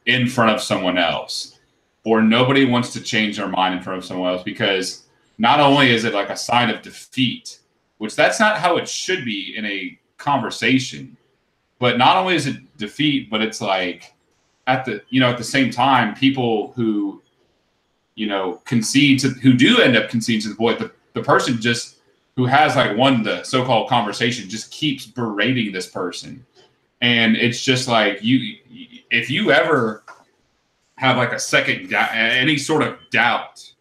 in 0.05 0.29
front 0.29 0.51
of 0.51 0.61
someone 0.61 0.99
else, 0.99 1.59
or 2.05 2.21
nobody 2.21 2.67
wants 2.67 2.93
to 2.93 3.01
change 3.01 3.39
their 3.39 3.49
mind 3.49 3.75
in 3.75 3.83
front 3.83 4.01
of 4.01 4.05
someone 4.05 4.31
else 4.31 4.43
because 4.43 5.05
not 5.39 5.61
only 5.61 5.91
is 5.91 6.05
it 6.05 6.13
like 6.13 6.29
a 6.29 6.37
sign 6.37 6.69
of 6.69 6.83
defeat, 6.83 7.61
which 7.97 8.15
that's 8.15 8.39
not 8.39 8.59
how 8.59 8.77
it 8.77 8.87
should 8.87 9.25
be 9.25 9.55
in 9.57 9.65
a 9.65 9.99
conversation, 10.19 11.17
but 11.79 11.97
not 11.97 12.19
only 12.19 12.35
is 12.35 12.47
it 12.47 12.77
defeat, 12.77 13.31
but 13.31 13.41
it's 13.41 13.63
like 13.63 14.13
at 14.69 14.85
the 14.85 15.03
you 15.09 15.19
know 15.19 15.29
at 15.29 15.39
the 15.39 15.45
same 15.45 15.71
time, 15.71 16.15
people 16.15 16.73
who 16.77 17.21
you 18.15 18.29
know 18.29 18.61
concede 18.65 19.19
to 19.21 19.31
who 19.31 19.55
do 19.55 19.81
end 19.81 19.97
up 19.97 20.09
conceding 20.11 20.43
to 20.43 20.51
the 20.51 20.55
boy, 20.55 20.75
the, 20.75 20.93
the 21.15 21.23
person 21.23 21.61
just 21.61 21.97
who 22.37 22.47
has 22.47 22.77
like 22.77 22.97
won 22.97 23.25
the 23.25 23.43
so-called 23.43 23.89
conversation 23.89 24.49
just 24.49 24.71
keeps 24.71 25.07
berating 25.07 25.73
this 25.73 25.89
person, 25.89 26.45
and 27.01 27.37
it's 27.37 27.65
just 27.65 27.89
like 27.89 28.23
you 28.23 28.57
if 29.11 29.31
you 29.31 29.51
ever 29.51 30.05
have 30.97 31.17
like 31.17 31.33
a 31.33 31.39
second 31.39 31.93
any 31.93 32.59
sort 32.59 32.83
of 32.83 32.99
doubt 33.11 33.73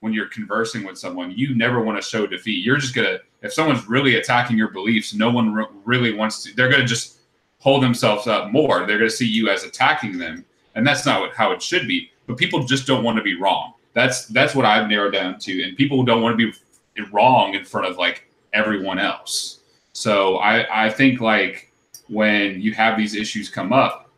when 0.00 0.12
you're 0.12 0.28
conversing 0.28 0.84
with 0.84 0.98
someone, 0.98 1.30
you 1.30 1.54
never 1.54 1.80
want 1.80 2.02
to 2.02 2.06
show 2.06 2.26
defeat. 2.26 2.64
You're 2.64 2.78
just 2.78 2.92
gonna, 2.92 3.18
if 3.42 3.52
someone's 3.52 3.88
really 3.88 4.16
attacking 4.16 4.58
your 4.58 4.72
beliefs, 4.72 5.14
no 5.14 5.30
one 5.30 5.54
re- 5.54 5.66
really 5.84 6.12
wants 6.12 6.42
to. 6.42 6.54
They're 6.56 6.68
gonna 6.68 6.84
just 6.84 7.18
hold 7.62 7.82
themselves 7.82 8.26
up 8.26 8.50
more. 8.50 8.86
They're 8.86 8.98
gonna 8.98 9.08
see 9.08 9.26
you 9.26 9.48
as 9.48 9.62
attacking 9.62 10.18
them, 10.18 10.44
and 10.74 10.86
that's 10.86 11.06
not 11.06 11.32
how 11.34 11.52
it 11.52 11.62
should 11.62 11.86
be. 11.86 12.10
But 12.26 12.36
people 12.36 12.64
just 12.64 12.86
don't 12.86 13.04
want 13.04 13.16
to 13.18 13.22
be 13.22 13.40
wrong. 13.40 13.74
That's 13.94 14.26
that's 14.26 14.54
what 14.54 14.66
I've 14.66 14.88
narrowed 14.88 15.12
down 15.12 15.38
to, 15.40 15.62
and 15.62 15.76
people 15.76 16.02
don't 16.02 16.22
want 16.22 16.38
to 16.38 16.52
be 16.52 17.02
wrong 17.12 17.54
in 17.54 17.64
front 17.64 17.86
of 17.86 17.96
like 17.96 18.26
everyone 18.52 18.98
else. 18.98 19.60
So 19.92 20.36
I 20.38 20.86
I 20.86 20.90
think 20.90 21.20
like 21.20 21.72
when 22.08 22.60
you 22.60 22.72
have 22.74 22.98
these 22.98 23.14
issues 23.14 23.48
come 23.48 23.72
up, 23.72 24.10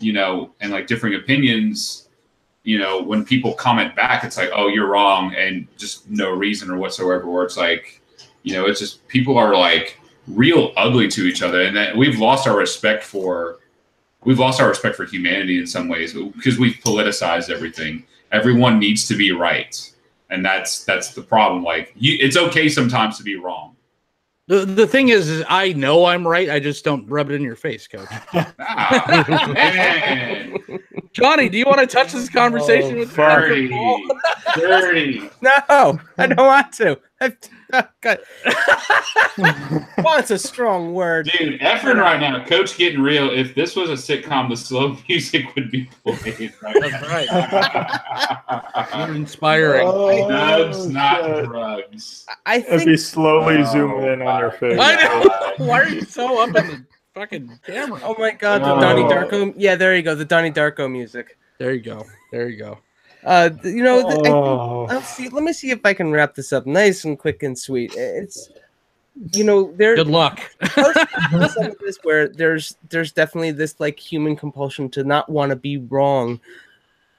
you 0.00 0.12
know, 0.12 0.50
and 0.60 0.72
like 0.72 0.88
differing 0.88 1.14
opinions, 1.14 2.08
you 2.64 2.78
know, 2.78 3.00
when 3.00 3.24
people 3.24 3.54
comment 3.54 3.94
back, 3.94 4.24
it's 4.24 4.36
like, 4.36 4.50
oh, 4.52 4.66
you're 4.66 4.88
wrong, 4.88 5.32
and 5.36 5.68
just 5.76 6.10
no 6.10 6.30
reason 6.30 6.70
or 6.70 6.76
whatsoever. 6.76 7.30
Where 7.30 7.44
it's 7.44 7.56
like, 7.56 8.02
you 8.42 8.54
know, 8.54 8.66
it's 8.66 8.80
just 8.80 9.06
people 9.06 9.38
are 9.38 9.56
like 9.56 9.99
real 10.28 10.72
ugly 10.76 11.08
to 11.08 11.24
each 11.26 11.42
other, 11.42 11.62
and 11.62 11.76
that 11.76 11.96
we've 11.96 12.18
lost 12.18 12.46
our 12.46 12.56
respect 12.56 13.02
for 13.04 13.58
we've 14.24 14.38
lost 14.38 14.60
our 14.60 14.68
respect 14.68 14.96
for 14.96 15.04
humanity 15.04 15.58
in 15.58 15.66
some 15.66 15.88
ways 15.88 16.12
because 16.12 16.58
we've 16.58 16.76
politicized 16.76 17.50
everything. 17.50 18.04
Everyone 18.32 18.78
needs 18.78 19.06
to 19.08 19.16
be 19.16 19.32
right, 19.32 19.90
and 20.30 20.44
that's 20.44 20.84
that's 20.84 21.14
the 21.14 21.22
problem. 21.22 21.64
Like, 21.64 21.92
you, 21.96 22.16
it's 22.20 22.36
okay 22.36 22.68
sometimes 22.68 23.18
to 23.18 23.24
be 23.24 23.36
wrong. 23.36 23.76
The, 24.46 24.64
the 24.64 24.86
thing 24.86 25.10
is, 25.10 25.28
is, 25.28 25.44
I 25.48 25.72
know 25.74 26.06
I'm 26.06 26.26
right. 26.26 26.50
I 26.50 26.58
just 26.58 26.84
don't 26.84 27.06
rub 27.06 27.30
it 27.30 27.34
in 27.34 27.42
your 27.42 27.54
face, 27.54 27.86
coach. 27.86 28.08
ah, 28.58 29.52
man. 29.54 30.58
Johnny, 31.12 31.48
do 31.48 31.56
you 31.56 31.66
want 31.66 31.78
to 31.78 31.86
touch 31.86 32.10
this 32.10 32.28
conversation 32.28 32.96
Oh, 32.96 32.98
with 32.98 33.14
Dirty, 33.14 33.68
Paul? 33.68 34.02
dirty. 34.56 35.30
No, 35.40 36.00
I 36.18 36.26
don't 36.26 36.36
want 36.36 36.72
to. 36.74 36.98
I've, 37.20 37.36
God. 38.00 38.18
Want's 39.98 40.30
a 40.30 40.38
strong 40.38 40.92
word. 40.94 41.30
Dude, 41.38 41.60
Efren 41.60 41.96
right 42.00 42.20
now, 42.20 42.44
Coach 42.44 42.76
getting 42.76 43.00
real. 43.00 43.30
If 43.30 43.54
this 43.54 43.76
was 43.76 43.90
a 43.90 43.94
sitcom, 43.94 44.48
the 44.48 44.56
slow 44.56 44.96
music 45.08 45.54
would 45.54 45.70
be 45.70 45.88
played 46.04 46.52
right 46.62 46.76
That's 46.80 47.08
right. 47.08 48.90
You're 49.08 49.16
inspiring. 49.16 49.86
Oh, 49.86 50.28
Drugs, 50.28 50.86
not 50.88 51.24
shit. 51.24 51.44
drugs. 51.46 52.26
I 52.46 52.56
It'd 52.56 52.68
think 52.68 52.84
be 52.86 52.96
slowly 52.96 53.58
Oh, 53.58 53.64
zooming 53.72 54.04
in 54.04 54.22
on 54.22 54.40
your 54.40 54.50
face. 54.52 54.78
I 54.80 54.96
know. 55.58 55.64
Why 55.66 55.80
are 55.80 55.88
you 55.88 56.02
so 56.02 56.42
up 56.42 56.48
in 56.56 56.66
the 56.66 56.84
fucking 57.14 57.58
camera? 57.66 58.00
Oh 58.02 58.14
my 58.18 58.32
god, 58.32 58.62
the 58.62 58.72
Oh. 58.74 58.80
Donnie 58.80 59.02
Darko. 59.02 59.54
Yeah, 59.56 59.76
there 59.76 59.94
you 59.96 60.02
go. 60.02 60.14
The 60.14 60.24
Donnie 60.24 60.50
Darko 60.52 60.90
music. 60.90 61.36
There 61.58 61.72
you 61.74 61.82
go. 61.82 62.04
There 62.32 62.48
you 62.48 62.56
go. 62.58 62.78
Uh, 63.24 63.50
you 63.64 63.82
know, 63.82 64.02
th- 64.02 64.26
I 64.26 64.30
Oh. 64.30 64.86
I'll 64.88 65.02
see. 65.02 65.28
Let 65.28 65.42
me 65.42 65.52
see 65.52 65.70
if 65.70 65.80
I 65.84 65.92
can 65.94 66.10
wrap 66.10 66.34
this 66.34 66.52
up 66.52 66.66
nice 66.66 67.04
and 67.04 67.18
quick 67.18 67.42
and 67.42 67.58
sweet. 67.58 67.94
It's, 67.96 68.48
you 69.32 69.44
know, 69.44 69.72
there. 69.76 69.94
Good 69.96 70.06
luck. 70.06 70.40
there's 70.76 71.54
some 71.54 71.66
of 71.66 71.78
this 71.78 71.98
where 72.02 72.28
there's 72.28 72.76
there's 72.88 73.12
definitely 73.12 73.50
this 73.52 73.78
like 73.78 73.98
human 73.98 74.36
compulsion 74.36 74.88
to 74.90 75.04
not 75.04 75.28
want 75.28 75.50
to 75.50 75.56
be 75.56 75.76
wrong, 75.78 76.40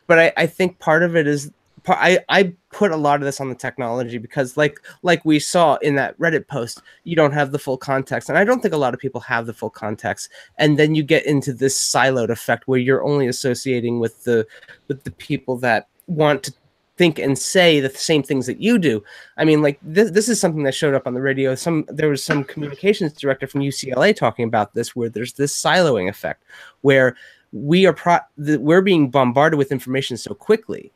but 0.08 0.18
I 0.20 0.34
I 0.38 0.46
think 0.48 0.80
part 0.80 1.04
of 1.04 1.16
it 1.16 1.28
is. 1.28 1.52
I, 1.88 2.20
I 2.30 2.54
put 2.72 2.92
a 2.92 2.98
lot 2.98 3.20
of 3.20 3.26
this 3.26 3.42
on 3.42 3.50
the 3.50 3.56
technology 3.56 4.18
because 4.18 4.56
like 4.56 4.80
like 5.02 5.24
we 5.26 5.40
saw 5.40 5.76
in 5.78 5.96
that 5.96 6.18
reddit 6.20 6.48
post 6.48 6.82
you 7.04 7.16
don't 7.16 7.34
have 7.34 7.52
the 7.52 7.60
full 7.60 7.78
context 7.78 8.30
and 8.30 8.38
i 8.38 8.44
don't 8.44 8.62
think 8.62 8.74
a 8.74 8.78
lot 8.78 8.94
of 8.94 9.00
people 9.00 9.20
have 9.20 9.46
the 9.46 9.54
full 9.54 9.70
context 9.70 10.30
and 10.58 10.78
then 10.78 10.96
you 10.96 11.04
get 11.04 11.26
into 11.26 11.54
this 11.54 11.78
siloed 11.78 12.30
effect 12.30 12.68
where 12.68 12.80
you're 12.80 13.04
only 13.04 13.28
associating 13.28 14.00
with 14.00 14.24
the 14.24 14.46
with 14.88 15.04
the 15.04 15.12
people 15.12 15.58
that 15.58 15.88
want 16.08 16.44
to 16.44 16.54
think 16.98 17.18
and 17.18 17.38
say 17.38 17.80
the 17.80 17.90
same 17.90 18.22
things 18.22 18.46
that 18.46 18.62
you 18.62 18.78
do. 18.78 19.04
I 19.38 19.44
mean 19.44 19.64
like 19.64 19.80
this, 19.82 20.12
this 20.12 20.30
is 20.30 20.40
something 20.40 20.62
that 20.64 20.76
showed 20.76 20.94
up 20.94 21.08
on 21.08 21.16
the 21.16 21.22
radio. 21.22 21.56
Some 21.56 21.86
there 21.88 22.10
was 22.10 22.24
some 22.24 22.44
communications 22.44 23.14
director 23.14 23.48
from 23.48 23.62
ucla 23.62 24.16
talking 24.16 24.46
about 24.46 24.76
this 24.76 24.96
where 24.96 25.10
there's 25.10 25.34
this 25.34 25.52
siloing 25.52 26.10
effect 26.10 26.44
where 26.82 27.16
we 27.54 27.88
are 27.88 27.94
pro- 27.94 28.20
the, 28.38 28.58
we're 28.58 28.82
being 28.82 29.10
bombarded 29.10 29.58
with 29.58 29.72
information 29.72 30.16
so 30.16 30.36
quickly 30.36 30.92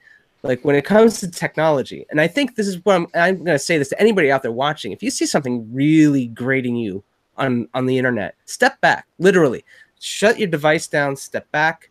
like 0.46 0.64
when 0.64 0.76
it 0.76 0.86
comes 0.86 1.20
to 1.20 1.30
technology 1.30 2.06
and 2.10 2.22
i 2.22 2.28
think 2.28 2.56
this 2.56 2.68
is 2.68 2.84
what 2.86 2.96
i'm, 2.96 3.08
I'm 3.14 3.36
going 3.38 3.48
to 3.48 3.60
say 3.60 3.78
this 3.78 3.90
to 3.90 4.00
anybody 4.00 4.32
out 4.32 4.42
there 4.42 4.52
watching 4.52 4.92
if 4.92 5.04
you 5.04 5.12
see 5.12 5.26
something 5.26 5.68
really 5.74 6.28
grating 6.28 6.76
you 6.76 7.04
on 7.38 7.68
on 7.74 7.86
the 7.86 7.98
internet 7.98 8.36
step 8.46 8.80
back 8.82 9.08
literally. 9.20 9.64
Shut 10.00 10.38
your 10.38 10.48
device 10.48 10.88
down 10.88 11.16
step 11.16 11.50
back 11.52 11.90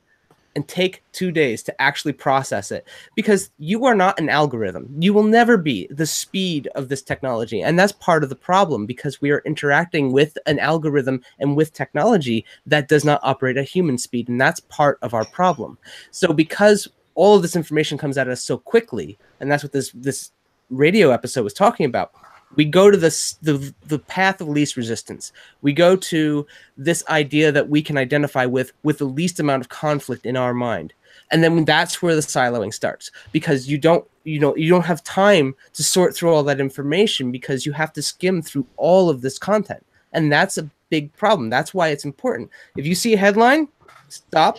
and 0.56 0.68
take 0.68 1.02
two 1.10 1.32
days 1.32 1.64
to 1.64 1.82
actually 1.82 2.12
process 2.12 2.70
it 2.70 2.86
because 3.16 3.50
you 3.58 3.86
are 3.86 3.94
not 3.94 4.20
an 4.20 4.28
algorithm. 4.28 4.88
You 5.00 5.12
will 5.12 5.24
never 5.24 5.56
be 5.56 5.88
the 5.90 6.06
speed 6.06 6.68
of 6.76 6.88
this 6.88 7.02
technology 7.02 7.60
and 7.60 7.76
that's 7.76 7.92
part 7.92 8.22
of 8.22 8.28
the 8.28 8.36
problem 8.36 8.86
because 8.86 9.20
we 9.20 9.30
are 9.32 9.42
interacting 9.44 10.12
with 10.12 10.38
an 10.46 10.60
algorithm 10.60 11.22
and 11.40 11.56
with 11.56 11.72
technology 11.72 12.44
that 12.66 12.88
does 12.88 13.04
not 13.04 13.20
operate 13.24 13.56
at 13.56 13.68
human 13.68 13.98
speed 13.98 14.28
and 14.28 14.40
that's 14.40 14.60
part 14.60 14.98
of 15.02 15.12
our 15.12 15.24
problem. 15.24 15.76
So 16.12 16.32
because 16.32 16.88
all 17.14 17.36
of 17.36 17.42
this 17.42 17.56
information 17.56 17.98
comes 17.98 18.18
at 18.18 18.28
us 18.28 18.42
so 18.42 18.58
quickly 18.58 19.18
and 19.40 19.50
that's 19.50 19.62
what 19.62 19.72
this 19.72 19.90
this 19.94 20.30
radio 20.70 21.10
episode 21.10 21.42
was 21.42 21.54
talking 21.54 21.86
about. 21.86 22.12
We 22.56 22.64
go 22.64 22.90
to 22.90 22.96
this 22.96 23.34
the 23.42 23.74
the 23.86 23.98
path 23.98 24.40
of 24.40 24.48
least 24.48 24.76
resistance. 24.76 25.32
We 25.62 25.72
go 25.72 25.96
to 25.96 26.46
this 26.76 27.04
idea 27.08 27.50
that 27.52 27.68
we 27.68 27.82
can 27.82 27.98
identify 27.98 28.46
with 28.46 28.72
with 28.82 28.98
the 28.98 29.06
least 29.06 29.40
amount 29.40 29.62
of 29.62 29.68
conflict 29.68 30.24
in 30.24 30.36
our 30.36 30.54
mind. 30.54 30.92
And 31.30 31.42
then 31.42 31.64
that's 31.64 32.02
where 32.02 32.14
the 32.14 32.20
siloing 32.20 32.72
starts 32.72 33.10
because 33.32 33.68
you 33.68 33.78
don't 33.78 34.06
you 34.24 34.38
know 34.38 34.54
you 34.56 34.68
don't 34.68 34.84
have 34.84 35.02
time 35.02 35.54
to 35.72 35.82
sort 35.82 36.14
through 36.14 36.32
all 36.32 36.44
that 36.44 36.60
information 36.60 37.32
because 37.32 37.66
you 37.66 37.72
have 37.72 37.92
to 37.94 38.02
skim 38.02 38.40
through 38.40 38.66
all 38.76 39.10
of 39.10 39.20
this 39.20 39.38
content. 39.38 39.84
And 40.12 40.30
that's 40.30 40.58
a 40.58 40.70
big 40.90 41.12
problem. 41.14 41.50
That's 41.50 41.74
why 41.74 41.88
it's 41.88 42.04
important. 42.04 42.50
If 42.76 42.86
you 42.86 42.94
see 42.94 43.14
a 43.14 43.18
headline 43.18 43.68
stop 44.08 44.58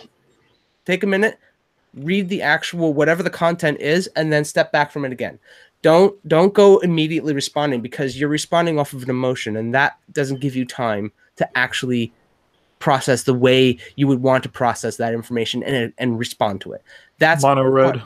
take 0.84 1.02
a 1.02 1.06
minute 1.06 1.38
read 1.96 2.28
the 2.28 2.42
actual 2.42 2.92
whatever 2.94 3.22
the 3.22 3.30
content 3.30 3.80
is 3.80 4.06
and 4.16 4.32
then 4.32 4.44
step 4.44 4.70
back 4.72 4.90
from 4.90 5.04
it 5.04 5.12
again 5.12 5.38
don't 5.82 6.16
don't 6.28 6.54
go 6.54 6.78
immediately 6.78 7.32
responding 7.34 7.80
because 7.80 8.18
you're 8.18 8.28
responding 8.28 8.78
off 8.78 8.92
of 8.92 9.02
an 9.02 9.10
emotion 9.10 9.56
and 9.56 9.74
that 9.74 9.98
doesn't 10.12 10.40
give 10.40 10.54
you 10.56 10.64
time 10.64 11.10
to 11.36 11.48
actually 11.56 12.12
process 12.78 13.22
the 13.22 13.34
way 13.34 13.78
you 13.96 14.06
would 14.06 14.20
want 14.20 14.42
to 14.42 14.48
process 14.48 14.96
that 14.96 15.14
information 15.14 15.62
and 15.62 15.92
and 15.98 16.18
respond 16.18 16.60
to 16.60 16.72
it 16.72 16.82
that's 17.18 17.42
Mono 17.42 17.64
red. 17.64 18.02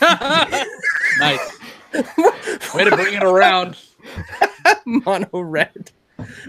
nice. 0.00 1.58
Way 2.74 2.84
to 2.84 2.90
bring 2.94 3.14
it 3.14 3.24
around. 3.24 3.76
mono 4.84 5.40
red 5.40 5.90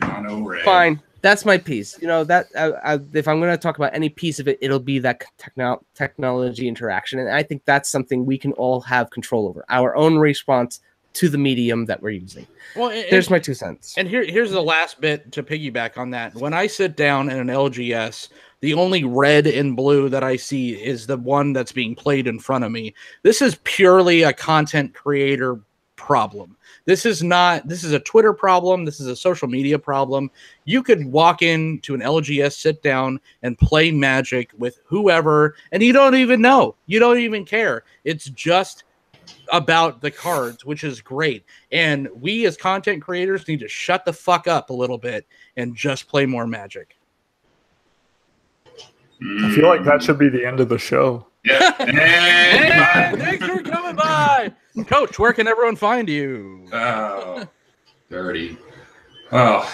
Mono 0.01 0.41
red. 0.41 0.63
fine 0.65 1.01
that's 1.21 1.45
my 1.45 1.57
piece 1.57 1.99
you 2.01 2.07
know 2.07 2.23
that 2.23 2.47
I, 2.57 2.93
I, 2.93 2.99
if 3.13 3.27
i'm 3.27 3.39
going 3.39 3.51
to 3.51 3.57
talk 3.57 3.77
about 3.77 3.93
any 3.93 4.09
piece 4.09 4.39
of 4.39 4.47
it 4.47 4.57
it'll 4.61 4.79
be 4.79 4.99
that 4.99 5.23
techno- 5.37 5.83
technology 5.95 6.67
interaction 6.67 7.19
and 7.19 7.29
i 7.29 7.43
think 7.43 7.63
that's 7.65 7.89
something 7.89 8.25
we 8.25 8.37
can 8.37 8.53
all 8.53 8.81
have 8.81 9.09
control 9.09 9.47
over 9.47 9.65
our 9.69 9.95
own 9.95 10.17
response 10.17 10.81
to 11.13 11.27
the 11.27 11.37
medium 11.37 11.85
that 11.85 12.01
we're 12.01 12.11
using 12.11 12.45
Well, 12.75 12.91
and, 12.91 13.05
there's 13.09 13.29
my 13.29 13.39
two 13.39 13.53
cents 13.53 13.95
and 13.97 14.07
here, 14.07 14.23
here's 14.23 14.51
the 14.51 14.61
last 14.61 15.01
bit 15.01 15.31
to 15.31 15.43
piggyback 15.43 15.97
on 15.97 16.11
that. 16.11 16.35
When 16.35 16.53
I 16.53 16.67
sit 16.67 16.95
down 16.95 17.29
in 17.29 17.39
an 17.39 17.47
LGS, 17.47 18.29
the 18.61 18.73
only 18.73 19.03
red 19.03 19.47
and 19.47 19.75
blue 19.75 20.09
that 20.09 20.23
I 20.23 20.35
see 20.35 20.73
is 20.73 21.07
the 21.07 21.17
one 21.17 21.53
that's 21.53 21.71
being 21.71 21.95
played 21.95 22.27
in 22.27 22.39
front 22.39 22.63
of 22.63 22.71
me. 22.71 22.93
This 23.23 23.41
is 23.41 23.59
purely 23.63 24.23
a 24.23 24.33
content 24.33 24.93
creator 24.93 25.59
problem. 25.95 26.57
This 26.89 27.05
is 27.05 27.21
not, 27.21 27.67
this 27.67 27.83
is 27.83 27.91
a 27.91 27.99
Twitter 27.99 28.33
problem. 28.33 28.83
This 28.83 28.99
is 28.99 29.05
a 29.05 29.15
social 29.15 29.47
media 29.47 29.77
problem. 29.77 30.31
You 30.65 30.81
could 30.81 31.05
walk 31.05 31.43
into 31.43 31.93
an 31.93 32.01
LGS, 32.01 32.53
sit 32.53 32.81
down, 32.81 33.19
and 33.43 33.55
play 33.59 33.91
magic 33.91 34.49
with 34.57 34.79
whoever, 34.85 35.53
and 35.71 35.83
you 35.83 35.93
don't 35.93 36.15
even 36.15 36.41
know. 36.41 36.73
You 36.87 36.97
don't 36.99 37.19
even 37.19 37.45
care. 37.45 37.83
It's 38.05 38.25
just 38.25 38.85
about 39.53 40.01
the 40.01 40.09
cards, 40.09 40.65
which 40.65 40.83
is 40.83 40.99
great. 40.99 41.45
And 41.71 42.09
we 42.19 42.47
as 42.47 42.57
content 42.57 43.03
creators 43.03 43.47
need 43.47 43.59
to 43.59 43.67
shut 43.67 44.03
the 44.03 44.11
fuck 44.11 44.47
up 44.47 44.71
a 44.71 44.73
little 44.73 44.97
bit 44.97 45.27
and 45.57 45.75
just 45.75 46.07
play 46.07 46.25
more 46.25 46.47
magic. 46.47 46.97
I 48.75 49.53
feel 49.53 49.67
like 49.67 49.83
that 49.83 50.01
should 50.01 50.17
be 50.17 50.29
the 50.29 50.43
end 50.43 50.59
of 50.59 50.69
the 50.69 50.79
show. 50.79 51.27
Yeah. 51.45 51.71
Hey, 51.85 53.15
thanks 53.15 53.45
for 53.45 53.61
coming 53.61 53.95
by. 53.95 54.53
Coach, 54.87 55.19
where 55.19 55.33
can 55.33 55.47
everyone 55.47 55.75
find 55.75 56.07
you? 56.07 56.67
Oh, 56.71 57.45
dirty. 58.09 58.57
Oh, 59.31 59.71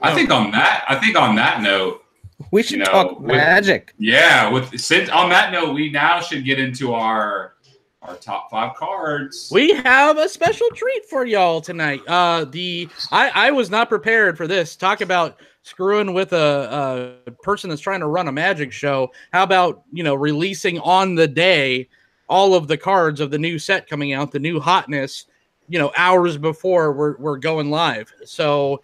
I 0.00 0.14
think 0.14 0.30
on 0.30 0.50
that. 0.52 0.84
I 0.88 0.96
think 0.96 1.16
on 1.16 1.34
that 1.36 1.62
note, 1.62 2.02
we 2.50 2.62
should 2.62 2.80
know, 2.80 2.84
talk 2.86 3.20
with- 3.20 3.28
magic 3.28 3.94
yeah. 3.98 4.50
With 4.50 4.78
since 4.80 5.08
on 5.10 5.28
that 5.30 5.52
note, 5.52 5.74
we 5.74 5.90
now 5.90 6.20
should 6.20 6.44
get 6.44 6.58
into 6.58 6.92
our 6.92 7.54
our 8.02 8.16
top 8.16 8.50
five 8.50 8.74
cards. 8.74 9.48
We 9.52 9.74
have 9.74 10.18
a 10.18 10.28
special 10.28 10.66
treat 10.74 11.04
for 11.06 11.24
y'all 11.24 11.60
tonight. 11.60 12.00
Uh 12.08 12.44
the 12.46 12.88
I 13.12 13.30
I 13.34 13.50
was 13.52 13.70
not 13.70 13.88
prepared 13.88 14.36
for 14.36 14.48
this. 14.48 14.74
Talk 14.74 15.02
about 15.02 15.38
screwing 15.62 16.12
with 16.12 16.32
a, 16.32 17.14
a 17.26 17.30
person 17.30 17.70
that's 17.70 17.80
trying 17.80 18.00
to 18.00 18.08
run 18.08 18.26
a 18.26 18.32
magic 18.32 18.72
show. 18.72 19.12
How 19.32 19.44
about, 19.44 19.84
you 19.92 20.02
know, 20.02 20.16
releasing 20.16 20.80
on 20.80 21.14
the 21.14 21.28
day 21.28 21.88
all 22.28 22.54
of 22.54 22.68
the 22.68 22.76
cards 22.76 23.20
of 23.20 23.30
the 23.30 23.38
new 23.38 23.58
set 23.58 23.88
coming 23.88 24.12
out, 24.12 24.32
the 24.32 24.38
new 24.38 24.60
hotness, 24.60 25.26
you 25.68 25.78
know, 25.78 25.92
hours 25.96 26.36
before 26.36 26.92
we're 26.92 27.16
we're 27.18 27.38
going 27.38 27.70
live. 27.70 28.12
So 28.24 28.82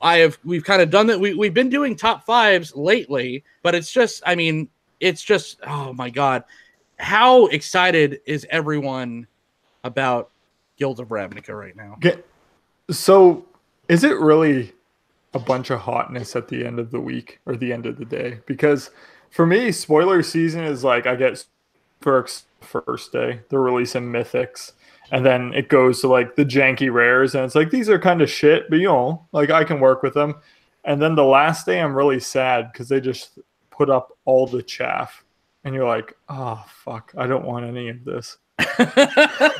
I 0.00 0.18
have 0.18 0.38
we've 0.44 0.64
kind 0.64 0.82
of 0.82 0.90
done 0.90 1.06
that. 1.08 1.20
We 1.20 1.34
we've 1.34 1.54
been 1.54 1.68
doing 1.68 1.96
top 1.96 2.24
fives 2.24 2.74
lately, 2.74 3.44
but 3.62 3.74
it's 3.74 3.92
just 3.92 4.22
I 4.26 4.34
mean, 4.34 4.68
it's 5.00 5.22
just 5.22 5.58
oh 5.66 5.92
my 5.92 6.10
god. 6.10 6.44
How 6.98 7.46
excited 7.46 8.20
is 8.26 8.46
everyone 8.50 9.26
about 9.84 10.30
Guild 10.78 10.98
of 11.00 11.08
Ravnica 11.08 11.56
right 11.56 11.76
now? 11.76 11.96
So, 12.90 13.46
is 13.88 14.02
it 14.02 14.18
really 14.18 14.72
a 15.34 15.38
bunch 15.38 15.70
of 15.70 15.78
hotness 15.78 16.34
at 16.34 16.48
the 16.48 16.64
end 16.64 16.78
of 16.78 16.90
the 16.90 17.00
week 17.00 17.38
or 17.46 17.54
the 17.54 17.72
end 17.72 17.86
of 17.86 17.98
the 17.98 18.04
day 18.04 18.40
because 18.46 18.90
for 19.30 19.46
me, 19.46 19.70
spoiler 19.72 20.22
season 20.22 20.64
is 20.64 20.82
like 20.82 21.06
I 21.06 21.14
get 21.14 21.44
perks 22.00 22.44
first 22.60 23.12
day. 23.12 23.40
They're 23.48 23.60
releasing 23.60 24.12
mythics. 24.12 24.72
And 25.10 25.24
then 25.24 25.54
it 25.54 25.68
goes 25.68 26.00
to 26.02 26.08
like 26.08 26.36
the 26.36 26.44
janky 26.44 26.92
rares, 26.92 27.34
and 27.34 27.44
it's 27.44 27.54
like 27.54 27.70
these 27.70 27.88
are 27.88 27.98
kind 27.98 28.20
of 28.20 28.28
shit, 28.28 28.68
but 28.68 28.76
you 28.76 28.88
know, 28.88 29.26
like 29.32 29.50
I 29.50 29.64
can 29.64 29.80
work 29.80 30.02
with 30.02 30.12
them. 30.12 30.34
And 30.84 31.00
then 31.00 31.14
the 31.14 31.24
last 31.24 31.66
day, 31.66 31.80
I'm 31.80 31.94
really 31.94 32.20
sad 32.20 32.70
because 32.72 32.88
they 32.88 33.00
just 33.00 33.38
put 33.70 33.88
up 33.88 34.16
all 34.26 34.46
the 34.46 34.62
chaff, 34.62 35.24
and 35.64 35.74
you're 35.74 35.88
like, 35.88 36.14
oh 36.28 36.62
fuck, 36.68 37.12
I 37.16 37.26
don't 37.26 37.46
want 37.46 37.64
any 37.64 37.88
of 37.88 38.04
this. 38.04 38.36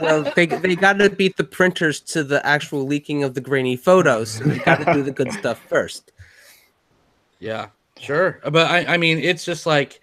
well, 0.02 0.30
they 0.36 0.44
they 0.44 0.76
got 0.76 0.98
to 0.98 1.08
beat 1.08 1.38
the 1.38 1.44
printers 1.44 2.00
to 2.00 2.24
the 2.24 2.44
actual 2.44 2.84
leaking 2.84 3.24
of 3.24 3.32
the 3.32 3.40
grainy 3.40 3.76
photos. 3.76 4.32
So 4.32 4.44
they 4.44 4.58
got 4.58 4.84
to 4.84 4.92
do 4.92 5.02
the 5.02 5.12
good 5.12 5.32
stuff 5.32 5.58
first. 5.66 6.12
Yeah, 7.38 7.68
sure. 7.98 8.40
But 8.42 8.70
I, 8.70 8.94
I 8.94 8.96
mean, 8.96 9.18
it's 9.18 9.44
just 9.44 9.64
like, 9.64 10.00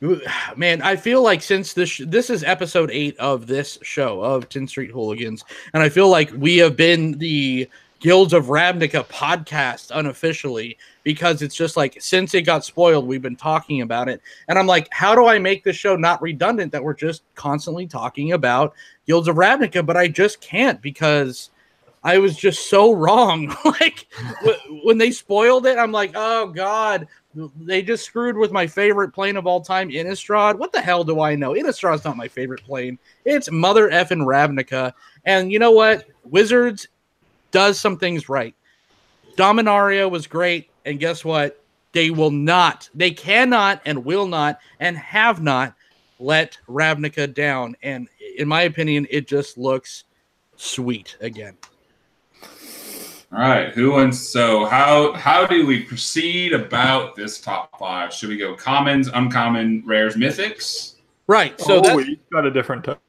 man, 0.56 0.82
I 0.82 0.96
feel 0.96 1.22
like 1.22 1.42
since 1.42 1.72
this 1.72 2.00
this 2.06 2.30
is 2.30 2.44
episode 2.44 2.90
eight 2.90 3.16
of 3.18 3.46
this 3.46 3.78
show 3.82 4.20
of 4.20 4.48
Tin 4.48 4.68
Street 4.68 4.90
Hooligans, 4.90 5.44
and 5.74 5.82
I 5.82 5.88
feel 5.88 6.08
like 6.08 6.30
we 6.36 6.58
have 6.58 6.76
been 6.76 7.18
the 7.18 7.68
Guilds 7.98 8.34
of 8.34 8.46
Ravnica 8.46 9.06
podcast 9.06 9.90
unofficially 9.94 10.76
because 11.02 11.40
it's 11.40 11.54
just 11.54 11.78
like 11.78 11.96
since 11.98 12.34
it 12.34 12.42
got 12.42 12.64
spoiled, 12.64 13.06
we've 13.06 13.22
been 13.22 13.36
talking 13.36 13.80
about 13.80 14.08
it. 14.08 14.20
And 14.48 14.58
I'm 14.58 14.66
like, 14.66 14.86
how 14.92 15.14
do 15.14 15.26
I 15.26 15.38
make 15.38 15.64
this 15.64 15.76
show 15.76 15.96
not 15.96 16.20
redundant 16.20 16.72
that 16.72 16.84
we're 16.84 16.94
just 16.94 17.22
constantly 17.34 17.86
talking 17.86 18.32
about 18.32 18.74
Guilds 19.06 19.28
of 19.28 19.36
Ravnica? 19.36 19.84
But 19.84 19.96
I 19.96 20.08
just 20.08 20.42
can't 20.42 20.80
because 20.82 21.50
I 22.06 22.18
was 22.18 22.36
just 22.36 22.70
so 22.70 22.92
wrong. 22.92 23.48
like 23.64 24.06
w- 24.44 24.80
when 24.84 24.96
they 24.96 25.10
spoiled 25.10 25.66
it, 25.66 25.76
I'm 25.76 25.90
like, 25.90 26.12
oh 26.14 26.46
God, 26.46 27.08
they 27.60 27.82
just 27.82 28.04
screwed 28.04 28.36
with 28.36 28.52
my 28.52 28.64
favorite 28.64 29.10
plane 29.10 29.36
of 29.36 29.44
all 29.44 29.60
time, 29.60 29.90
Innistrad. 29.90 30.56
What 30.56 30.72
the 30.72 30.80
hell 30.80 31.02
do 31.02 31.20
I 31.20 31.34
know? 31.34 31.54
Innistrad's 31.54 32.04
not 32.04 32.16
my 32.16 32.28
favorite 32.28 32.62
plane. 32.64 32.96
It's 33.24 33.50
mother 33.50 33.90
effing 33.90 34.24
Ravnica. 34.24 34.92
And 35.24 35.50
you 35.50 35.58
know 35.58 35.72
what? 35.72 36.04
Wizards 36.22 36.86
does 37.50 37.80
some 37.80 37.98
things 37.98 38.28
right. 38.28 38.54
Dominaria 39.36 40.08
was 40.08 40.28
great, 40.28 40.70
and 40.84 41.00
guess 41.00 41.24
what? 41.24 41.60
They 41.90 42.10
will 42.10 42.30
not, 42.30 42.88
they 42.94 43.10
cannot, 43.10 43.82
and 43.84 44.04
will 44.04 44.28
not, 44.28 44.60
and 44.78 44.96
have 44.96 45.42
not 45.42 45.74
let 46.20 46.56
Ravnica 46.68 47.34
down. 47.34 47.74
And 47.82 48.08
in 48.38 48.46
my 48.46 48.62
opinion, 48.62 49.08
it 49.10 49.26
just 49.26 49.58
looks 49.58 50.04
sweet 50.56 51.16
again. 51.20 51.56
All 53.32 53.40
right, 53.40 53.70
who 53.74 53.92
wants? 53.92 54.20
So 54.20 54.66
how 54.66 55.12
how 55.12 55.46
do 55.46 55.66
we 55.66 55.82
proceed 55.82 56.52
about 56.52 57.16
this 57.16 57.40
top 57.40 57.78
five? 57.78 58.12
Should 58.12 58.28
we 58.28 58.36
go 58.36 58.54
commons, 58.54 59.08
uncommon, 59.08 59.82
rares, 59.84 60.14
mythics? 60.14 60.94
Right. 61.26 61.60
So 61.60 61.78
oh, 61.78 61.80
that's, 61.80 61.96
we 61.96 62.20
got 62.32 62.46
a 62.46 62.50
different 62.50 62.84
type. 62.84 63.00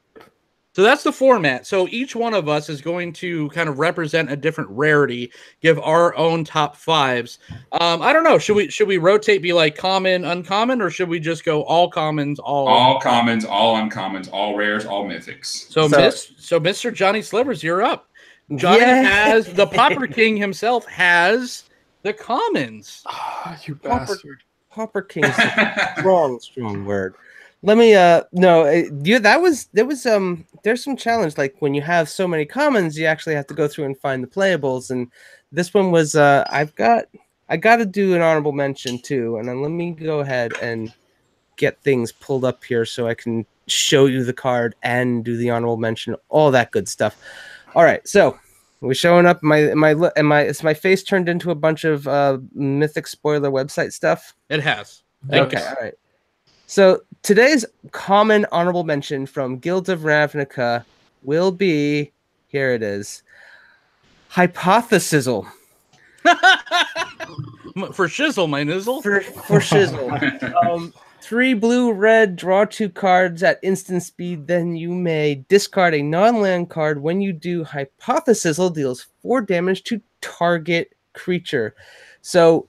So 0.74 0.82
that's 0.82 1.02
the 1.02 1.12
format. 1.12 1.66
So 1.66 1.88
each 1.88 2.14
one 2.14 2.34
of 2.34 2.48
us 2.48 2.68
is 2.68 2.80
going 2.80 3.12
to 3.14 3.48
kind 3.50 3.68
of 3.68 3.78
represent 3.78 4.30
a 4.30 4.36
different 4.36 4.70
rarity, 4.70 5.32
give 5.60 5.78
our 5.80 6.16
own 6.16 6.44
top 6.44 6.76
fives. 6.76 7.38
Um, 7.72 8.00
I 8.00 8.12
don't 8.12 8.22
know. 8.22 8.38
Should 8.38 8.54
we 8.54 8.70
should 8.70 8.86
we 8.86 8.98
rotate, 8.98 9.42
be 9.42 9.52
like 9.52 9.76
common, 9.76 10.24
uncommon, 10.24 10.80
or 10.80 10.90
should 10.90 11.08
we 11.08 11.20
just 11.20 11.44
go 11.44 11.62
all 11.64 11.90
commons, 11.90 12.38
all 12.38 12.68
All 12.68 13.00
commons, 13.00 13.44
all 13.44 13.76
uncommons, 13.76 14.28
all 14.32 14.56
rares, 14.56 14.84
all 14.84 15.04
mythics. 15.04 15.46
So, 15.46 15.88
So- 15.88 15.98
Miss, 15.98 16.32
so 16.38 16.60
Mr. 16.60 16.92
Johnny 16.92 17.22
Slivers, 17.22 17.62
you're 17.62 17.82
up. 17.82 18.07
Johnny 18.56 18.80
Yeah. 18.80 19.02
has 19.02 19.52
the 19.52 19.66
Pauper 19.66 20.06
King 20.18 20.36
himself 20.36 20.86
has 20.86 21.64
the 22.02 22.12
commons. 22.12 23.02
Ah, 23.06 23.58
you 23.64 23.78
Hopper- 23.84 24.06
bastard. 24.06 24.42
Hopper 24.70 25.02
King's 25.02 25.36
a 25.38 25.94
strong, 25.98 26.38
strong 26.40 26.84
word. 26.84 27.14
Let 27.62 27.76
me 27.76 27.94
uh 27.96 28.22
no, 28.32 28.66
uh, 28.66 28.82
you 29.02 29.18
that 29.18 29.40
was 29.40 29.66
there 29.72 29.84
was 29.84 30.06
um 30.06 30.44
there's 30.62 30.84
some 30.84 30.96
challenge 30.96 31.36
like 31.36 31.56
when 31.58 31.74
you 31.74 31.82
have 31.82 32.08
so 32.08 32.28
many 32.28 32.44
commons, 32.44 32.96
you 32.96 33.06
actually 33.06 33.34
have 33.34 33.48
to 33.48 33.54
go 33.54 33.66
through 33.66 33.86
and 33.86 33.98
find 33.98 34.22
the 34.22 34.28
playables, 34.28 34.90
and 34.90 35.10
this 35.50 35.74
one 35.74 35.90
was 35.90 36.14
uh 36.14 36.44
I've 36.50 36.74
got 36.76 37.06
I 37.48 37.56
got 37.56 37.76
to 37.76 37.86
do 37.86 38.14
an 38.14 38.20
honorable 38.22 38.52
mention 38.52 38.98
too, 39.00 39.38
and 39.38 39.48
then 39.48 39.60
let 39.60 39.70
me 39.72 39.90
go 39.90 40.20
ahead 40.20 40.52
and 40.62 40.92
get 41.56 41.82
things 41.82 42.12
pulled 42.12 42.44
up 42.44 42.62
here 42.62 42.84
so 42.84 43.08
I 43.08 43.14
can 43.14 43.44
show 43.66 44.06
you 44.06 44.22
the 44.22 44.32
card 44.32 44.76
and 44.84 45.24
do 45.24 45.36
the 45.36 45.50
honorable 45.50 45.78
mention, 45.78 46.14
all 46.28 46.52
that 46.52 46.70
good 46.70 46.88
stuff. 46.88 47.16
All 47.74 47.84
right, 47.84 48.06
so 48.06 48.38
we're 48.80 48.94
showing 48.94 49.26
up. 49.26 49.42
My 49.42 49.74
my 49.74 49.92
li- 49.92 50.10
and 50.16 50.26
my 50.26 50.42
is 50.44 50.62
my 50.62 50.74
face 50.74 51.02
turned 51.02 51.28
into 51.28 51.50
a 51.50 51.54
bunch 51.54 51.84
of 51.84 52.06
uh 52.08 52.38
mythic 52.54 53.06
spoiler 53.06 53.50
website 53.50 53.92
stuff. 53.92 54.34
It 54.48 54.60
has. 54.60 55.02
Thank 55.28 55.48
Okay, 55.52 55.58
you. 55.62 55.66
all 55.68 55.76
right. 55.80 55.94
So 56.66 57.00
today's 57.22 57.64
common 57.92 58.46
honorable 58.52 58.84
mention 58.84 59.26
from 59.26 59.58
Guild 59.58 59.88
of 59.88 60.00
Ravnica 60.00 60.84
will 61.22 61.50
be 61.50 62.12
here 62.48 62.72
it 62.72 62.82
is. 62.82 63.22
Hypothesizzle 64.32 65.46
For 67.92 68.06
shizzle, 68.08 68.48
my 68.48 68.62
nizzle. 68.64 69.02
for 69.02 69.20
for 69.20 69.60
shizzle. 69.60 70.10
um, 70.70 70.92
three 71.28 71.52
blue, 71.52 71.92
red, 71.92 72.36
draw 72.36 72.64
two 72.64 72.88
cards 72.88 73.42
at 73.42 73.60
instant 73.62 74.02
speed. 74.02 74.46
Then 74.46 74.76
you 74.76 74.94
may 74.94 75.44
discard 75.50 75.92
a 75.92 76.00
non-land 76.00 76.70
card. 76.70 77.02
When 77.02 77.20
you 77.20 77.34
do, 77.34 77.64
Hypothesizzle 77.64 78.74
deals 78.74 79.08
four 79.20 79.42
damage 79.42 79.84
to 79.84 80.00
target 80.22 80.94
creature. 81.12 81.74
So 82.22 82.66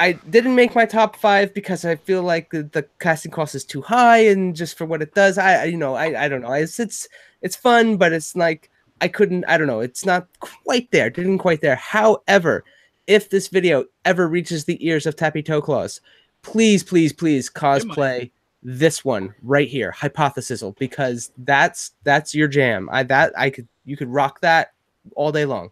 I 0.00 0.12
didn't 0.28 0.56
make 0.56 0.74
my 0.74 0.86
top 0.86 1.14
five 1.14 1.54
because 1.54 1.84
I 1.84 1.94
feel 1.94 2.24
like 2.24 2.50
the, 2.50 2.64
the 2.64 2.84
casting 2.98 3.30
cost 3.30 3.54
is 3.54 3.64
too 3.64 3.80
high, 3.80 4.24
and 4.26 4.56
just 4.56 4.76
for 4.76 4.86
what 4.86 5.00
it 5.00 5.14
does, 5.14 5.38
I, 5.38 5.62
I 5.62 5.64
you 5.66 5.76
know 5.76 5.94
I, 5.94 6.24
I 6.24 6.28
don't 6.28 6.42
know. 6.42 6.52
It's 6.52 6.80
it's 6.80 7.06
it's 7.42 7.54
fun, 7.54 7.96
but 7.96 8.12
it's 8.12 8.34
like 8.34 8.70
I 9.00 9.06
couldn't. 9.06 9.44
I 9.46 9.56
don't 9.56 9.68
know. 9.68 9.78
It's 9.78 10.04
not 10.04 10.26
quite 10.40 10.90
there. 10.90 11.10
Didn't 11.10 11.38
quite 11.38 11.60
there. 11.60 11.76
However, 11.76 12.64
if 13.06 13.30
this 13.30 13.46
video 13.46 13.84
ever 14.04 14.26
reaches 14.26 14.64
the 14.64 14.84
ears 14.84 15.06
of 15.06 15.14
Tappy 15.14 15.44
Toe 15.44 15.62
Claws, 15.62 16.00
please, 16.44 16.84
please, 16.84 17.12
please 17.12 17.50
cosplay 17.50 18.30
this 18.62 19.04
one 19.04 19.34
right 19.42 19.68
here, 19.68 19.92
Hypothesizzle, 19.92 20.78
because 20.78 21.32
that's 21.38 21.92
that's 22.04 22.34
your 22.34 22.48
jam. 22.48 22.88
I 22.92 23.02
that 23.02 23.32
I 23.36 23.50
could 23.50 23.66
you 23.84 23.96
could 23.96 24.08
rock 24.08 24.40
that 24.40 24.72
all 25.16 25.32
day 25.32 25.44
long. 25.44 25.70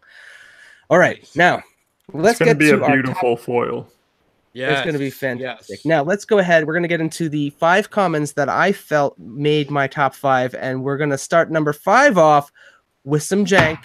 All 0.89 0.99
right, 0.99 1.25
now 1.35 1.63
let's 2.11 2.39
it's 2.39 2.39
gonna 2.39 2.51
get 2.51 2.59
be 2.59 2.67
to 2.67 2.77
a 2.77 2.81
our 2.81 2.87
top 2.87 2.93
beautiful 2.93 3.37
foil. 3.37 3.87
Yeah, 4.53 4.71
it's 4.71 4.81
going 4.81 4.93
to 4.93 4.99
be 4.99 5.09
fantastic. 5.09 5.79
Yes. 5.79 5.85
Now, 5.85 6.03
let's 6.03 6.25
go 6.25 6.37
ahead. 6.37 6.67
We're 6.67 6.73
going 6.73 6.83
to 6.83 6.87
get 6.89 7.01
into 7.01 7.27
the 7.27 7.49
five 7.51 7.89
commons 7.89 8.33
that 8.33 8.49
I 8.49 8.71
felt 8.71 9.17
made 9.17 9.71
my 9.71 9.87
top 9.87 10.13
five. 10.13 10.53
And 10.53 10.83
we're 10.83 10.97
going 10.97 11.09
to 11.09 11.17
start 11.17 11.49
number 11.49 11.73
five 11.73 12.19
off 12.19 12.51
with 13.03 13.23
some 13.23 13.45
jank 13.45 13.79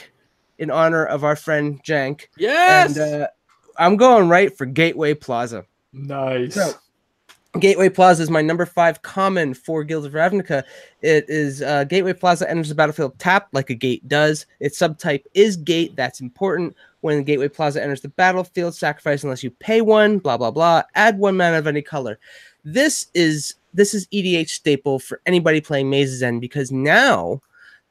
in 0.59 0.71
honor 0.71 1.07
of 1.07 1.25
our 1.25 1.37
friend 1.37 1.83
Jank. 1.83 2.27
Yes. 2.37 2.99
And 2.99 3.23
uh, 3.23 3.29
I'm 3.79 3.97
going 3.97 4.29
right 4.29 4.55
for 4.57 4.67
Gateway 4.67 5.15
Plaza. 5.15 5.65
Nice. 5.93 6.55
So, 6.55 6.73
Gateway 7.59 7.89
Plaza 7.89 8.23
is 8.23 8.31
my 8.31 8.43
number 8.43 8.67
five 8.67 9.01
common 9.03 9.55
for 9.55 9.83
Guild 9.83 10.05
of 10.05 10.13
Ravnica. 10.13 10.63
It 11.03 11.25
is 11.29 11.63
uh, 11.63 11.85
Gateway 11.85 12.13
Plaza 12.13 12.49
enters 12.49 12.69
the 12.69 12.75
battlefield 12.75 13.19
tapped 13.19 13.55
like 13.55 13.71
a 13.71 13.75
gate 13.75 14.07
does. 14.07 14.47
Its 14.61 14.79
subtype 14.79 15.25
is 15.35 15.57
gate. 15.57 15.97
That's 15.97 16.21
important. 16.21 16.77
When 17.01 17.23
Gateway 17.25 17.49
Plaza 17.49 17.83
enters 17.83 18.03
the 18.03 18.09
battlefield, 18.09 18.75
sacrifice 18.75 19.25
unless 19.25 19.43
you 19.43 19.51
pay 19.51 19.81
one. 19.81 20.19
Blah 20.19 20.37
blah 20.37 20.51
blah. 20.51 20.83
Add 20.95 21.19
one 21.19 21.37
mana 21.37 21.59
of 21.59 21.67
any 21.67 21.83
color. 21.83 22.19
This 22.65 23.07
is 23.15 23.55
this 23.73 23.95
is 23.95 24.07
EDH 24.09 24.51
staple 24.51 24.99
for 24.99 25.21
anybody 25.25 25.61
playing 25.61 25.89
Maze's 25.89 26.23
End 26.23 26.41
because 26.41 26.71
now 26.71 27.41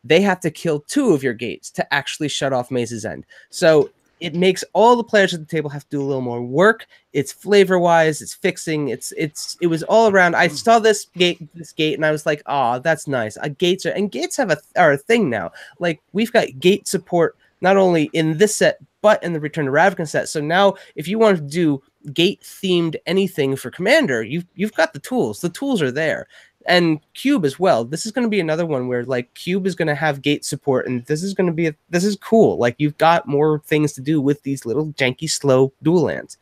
they 0.03 0.21
have 0.21 0.39
to 0.41 0.51
kill 0.51 0.81
two 0.81 1.13
of 1.13 1.23
your 1.23 1.33
gates 1.33 1.71
to 1.71 1.93
actually 1.93 2.29
shut 2.29 2.53
off 2.53 2.69
Maze's 2.69 3.05
End. 3.05 3.25
So 3.49 3.89
it 4.19 4.33
makes 4.35 4.63
all 4.73 4.95
the 4.95 5.03
players 5.03 5.33
at 5.33 5.39
the 5.39 5.45
table 5.45 5.69
have 5.69 5.83
to 5.83 5.97
do 5.97 6.01
a 6.01 6.05
little 6.05 6.21
more 6.21 6.41
work. 6.41 6.87
It's 7.13 7.31
flavor 7.31 7.79
wise 7.79 8.21
it's 8.21 8.33
fixing 8.33 8.89
it's 8.89 9.11
it's 9.17 9.57
it 9.61 9.67
was 9.67 9.83
all 9.83 10.09
around. 10.09 10.35
I 10.35 10.47
saw 10.47 10.79
this 10.79 11.05
gate 11.17 11.39
this 11.55 11.71
gate 11.73 11.95
and 11.95 12.05
i 12.05 12.11
was 12.11 12.25
like 12.25 12.41
"Ah, 12.45 12.79
that's 12.79 13.07
nice. 13.07 13.37
Uh, 13.37 13.49
gates 13.57 13.85
are 13.85 13.91
and 13.91 14.11
gates 14.11 14.37
have 14.37 14.51
a 14.51 14.57
are 14.75 14.93
a 14.93 14.97
thing 14.97 15.29
now. 15.29 15.51
Like 15.79 16.01
we've 16.13 16.31
got 16.33 16.59
gate 16.59 16.87
support 16.87 17.35
not 17.61 17.77
only 17.77 18.05
in 18.13 18.37
this 18.37 18.55
set 18.55 18.79
but 19.01 19.21
in 19.23 19.33
the 19.33 19.39
return 19.39 19.65
to 19.65 19.71
ravnica 19.71 20.07
set. 20.07 20.29
So 20.29 20.41
now 20.41 20.75
if 20.95 21.07
you 21.07 21.19
want 21.19 21.37
to 21.37 21.43
do 21.43 21.81
gate 22.13 22.41
themed 22.41 22.95
anything 23.05 23.55
for 23.55 23.69
commander 23.69 24.23
you've 24.23 24.45
you've 24.55 24.73
got 24.73 24.93
the 24.93 24.99
tools. 24.99 25.41
The 25.41 25.49
tools 25.49 25.81
are 25.81 25.91
there 25.91 26.27
and 26.67 26.99
cube 27.13 27.45
as 27.45 27.57
well 27.59 27.83
this 27.85 28.05
is 28.05 28.11
going 28.11 28.25
to 28.25 28.29
be 28.29 28.39
another 28.39 28.65
one 28.65 28.87
where 28.87 29.05
like 29.05 29.33
cube 29.33 29.65
is 29.65 29.75
going 29.75 29.87
to 29.87 29.95
have 29.95 30.21
gate 30.21 30.43
support 30.45 30.85
and 30.87 31.05
this 31.05 31.23
is 31.23 31.33
going 31.33 31.47
to 31.47 31.53
be 31.53 31.67
a, 31.67 31.75
this 31.89 32.03
is 32.03 32.15
cool 32.17 32.57
like 32.57 32.75
you've 32.77 32.97
got 32.97 33.27
more 33.27 33.61
things 33.65 33.93
to 33.93 34.01
do 34.01 34.19
with 34.21 34.41
these 34.43 34.65
little 34.65 34.87
janky 34.93 35.29
slow 35.29 35.71
dual 35.83 36.01
lands 36.03 36.37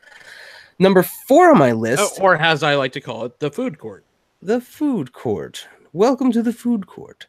number 0.78 1.02
four 1.02 1.50
on 1.50 1.58
my 1.58 1.72
list 1.72 2.18
Oh, 2.18 2.22
or 2.22 2.36
as 2.36 2.62
I 2.62 2.74
like 2.74 2.92
to 2.92 3.00
call 3.00 3.24
it, 3.24 3.38
the 3.38 3.50
food 3.50 3.78
court. 3.78 4.04
the 4.42 4.60
food 4.60 5.12
court 5.12 5.66
welcome 5.92 6.32
to 6.32 6.42
the 6.42 6.52
food 6.52 6.86
court 6.86 7.26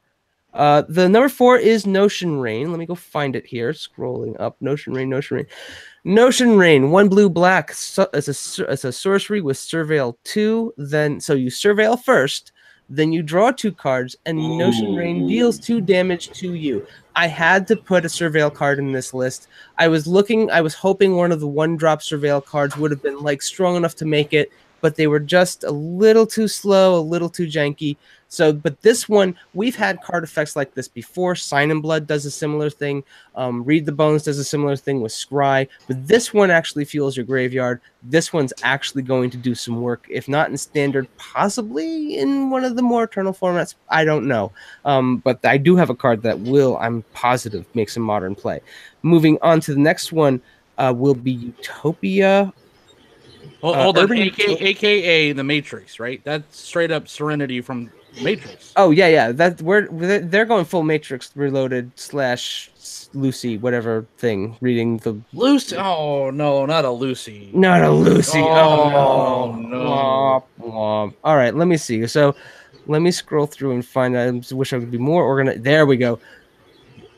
Uh, 0.54 0.82
the 0.90 1.08
number 1.08 1.30
four 1.30 1.60
is 1.60 1.86
Notion 1.86 2.40
Rain. 2.40 2.72
Let 2.72 2.80
me 2.80 2.88
go 2.88 2.96
find 2.96 3.36
it 3.36 3.46
here. 3.46 3.74
Scrolling 3.74 4.36
up, 4.40 4.56
Notion 4.60 4.94
Rain, 4.94 5.08
Notion 5.10 5.38
Rain, 5.38 5.46
Notion 6.04 6.58
Rain. 6.58 6.90
One 6.90 7.10
blue 7.10 7.30
black. 7.30 7.72
So, 7.74 8.10
it's 8.14 8.28
a 8.58 8.64
it's 8.74 8.86
a 8.86 8.92
sorcery 8.92 9.42
with 9.42 9.58
Surveil 9.58 10.16
two. 10.24 10.74
Then 10.78 11.20
so 11.22 11.34
you 11.36 11.52
surveil 11.52 12.02
first, 12.02 12.54
then 12.90 13.12
you 13.12 13.22
draw 13.22 13.52
two 13.52 13.72
cards, 13.72 14.16
and 14.26 14.38
Notion 14.58 14.96
Rain 14.96 15.28
deals 15.28 15.60
two 15.60 15.82
damage 15.82 16.30
to 16.40 16.54
you. 16.54 16.86
I 17.16 17.28
had 17.28 17.68
to 17.68 17.76
put 17.76 18.06
a 18.06 18.08
surveil 18.08 18.54
card 18.54 18.80
in 18.80 18.92
this 18.92 19.14
list. 19.14 19.48
I 19.78 19.88
was 19.88 20.08
looking, 20.08 20.50
I 20.52 20.62
was 20.62 20.74
hoping 20.74 21.16
one 21.16 21.32
of 21.32 21.40
the 21.40 21.48
one 21.48 21.76
drop 21.76 22.02
surveil 22.02 22.46
cards 22.46 22.78
would 22.78 22.92
have 22.92 23.02
been 23.02 23.20
like 23.20 23.42
strong 23.42 23.76
enough 23.76 23.96
to 23.96 24.06
make 24.06 24.34
it, 24.34 24.52
but 24.82 24.96
they 24.96 25.08
were 25.08 25.20
just 25.20 25.64
a 25.64 25.72
little 25.72 26.26
too 26.26 26.48
slow, 26.48 26.98
a 26.98 27.02
little 27.02 27.30
too 27.30 27.48
janky. 27.48 27.98
So, 28.30 28.52
but 28.52 28.82
this 28.82 29.08
one, 29.08 29.36
we've 29.54 29.76
had 29.76 30.02
card 30.02 30.24
effects 30.24 30.56
like 30.56 30.74
this 30.74 30.88
before. 30.88 31.36
Sign 31.36 31.72
in 31.72 31.80
Blood 31.80 32.08
does 32.08 32.26
a 32.26 32.32
similar 32.32 32.70
thing. 32.70 33.04
Um, 33.36 33.64
Read 33.64 33.86
the 33.86 33.94
Bones 33.94 34.24
does 34.24 34.38
a 34.38 34.44
similar 34.44 34.76
thing 34.76 35.02
with 35.02 35.14
Scry. 35.14 35.68
But 35.88 36.08
this 36.08 36.34
one 36.34 36.52
actually 36.52 36.84
fuels 36.86 37.16
your 37.16 37.26
graveyard. 37.26 37.80
This 38.04 38.34
one's 38.34 38.52
actually 38.64 39.04
going 39.04 39.30
to 39.30 39.38
do 39.38 39.56
some 39.56 39.82
work, 39.82 40.06
if 40.10 40.28
not 40.28 40.50
in 40.50 40.58
standard, 40.58 41.08
possibly 41.18 42.18
in 42.18 42.50
one 42.50 42.66
of 42.66 42.76
the 42.76 42.82
more 42.82 43.06
eternal 43.06 43.34
formats. 43.34 43.76
I 43.90 44.04
don't 44.04 44.28
know. 44.28 44.52
Um, 44.84 45.18
but 45.18 45.44
I 45.46 45.58
do 45.58 45.78
have 45.78 45.90
a 45.90 45.96
card 45.96 46.22
that 46.24 46.40
will, 46.40 46.78
I'm 46.78 47.04
positive, 47.14 47.66
make 47.76 47.90
some 47.90 48.04
modern 48.04 48.36
play. 48.36 48.60
Moving 49.04 49.38
on 49.42 49.62
to 49.62 49.74
the 49.74 49.80
next 49.80 50.12
one 50.12 50.42
uh, 50.78 50.94
will 50.96 51.16
be 51.16 51.32
Utopia 51.32 52.54
Hold, 53.62 53.76
Uh, 53.76 53.84
hold 53.84 53.98
on, 53.98 54.12
AKA, 54.12 54.54
AKA 54.60 55.32
the 55.34 55.44
Matrix, 55.44 56.00
right? 56.00 56.22
That's 56.24 56.58
straight 56.60 56.92
up 56.92 57.08
Serenity 57.08 57.62
from 57.62 57.90
Matrix. 58.22 58.72
Oh 58.76 58.92
yeah, 58.92 59.08
yeah. 59.08 59.32
That 59.32 59.62
we're 59.62 59.88
they're 59.88 60.20
they're 60.20 60.46
going 60.46 60.66
full 60.66 60.84
Matrix 60.84 61.32
Reloaded 61.36 61.92
slash 61.96 62.72
Lucy 63.14 63.58
whatever 63.58 64.06
thing. 64.18 64.58
Reading 64.62 64.98
the 64.98 65.20
Lucy. 65.34 65.76
Oh 65.78 66.30
no, 66.30 66.66
not 66.66 66.86
a 66.86 66.92
Lucy. 66.92 67.50
not 67.54 67.82
a 67.84 67.90
Lucy. 67.92 68.40
Oh, 68.40 69.54
Oh, 69.54 69.56
no. 69.56 69.78
Womp, 69.80 70.44
womp. 70.62 71.14
All 71.24 71.36
right, 71.36 71.56
let 71.56 71.68
me 71.68 71.78
see. 71.78 72.06
So 72.08 72.36
let 72.86 73.02
me 73.02 73.12
scroll 73.12 73.48
through 73.48 73.72
and 73.72 73.86
find. 73.86 74.18
I 74.18 74.32
wish 74.54 74.74
I 74.74 74.80
could 74.80 74.92
be 74.92 74.98
more 74.98 75.24
organized. 75.24 75.64
There 75.64 75.86
we 75.86 75.98
go. 75.98 76.20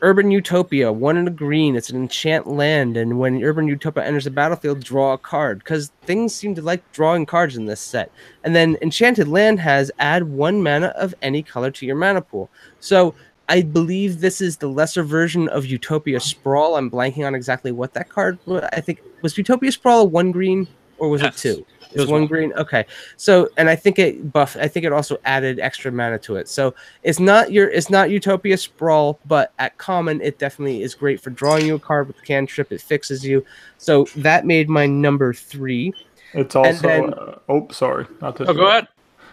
Urban 0.02 0.30
Utopia, 0.30 0.90
one 0.92 1.16
in 1.16 1.28
a 1.28 1.30
green. 1.30 1.76
It's 1.76 1.90
an 1.90 1.96
enchant 1.96 2.46
land, 2.46 2.96
and 2.96 3.18
when 3.18 3.42
Urban 3.42 3.68
Utopia 3.68 4.04
enters 4.04 4.24
the 4.24 4.30
battlefield, 4.30 4.82
draw 4.82 5.12
a 5.12 5.18
card. 5.18 5.58
Because 5.58 5.92
things 6.02 6.34
seem 6.34 6.54
to 6.54 6.62
like 6.62 6.90
drawing 6.92 7.26
cards 7.26 7.56
in 7.56 7.66
this 7.66 7.80
set. 7.80 8.10
And 8.42 8.56
then 8.56 8.76
Enchanted 8.80 9.28
Land 9.28 9.60
has 9.60 9.90
add 9.98 10.24
one 10.24 10.62
mana 10.62 10.88
of 10.96 11.14
any 11.20 11.42
color 11.42 11.70
to 11.72 11.86
your 11.86 11.96
mana 11.96 12.22
pool. 12.22 12.48
So 12.80 13.14
I 13.48 13.62
believe 13.62 14.20
this 14.20 14.40
is 14.40 14.56
the 14.56 14.68
lesser 14.68 15.02
version 15.02 15.48
of 15.48 15.66
Utopia 15.66 16.20
Sprawl. 16.20 16.76
I'm 16.76 16.90
blanking 16.90 17.26
on 17.26 17.34
exactly 17.34 17.72
what 17.72 17.92
that 17.94 18.08
card. 18.08 18.38
I 18.72 18.80
think 18.80 19.02
was 19.22 19.36
Utopia 19.36 19.72
Sprawl 19.72 20.00
a 20.02 20.04
one 20.04 20.30
green 20.30 20.66
or 20.98 21.08
was 21.10 21.20
Yes. 21.20 21.44
it 21.44 21.56
two? 21.56 21.66
It 21.90 21.96
It 21.96 21.98
was 21.98 22.06
was 22.06 22.10
one 22.12 22.20
one. 22.22 22.28
green. 22.28 22.52
Okay, 22.54 22.84
so 23.16 23.48
and 23.56 23.68
I 23.68 23.76
think 23.76 23.98
it 23.98 24.32
buff. 24.32 24.56
I 24.60 24.68
think 24.68 24.86
it 24.86 24.92
also 24.92 25.18
added 25.24 25.58
extra 25.58 25.90
mana 25.90 26.18
to 26.20 26.36
it. 26.36 26.48
So 26.48 26.74
it's 27.02 27.18
not 27.18 27.52
your. 27.52 27.68
It's 27.68 27.90
not 27.90 28.10
Utopia 28.10 28.56
Sprawl, 28.56 29.18
but 29.26 29.52
at 29.58 29.76
common, 29.78 30.20
it 30.20 30.38
definitely 30.38 30.82
is 30.82 30.94
great 30.94 31.20
for 31.20 31.30
drawing 31.30 31.66
you 31.66 31.74
a 31.74 31.78
card 31.78 32.06
with 32.06 32.22
cantrip. 32.24 32.70
It 32.72 32.80
fixes 32.80 33.24
you. 33.24 33.44
So 33.78 34.04
that 34.16 34.46
made 34.46 34.68
my 34.68 34.86
number 34.86 35.32
three. 35.32 35.92
It's 36.32 36.54
also. 36.54 36.86
then- 36.86 37.14
uh, 37.14 37.38
oh, 37.48 37.66
sorry. 37.72 38.06
Not 38.20 38.36
to 38.36 38.46
Oh, 38.48 38.54
go 38.54 38.68
ahead. 38.68 38.86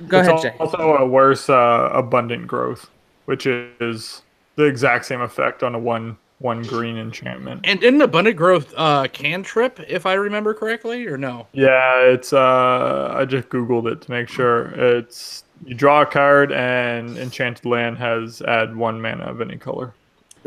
Go 0.07 0.19
it's 0.19 0.27
ahead, 0.27 0.41
Jay. 0.41 0.55
Also, 0.59 0.77
a 0.77 1.05
worse 1.07 1.49
uh, 1.49 1.89
abundant 1.93 2.47
growth, 2.47 2.89
which 3.25 3.45
is 3.45 4.21
the 4.55 4.63
exact 4.63 5.05
same 5.05 5.21
effect 5.21 5.63
on 5.63 5.75
a 5.75 5.79
one 5.79 6.17
one 6.39 6.61
green 6.61 6.97
enchantment. 6.97 7.61
And 7.63 7.79
didn't 7.79 8.01
Abundant 8.01 8.37
Growth 8.37 8.73
uh, 8.77 9.07
cantrip, 9.07 9.79
if 9.87 10.05
I 10.05 10.13
remember 10.13 10.53
correctly, 10.53 11.07
or 11.07 11.17
no? 11.17 11.47
Yeah, 11.53 12.01
it's. 12.01 12.33
Uh, 12.33 13.13
I 13.15 13.25
just 13.25 13.49
googled 13.49 13.91
it 13.91 14.01
to 14.01 14.11
make 14.11 14.29
sure. 14.29 14.67
It's 14.75 15.43
you 15.65 15.73
draw 15.73 16.01
a 16.01 16.05
card 16.05 16.51
and 16.51 17.17
Enchanted 17.17 17.65
Land 17.65 17.97
has 17.97 18.41
add 18.43 18.75
one 18.75 19.01
mana 19.01 19.23
of 19.23 19.41
any 19.41 19.57
color. 19.57 19.93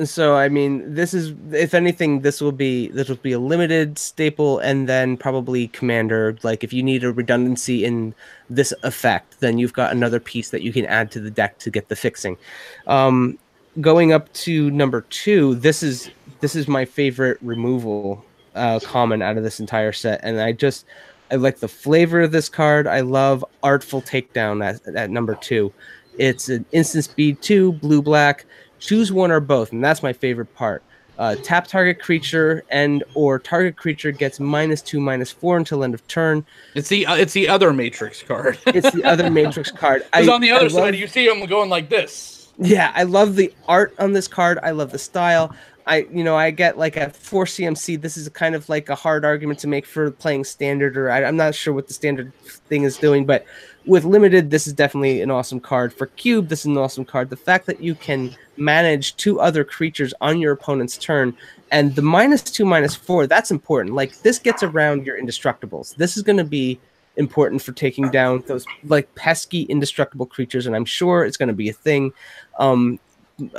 So 0.04 0.36
I 0.36 0.48
mean, 0.48 0.94
this 0.94 1.12
is 1.12 1.34
if 1.52 1.74
anything, 1.74 2.20
this 2.20 2.40
will 2.40 2.52
be 2.52 2.88
this 2.88 3.08
will 3.08 3.16
be 3.16 3.32
a 3.32 3.38
limited 3.38 3.98
staple, 3.98 4.58
and 4.60 4.88
then 4.88 5.16
probably 5.16 5.68
commander. 5.68 6.38
Like 6.42 6.62
if 6.64 6.72
you 6.72 6.82
need 6.82 7.04
a 7.04 7.12
redundancy 7.12 7.84
in 7.84 8.14
this 8.48 8.72
effect, 8.82 9.40
then 9.40 9.58
you've 9.58 9.72
got 9.72 9.92
another 9.92 10.20
piece 10.20 10.50
that 10.50 10.62
you 10.62 10.72
can 10.72 10.86
add 10.86 11.10
to 11.12 11.20
the 11.20 11.30
deck 11.30 11.58
to 11.58 11.70
get 11.70 11.88
the 11.88 11.96
fixing. 11.96 12.38
Um, 12.86 13.38
going 13.80 14.12
up 14.12 14.32
to 14.32 14.70
number 14.70 15.02
two, 15.02 15.54
this 15.56 15.82
is 15.82 16.10
this 16.40 16.56
is 16.56 16.66
my 16.66 16.84
favorite 16.84 17.38
removal 17.42 18.24
uh, 18.54 18.80
common 18.80 19.22
out 19.22 19.36
of 19.36 19.42
this 19.44 19.60
entire 19.60 19.92
set, 19.92 20.20
and 20.22 20.40
I 20.40 20.52
just 20.52 20.86
I 21.30 21.36
like 21.36 21.58
the 21.60 21.68
flavor 21.68 22.20
of 22.22 22.32
this 22.32 22.48
card. 22.48 22.86
I 22.86 23.00
love 23.00 23.44
artful 23.62 24.02
takedown 24.02 24.64
at, 24.64 24.94
at 24.96 25.10
number 25.10 25.34
two. 25.36 25.72
It's 26.18 26.48
an 26.48 26.64
instant 26.72 27.04
speed 27.04 27.40
two, 27.40 27.72
blue 27.74 28.02
black. 28.02 28.44
Choose 28.80 29.12
one 29.12 29.30
or 29.30 29.40
both, 29.40 29.72
and 29.72 29.84
that's 29.84 30.02
my 30.02 30.12
favorite 30.12 30.52
part. 30.54 30.82
Uh, 31.18 31.36
tap 31.42 31.66
target 31.66 32.00
creature 32.00 32.64
and 32.70 33.04
or 33.14 33.38
target 33.38 33.76
creature 33.76 34.10
gets 34.10 34.40
minus 34.40 34.80
two, 34.80 34.98
minus 34.98 35.30
four 35.30 35.58
until 35.58 35.84
end 35.84 35.92
of 35.92 36.06
turn. 36.08 36.44
It's 36.74 36.88
the 36.88 37.04
uh, 37.06 37.14
it's 37.14 37.34
the 37.34 37.46
other 37.46 37.74
Matrix 37.74 38.22
card. 38.22 38.58
It's 38.66 38.90
the 38.90 39.04
other 39.04 39.30
Matrix 39.30 39.70
card. 39.70 40.04
Because 40.10 40.28
on 40.30 40.40
the 40.40 40.50
other 40.50 40.64
I 40.64 40.68
love- 40.68 40.72
side, 40.72 40.94
you 40.96 41.06
see 41.06 41.26
them 41.28 41.44
going 41.44 41.68
like 41.68 41.90
this. 41.90 42.39
Yeah, 42.58 42.92
I 42.94 43.04
love 43.04 43.36
the 43.36 43.52
art 43.68 43.94
on 43.98 44.12
this 44.12 44.28
card. 44.28 44.58
I 44.62 44.70
love 44.72 44.92
the 44.92 44.98
style. 44.98 45.54
I, 45.86 46.06
you 46.12 46.22
know, 46.22 46.36
I 46.36 46.50
get 46.50 46.78
like 46.78 46.96
a 46.96 47.10
four 47.10 47.46
CMC. 47.46 48.00
This 48.00 48.16
is 48.16 48.28
kind 48.28 48.54
of 48.54 48.68
like 48.68 48.88
a 48.88 48.94
hard 48.94 49.24
argument 49.24 49.58
to 49.60 49.66
make 49.66 49.86
for 49.86 50.10
playing 50.10 50.44
standard, 50.44 50.96
or 50.96 51.10
I, 51.10 51.24
I'm 51.24 51.36
not 51.36 51.54
sure 51.54 51.74
what 51.74 51.88
the 51.88 51.94
standard 51.94 52.32
thing 52.68 52.84
is 52.84 52.96
doing, 52.96 53.24
but 53.24 53.44
with 53.86 54.04
limited, 54.04 54.50
this 54.50 54.66
is 54.66 54.72
definitely 54.72 55.22
an 55.22 55.30
awesome 55.30 55.58
card. 55.58 55.92
For 55.92 56.06
cube, 56.06 56.48
this 56.48 56.60
is 56.60 56.66
an 56.66 56.76
awesome 56.76 57.04
card. 57.04 57.30
The 57.30 57.36
fact 57.36 57.66
that 57.66 57.82
you 57.82 57.94
can 57.94 58.36
manage 58.56 59.16
two 59.16 59.40
other 59.40 59.64
creatures 59.64 60.12
on 60.20 60.38
your 60.38 60.52
opponent's 60.52 60.98
turn, 60.98 61.34
and 61.72 61.94
the 61.96 62.02
minus 62.02 62.42
two, 62.42 62.64
minus 62.64 62.94
four, 62.94 63.26
that's 63.26 63.50
important. 63.50 63.94
Like 63.94 64.20
this 64.20 64.38
gets 64.38 64.62
around 64.62 65.06
your 65.06 65.20
indestructibles. 65.20 65.96
This 65.96 66.16
is 66.16 66.22
going 66.22 66.38
to 66.38 66.44
be 66.44 66.78
important 67.20 67.62
for 67.62 67.70
taking 67.72 68.10
down 68.10 68.42
those 68.48 68.66
like 68.84 69.14
pesky 69.14 69.62
indestructible 69.62 70.26
creatures, 70.26 70.66
and 70.66 70.74
I'm 70.74 70.84
sure 70.84 71.24
it's 71.24 71.36
going 71.36 71.48
to 71.48 71.54
be 71.54 71.68
a 71.68 71.72
thing. 71.72 72.12
Um, 72.58 72.98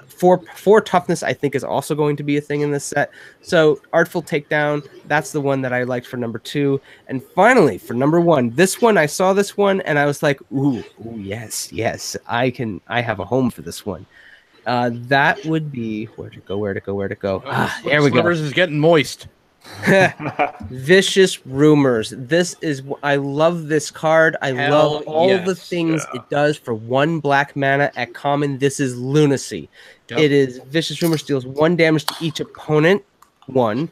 four 0.07 0.41
four 0.55 0.81
toughness 0.81 1.23
I 1.23 1.33
think 1.33 1.55
is 1.55 1.63
also 1.63 1.95
going 1.95 2.15
to 2.17 2.23
be 2.23 2.37
a 2.37 2.41
thing 2.41 2.61
in 2.61 2.71
this 2.71 2.85
set. 2.85 3.11
So 3.41 3.81
artful 3.93 4.21
takedown, 4.21 4.87
that's 5.05 5.31
the 5.31 5.41
one 5.41 5.61
that 5.61 5.73
I 5.73 5.83
liked 5.83 6.07
for 6.07 6.17
number 6.17 6.39
two. 6.39 6.81
And 7.07 7.23
finally 7.23 7.77
for 7.77 7.93
number 7.93 8.19
one, 8.19 8.51
this 8.51 8.81
one 8.81 8.97
I 8.97 9.05
saw 9.05 9.33
this 9.33 9.57
one 9.57 9.81
and 9.81 9.97
I 9.97 10.05
was 10.05 10.21
like, 10.21 10.39
ooh, 10.51 10.83
ooh 11.05 11.17
yes, 11.17 11.71
yes, 11.71 12.17
I 12.27 12.51
can 12.51 12.81
I 12.87 13.01
have 13.01 13.19
a 13.19 13.25
home 13.25 13.49
for 13.49 13.61
this 13.61 13.85
one. 13.85 14.05
Uh, 14.67 14.91
that 14.93 15.43
would 15.45 15.71
be 15.71 16.05
where 16.05 16.29
to 16.29 16.39
go, 16.41 16.57
where 16.57 16.73
to 16.73 16.79
go, 16.79 16.93
where 16.93 17.07
to 17.07 17.15
go. 17.15 17.41
Ah, 17.47 17.81
there 17.83 18.03
we 18.03 18.11
go. 18.11 18.17
Slivers 18.17 18.41
is 18.41 18.53
getting 18.53 18.79
moist. 18.79 19.27
Vicious 20.69 21.45
rumors. 21.45 22.13
This 22.17 22.55
is 22.61 22.81
I 23.03 23.15
love 23.17 23.67
this 23.67 23.91
card. 23.91 24.35
I 24.41 24.51
Hell 24.53 24.93
love 24.93 25.03
all 25.07 25.37
the 25.39 25.55
things 25.55 26.05
Yeah. 26.13 26.19
it 26.21 26.29
does 26.29 26.57
for 26.57 26.73
one 26.73 27.19
black 27.19 27.55
mana 27.55 27.91
at 27.95 28.13
common. 28.13 28.57
This 28.57 28.79
is 28.79 28.97
lunacy. 28.97 29.69
Yep. 30.09 30.19
It 30.19 30.31
is 30.31 30.59
vicious 30.67 31.01
rumors 31.01 31.23
deals 31.23 31.45
one 31.45 31.75
damage 31.75 32.05
to 32.05 32.15
each 32.21 32.39
opponent. 32.39 33.03
One. 33.47 33.89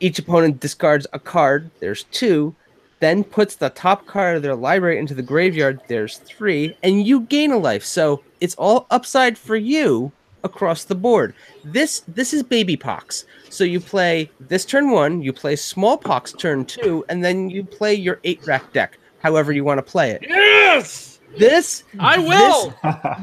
Each 0.00 0.18
opponent 0.18 0.60
discards 0.60 1.06
a 1.12 1.18
card. 1.18 1.70
There's 1.80 2.04
two. 2.04 2.54
Then 3.00 3.24
puts 3.24 3.56
the 3.56 3.70
top 3.70 4.06
card 4.06 4.36
of 4.36 4.42
their 4.42 4.54
library 4.54 4.98
into 4.98 5.14
the 5.14 5.22
graveyard. 5.22 5.80
There's 5.88 6.18
three, 6.18 6.76
and 6.84 7.04
you 7.04 7.22
gain 7.22 7.50
a 7.50 7.58
life. 7.58 7.84
So 7.84 8.22
it's 8.40 8.54
all 8.54 8.86
upside 8.90 9.36
for 9.36 9.56
you 9.56 10.12
across 10.44 10.84
the 10.84 10.94
board. 10.94 11.34
This 11.64 12.00
this 12.08 12.32
is 12.32 12.42
baby 12.42 12.76
pox. 12.76 13.24
So 13.50 13.64
you 13.64 13.80
play 13.80 14.30
this 14.40 14.64
turn 14.64 14.90
one, 14.90 15.22
you 15.22 15.32
play 15.32 15.56
smallpox 15.56 16.32
turn 16.32 16.64
two, 16.64 17.04
and 17.08 17.24
then 17.24 17.50
you 17.50 17.64
play 17.64 17.94
your 17.94 18.18
eight 18.24 18.46
rack 18.46 18.72
deck, 18.72 18.98
however 19.20 19.52
you 19.52 19.64
want 19.64 19.78
to 19.78 19.82
play 19.82 20.10
it. 20.12 20.22
Yes, 20.28 21.20
This 21.38 21.84
I 21.98 22.16
this- 22.18 22.28
will. 22.28 22.74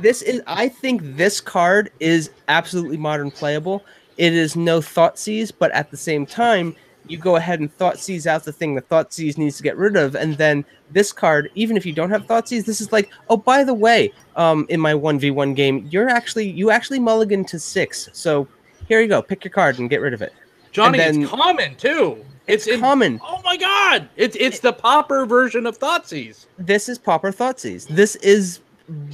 this 0.01 0.22
is 0.22 0.41
I 0.47 0.67
think 0.70 1.01
this 1.17 1.41
card 1.41 1.91
is 1.99 2.30
absolutely 2.47 2.97
modern 2.97 3.32
playable. 3.32 3.84
It 4.17 4.34
is 4.34 4.55
no 4.55 4.80
Thoughtseize, 4.80 5.51
but 5.57 5.72
at 5.72 5.91
the 5.91 5.97
same 5.97 6.26
time, 6.26 6.76
you 7.10 7.18
go 7.18 7.36
ahead 7.36 7.60
and 7.60 7.76
Thoughtseize 7.78 8.26
out 8.26 8.43
the 8.43 8.51
thing 8.51 8.76
the 8.76 8.82
Thoughtseize 8.82 9.38
needs 9.38 9.57
to 9.57 9.64
get 9.64 9.78
rid 9.78 9.95
of, 9.95 10.16
and 10.16 10.38
then 10.38 10.66
this 10.91 11.12
card, 11.12 11.49
even 11.55 11.78
if 11.78 11.86
you 11.86 11.93
don't 11.93 12.10
have 12.10 12.26
Thoughtseize, 12.26 12.66
this 12.66 12.82
is 12.82 12.91
like, 12.91 13.12
oh, 13.30 13.38
by 13.38 13.64
the 13.64 13.74
way, 13.74 14.12
um, 14.36 14.66
in 14.70 14.80
my 14.80 14.93
one 14.93 15.20
v 15.20 15.32
one 15.32 15.53
game, 15.53 15.88
you're 15.91 16.10
actually 16.10 16.49
you 16.49 16.72
actually 16.72 16.99
mulligan 16.99 17.45
to 17.45 17.60
six. 17.60 18.10
So 18.14 18.47
here 18.88 19.01
you 19.01 19.07
go, 19.07 19.22
pick 19.22 19.43
your 19.43 19.51
card 19.51 19.80
and 19.80 19.89
get 19.89 20.01
rid 20.01 20.14
of 20.14 20.22
it. 20.22 20.34
Johnny, 20.72 20.97
then- 20.97 21.24
it's 21.24 21.32
common 21.32 21.76
too. 21.76 22.26
It's, 22.47 22.66
in, 22.66 22.80
Common. 22.80 23.20
Oh 23.24 23.39
my 23.43 23.57
god! 23.57 24.10
It's 24.16 24.36
it's 24.39 24.60
the 24.60 24.74
pauper 24.74 25.28
version 25.28 25.68
of 25.68 25.78
Thoughtseize. 25.78 26.47
This 26.57 26.89
is 26.89 26.97
Pauper 26.97 27.32
Thoughtseize. 27.32 27.88
This 27.88 28.16
is 28.16 28.60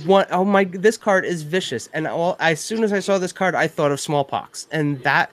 one 0.06 0.26
oh 0.32 0.46
my 0.46 0.64
this 0.64 0.98
card 0.98 1.26
is 1.26 1.44
vicious 1.44 1.90
and 1.94 2.08
all 2.08 2.38
as 2.40 2.62
soon 2.62 2.82
as 2.84 2.94
i 2.94 3.00
saw 3.00 3.18
this 3.18 3.34
card 3.34 3.56
i 3.56 3.68
thought 3.68 3.92
of 3.92 4.00
smallpox 4.00 4.68
and 4.72 5.02
that 5.04 5.30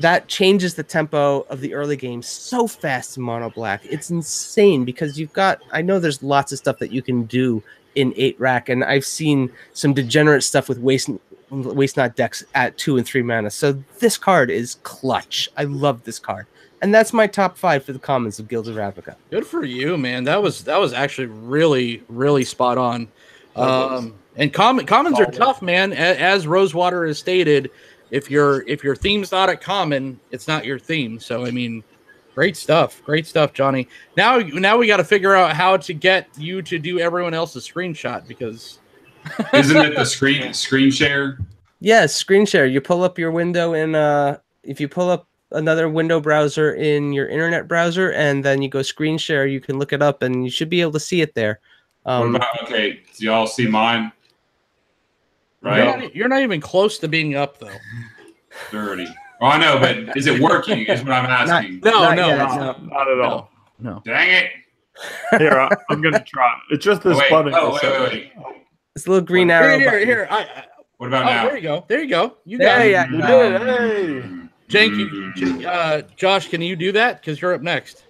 that 0.00 0.28
changes 0.28 0.74
the 0.74 0.82
tempo 0.82 1.46
of 1.48 1.60
the 1.60 1.74
early 1.74 1.96
game 1.96 2.22
so 2.22 2.66
fast 2.66 3.16
in 3.16 3.22
mono 3.22 3.50
black. 3.50 3.84
It's 3.84 4.10
insane 4.10 4.84
because 4.84 5.18
you've 5.18 5.32
got 5.32 5.60
i 5.72 5.82
know 5.82 5.98
there's 5.98 6.22
lots 6.22 6.52
of 6.52 6.58
stuff 6.58 6.78
that 6.78 6.92
you 6.92 7.02
can 7.02 7.24
do 7.24 7.62
in 7.94 8.12
eight 8.16 8.38
rack 8.38 8.68
and 8.68 8.84
i've 8.84 9.06
seen 9.06 9.50
some 9.72 9.94
degenerate 9.94 10.42
stuff 10.42 10.68
with 10.68 10.78
waste 10.78 11.08
waste 11.50 11.96
not 11.96 12.16
decks 12.16 12.44
at 12.54 12.76
two 12.76 12.96
and 12.96 13.06
three 13.06 13.22
mana. 13.22 13.50
So 13.50 13.72
this 13.98 14.18
card 14.18 14.50
is 14.50 14.76
clutch. 14.82 15.48
I 15.56 15.64
love 15.64 16.04
this 16.04 16.18
card. 16.18 16.46
And 16.82 16.94
that's 16.94 17.12
my 17.12 17.26
top 17.26 17.56
five 17.56 17.84
for 17.84 17.92
the 17.92 17.98
commons 17.98 18.38
of 18.38 18.48
guilds 18.48 18.68
of 18.68 18.76
ravnica 18.76 19.16
Good 19.30 19.46
for 19.46 19.64
you, 19.64 19.96
man. 19.96 20.24
That 20.24 20.42
was 20.42 20.64
that 20.64 20.78
was 20.78 20.92
actually 20.92 21.28
really 21.28 22.02
really 22.08 22.44
spot 22.44 22.78
on. 22.78 23.08
Um, 23.54 24.14
and 24.36 24.52
common 24.52 24.84
commons 24.84 25.18
are 25.18 25.30
tough, 25.30 25.62
man. 25.62 25.92
As 25.94 26.46
Rosewater 26.46 27.06
has 27.06 27.18
stated, 27.18 27.70
if 28.10 28.30
your 28.30 28.66
if 28.68 28.84
your 28.84 28.96
theme's 28.96 29.32
not 29.32 29.48
at 29.48 29.60
common, 29.60 30.20
it's 30.30 30.48
not 30.48 30.64
your 30.64 30.78
theme. 30.78 31.18
So 31.20 31.44
I 31.44 31.50
mean, 31.50 31.82
great 32.34 32.56
stuff, 32.56 33.02
great 33.04 33.26
stuff, 33.26 33.52
Johnny. 33.52 33.88
Now 34.16 34.38
now 34.38 34.76
we 34.76 34.86
got 34.86 34.98
to 34.98 35.04
figure 35.04 35.34
out 35.34 35.54
how 35.54 35.76
to 35.76 35.94
get 35.94 36.28
you 36.36 36.62
to 36.62 36.78
do 36.78 36.98
everyone 36.98 37.34
else's 37.34 37.68
screenshot 37.68 38.26
because 38.26 38.78
Isn't 39.52 39.76
it 39.76 39.96
the 39.96 40.04
screen 40.04 40.52
screen 40.54 40.90
share? 40.90 41.38
Yes, 41.80 42.14
screen 42.14 42.46
share. 42.46 42.66
You 42.66 42.80
pull 42.80 43.02
up 43.02 43.18
your 43.18 43.30
window 43.30 43.74
in 43.74 43.94
uh 43.94 44.38
if 44.62 44.80
you 44.80 44.88
pull 44.88 45.10
up 45.10 45.26
another 45.52 45.88
window 45.88 46.20
browser 46.20 46.74
in 46.74 47.12
your 47.12 47.28
internet 47.28 47.68
browser 47.68 48.12
and 48.12 48.44
then 48.44 48.62
you 48.62 48.68
go 48.68 48.82
screen 48.82 49.16
share, 49.18 49.46
you 49.46 49.60
can 49.60 49.78
look 49.78 49.92
it 49.92 50.02
up 50.02 50.22
and 50.22 50.44
you 50.44 50.50
should 50.50 50.68
be 50.68 50.80
able 50.80 50.92
to 50.92 51.00
see 51.00 51.20
it 51.20 51.34
there. 51.34 51.60
Um, 52.04 52.32
what 52.32 52.36
about 52.36 52.62
okay? 52.64 53.00
Do 53.16 53.24
y'all 53.24 53.46
see 53.46 53.66
mine? 53.66 54.12
You're, 55.62 55.72
Right, 55.72 55.98
not, 56.00 56.14
you're 56.16 56.28
not 56.28 56.40
even 56.42 56.60
close 56.60 56.98
to 56.98 57.08
being 57.08 57.34
up 57.34 57.58
though. 57.58 57.68
thirty. 58.70 59.06
Oh, 59.40 59.46
I 59.46 59.58
know, 59.58 59.78
but 59.78 60.16
is 60.16 60.26
it 60.26 60.40
working? 60.40 60.84
Is 60.86 61.02
what 61.02 61.12
I'm 61.12 61.26
asking. 61.26 61.80
No, 61.84 61.90
Not 61.90 62.16
no, 62.16 62.26
yet, 62.28 62.38
no, 62.38 62.46
Not, 62.56 62.86
not 62.86 63.10
at 63.10 63.20
all. 63.20 63.50
no. 63.78 64.02
Dang 64.04 64.30
it! 64.30 64.50
Here, 65.38 65.52
I, 65.60 65.68
I'm 65.90 66.00
gonna 66.00 66.24
try. 66.24 66.54
It's 66.70 66.82
just 66.84 67.02
this 67.02 67.16
Oh, 67.16 67.20
wait, 67.20 67.30
button. 67.30 67.52
oh, 67.54 67.72
wait, 67.82 67.82
wait, 67.82 68.32
wait. 68.44 68.54
it's 68.94 69.06
a 69.06 69.10
little 69.10 69.26
green 69.26 69.48
Here, 69.50 69.58
arrow. 69.58 69.78
here, 69.78 69.90
button. 69.90 70.06
here. 70.06 70.28
I, 70.30 70.40
I, 70.40 70.64
What 70.96 71.06
oh, 71.06 71.08
about 71.08 71.26
now? 71.26 71.44
there 71.48 71.56
you 71.56 71.62
go. 71.62 71.84
There 71.86 72.00
you 72.00 72.08
go. 72.08 72.36
You 72.46 72.58
got 72.58 72.78
There 72.78 73.04
it. 73.04 73.10
you 73.10 73.16
You 73.16 73.22
go. 73.22 73.58
did. 73.58 74.22
Hey. 74.24 74.30
Jank, 74.70 75.36
you, 75.60 75.68
uh, 75.68 76.02
Josh, 76.16 76.48
can 76.48 76.62
you 76.62 76.74
do 76.74 76.90
that? 76.92 77.20
Because 77.20 77.40
you're 77.42 77.52
up 77.54 77.60
next. 77.60 78.04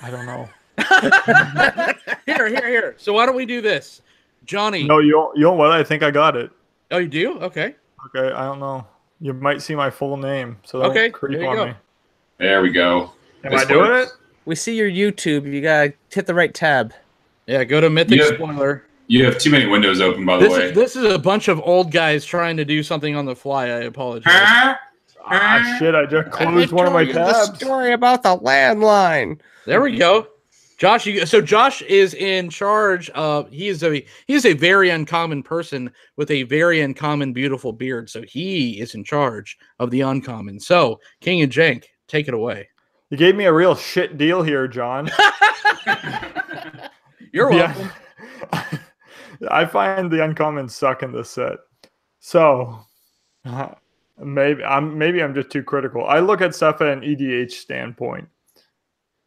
I 0.00 0.10
don't 0.10 0.26
know. 0.26 0.48
here, 2.26 2.48
here, 2.48 2.68
here. 2.68 2.94
So 2.98 3.12
why 3.12 3.26
don't 3.26 3.34
we 3.36 3.44
do 3.46 3.60
this, 3.60 4.00
Johnny? 4.44 4.84
No, 4.84 4.98
you 4.98 5.30
you 5.34 5.42
know 5.42 5.52
what? 5.52 5.70
I 5.70 5.82
think 5.84 6.02
I 6.02 6.10
got 6.10 6.36
it. 6.36 6.50
Oh, 6.90 6.98
you 6.98 7.08
do? 7.08 7.38
Okay. 7.40 7.74
Okay, 8.14 8.32
I 8.34 8.44
don't 8.44 8.60
know. 8.60 8.86
You 9.20 9.32
might 9.32 9.62
see 9.62 9.74
my 9.74 9.90
full 9.90 10.16
name, 10.16 10.58
so 10.64 10.80
don't 10.82 10.90
Okay, 10.90 11.10
creep 11.10 11.38
there 11.38 11.48
on 11.48 11.56
go. 11.56 11.66
me. 11.66 11.72
There 12.38 12.62
we 12.62 12.70
go. 12.70 13.12
Am 13.44 13.52
This 13.52 13.62
I 13.62 13.64
doing 13.66 13.90
works. 13.90 14.10
it? 14.12 14.16
We 14.44 14.54
see 14.54 14.76
your 14.76 14.90
YouTube. 14.90 15.50
You 15.50 15.60
gotta 15.62 15.94
hit 16.12 16.26
the 16.26 16.34
right 16.34 16.52
tab. 16.52 16.92
Yeah, 17.46 17.64
go 17.64 17.80
to 17.80 17.88
Mythic 17.88 18.18
Yeah. 18.20 18.34
Spoiler. 18.34 18.84
You 19.06 19.24
have 19.26 19.38
too 19.38 19.50
many 19.50 19.66
windows 19.66 20.00
open, 20.00 20.24
by 20.26 20.36
the 20.38 20.44
This 20.48 20.52
way. 20.58 20.64
is 20.66 20.72
this 20.74 20.96
is 20.96 21.04
a 21.04 21.18
bunch 21.18 21.48
of 21.48 21.60
old 21.62 21.90
guys 21.92 22.24
trying 22.24 22.56
to 22.58 22.64
do 22.64 22.82
something 22.82 23.14
on 23.16 23.24
the 23.26 23.36
fly. 23.36 23.64
I 23.64 23.80
apologize. 23.80 24.32
Huh? 24.34 24.74
Ah, 25.26 25.76
shit! 25.78 25.94
I 25.94 26.04
just 26.04 26.28
Let 26.38 26.48
me 26.52 26.66
closed 26.66 26.72
one 26.72 26.86
of 26.86 26.92
my 26.92 27.04
tell 27.04 27.08
you 27.08 27.12
the 27.14 27.32
tabs. 27.32 27.58
story 27.58 27.92
about 27.92 28.22
the 28.22 28.36
landline. 28.38 29.40
There 29.66 29.80
we 29.80 29.96
go. 29.96 30.26
Josh, 30.84 31.06
you, 31.06 31.24
so 31.24 31.40
Josh 31.40 31.80
is 31.80 32.12
in 32.12 32.50
charge. 32.50 33.08
Of, 33.14 33.50
he 33.50 33.68
is 33.68 33.82
a 33.82 34.04
he 34.26 34.34
is 34.34 34.44
a 34.44 34.52
very 34.52 34.90
uncommon 34.90 35.42
person 35.42 35.90
with 36.18 36.30
a 36.30 36.42
very 36.42 36.82
uncommon, 36.82 37.32
beautiful 37.32 37.72
beard. 37.72 38.10
So 38.10 38.20
he 38.20 38.78
is 38.80 38.94
in 38.94 39.02
charge 39.02 39.56
of 39.78 39.90
the 39.90 40.02
uncommon. 40.02 40.60
So 40.60 41.00
King 41.22 41.40
and 41.40 41.50
Jank, 41.50 41.84
take 42.06 42.28
it 42.28 42.34
away. 42.34 42.68
You 43.08 43.16
gave 43.16 43.34
me 43.34 43.46
a 43.46 43.52
real 43.54 43.74
shit 43.74 44.18
deal 44.18 44.42
here, 44.42 44.68
John. 44.68 45.10
You're 47.32 47.48
welcome. 47.48 47.90
Yeah. 48.52 48.78
I 49.50 49.64
find 49.64 50.10
the 50.10 50.18
uncommons 50.18 50.72
suck 50.72 51.02
in 51.02 51.12
this 51.12 51.30
set. 51.30 51.60
So 52.20 52.78
uh, 53.46 53.70
maybe 54.22 54.62
I'm 54.62 54.98
maybe 54.98 55.22
I'm 55.22 55.34
just 55.34 55.48
too 55.48 55.62
critical. 55.62 56.04
I 56.04 56.18
look 56.18 56.42
at 56.42 56.54
stuff 56.54 56.82
at 56.82 56.88
an 56.88 57.00
EDH 57.00 57.52
standpoint. 57.52 58.28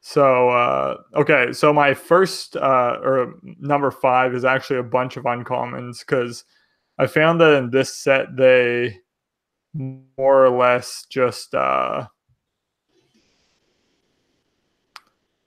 So 0.08 0.48
uh, 0.48 0.96
okay, 1.16 1.52
so 1.52 1.74
my 1.74 1.94
first 1.94 2.56
uh, 2.56 2.98
or 3.04 3.34
number 3.60 3.92
five 3.92 4.34
is 4.34 4.46
actually 4.46 4.80
a 4.80 4.84
bunch 4.84 5.18
of 5.18 5.26
uncommons 5.26 6.00
because 6.00 6.46
I 6.98 7.08
found 7.08 7.42
that 7.42 7.58
in 7.58 7.72
this 7.72 7.94
set 7.94 8.38
they 8.38 9.02
more 9.74 10.46
or 10.46 10.50
less 10.50 11.06
just 11.10 11.54
uh, 11.54 12.08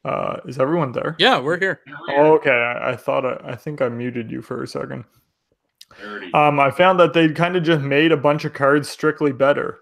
uh, 0.04 0.36
is 0.44 0.58
everyone 0.58 0.92
there? 0.92 1.16
Yeah, 1.18 1.40
we're 1.40 1.58
here. 1.58 1.80
Oh, 2.10 2.34
okay, 2.34 2.50
I, 2.50 2.90
I 2.90 2.96
thought 2.96 3.24
I, 3.24 3.52
I 3.52 3.56
think 3.56 3.80
I 3.80 3.88
muted 3.88 4.30
you 4.30 4.42
for 4.42 4.62
a 4.62 4.68
second. 4.68 5.06
Thirty. 5.94 6.30
Um, 6.34 6.60
I 6.60 6.70
found 6.70 7.00
that 7.00 7.14
they 7.14 7.30
kind 7.30 7.56
of 7.56 7.62
just 7.62 7.80
made 7.80 8.12
a 8.12 8.16
bunch 8.18 8.44
of 8.44 8.52
cards 8.52 8.90
strictly 8.90 9.32
better. 9.32 9.78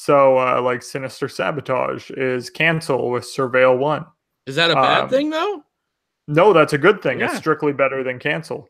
So, 0.00 0.38
uh, 0.38 0.62
like 0.62 0.84
Sinister 0.84 1.28
Sabotage 1.28 2.12
is 2.12 2.50
cancel 2.50 3.10
with 3.10 3.24
Surveil 3.24 3.76
One. 3.76 4.06
Is 4.46 4.54
that 4.54 4.70
a 4.70 4.74
bad 4.74 5.02
Um, 5.02 5.08
thing 5.08 5.30
though? 5.30 5.64
No, 6.28 6.52
that's 6.52 6.72
a 6.72 6.78
good 6.78 7.02
thing. 7.02 7.18
Yeah. 7.18 7.26
It's 7.26 7.38
strictly 7.38 7.72
better 7.72 8.04
than 8.04 8.20
cancel. 8.20 8.68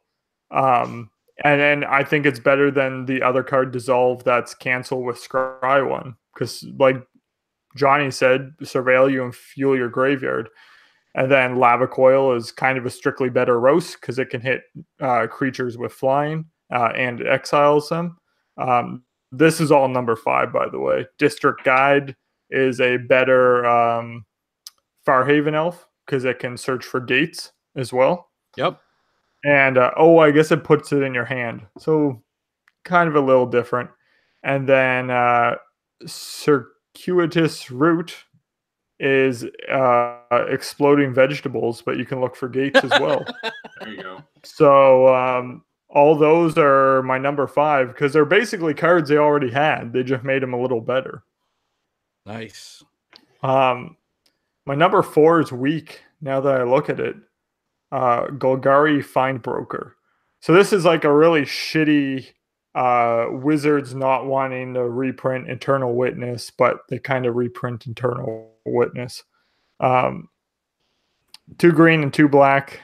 Um, 0.51 1.11
and 1.45 1.61
then 1.61 1.85
I 1.85 2.03
think 2.03 2.25
it's 2.25 2.39
better 2.39 2.71
than 2.71 3.05
the 3.05 3.23
other 3.23 3.43
card 3.43 3.73
Dissolve 3.73 4.25
that's 4.25 4.55
cancel 4.55 5.05
with 5.05 5.23
Scry 5.23 5.87
One 5.87 6.17
because, 6.33 6.65
like 6.79 6.97
Johnny 7.77 8.11
said, 8.11 8.55
surveil 8.63 9.13
you 9.13 9.23
and 9.23 9.37
fuel 9.37 9.77
your 9.77 9.91
graveyard. 9.91 10.49
And 11.15 11.31
then 11.31 11.57
Lava 11.57 11.87
Coil 11.87 12.35
is 12.37 12.51
kind 12.51 12.79
of 12.79 12.87
a 12.87 12.91
strictly 12.91 13.29
better 13.29 13.61
roast 13.61 14.01
because 14.01 14.19
it 14.19 14.31
can 14.31 14.41
hit 14.41 14.63
uh, 14.99 15.27
creatures 15.27 15.77
with 15.77 15.93
flying 15.93 16.47
uh, 16.73 16.93
and 16.97 17.21
exiles 17.27 17.91
them. 17.91 18.17
Um, 18.57 19.03
this 19.33 19.61
is 19.61 19.71
all 19.71 19.89
number 19.89 20.17
five, 20.17 20.53
by 20.53 20.69
the 20.69 20.79
way. 20.79 21.07
District 21.19 21.63
Guide 21.65 22.17
is 22.51 22.81
a 22.81 22.97
better 22.97 23.67
um, 23.67 24.25
Farhaven 25.07 25.55
elf 25.55 25.87
because 26.07 26.25
it 26.25 26.39
can 26.39 26.57
search 26.57 26.85
for 26.85 27.01
gates 27.01 27.53
as 27.77 27.93
well. 27.93 28.31
Yep. 28.57 28.81
And 29.45 29.79
uh, 29.79 29.93
oh, 29.97 30.19
I 30.19 30.31
guess 30.31 30.51
it 30.51 30.65
puts 30.65 30.93
it 30.93 31.03
in 31.03 31.15
your 31.15 31.25
hand. 31.25 31.63
So 31.79 32.23
kind 32.85 33.09
of 33.09 33.15
a 33.15 33.21
little 33.21 33.47
different. 33.47 33.91
And 34.43 34.69
then 34.69 35.11
uh, 35.11 35.57
Circuitous 36.07 37.71
Route 37.71 38.17
is 39.01 39.45
uh, 39.71 40.19
exploding 40.49 41.15
vegetables, 41.15 41.83
but 41.83 41.99
you 41.99 42.05
can 42.05 42.21
look 42.21 42.35
for 42.35 42.49
gates 42.49 42.81
as 42.83 42.91
well. 43.01 43.25
There 43.81 43.93
you 43.93 44.03
go. 44.03 44.25
So 44.43 45.15
um, 45.15 45.63
all 45.89 46.17
those 46.17 46.57
are 46.59 47.03
my 47.03 47.19
number 47.19 47.47
five 47.47 47.89
because 47.89 48.13
they're 48.13 48.25
basically 48.25 48.75
cards 48.75 49.09
they 49.09 49.17
already 49.17 49.51
had. 49.51 49.93
They 49.93 50.03
just 50.03 50.25
made 50.25 50.43
them 50.43 50.53
a 50.53 50.61
little 50.61 50.81
better. 50.81 51.23
Nice. 52.27 52.85
Um, 53.43 53.97
my 54.67 54.75
number 54.75 55.03
four 55.03 55.41
is 55.41 55.51
weak. 55.51 56.03
Now 56.21 56.41
that 56.41 56.61
I 56.61 56.65
look 56.65 56.91
at 56.91 57.01
it, 57.01 57.17
uh, 57.91 58.27
Golgari 58.27 59.03
Findbroker. 59.03 59.93
So 60.41 60.53
this 60.53 60.73
is 60.73 60.85
like 60.85 61.05
a 61.05 61.13
really 61.13 61.43
shitty 61.43 62.33
uh, 62.75 63.27
Wizards 63.31 63.95
not 63.95 64.27
wanting 64.27 64.75
to 64.75 64.89
reprint 64.89 65.49
Eternal 65.49 65.95
Witness, 65.95 66.51
but 66.51 66.81
they 66.89 66.99
kind 66.99 67.25
of 67.25 67.35
reprint 67.35 67.87
Eternal 67.87 68.53
Witness. 68.67 69.25
Um, 69.81 70.29
two 71.57 71.73
green 71.73 72.03
and 72.03 72.13
two 72.13 72.29
black. 72.29 72.81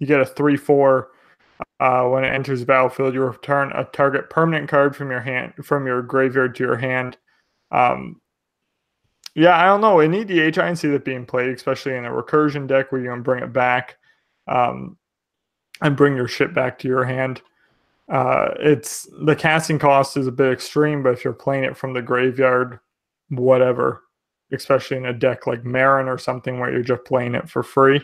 You 0.00 0.06
get 0.06 0.20
a 0.20 0.26
three 0.26 0.56
four. 0.56 1.11
Uh, 1.82 2.06
when 2.06 2.22
it 2.22 2.32
enters 2.32 2.60
the 2.60 2.66
battlefield, 2.66 3.12
you 3.12 3.20
return 3.20 3.72
a 3.72 3.82
target 3.86 4.30
permanent 4.30 4.68
card 4.68 4.94
from 4.94 5.10
your 5.10 5.18
hand 5.18 5.52
from 5.64 5.84
your 5.84 6.00
graveyard 6.00 6.54
to 6.54 6.62
your 6.62 6.76
hand. 6.76 7.16
Um, 7.72 8.20
yeah, 9.34 9.60
I 9.60 9.66
don't 9.66 9.80
know. 9.80 9.98
In 9.98 10.12
EDH, 10.12 10.58
I 10.58 10.68
can 10.68 10.76
see 10.76 10.90
that 10.90 11.04
being 11.04 11.26
played, 11.26 11.48
especially 11.48 11.96
in 11.96 12.04
a 12.04 12.10
recursion 12.10 12.68
deck 12.68 12.92
where 12.92 13.00
you 13.00 13.10
can 13.10 13.22
bring 13.22 13.42
it 13.42 13.52
back 13.52 13.96
um, 14.46 14.96
and 15.80 15.96
bring 15.96 16.14
your 16.14 16.28
shit 16.28 16.54
back 16.54 16.78
to 16.78 16.88
your 16.88 17.02
hand. 17.02 17.42
Uh, 18.08 18.50
it's 18.60 19.08
the 19.24 19.34
casting 19.34 19.80
cost 19.80 20.16
is 20.16 20.28
a 20.28 20.32
bit 20.32 20.52
extreme, 20.52 21.02
but 21.02 21.14
if 21.14 21.24
you're 21.24 21.32
playing 21.32 21.64
it 21.64 21.76
from 21.76 21.94
the 21.94 22.02
graveyard, 22.02 22.78
whatever, 23.30 24.02
especially 24.52 24.98
in 24.98 25.06
a 25.06 25.12
deck 25.12 25.48
like 25.48 25.64
Meren 25.64 26.06
or 26.06 26.16
something 26.16 26.60
where 26.60 26.70
you're 26.70 26.84
just 26.84 27.04
playing 27.04 27.34
it 27.34 27.50
for 27.50 27.64
free, 27.64 28.00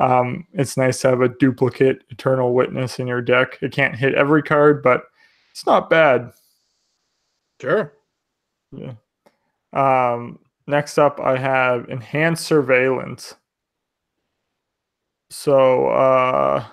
um, 0.00 0.46
it's 0.52 0.76
nice 0.76 1.00
to 1.02 1.08
have 1.10 1.20
a 1.20 1.28
duplicate 1.28 2.02
Eternal 2.10 2.52
Witness 2.54 2.98
in 2.98 3.06
your 3.06 3.22
deck. 3.22 3.58
It 3.62 3.72
can't 3.72 3.94
hit 3.94 4.14
every 4.14 4.42
card, 4.42 4.82
but 4.82 5.04
it's 5.52 5.66
not 5.66 5.88
bad. 5.88 6.32
Sure. 7.60 7.92
Yeah. 8.72 8.94
Um, 9.72 10.40
next 10.66 10.98
up, 10.98 11.20
I 11.20 11.36
have 11.36 11.88
enhanced 11.88 12.46
surveillance. 12.46 13.36
So, 15.30 15.86
uh, 15.88 16.64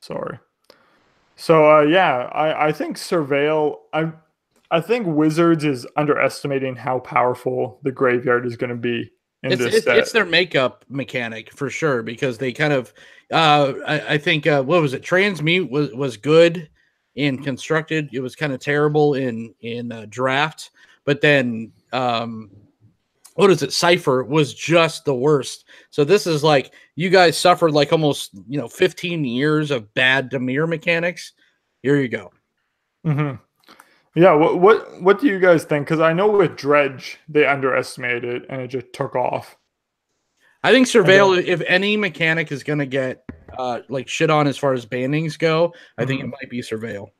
Sorry. 0.00 0.38
So 1.36 1.70
uh, 1.70 1.82
yeah, 1.82 2.28
I, 2.32 2.68
I 2.68 2.72
think 2.72 2.96
Surveil. 2.96 3.76
I 3.92 4.12
I 4.70 4.80
think 4.80 5.06
Wizards 5.06 5.64
is 5.64 5.86
underestimating 5.96 6.76
how 6.76 7.00
powerful 7.00 7.80
the 7.82 7.92
graveyard 7.92 8.46
is 8.46 8.56
going 8.56 8.70
to 8.70 8.76
be 8.76 9.10
It's, 9.42 9.62
it's, 9.62 9.86
it's 9.86 10.12
their 10.12 10.26
makeup 10.26 10.84
mechanic 10.88 11.52
for 11.52 11.70
sure 11.70 12.02
because 12.02 12.36
they 12.36 12.52
kind 12.52 12.72
of, 12.72 12.92
uh, 13.32 13.72
I, 13.86 14.14
I 14.14 14.18
think, 14.18 14.46
uh, 14.46 14.62
what 14.62 14.82
was 14.82 14.92
it? 14.92 15.02
Transmute 15.02 15.70
was 15.70 15.92
was 15.92 16.16
good 16.16 16.68
in 17.14 17.42
constructed. 17.42 18.10
It 18.12 18.20
was 18.20 18.36
kind 18.36 18.52
of 18.52 18.60
terrible 18.60 19.14
in 19.14 19.54
in 19.60 19.92
uh, 19.92 20.06
draft, 20.10 20.70
but 21.04 21.20
then 21.22 21.72
um, 21.92 22.50
what 23.34 23.50
is 23.50 23.62
it? 23.62 23.72
Cipher 23.72 24.24
was 24.24 24.52
just 24.52 25.04
the 25.04 25.14
worst. 25.14 25.64
So 25.88 26.04
this 26.04 26.26
is 26.26 26.44
like 26.44 26.74
you 26.96 27.08
guys 27.08 27.38
suffered 27.38 27.72
like 27.72 27.92
almost 27.92 28.32
you 28.46 28.58
know 28.58 28.68
15 28.68 29.24
years 29.24 29.70
of 29.70 29.92
bad 29.94 30.30
Dimir 30.30 30.68
mechanics. 30.68 31.32
Here 31.82 31.96
you 31.96 32.08
go. 32.08 32.30
hmm 33.04 33.32
Yeah. 34.20 34.34
What 34.34 34.60
what 34.60 35.00
what 35.00 35.18
do 35.18 35.28
you 35.28 35.38
guys 35.38 35.64
think? 35.64 35.86
Because 35.86 36.00
I 36.00 36.12
know 36.12 36.28
with 36.28 36.54
Dredge 36.54 37.18
they 37.26 37.46
underestimated 37.46 38.24
it 38.24 38.46
and 38.50 38.60
it 38.60 38.68
just 38.68 38.92
took 38.92 39.16
off. 39.16 39.56
I 40.62 40.72
think 40.72 40.88
Surveil, 40.88 41.42
if 41.42 41.62
any 41.66 41.96
mechanic 41.96 42.52
is 42.52 42.62
going 42.62 42.80
to 42.80 42.86
get 42.86 43.24
uh, 43.56 43.80
like 43.88 44.08
shit 44.08 44.28
on 44.28 44.46
as 44.46 44.58
far 44.58 44.74
as 44.74 44.84
bannings 44.84 45.38
go, 45.38 45.72
I 45.96 46.04
think 46.04 46.20
it 46.20 46.26
might 46.26 46.50
be 46.50 46.60
Surveil. 46.60 47.12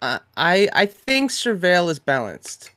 Uh, 0.00 0.20
I 0.36 0.68
I 0.72 0.86
think 0.86 1.32
Surveil 1.32 1.90
is 1.90 1.98
balanced. 1.98 2.70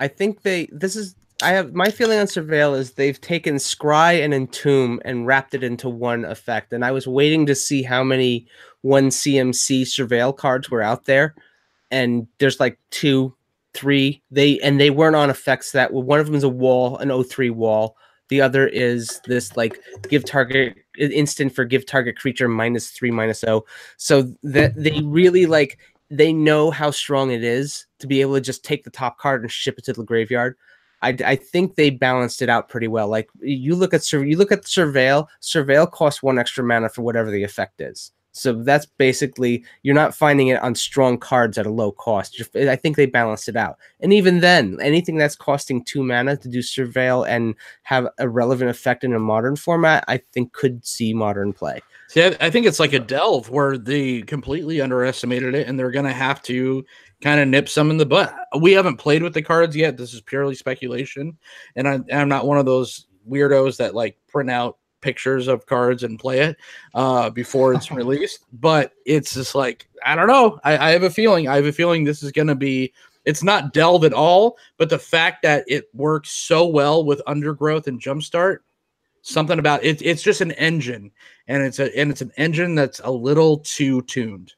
I 0.00 0.08
think 0.08 0.42
they 0.42 0.68
this 0.72 0.96
is 0.96 1.14
I 1.40 1.52
have 1.52 1.72
my 1.72 1.88
feeling 1.88 2.18
on 2.18 2.26
Surveil 2.26 2.76
is 2.76 2.94
they've 2.94 3.20
taken 3.20 3.56
Scry 3.56 4.24
and 4.24 4.34
Entomb 4.34 5.00
and 5.04 5.24
wrapped 5.24 5.54
it 5.54 5.62
into 5.62 5.88
one 5.88 6.24
effect. 6.24 6.72
And 6.72 6.84
I 6.84 6.90
was 6.90 7.06
waiting 7.06 7.46
to 7.46 7.54
see 7.54 7.84
how 7.84 8.02
many 8.02 8.48
one 8.80 9.10
CMC 9.10 9.82
Surveil 9.82 10.36
cards 10.36 10.68
were 10.68 10.82
out 10.82 11.04
there. 11.04 11.36
And 11.94 12.26
there's 12.38 12.58
like 12.58 12.78
two, 12.90 13.34
three. 13.72 14.20
They 14.30 14.58
and 14.60 14.80
they 14.80 14.90
weren't 14.90 15.16
on 15.16 15.30
effects 15.30 15.72
that 15.72 15.92
well, 15.92 16.02
one 16.02 16.20
of 16.20 16.26
them 16.26 16.34
is 16.34 16.42
a 16.42 16.48
wall, 16.48 16.98
an 16.98 17.08
O3 17.08 17.52
wall. 17.52 17.96
The 18.28 18.40
other 18.40 18.66
is 18.66 19.20
this 19.26 19.56
like 19.56 19.78
give 20.08 20.24
target 20.24 20.76
instant 20.98 21.54
for 21.54 21.64
give 21.64 21.86
target 21.86 22.16
creature 22.18 22.48
minus 22.48 22.90
three 22.90 23.10
minus 23.10 23.44
O. 23.44 23.64
So 23.96 24.34
that 24.42 24.74
they 24.76 25.00
really 25.02 25.46
like 25.46 25.78
they 26.10 26.32
know 26.32 26.70
how 26.70 26.90
strong 26.90 27.30
it 27.30 27.44
is 27.44 27.86
to 27.98 28.06
be 28.06 28.20
able 28.20 28.34
to 28.34 28.40
just 28.40 28.64
take 28.64 28.84
the 28.84 28.90
top 28.90 29.18
card 29.18 29.42
and 29.42 29.50
ship 29.50 29.78
it 29.78 29.84
to 29.84 29.92
the 29.92 30.04
graveyard. 30.04 30.56
I, 31.02 31.16
I 31.24 31.36
think 31.36 31.74
they 31.74 31.90
balanced 31.90 32.40
it 32.40 32.48
out 32.48 32.70
pretty 32.70 32.88
well. 32.88 33.08
Like 33.08 33.28
you 33.40 33.74
look 33.76 33.92
at 33.92 34.10
you 34.10 34.38
look 34.38 34.52
at 34.52 34.62
Surveil. 34.62 35.26
Surveil 35.42 35.90
costs 35.90 36.22
one 36.22 36.38
extra 36.38 36.64
mana 36.64 36.88
for 36.88 37.02
whatever 37.02 37.30
the 37.30 37.44
effect 37.44 37.80
is. 37.80 38.10
So 38.36 38.52
that's 38.52 38.84
basically 38.84 39.64
you're 39.84 39.94
not 39.94 40.14
finding 40.14 40.48
it 40.48 40.60
on 40.60 40.74
strong 40.74 41.18
cards 41.18 41.56
at 41.56 41.66
a 41.66 41.70
low 41.70 41.92
cost. 41.92 42.42
I 42.56 42.74
think 42.74 42.96
they 42.96 43.06
balanced 43.06 43.48
it 43.48 43.56
out. 43.56 43.78
And 44.00 44.12
even 44.12 44.40
then, 44.40 44.76
anything 44.82 45.16
that's 45.16 45.36
costing 45.36 45.84
two 45.84 46.02
mana 46.02 46.36
to 46.38 46.48
do 46.48 46.58
Surveil 46.58 47.26
and 47.28 47.54
have 47.84 48.08
a 48.18 48.28
relevant 48.28 48.70
effect 48.70 49.04
in 49.04 49.14
a 49.14 49.20
modern 49.20 49.54
format, 49.54 50.04
I 50.08 50.20
think 50.32 50.52
could 50.52 50.84
see 50.84 51.14
modern 51.14 51.52
play. 51.52 51.80
See, 52.08 52.24
I, 52.24 52.50
think 52.50 52.66
it's 52.66 52.80
like 52.80 52.92
a 52.92 52.98
delve 52.98 53.50
where 53.50 53.78
they 53.78 54.22
completely 54.22 54.80
underestimated 54.80 55.54
it, 55.54 55.66
and 55.66 55.78
they're 55.78 55.90
going 55.90 56.04
to 56.04 56.12
have 56.12 56.42
to 56.42 56.84
kind 57.22 57.40
of 57.40 57.48
nip 57.48 57.68
some 57.68 57.90
in 57.90 57.96
the 57.96 58.06
butt. 58.06 58.34
We 58.60 58.72
haven't 58.72 58.98
played 58.98 59.22
with 59.22 59.32
the 59.32 59.42
cards 59.42 59.74
yet. 59.74 59.96
This 59.96 60.12
is 60.12 60.20
purely 60.20 60.54
speculation, 60.54 61.38
and 61.76 61.88
I, 61.88 62.00
I'm 62.12 62.28
not 62.28 62.46
one 62.46 62.58
of 62.58 62.66
those 62.66 63.06
weirdos 63.28 63.78
that 63.78 63.94
like 63.94 64.18
print 64.28 64.50
out 64.50 64.78
pictures 65.04 65.48
of 65.48 65.66
cards 65.66 66.02
and 66.02 66.18
play 66.18 66.40
it 66.40 66.56
uh, 66.94 67.28
before 67.28 67.74
it's 67.74 67.90
released. 67.92 68.46
But 68.52 68.92
it's 69.04 69.34
just 69.34 69.54
like 69.54 69.88
I 70.04 70.16
don't 70.16 70.26
know. 70.26 70.58
I, 70.64 70.78
I 70.78 70.90
have 70.90 71.04
a 71.04 71.10
feeling. 71.10 71.46
I 71.46 71.56
have 71.56 71.66
a 71.66 71.72
feeling 71.72 72.02
this 72.02 72.22
is 72.22 72.32
going 72.32 72.48
to 72.48 72.56
be. 72.56 72.92
It's 73.24 73.42
not 73.42 73.72
delve 73.72 74.04
at 74.04 74.12
all, 74.12 74.58
but 74.76 74.90
the 74.90 74.98
fact 74.98 75.42
that 75.42 75.64
it 75.66 75.84
works 75.94 76.30
so 76.30 76.66
well 76.66 77.04
with 77.04 77.22
undergrowth 77.26 77.86
and 77.86 78.00
jumpstart, 78.00 78.58
something 79.22 79.58
about 79.58 79.82
it. 79.84 80.02
It's 80.02 80.22
just 80.22 80.40
an 80.40 80.52
engine, 80.52 81.12
and 81.46 81.62
it's 81.62 81.78
a 81.78 81.96
and 81.96 82.10
it's 82.10 82.22
an 82.22 82.32
engine 82.36 82.74
that's 82.74 83.00
a 83.00 83.10
little 83.10 83.58
too 83.58 84.02
tuned. 84.02 84.54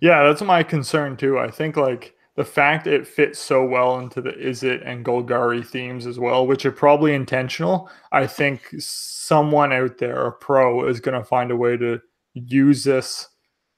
Yeah, 0.00 0.24
that's 0.24 0.42
my 0.42 0.62
concern 0.62 1.16
too. 1.16 1.38
I 1.38 1.50
think 1.50 1.76
like 1.76 2.13
the 2.36 2.44
fact 2.44 2.86
it 2.86 3.06
fits 3.06 3.38
so 3.38 3.64
well 3.64 3.98
into 4.00 4.20
the 4.20 4.32
Izzet 4.32 4.82
and 4.84 5.04
Golgari 5.04 5.64
themes 5.64 6.06
as 6.06 6.18
well, 6.18 6.46
which 6.46 6.66
are 6.66 6.72
probably 6.72 7.14
intentional. 7.14 7.88
I 8.10 8.26
think 8.26 8.74
someone 8.78 9.72
out 9.72 9.98
there, 9.98 10.26
a 10.26 10.32
pro, 10.32 10.88
is 10.88 11.00
going 11.00 11.18
to 11.18 11.24
find 11.24 11.50
a 11.50 11.56
way 11.56 11.76
to 11.76 12.00
use 12.34 12.82
this 12.82 13.28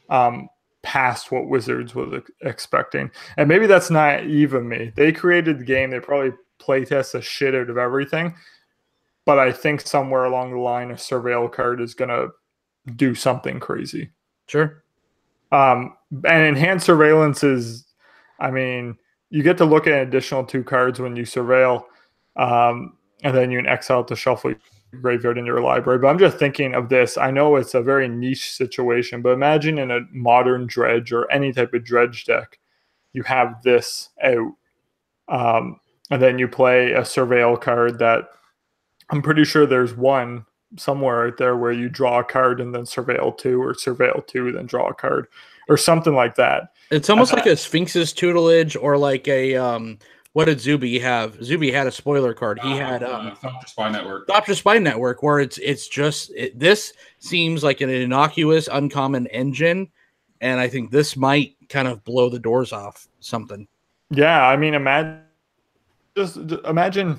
um, 0.09 0.49
past 0.83 1.31
what 1.31 1.49
Wizards 1.49 1.95
was 1.95 2.23
expecting. 2.41 3.11
And 3.37 3.49
maybe 3.49 3.67
that's 3.67 3.91
naive 3.91 4.55
of 4.55 4.65
me. 4.65 4.93
They 4.97 5.13
created 5.13 5.59
the 5.59 5.65
game. 5.65 5.91
They 5.91 6.01
probably 6.01 6.33
playtest 6.59 7.13
the 7.13 7.21
shit 7.21 7.55
out 7.55 7.69
of 7.69 7.77
everything. 7.77 8.35
But 9.27 9.39
I 9.39 9.53
think 9.53 9.83
somewhere 9.83 10.25
along 10.25 10.53
the 10.53 10.61
line, 10.61 10.91
a 10.91 10.95
surveil 10.95 11.53
card 11.53 11.81
is 11.81 11.95
going 11.95 12.09
to 12.09 12.29
do 12.95 13.15
something 13.15 13.61
crazy. 13.61 14.13
Sure. 14.47 14.83
Um, 15.53 15.97
and 16.25 16.45
enhanced 16.45 16.87
surveillance 16.87 17.43
is, 17.45 17.86
I 18.39 18.51
mean, 18.51 18.97
you 19.31 19.43
get 19.43 19.59
to 19.59 19.65
look 19.65 19.87
at 19.87 19.95
an 19.95 20.09
additional 20.09 20.45
two 20.45 20.63
cards 20.63 21.01
when 21.01 21.17
you 21.17 21.25
surveil, 21.25 21.85
um, 22.37 22.97
and 23.23 23.37
then 23.37 23.51
you 23.51 23.59
can 23.59 23.67
exile 23.67 24.05
to 24.05 24.17
shuffle 24.17 24.55
graveyard 25.01 25.39
in 25.39 25.47
your 25.47 25.61
library. 25.61 25.99
But 25.99 26.09
I'm 26.09 26.19
just 26.19 26.39
thinking 26.39 26.75
of 26.75 26.89
this. 26.89 27.17
I 27.19 27.31
know 27.31 27.57
it's 27.57 27.75
a 27.75 27.83
very 27.83 28.09
niche 28.09 28.53
situation, 28.53 29.23
but 29.23 29.31
imagine 29.31 29.79
in 29.79 29.91
a 29.91 30.01
modern 30.13 30.67
dredge 30.67 31.13
or 31.13 31.31
any 31.31 31.53
type 31.53 31.75
of 31.75 31.85
dredge 31.85 32.25
deck, 32.25 32.59
you 33.13 33.23
have 33.25 33.63
this 33.63 34.11
out, 34.23 34.53
um, 35.29 35.81
and 36.11 36.23
then 36.23 36.39
you 36.39 36.49
play 36.49 36.93
a 36.93 37.01
surveil 37.01 37.61
card 37.61 37.99
that 37.99 38.29
I'm 39.11 39.23
pretty 39.23 39.45
sure 39.45 39.67
there's 39.67 39.97
one 39.97 40.45
somewhere 40.77 41.27
out 41.27 41.37
there 41.39 41.57
where 41.57 41.73
you 41.73 41.89
draw 41.89 42.21
a 42.21 42.25
card 42.25 42.61
and 42.61 42.75
then 42.75 42.83
surveil 42.83 43.37
two 43.37 43.63
or 43.63 43.73
surveil 43.73 44.27
two 44.27 44.51
then 44.53 44.67
draw 44.67 44.89
a 44.89 44.95
card 44.95 45.29
or 45.69 45.77
something 45.77 46.15
like 46.15 46.35
that 46.35 46.71
It's 46.91 47.11
almost 47.11 47.33
like 47.33 47.47
a 47.47 47.57
Sphinx's 47.57 48.13
tutelage 48.13 48.77
or 48.77 48.97
like 48.99 49.29
a 49.29 49.57
um. 49.57 49.99
What 50.33 50.45
did 50.45 50.61
Zuby 50.61 50.99
have? 50.99 51.43
Zuby 51.43 51.73
had 51.73 51.87
a 51.87 51.91
spoiler 51.93 52.35
card. 52.35 52.61
He 52.61 52.77
had 52.77 53.03
um. 53.03 53.29
uh, 53.29 53.35
Thopter 53.37 53.69
Spy 53.69 53.91
Network. 53.91 54.27
Dr. 54.27 54.55
Spy 54.55 54.79
Network, 54.79 55.23
where 55.23 55.39
it's 55.41 55.59
it's 55.59 55.89
just 55.89 56.31
it, 56.37 56.59
this 56.59 56.93
seems 57.19 57.65
like 57.65 57.81
an 57.81 57.89
innocuous, 57.91 58.69
uncommon 58.71 59.27
engine, 59.29 59.89
and 60.41 60.61
I 60.61 60.69
think 60.69 60.91
this 60.91 61.17
might 61.17 61.57
kind 61.69 61.89
of 61.89 62.05
blow 62.05 62.29
the 62.29 62.39
doors 62.39 62.73
off 62.73 63.09
something. 63.21 63.67
yeah 64.11 64.47
i 64.47 64.57
mean 64.57 64.75
imagine 64.75 65.21
just, 66.17 66.47
just 66.47 66.65
imagine 66.65 67.19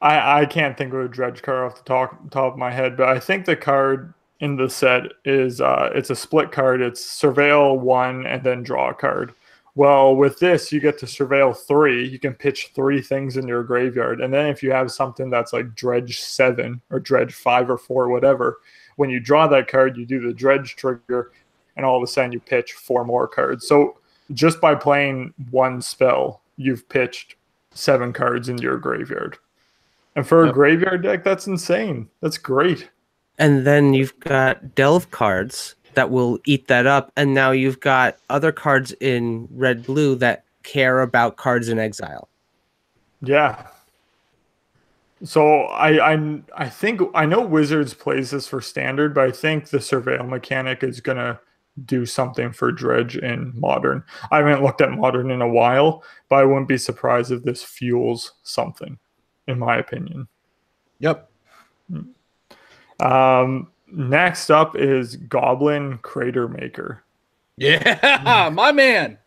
i 0.00 0.40
i 0.40 0.44
can't 0.44 0.76
think 0.76 0.92
of 0.92 1.00
a 1.00 1.08
dredge 1.08 1.42
card 1.42 1.70
off 1.70 1.78
the 1.78 1.84
top, 1.84 2.28
top 2.32 2.54
of 2.54 2.58
my 2.58 2.72
head 2.72 2.96
but 2.96 3.08
i 3.08 3.20
think 3.20 3.44
the 3.46 3.54
card 3.54 4.12
in 4.40 4.56
the 4.56 4.68
set 4.68 5.02
is 5.24 5.60
uh 5.60 5.90
it's 5.94 6.10
a 6.10 6.16
split 6.16 6.50
card. 6.50 6.80
It's 6.80 7.02
surveil 7.02 7.78
one 7.78 8.26
and 8.26 8.42
then 8.42 8.62
draw 8.62 8.90
a 8.90 8.94
card. 8.94 9.34
Well 9.74 10.16
with 10.16 10.38
this 10.38 10.72
you 10.72 10.80
get 10.80 10.98
to 10.98 11.06
surveil 11.06 11.56
three. 11.56 12.08
You 12.08 12.18
can 12.18 12.34
pitch 12.34 12.72
three 12.74 13.00
things 13.00 13.36
in 13.36 13.46
your 13.46 13.62
graveyard. 13.62 14.20
And 14.20 14.32
then 14.32 14.46
if 14.46 14.62
you 14.62 14.72
have 14.72 14.90
something 14.90 15.30
that's 15.30 15.52
like 15.52 15.74
dredge 15.74 16.20
seven 16.20 16.80
or 16.90 16.98
dredge 16.98 17.34
five 17.34 17.70
or 17.70 17.78
four 17.78 18.08
whatever 18.08 18.58
when 18.96 19.10
you 19.10 19.20
draw 19.20 19.46
that 19.46 19.68
card 19.68 19.96
you 19.96 20.04
do 20.06 20.20
the 20.20 20.32
dredge 20.32 20.76
trigger 20.76 21.32
and 21.76 21.86
all 21.86 21.96
of 21.96 22.02
a 22.02 22.06
sudden 22.06 22.32
you 22.32 22.40
pitch 22.40 22.72
four 22.72 23.04
more 23.04 23.28
cards. 23.28 23.66
So 23.68 23.98
just 24.32 24.60
by 24.60 24.74
playing 24.74 25.34
one 25.50 25.82
spell 25.82 26.40
you've 26.56 26.88
pitched 26.88 27.36
seven 27.72 28.12
cards 28.12 28.48
into 28.48 28.62
your 28.62 28.78
graveyard. 28.78 29.36
And 30.16 30.26
for 30.26 30.44
a 30.44 30.46
Yep. 30.46 30.54
graveyard 30.54 31.02
deck 31.02 31.24
that's 31.24 31.46
insane. 31.46 32.08
That's 32.22 32.38
great 32.38 32.88
And 33.40 33.66
then 33.66 33.94
you've 33.94 34.18
got 34.20 34.76
delve 34.76 35.10
cards 35.10 35.74
that 35.94 36.10
will 36.10 36.38
eat 36.44 36.68
that 36.68 36.86
up. 36.86 37.10
And 37.16 37.34
now 37.34 37.50
you've 37.50 37.80
got 37.80 38.18
other 38.28 38.52
cards 38.52 38.92
in 39.00 39.48
red 39.50 39.84
blue 39.84 40.14
that 40.16 40.44
care 40.62 41.00
about 41.00 41.36
cards 41.36 41.68
in 41.68 41.78
exile. 41.78 42.28
Yeah. 43.22 43.66
So 45.24 45.62
I 45.64 46.12
I 46.14 46.42
I 46.54 46.68
think 46.68 47.00
I 47.14 47.26
know 47.26 47.40
Wizards 47.40 47.92
plays 47.94 48.30
this 48.30 48.46
for 48.46 48.60
standard, 48.60 49.14
but 49.14 49.24
I 49.24 49.30
think 49.30 49.68
the 49.68 49.78
surveil 49.78 50.26
mechanic 50.26 50.82
is 50.82 51.00
gonna 51.00 51.40
do 51.84 52.06
something 52.06 52.52
for 52.52 52.72
Dredge 52.72 53.16
in 53.16 53.52
modern. 53.58 54.02
I 54.30 54.38
haven't 54.38 54.62
looked 54.62 54.80
at 54.80 54.90
modern 54.90 55.30
in 55.30 55.42
a 55.42 55.48
while, 55.48 56.02
but 56.28 56.36
I 56.36 56.44
wouldn't 56.44 56.68
be 56.68 56.78
surprised 56.78 57.32
if 57.32 57.42
this 57.42 57.62
fuels 57.62 58.32
something, 58.42 58.98
in 59.46 59.58
my 59.58 59.76
opinion. 59.76 60.28
Yep. 61.00 61.30
Hmm. 61.90 62.02
Um, 63.00 63.70
next 63.90 64.50
up 64.50 64.76
is 64.76 65.16
Goblin 65.16 65.98
Cratermaker. 65.98 67.00
Yeah, 67.56 68.50
my 68.52 68.72
man. 68.72 69.18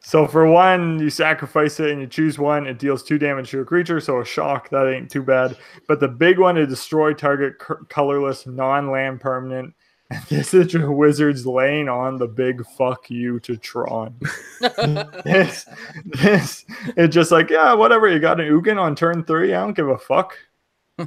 So 0.00 0.26
for 0.26 0.46
one, 0.46 0.98
you 1.00 1.10
sacrifice 1.10 1.80
it 1.80 1.90
and 1.90 2.00
you 2.00 2.06
choose 2.06 2.38
one. 2.38 2.66
It 2.66 2.78
deals 2.78 3.02
two 3.02 3.18
damage 3.18 3.50
to 3.50 3.60
a 3.60 3.64
creature, 3.64 4.00
so 4.00 4.20
a 4.20 4.24
shock 4.24 4.70
that 4.70 4.88
ain't 4.88 5.10
too 5.10 5.22
bad. 5.22 5.56
But 5.86 6.00
the 6.00 6.08
big 6.08 6.38
one 6.38 6.56
is 6.56 6.68
destroy 6.68 7.12
target 7.12 7.54
c- 7.60 7.74
colorless 7.88 8.46
non-land 8.46 9.20
permanent 9.20 9.74
this 10.28 10.54
is 10.54 10.68
just 10.68 10.86
Wizards 10.86 11.46
laying 11.46 11.88
on 11.88 12.16
the 12.16 12.26
big 12.26 12.64
fuck 12.66 13.10
you 13.10 13.40
to 13.40 13.56
Tron. 13.56 14.14
this, 14.60 15.66
this, 16.04 16.64
it's 16.96 17.14
just 17.14 17.30
like, 17.30 17.50
yeah, 17.50 17.74
whatever. 17.74 18.08
You 18.08 18.18
got 18.18 18.40
an 18.40 18.48
Ugin 18.48 18.80
on 18.80 18.94
turn 18.94 19.24
three. 19.24 19.52
I 19.52 19.60
don't 19.60 19.74
give 19.74 19.88
a 19.88 19.98
fuck. 19.98 20.38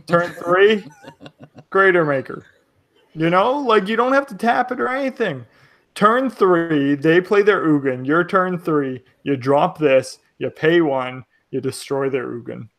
Turn 0.08 0.32
three, 0.32 0.86
Cratermaker. 1.72 2.44
You 3.14 3.30
know, 3.30 3.58
like 3.58 3.88
you 3.88 3.96
don't 3.96 4.14
have 4.14 4.28
to 4.28 4.36
tap 4.36 4.72
it 4.72 4.80
or 4.80 4.88
anything. 4.88 5.46
Turn 5.96 6.30
three, 6.30 6.96
they 6.96 7.20
play 7.20 7.42
their 7.42 7.66
Ugin. 7.66 8.06
Your 8.06 8.24
turn 8.24 8.58
three, 8.58 9.04
you 9.24 9.36
drop 9.36 9.78
this, 9.78 10.20
you 10.38 10.50
pay 10.50 10.80
one, 10.82 11.26
you 11.52 11.60
destroy 11.60 12.10
their 12.10 12.28
Ugin. 12.28 12.70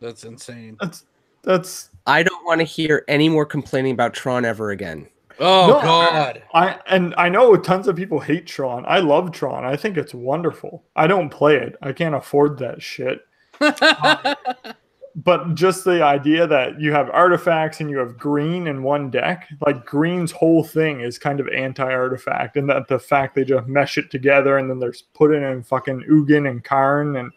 That's 0.00 0.24
insane. 0.24 0.76
That's 0.80 1.04
that's 1.42 1.88
I 2.06 2.22
don't 2.22 2.44
want 2.44 2.60
to 2.60 2.64
hear 2.64 3.04
any 3.08 3.28
more 3.28 3.46
complaining 3.46 3.92
about 3.92 4.12
Tron 4.12 4.44
ever 4.44 4.70
again. 4.70 5.08
Oh 5.38 5.68
No, 5.68 5.80
God. 5.80 6.42
I 6.52 6.78
and 6.86 7.14
I 7.16 7.30
know 7.30 7.56
tons 7.56 7.88
of 7.88 7.96
people 7.96 8.20
hate 8.20 8.46
Tron. 8.46 8.84
I 8.86 8.98
love 8.98 9.32
Tron. 9.32 9.64
I 9.64 9.76
think 9.76 9.96
it's 9.96 10.12
wonderful. 10.14 10.84
I 10.94 11.06
don't 11.06 11.30
play 11.30 11.56
it. 11.56 11.76
I 11.80 11.92
can't 11.92 12.14
afford 12.14 12.58
that 12.58 12.82
shit. 12.82 13.20
Um, 13.60 14.74
But 15.16 15.54
just 15.54 15.84
the 15.84 16.04
idea 16.04 16.46
that 16.46 16.78
you 16.78 16.92
have 16.92 17.08
artifacts 17.08 17.80
and 17.80 17.88
you 17.88 17.96
have 17.98 18.18
green 18.18 18.66
in 18.66 18.82
one 18.82 19.10
deck, 19.10 19.48
like 19.66 19.86
green's 19.86 20.30
whole 20.30 20.62
thing 20.62 21.00
is 21.00 21.18
kind 21.18 21.40
of 21.40 21.48
anti-artifact, 21.48 22.58
and 22.58 22.68
that 22.68 22.88
the 22.88 22.98
fact 22.98 23.34
they 23.34 23.44
just 23.44 23.66
mesh 23.66 23.96
it 23.96 24.10
together 24.10 24.58
and 24.58 24.68
then 24.68 24.78
there's 24.78 25.02
put 25.14 25.32
it 25.32 25.42
in 25.42 25.62
fucking 25.62 26.04
Ugin 26.10 26.50
and 26.50 26.62
Karn, 26.62 27.16
and 27.16 27.32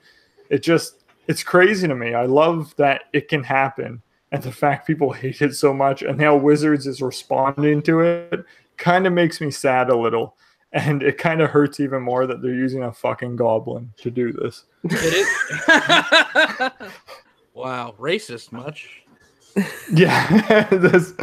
it 0.49 0.61
just 0.61 1.05
it's 1.27 1.41
crazy 1.41 1.87
to 1.87 1.95
me. 1.95 2.13
I 2.13 2.25
love 2.25 2.75
that 2.75 3.03
it 3.13 3.29
can 3.29 3.43
happen, 3.43 4.01
and 4.33 4.43
the 4.43 4.51
fact 4.51 4.85
people 4.85 5.11
hate 5.13 5.41
it 5.41 5.55
so 5.55 5.73
much, 5.73 6.01
and 6.01 6.21
how 6.21 6.35
Wizards 6.35 6.85
is 6.85 7.01
responding 7.01 7.81
to 7.83 8.01
it, 8.01 8.43
kind 8.75 9.07
of 9.07 9.13
makes 9.13 9.39
me 9.39 9.51
sad 9.51 9.89
a 9.89 9.95
little. 9.95 10.35
And 10.71 11.01
it 11.01 11.17
kind 11.17 11.41
of 11.41 11.49
hurts 11.49 11.79
even 11.79 12.03
more 12.03 12.27
that 12.27 12.43
they're 12.43 12.53
using 12.53 12.83
a 12.83 12.93
fucking 12.93 13.37
goblin 13.37 13.91
to 13.97 14.11
do 14.11 14.31
this. 14.31 14.65
It 14.83 15.15
is. 15.15 16.89
wow, 17.59 17.93
racist 17.99 18.51
much? 18.51 19.03
Yeah, 19.91 20.67
this. 20.71 21.13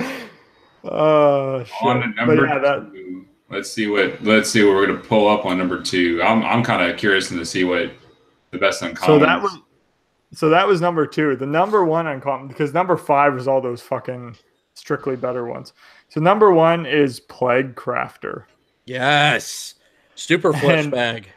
Uh, 0.85 1.65
shit. 1.65 1.75
On 1.83 2.01
to 2.01 2.09
number 2.09 2.47
yeah, 2.47 2.59
that, 2.59 2.93
two. 2.93 3.25
Let's 3.51 3.71
see 3.71 3.87
what 3.87 4.23
let's 4.23 4.51
see 4.51 4.65
what 4.65 4.75
we're 4.75 4.87
gonna 4.87 4.99
pull 4.99 5.29
up 5.29 5.47
on 5.47 5.57
number 5.59 5.81
two. 5.81 6.21
I'm 6.23 6.43
I'm 6.45 6.63
kind 6.63 6.91
of 6.91 6.99
curious 6.99 7.29
to 7.29 7.45
see 7.45 7.65
what 7.65 7.93
the 8.51 8.59
best 8.59 8.83
uncommon. 8.83 9.21
so 9.21 9.25
that 9.25 9.43
was, 9.43 9.59
so 10.33 10.49
that 10.51 10.67
was 10.67 10.81
number 10.81 11.07
two. 11.07 11.37
The 11.37 11.47
number 11.47 11.85
one 11.85 12.07
uncommon 12.07 12.49
because 12.49 12.75
number 12.75 12.97
five 12.97 13.35
was 13.35 13.49
all 13.49 13.61
those 13.61 13.81
fucking 13.81 14.37
strictly 14.75 15.17
better 15.17 15.47
ones. 15.47 15.73
So 16.09 16.21
number 16.21 16.53
one 16.53 16.87
is 16.87 17.21
Plaguecrafter. 17.21 18.45
Yes. 18.85 19.75
Super 20.15 20.53
flesh 20.53 20.85
And- 20.85 20.91
bag. 20.93 21.29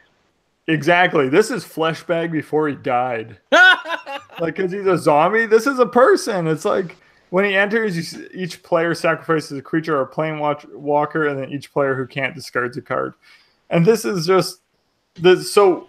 Exactly. 0.70 1.28
This 1.28 1.50
is 1.50 1.64
Fleshbag 1.64 2.30
before 2.30 2.68
he 2.68 2.76
died. 2.76 3.38
like 3.50 4.54
because 4.54 4.70
he's 4.70 4.86
a 4.86 4.96
zombie? 4.96 5.46
This 5.46 5.66
is 5.66 5.80
a 5.80 5.86
person. 5.86 6.46
It's 6.46 6.64
like 6.64 6.96
when 7.30 7.44
he 7.44 7.56
enters 7.56 8.14
you, 8.14 8.28
each 8.32 8.62
player 8.62 8.94
sacrifices 8.94 9.58
a 9.58 9.62
creature 9.62 9.96
or 9.96 10.02
a 10.02 10.06
plane 10.06 10.38
watch, 10.38 10.64
walker 10.66 11.26
and 11.26 11.40
then 11.40 11.50
each 11.50 11.72
player 11.72 11.96
who 11.96 12.06
can't 12.06 12.36
discards 12.36 12.76
a 12.76 12.82
card. 12.82 13.14
And 13.68 13.84
this 13.84 14.04
is 14.04 14.28
just 14.28 14.60
the 15.14 15.42
so 15.42 15.88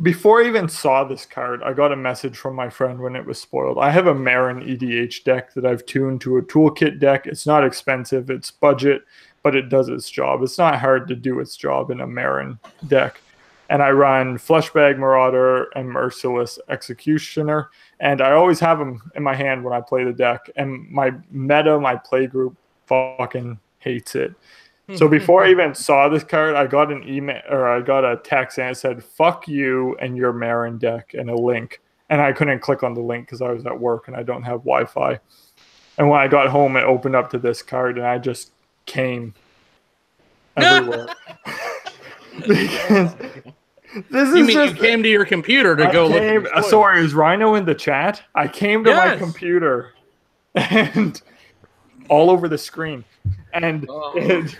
before 0.00 0.42
i 0.42 0.46
even 0.48 0.68
saw 0.68 1.04
this 1.04 1.24
card 1.24 1.62
i 1.62 1.72
got 1.72 1.92
a 1.92 1.96
message 1.96 2.36
from 2.36 2.56
my 2.56 2.68
friend 2.68 2.98
when 2.98 3.14
it 3.14 3.26
was 3.26 3.38
spoiled. 3.38 3.76
I 3.78 3.90
have 3.90 4.06
a 4.06 4.14
Meren 4.14 4.66
edh 4.66 5.24
deck 5.24 5.52
that 5.52 5.66
i've 5.66 5.84
tuned 5.84 6.22
to 6.22 6.38
a 6.38 6.42
toolkit 6.42 6.98
deck. 6.98 7.26
It's 7.26 7.46
not 7.46 7.62
expensive. 7.62 8.30
It's 8.30 8.50
budget 8.50 9.02
but 9.42 9.54
it 9.54 9.68
does 9.68 9.90
its 9.90 10.10
job. 10.10 10.42
It's 10.42 10.56
not 10.56 10.80
hard 10.80 11.06
to 11.08 11.14
do 11.14 11.38
its 11.38 11.54
job 11.54 11.90
in 11.90 12.00
a 12.00 12.06
Meren 12.06 12.58
deck 12.88 13.20
and 13.68 13.82
I 13.82 13.90
run 13.90 14.38
Fleshbag 14.38 14.98
Marauder 14.98 15.68
and 15.74 15.88
Merciless 15.88 16.58
Executioner, 16.68 17.70
and 18.00 18.20
I 18.20 18.32
always 18.32 18.60
have 18.60 18.78
them 18.78 19.10
in 19.14 19.22
my 19.22 19.34
hand 19.34 19.64
when 19.64 19.72
I 19.72 19.80
play 19.80 20.04
the 20.04 20.12
deck. 20.12 20.50
And 20.56 20.88
my 20.90 21.12
meta, 21.30 21.78
my 21.78 21.96
play 21.96 22.26
group, 22.26 22.56
fucking 22.86 23.58
hates 23.78 24.14
it. 24.14 24.34
Hmm. 24.88 24.96
So 24.96 25.08
before 25.08 25.44
I 25.44 25.50
even 25.50 25.74
saw 25.74 26.08
this 26.08 26.24
card, 26.24 26.56
I 26.56 26.66
got 26.66 26.92
an 26.92 27.08
email 27.08 27.40
or 27.48 27.66
I 27.66 27.80
got 27.80 28.04
a 28.04 28.16
text 28.16 28.58
and 28.58 28.70
it 28.70 28.76
said 28.76 29.02
"fuck 29.02 29.48
you" 29.48 29.96
and 30.00 30.16
your 30.16 30.32
Meren 30.32 30.78
deck 30.78 31.14
and 31.14 31.30
a 31.30 31.36
link, 31.36 31.80
and 32.10 32.20
I 32.20 32.32
couldn't 32.32 32.60
click 32.60 32.82
on 32.82 32.94
the 32.94 33.00
link 33.00 33.26
because 33.26 33.40
I 33.40 33.50
was 33.50 33.64
at 33.64 33.78
work 33.78 34.08
and 34.08 34.16
I 34.16 34.22
don't 34.22 34.42
have 34.42 34.60
Wi-Fi. 34.60 35.18
And 35.96 36.10
when 36.10 36.20
I 36.20 36.28
got 36.28 36.48
home, 36.48 36.76
it 36.76 36.82
opened 36.82 37.16
up 37.16 37.30
to 37.30 37.38
this 37.38 37.62
card, 37.62 37.96
and 37.96 38.06
I 38.06 38.18
just 38.18 38.50
came 38.84 39.32
everywhere. 40.56 41.06
because 42.40 43.14
this 44.10 44.28
is 44.28 44.36
You 44.36 44.44
mean 44.44 44.56
just 44.56 44.74
you 44.76 44.80
came 44.80 45.02
to 45.02 45.08
your 45.08 45.24
computer 45.24 45.76
to 45.76 45.88
I 45.88 45.92
go 45.92 46.08
came, 46.08 46.42
look? 46.42 46.52
uh, 46.52 46.56
at 46.58 46.62
the 46.64 46.68
sorry, 46.70 47.04
is 47.04 47.14
Rhino 47.14 47.54
in 47.54 47.64
the 47.64 47.74
chat? 47.74 48.22
I 48.34 48.48
came 48.48 48.84
to 48.84 48.94
my 48.94 49.16
computer 49.16 49.92
and 50.54 51.20
all 52.08 52.30
over 52.30 52.48
the 52.48 52.58
screen. 52.58 53.04
And 53.52 53.86
Oh. 53.88 54.12
it, 54.16 54.56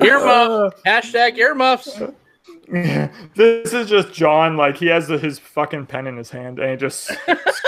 Earmuff. 0.00 0.72
Hashtag 0.86 1.36
earmuffs. 1.38 2.00
this 3.34 3.72
is 3.72 3.88
just 3.88 4.12
John, 4.12 4.56
like 4.56 4.76
he 4.76 4.86
has 4.86 5.08
the, 5.08 5.18
his 5.18 5.38
fucking 5.38 5.86
pen 5.86 6.06
in 6.06 6.16
his 6.16 6.30
hand 6.30 6.58
and 6.60 6.70
he 6.70 6.76
just 6.76 7.10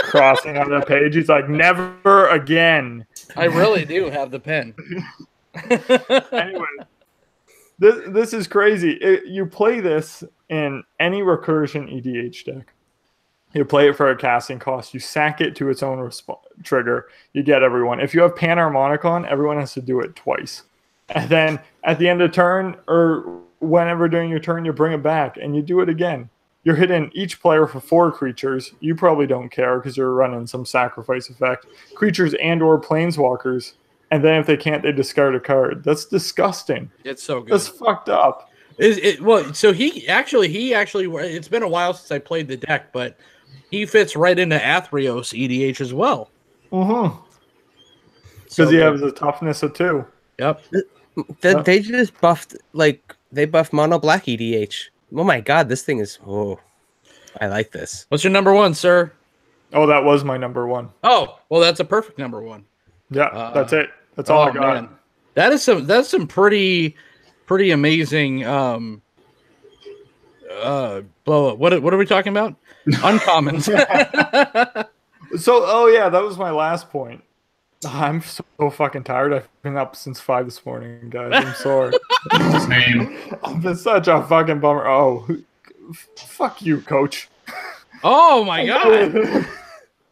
crossing 0.05 0.57
on 0.57 0.71
the 0.71 0.81
page. 0.81 1.15
He's 1.15 1.29
like, 1.29 1.49
never 1.49 2.29
again. 2.29 3.05
I 3.37 3.45
really 3.45 3.85
do 3.85 4.05
have 4.11 4.31
the 4.31 4.41
pen. 4.41 4.75
anyway, 6.33 6.67
this 7.79 8.09
this 8.09 8.33
is 8.33 8.47
crazy. 8.47 8.93
It, 8.93 9.27
you 9.27 9.47
play 9.47 9.81
this 9.81 10.25
in 10.49 10.83
any 11.01 11.23
recursion 11.23 11.93
EDH 11.93 12.45
deck. 12.45 12.73
You 13.55 13.65
play 13.65 13.89
it 13.89 13.97
for 13.97 14.11
a 14.11 14.17
casting 14.17 14.59
cost. 14.59 14.95
You 14.95 15.01
sack 15.01 15.41
it 15.41 15.55
to 15.57 15.69
its 15.69 15.83
own 15.83 15.99
resp- 15.99 16.39
trigger. 16.63 17.09
You 17.35 17.43
get 17.43 17.63
everyone. 17.63 18.01
If 18.01 18.15
you 18.15 18.23
have 18.23 18.35
Panharmonicon, 18.35 19.27
everyone 19.27 19.59
has 19.59 19.75
to 19.75 19.83
do 19.83 20.01
it 20.01 20.17
twice. 20.17 20.63
And 21.11 21.29
then 21.29 21.61
at 21.85 21.99
the 21.99 22.09
end 22.09 22.23
of 22.23 22.33
turn 22.33 22.77
or 22.89 23.41
whenever 23.61 24.09
during 24.09 24.31
your 24.31 24.41
turn, 24.41 24.65
you 24.65 24.73
bring 24.73 24.93
it 24.93 25.03
back 25.03 25.37
and 25.37 25.55
you 25.55 25.61
do 25.61 25.81
it 25.81 25.91
again. 25.91 26.31
You're 26.65 26.77
hitting 26.77 27.11
each 27.13 27.41
player 27.41 27.67
for 27.67 27.81
four 27.81 28.13
creatures. 28.13 28.73
You 28.81 28.95
probably 28.95 29.27
don't 29.27 29.49
care 29.49 29.79
because 29.79 29.97
you're 29.97 30.15
running 30.15 30.47
some 30.47 30.65
sacrifice 30.65 31.29
effect. 31.29 31.67
Creatures 31.95 32.35
and 32.35 32.63
or 32.63 32.81
planeswalkers. 32.81 33.73
And 34.13 34.23
then 34.23 34.41
if 34.41 34.47
they 34.47 34.57
can't, 34.57 34.83
they 34.83 34.93
discard 34.93 35.35
a 35.35 35.41
card. 35.41 35.83
That's 35.83 36.05
disgusting. 36.05 36.91
It's 37.05 37.23
so 37.23 37.41
good. 37.41 37.53
That's 37.53 37.69
fucked 37.69 38.09
up. 38.09 38.51
Is 38.79 38.99
it 38.99 39.21
well? 39.21 39.53
So 39.55 39.73
he 39.73 40.07
actually, 40.07 40.49
he 40.49 40.73
actually, 40.73 41.07
it's 41.07 41.49
been 41.49 41.63
a 41.63 41.69
while 41.69 41.95
since 41.95 42.11
I 42.11 42.19
played 42.19 42.49
the 42.49 42.57
deck, 42.57 42.93
but 42.93 43.19
he 43.71 43.87
fits 43.87 44.15
right 44.15 44.39
into 44.39 44.59
Athreos 44.59 45.33
EDH 45.33 45.81
as 45.81 45.93
well. 45.93 46.31
Mm-hmm. 46.71 47.19
Because 48.45 48.55
So 48.55 48.69
he 48.69 48.77
has 48.77 49.01
the 49.01 49.13
toughness 49.13 49.63
of 49.63 49.75
two. 49.75 50.07
Yep. 50.39 50.63
The, 50.71 50.85
Yeah. 51.43 51.63
They 51.63 51.81
just 51.81 52.19
buffed 52.21 52.57
like 52.73 53.17
they 53.31 53.45
buffed 53.45 53.73
mono 53.73 53.99
black 53.99 54.25
EDH. 54.27 54.89
Oh 55.15 55.25
my 55.25 55.41
god, 55.41 55.69
this 55.69 55.83
thing 55.83 55.99
is 55.99 56.19
oh, 56.27 56.59
I 57.41 57.47
like 57.49 57.71
this. 57.73 58.07
What's 58.09 58.25
your 58.25 58.33
number 58.33 58.53
one, 58.53 58.75
sir? 58.75 59.13
Oh, 59.75 59.87
that 59.87 60.05
was 60.05 60.23
my 60.25 60.37
number 60.37 60.67
one. 60.67 60.91
Oh, 61.03 61.39
well, 61.49 61.61
that's 61.61 61.81
a 61.81 61.85
perfect 61.85 62.19
number 62.19 62.41
one. 62.43 62.65
Yeah, 63.11 63.25
Uh, 63.27 63.53
that's 63.55 63.73
it. 63.73 63.91
That's 64.17 64.29
all 64.31 64.43
I 64.43 64.51
Oh, 64.51 64.53
got. 64.53 64.75
man. 64.75 64.89
That 65.35 65.53
is 65.53 65.63
some. 65.63 65.87
That's 65.87 66.09
some 66.11 66.27
pretty, 66.27 66.95
pretty 67.47 67.71
amazing. 67.71 68.45
Um. 68.47 69.01
Uh. 70.63 71.03
Well, 71.27 71.57
what 71.57 71.83
what 71.83 71.95
are 71.95 71.99
we 71.99 72.05
talking 72.07 72.33
about? 72.33 72.55
Uncommons. 72.87 73.65
So, 75.39 75.63
oh 75.65 75.87
yeah, 75.87 76.11
that 76.11 76.23
was 76.23 76.37
my 76.37 76.51
last 76.51 76.91
point. 76.91 77.23
I'm 77.89 78.21
so 78.23 78.45
fucking 78.71 79.05
tired. 79.05 79.33
I've 79.33 79.49
been 79.63 79.77
up 79.77 79.97
since 79.97 80.21
five 80.21 80.45
this 80.47 80.65
morning, 80.65 81.11
guys. 81.11 81.33
I'm 81.35 81.55
sorry. 81.57 81.93
Same. 82.61 83.19
I've 83.45 83.63
been 83.63 83.77
such 83.77 84.09
a 84.09 84.23
fucking 84.23 84.61
bummer. 84.61 84.87
Oh, 84.87 85.27
f- 85.91 86.09
fuck 86.17 86.63
you, 86.63 86.81
coach. 86.83 87.29
oh 88.05 88.45
my 88.45 88.67
god. 88.67 89.47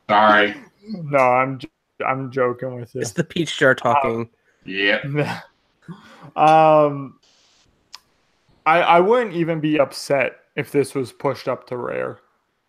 Sorry. 0.09 0.55
no, 0.89 1.19
I'm 1.19 1.59
j- 1.59 1.69
I'm 2.07 2.31
joking 2.33 2.75
with 2.75 2.95
you. 2.95 3.01
It's 3.03 3.13
the 3.13 3.25
peach 3.25 3.59
jar 3.59 3.75
talking. 3.75 4.29
Yep. 4.65 5.05
um, 6.37 7.19
I 8.67 8.81
I 8.81 9.01
wouldn't 9.01 9.35
even 9.35 9.61
be 9.61 9.79
upset 9.79 10.37
if 10.57 10.73
this 10.73 10.95
was 10.95 11.13
pushed 11.13 11.47
up 11.49 11.67
to 11.69 11.77
rare. 11.77 12.19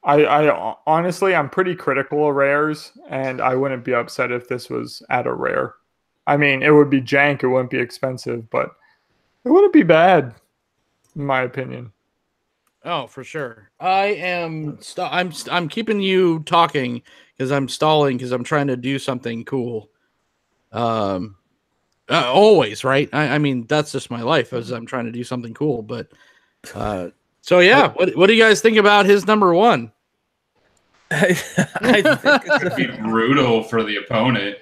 I 0.03 0.25
I 0.25 0.75
honestly 0.87 1.35
I'm 1.35 1.49
pretty 1.49 1.75
critical 1.75 2.27
of 2.27 2.35
rares, 2.35 2.91
and 3.09 3.41
I 3.41 3.55
wouldn't 3.55 3.83
be 3.83 3.93
upset 3.93 4.31
if 4.31 4.47
this 4.47 4.69
was 4.69 5.03
at 5.09 5.27
a 5.27 5.33
rare. 5.33 5.75
I 6.27 6.37
mean, 6.37 6.63
it 6.63 6.71
would 6.71 6.89
be 6.89 7.01
jank. 7.01 7.43
It 7.43 7.47
wouldn't 7.47 7.69
be 7.69 7.79
expensive, 7.79 8.49
but 8.49 8.75
it 9.43 9.49
wouldn't 9.49 9.73
be 9.73 9.83
bad, 9.83 10.33
in 11.15 11.25
my 11.25 11.41
opinion. 11.41 11.91
Oh, 12.83 13.05
for 13.07 13.23
sure. 13.23 13.69
I 13.79 14.05
am. 14.05 14.81
St- 14.81 15.07
I'm. 15.11 15.31
St- 15.31 15.53
I'm 15.53 15.69
keeping 15.69 16.01
you 16.01 16.39
talking 16.39 17.03
because 17.37 17.51
I'm 17.51 17.69
stalling 17.69 18.17
because 18.17 18.31
I'm 18.31 18.43
trying 18.43 18.67
to 18.67 18.77
do 18.77 18.97
something 18.97 19.45
cool. 19.45 19.89
Um, 20.71 21.35
uh, 22.09 22.31
always 22.33 22.83
right. 22.83 23.09
I, 23.13 23.35
I 23.35 23.37
mean, 23.37 23.67
that's 23.67 23.91
just 23.91 24.09
my 24.09 24.21
life 24.21 24.53
as 24.53 24.71
I'm 24.71 24.85
trying 24.85 25.05
to 25.05 25.11
do 25.11 25.23
something 25.23 25.53
cool. 25.53 25.81
But, 25.81 26.11
uh, 26.73 27.09
so 27.41 27.59
yeah. 27.59 27.89
What 27.89 28.15
What 28.15 28.27
do 28.27 28.33
you 28.33 28.41
guys 28.43 28.61
think 28.61 28.77
about 28.77 29.05
his 29.05 29.25
number 29.27 29.53
one? 29.53 29.91
I 31.11 31.33
think 31.33 32.43
It'd 32.61 32.75
be 32.77 32.87
brutal 32.87 33.63
for 33.63 33.83
the 33.83 33.97
opponent. 33.97 34.57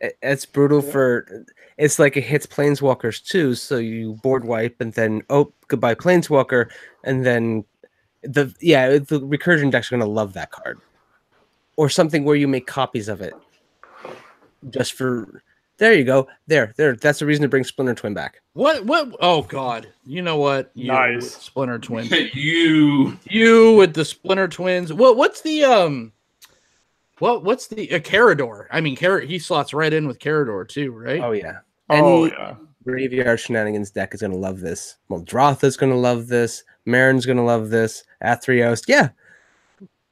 it- 0.00 0.16
it's 0.22 0.46
brutal 0.46 0.80
for 0.82 1.44
it's 1.78 1.98
like 1.98 2.16
it 2.16 2.22
hits 2.22 2.44
planeswalkers 2.46 3.22
too 3.24 3.54
so 3.54 3.76
you 3.76 4.14
board 4.22 4.44
wipe 4.44 4.80
and 4.80 4.92
then 4.94 5.22
oh 5.30 5.52
goodbye 5.68 5.94
planeswalker 5.94 6.68
and 7.04 7.24
then 7.24 7.64
the 8.22 8.52
yeah 8.60 8.88
the 8.98 9.20
recursion 9.20 9.70
decks 9.70 9.88
are 9.92 9.96
going 9.96 10.00
to 10.08 10.12
love 10.12 10.32
that 10.32 10.50
card 10.50 10.80
or 11.76 11.88
something 11.88 12.24
where 12.24 12.34
you 12.36 12.48
make 12.48 12.66
copies 12.66 13.08
of 13.08 13.20
it 13.20 13.32
just 14.70 14.94
for 14.94 15.42
there 15.82 15.94
you 15.94 16.04
go 16.04 16.28
there 16.46 16.72
there 16.76 16.94
that's 16.94 17.18
the 17.18 17.26
reason 17.26 17.42
to 17.42 17.48
bring 17.48 17.64
splinter 17.64 17.92
twin 17.94 18.14
back 18.14 18.40
What? 18.52 18.84
What? 18.86 19.16
Oh 19.18 19.42
God! 19.42 19.88
You 20.06 20.22
know 20.22 20.36
what? 20.36 20.70
You 20.74 20.86
Nice. 20.92 21.32
Splinter 21.36 21.78
Twin. 21.80 22.06
you 22.34 23.18
you 23.24 23.74
with 23.76 23.94
the 23.94 24.04
Splinter 24.04 24.46
Twins. 24.46 24.92
What? 24.92 25.16
What's 25.16 25.40
the 25.40 25.64
um? 25.64 26.12
What? 27.18 27.42
What's 27.44 27.66
the 27.66 27.90
uh, 27.92 27.98
Karador? 27.98 28.66
I 28.70 28.80
mean, 28.80 28.94
Car- 28.96 29.20
he 29.20 29.38
slots 29.38 29.74
right 29.74 29.92
in 29.92 30.06
with 30.06 30.18
Carador 30.20 30.68
too, 30.68 30.92
right? 30.92 31.20
oh 31.20 31.32
yeah 31.32 31.58
Oh 31.90 32.24
Any- 32.24 32.30
yeah. 32.32 32.54
graveyard 32.84 33.40
shenanigans 33.40 33.90
deck 33.90 34.14
is 34.14 34.20
going 34.20 34.32
to 34.32 34.38
love 34.38 34.60
this 34.60 34.96
Muldrotha's 35.10 35.76
going 35.76 35.92
to 35.92 35.98
love 35.98 36.28
this 36.28 36.62
Meren's 36.86 37.26
going 37.26 37.38
to 37.38 37.42
love 37.44 37.70
this 37.70 38.04
Athreos 38.22 38.84
yeah 38.86 39.08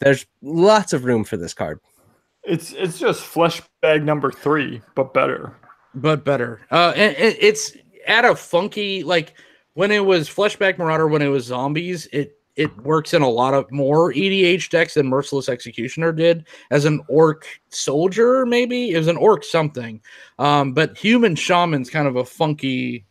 there's 0.01 0.27
lots 0.43 0.93
of 0.93 1.05
room 1.05 1.25
for 1.25 1.37
this 1.37 1.53
card 1.55 1.79
It's 2.45 2.73
it's 2.73 2.99
just 2.99 3.21
flesh 3.23 3.61
bag 3.83 4.03
number 4.05 4.31
three, 4.33 4.81
but 4.95 5.13
better. 5.15 5.55
But 5.95 6.25
better. 6.25 6.61
Uh, 6.71 6.93
and, 6.95 7.17
and 7.17 7.37
it's 7.41 7.73
at 8.07 8.25
a 8.25 8.35
funky 8.35 9.03
like 9.03 9.35
when 9.75 9.91
it 9.91 10.05
was 10.05 10.29
Fleshbag 10.29 10.79
Marauder, 10.79 11.07
when 11.09 11.23
it 11.23 11.29
was 11.29 11.45
zombies, 11.45 12.07
it 12.13 12.37
it 12.57 12.77
works 12.83 13.15
in 13.15 13.23
a 13.23 13.29
lot 13.29 13.55
of 13.55 13.71
more 13.71 14.13
EDH 14.13 14.69
decks 14.71 14.95
than 14.95 15.09
Merciless 15.09 15.49
Executioner 15.49 16.13
did 16.13 16.47
as 16.71 16.85
an 16.85 17.01
orc 17.09 17.47
soldier. 17.71 18.45
Maybe 18.45 18.91
it 18.91 18.99
was 18.99 19.07
an 19.07 19.17
orc 19.17 19.45
something, 19.45 20.01
um, 20.39 20.73
but 20.73 20.99
human 20.99 21.35
shaman's 21.37 21.89
kind 21.89 22.07
of 22.07 22.17
a 22.17 22.25
funky, 22.25 23.05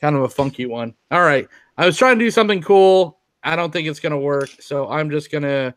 kind 0.00 0.14
of 0.14 0.22
a 0.22 0.28
funky 0.28 0.66
one. 0.66 0.94
All 1.10 1.22
right, 1.22 1.48
I 1.78 1.86
was 1.86 1.96
trying 1.96 2.18
to 2.18 2.24
do 2.24 2.30
something 2.30 2.62
cool. 2.62 3.18
I 3.42 3.56
don't 3.56 3.72
think 3.72 3.88
it's 3.88 4.00
gonna 4.00 4.18
work, 4.18 4.50
so 4.60 4.88
I'm 4.88 5.10
just 5.10 5.32
gonna 5.32 5.74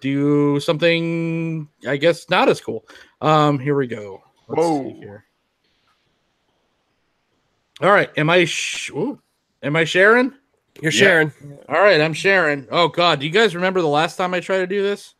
do 0.00 0.60
something. 0.60 1.68
I 1.86 1.96
guess 1.96 2.30
not 2.30 2.48
as 2.48 2.60
cool. 2.60 2.86
Um, 3.20 3.58
here 3.58 3.76
we 3.76 3.88
go. 3.88 4.22
Let's 4.48 4.62
see 4.62 5.04
Whoa. 5.04 5.18
Here. 7.80 7.88
All 7.88 7.94
right. 7.94 8.10
Am 8.16 8.30
I 8.30 8.44
sh- 8.44 8.90
ooh, 8.90 9.20
am 9.62 9.76
I 9.76 9.84
sharing? 9.84 10.32
you're 10.82 10.92
Yeah. 10.92 10.98
sharing 10.98 11.32
All 11.68 11.80
right, 11.80 12.00
I'm 12.00 12.12
sharing. 12.12 12.66
Oh 12.70 12.88
god, 12.88 13.20
do 13.20 13.26
you 13.26 13.32
guys 13.32 13.54
remember 13.54 13.80
the 13.80 13.88
last 13.88 14.16
time 14.16 14.34
I 14.34 14.40
tried 14.40 14.58
to 14.58 14.66
do 14.66 14.82
this? 14.82 15.14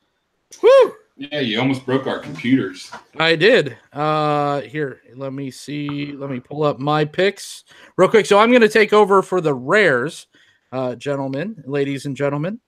Woo! 0.62 0.92
yeah, 1.16 1.40
you 1.40 1.58
almost 1.58 1.86
broke 1.86 2.06
our 2.06 2.18
computers. 2.18 2.90
I 3.18 3.36
did. 3.36 3.76
Uh 3.92 4.60
here, 4.62 5.00
let 5.14 5.32
me 5.32 5.50
see. 5.50 6.12
Let 6.12 6.30
me 6.30 6.40
pull 6.40 6.62
up 6.62 6.78
my 6.78 7.04
picks 7.06 7.64
real 7.96 8.08
quick. 8.10 8.26
So 8.26 8.38
I'm 8.38 8.50
going 8.50 8.60
to 8.60 8.68
take 8.68 8.92
over 8.92 9.22
for 9.22 9.40
the 9.40 9.54
rares, 9.54 10.26
uh 10.72 10.94
gentlemen, 10.94 11.62
ladies 11.66 12.04
and 12.04 12.14
gentlemen. 12.16 12.60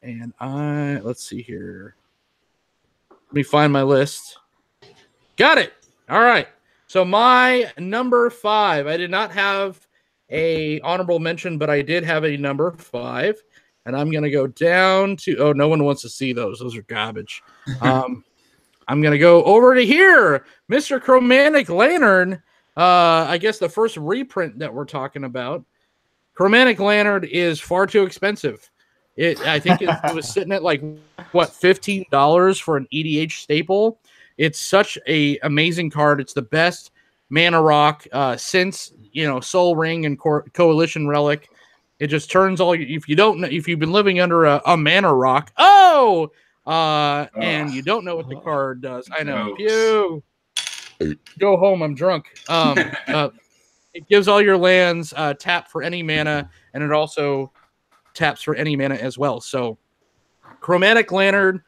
And 0.00 0.32
I 0.40 1.00
let's 1.02 1.24
see 1.28 1.42
here. 1.42 1.96
Let 3.10 3.34
me 3.34 3.42
find 3.42 3.72
my 3.72 3.82
list. 3.82 4.38
Got 5.36 5.58
it. 5.58 5.72
All 6.08 6.20
right. 6.20 6.46
So 6.92 7.06
my 7.06 7.72
number 7.78 8.28
5, 8.28 8.86
I 8.86 8.98
did 8.98 9.10
not 9.10 9.32
have 9.32 9.80
a 10.28 10.78
honorable 10.80 11.20
mention, 11.20 11.56
but 11.56 11.70
I 11.70 11.80
did 11.80 12.04
have 12.04 12.22
a 12.22 12.36
number 12.36 12.70
5. 12.70 13.42
And 13.86 13.96
I'm 13.96 14.10
going 14.10 14.24
to 14.24 14.30
go 14.30 14.46
down 14.46 15.16
to 15.16 15.38
Oh, 15.38 15.52
no 15.52 15.68
one 15.68 15.84
wants 15.84 16.02
to 16.02 16.10
see 16.10 16.34
those. 16.34 16.58
Those 16.58 16.76
are 16.76 16.82
garbage. 16.82 17.42
Um 17.80 18.22
I'm 18.88 19.00
gonna 19.00 19.16
go 19.16 19.42
over 19.44 19.74
to 19.74 19.86
here, 19.86 20.44
Mr. 20.70 21.00
Chromatic 21.00 21.70
Lantern. 21.70 22.42
Uh, 22.76 23.24
I 23.28 23.38
guess 23.38 23.58
the 23.58 23.68
first 23.68 23.96
reprint 23.96 24.58
that 24.58 24.74
we're 24.74 24.84
talking 24.84 25.24
about. 25.24 25.64
Chromatic 26.34 26.80
Lantern 26.80 27.24
is 27.24 27.60
far 27.60 27.86
too 27.86 28.02
expensive. 28.02 28.68
It, 29.16 29.40
I 29.46 29.60
think 29.60 29.82
it, 29.82 29.88
it 30.04 30.14
was 30.14 30.28
sitting 30.28 30.52
at 30.52 30.64
like 30.64 30.82
what 31.30 31.54
fifteen 31.54 32.04
dollars 32.10 32.58
for 32.58 32.76
an 32.76 32.88
EDH 32.92 33.32
staple. 33.32 34.00
It's 34.42 34.58
such 34.58 34.98
a 35.06 35.38
amazing 35.44 35.90
card. 35.90 36.20
It's 36.20 36.32
the 36.32 36.42
best 36.42 36.90
mana 37.30 37.62
rock 37.62 38.04
uh, 38.10 38.36
since 38.36 38.92
you 39.12 39.24
know 39.24 39.38
Sol 39.38 39.76
Ring 39.76 40.04
and 40.04 40.18
Co- 40.18 40.42
Coalition 40.52 41.06
Relic. 41.06 41.48
It 42.00 42.08
just 42.08 42.28
turns 42.28 42.60
all. 42.60 42.72
If 42.72 43.08
you 43.08 43.14
don't 43.14 43.38
know, 43.38 43.46
if 43.46 43.68
you've 43.68 43.78
been 43.78 43.92
living 43.92 44.18
under 44.18 44.46
a, 44.46 44.60
a 44.66 44.76
mana 44.76 45.14
rock, 45.14 45.52
oh, 45.58 46.32
uh, 46.66 47.26
and 47.36 47.70
you 47.70 47.82
don't 47.82 48.04
know 48.04 48.16
what 48.16 48.28
the 48.28 48.34
card 48.34 48.80
does. 48.80 49.08
I 49.16 49.22
know. 49.22 49.54
Pew. 49.54 50.24
Go 51.38 51.56
home. 51.56 51.80
I'm 51.80 51.94
drunk. 51.94 52.26
Um, 52.48 52.78
uh, 53.06 53.28
it 53.94 54.08
gives 54.08 54.26
all 54.26 54.42
your 54.42 54.56
lands 54.56 55.14
uh, 55.16 55.34
tap 55.34 55.68
for 55.68 55.84
any 55.84 56.02
mana, 56.02 56.50
and 56.74 56.82
it 56.82 56.90
also 56.90 57.52
taps 58.12 58.42
for 58.42 58.56
any 58.56 58.74
mana 58.74 58.96
as 58.96 59.16
well. 59.16 59.40
So, 59.40 59.78
Chromatic 60.58 61.12
Lantern 61.12 61.62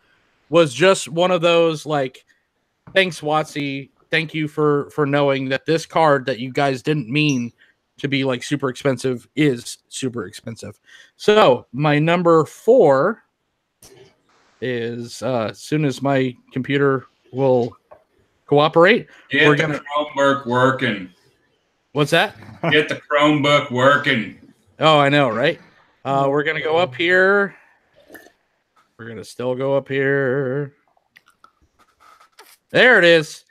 was 0.48 0.74
just 0.74 1.08
one 1.08 1.30
of 1.30 1.40
those 1.40 1.86
like, 1.86 2.24
thanks, 2.92 3.20
Watsy. 3.20 3.90
Thank 4.10 4.34
you 4.34 4.46
for 4.48 4.90
for 4.90 5.06
knowing 5.06 5.48
that 5.48 5.66
this 5.66 5.86
card 5.86 6.26
that 6.26 6.38
you 6.38 6.52
guys 6.52 6.82
didn't 6.82 7.08
mean 7.08 7.52
to 7.98 8.08
be 8.08 8.24
like 8.24 8.42
super 8.42 8.68
expensive 8.68 9.26
is 9.36 9.78
super 9.88 10.26
expensive. 10.26 10.78
So 11.16 11.66
my 11.72 11.98
number 11.98 12.44
four 12.44 13.24
is 14.60 15.22
uh, 15.22 15.48
as 15.50 15.58
soon 15.60 15.84
as 15.84 16.02
my 16.02 16.34
computer 16.52 17.06
will 17.32 17.76
cooperate. 18.46 19.08
Get 19.30 19.48
We're 19.48 19.56
the 19.56 19.62
gonna- 19.62 19.80
Chromebook 19.96 20.46
working. 20.46 21.10
What's 21.92 22.10
that? 22.10 22.36
Get 22.70 22.88
the 22.88 23.00
Chromebook 23.10 23.70
working. 23.70 24.38
Oh, 24.80 24.98
I 24.98 25.08
know, 25.08 25.28
right? 25.28 25.60
Uh, 26.04 26.26
we're 26.28 26.42
gonna 26.42 26.62
go 26.62 26.76
up 26.76 26.94
here. 26.94 27.54
We're 28.98 29.08
gonna 29.08 29.24
still 29.24 29.54
go 29.54 29.76
up 29.76 29.88
here. 29.88 30.74
There 32.74 32.98
it 32.98 33.04
is. 33.04 33.44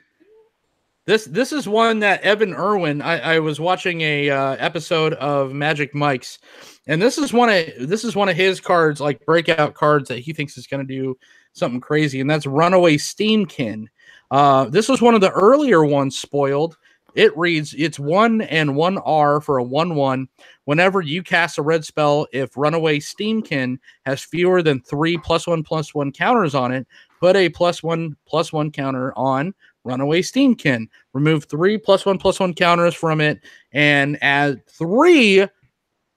This 1.06 1.24
this 1.24 1.50
is 1.50 1.66
one 1.66 2.00
that 2.00 2.20
Evan 2.20 2.52
Erwin. 2.52 3.00
I, 3.00 3.36
I 3.36 3.38
was 3.38 3.58
watching 3.58 4.02
a 4.02 4.28
uh, 4.28 4.56
episode 4.58 5.14
of 5.14 5.54
Magic 5.54 5.94
Mike's, 5.94 6.38
and 6.86 7.00
this 7.00 7.16
is 7.16 7.32
one 7.32 7.48
of 7.48 7.88
this 7.88 8.04
is 8.04 8.14
one 8.14 8.28
of 8.28 8.36
his 8.36 8.60
cards, 8.60 9.00
like 9.00 9.24
breakout 9.24 9.72
cards 9.72 10.10
that 10.10 10.18
he 10.18 10.34
thinks 10.34 10.58
is 10.58 10.66
going 10.66 10.86
to 10.86 10.94
do 10.94 11.16
something 11.54 11.80
crazy, 11.80 12.20
and 12.20 12.28
that's 12.28 12.44
Runaway 12.44 12.98
Steamkin. 12.98 13.86
Uh, 14.30 14.66
this 14.66 14.90
was 14.90 15.00
one 15.00 15.14
of 15.14 15.22
the 15.22 15.30
earlier 15.30 15.86
ones 15.86 16.18
spoiled. 16.18 16.76
It 17.14 17.34
reads 17.34 17.74
it's 17.78 17.98
one 17.98 18.42
and 18.42 18.76
one 18.76 18.98
R 18.98 19.40
for 19.40 19.56
a 19.56 19.64
one 19.64 19.94
one. 19.94 20.28
Whenever 20.66 21.00
you 21.00 21.22
cast 21.22 21.56
a 21.56 21.62
red 21.62 21.86
spell, 21.86 22.26
if 22.34 22.58
Runaway 22.58 22.98
Steamkin 22.98 23.78
has 24.04 24.20
fewer 24.20 24.60
than 24.60 24.82
three 24.82 25.16
plus 25.16 25.46
one 25.46 25.62
plus 25.62 25.94
one 25.94 26.12
counters 26.12 26.54
on 26.54 26.72
it, 26.72 26.86
put 27.24 27.36
a 27.36 27.48
plus 27.48 27.82
one 27.82 28.14
plus 28.26 28.52
one 28.52 28.70
counter 28.70 29.10
on 29.16 29.54
Runaway 29.84 30.20
Steamkin. 30.20 30.88
Remove 31.14 31.44
three 31.44 31.78
plus 31.78 32.04
one 32.04 32.18
plus 32.18 32.38
one 32.38 32.52
counters 32.52 32.94
from 32.94 33.22
it 33.22 33.40
and 33.72 34.18
add 34.22 34.66
three 34.66 35.46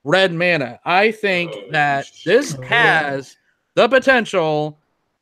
red 0.04 0.34
mana. 0.34 0.82
I 0.84 1.12
think 1.12 1.54
Oh, 1.56 1.72
that 1.72 2.08
this 2.26 2.56
has 2.56 3.38
the 3.76 3.88
potential 3.88 4.80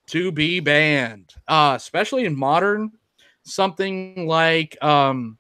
to 0.08 0.32
be 0.32 0.60
banned, 0.60 1.36
uh, 1.48 1.74
especially 1.76 2.26
in 2.26 2.36
modern. 2.36 2.92
Something 3.44 4.26
like, 4.26 4.84
um, 4.84 5.38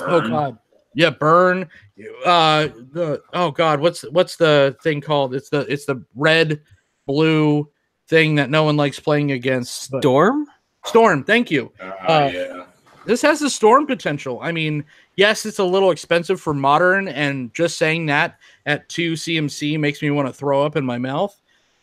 oh 0.00 0.28
god, 0.28 0.58
yeah, 0.96 1.10
burn. 1.10 1.68
Uh, 2.26 2.66
the 2.90 3.22
oh 3.32 3.52
god, 3.52 3.78
what's 3.78 4.02
what's 4.10 4.34
the 4.34 4.76
thing 4.82 5.00
called? 5.00 5.36
It's 5.36 5.50
the 5.50 5.60
it's 5.72 5.84
the 5.84 6.04
red 6.16 6.62
blue 7.06 7.70
thing 8.14 8.36
that 8.36 8.48
no 8.48 8.62
one 8.62 8.76
likes 8.76 9.00
playing 9.00 9.32
against. 9.32 9.90
but- 9.90 10.02
Storm? 10.02 10.46
Storm, 10.86 11.24
thank 11.24 11.50
you. 11.50 11.72
Uh, 11.80 11.84
Uh, 12.08 12.30
yeah. 12.32 12.64
This 13.06 13.20
has 13.22 13.40
the 13.40 13.50
storm 13.50 13.86
potential. 13.86 14.38
I 14.40 14.52
mean, 14.52 14.84
yes, 15.16 15.44
it's 15.44 15.58
a 15.58 15.64
little 15.64 15.90
expensive 15.90 16.40
for 16.40 16.54
modern, 16.54 17.08
and 17.08 17.52
just 17.52 17.76
saying 17.76 18.06
that 18.06 18.38
at 18.66 18.88
two 18.88 19.12
CMC 19.14 19.78
makes 19.78 20.00
me 20.00 20.10
want 20.10 20.28
to 20.28 20.32
throw 20.32 20.62
up 20.64 20.76
in 20.76 20.84
my 20.86 20.96
mouth. 20.96 21.34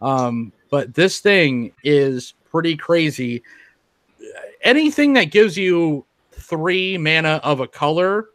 Um, 0.02 0.52
but 0.72 0.94
this 0.96 1.20
thing 1.20 1.74
is 1.84 2.34
pretty 2.50 2.76
crazy. 2.78 3.44
Anything 4.64 5.14
that 5.14 5.26
gives 5.26 5.58
you 5.58 6.06
three 6.32 6.98
mana 6.98 7.40
of 7.44 7.60
a 7.60 7.68
color 7.68 8.30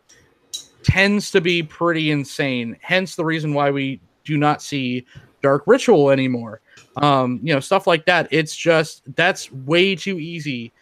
tends 0.82 1.30
to 1.32 1.40
be 1.40 1.62
pretty 1.62 2.10
insane. 2.12 2.76
Hence 2.80 3.16
the 3.16 3.24
reason 3.24 3.52
why 3.54 3.70
we 3.70 4.00
do 4.24 4.36
not 4.36 4.62
see 4.62 5.06
Dark 5.42 5.64
Ritual 5.66 6.10
anymore. 6.10 6.60
Um, 6.96 7.40
you 7.42 7.52
know, 7.52 7.60
stuff 7.60 7.86
like 7.86 8.06
that. 8.06 8.28
It's 8.30 8.56
just 8.56 9.02
that's 9.16 9.52
way 9.52 9.94
too 9.96 10.18
easy 10.18 10.72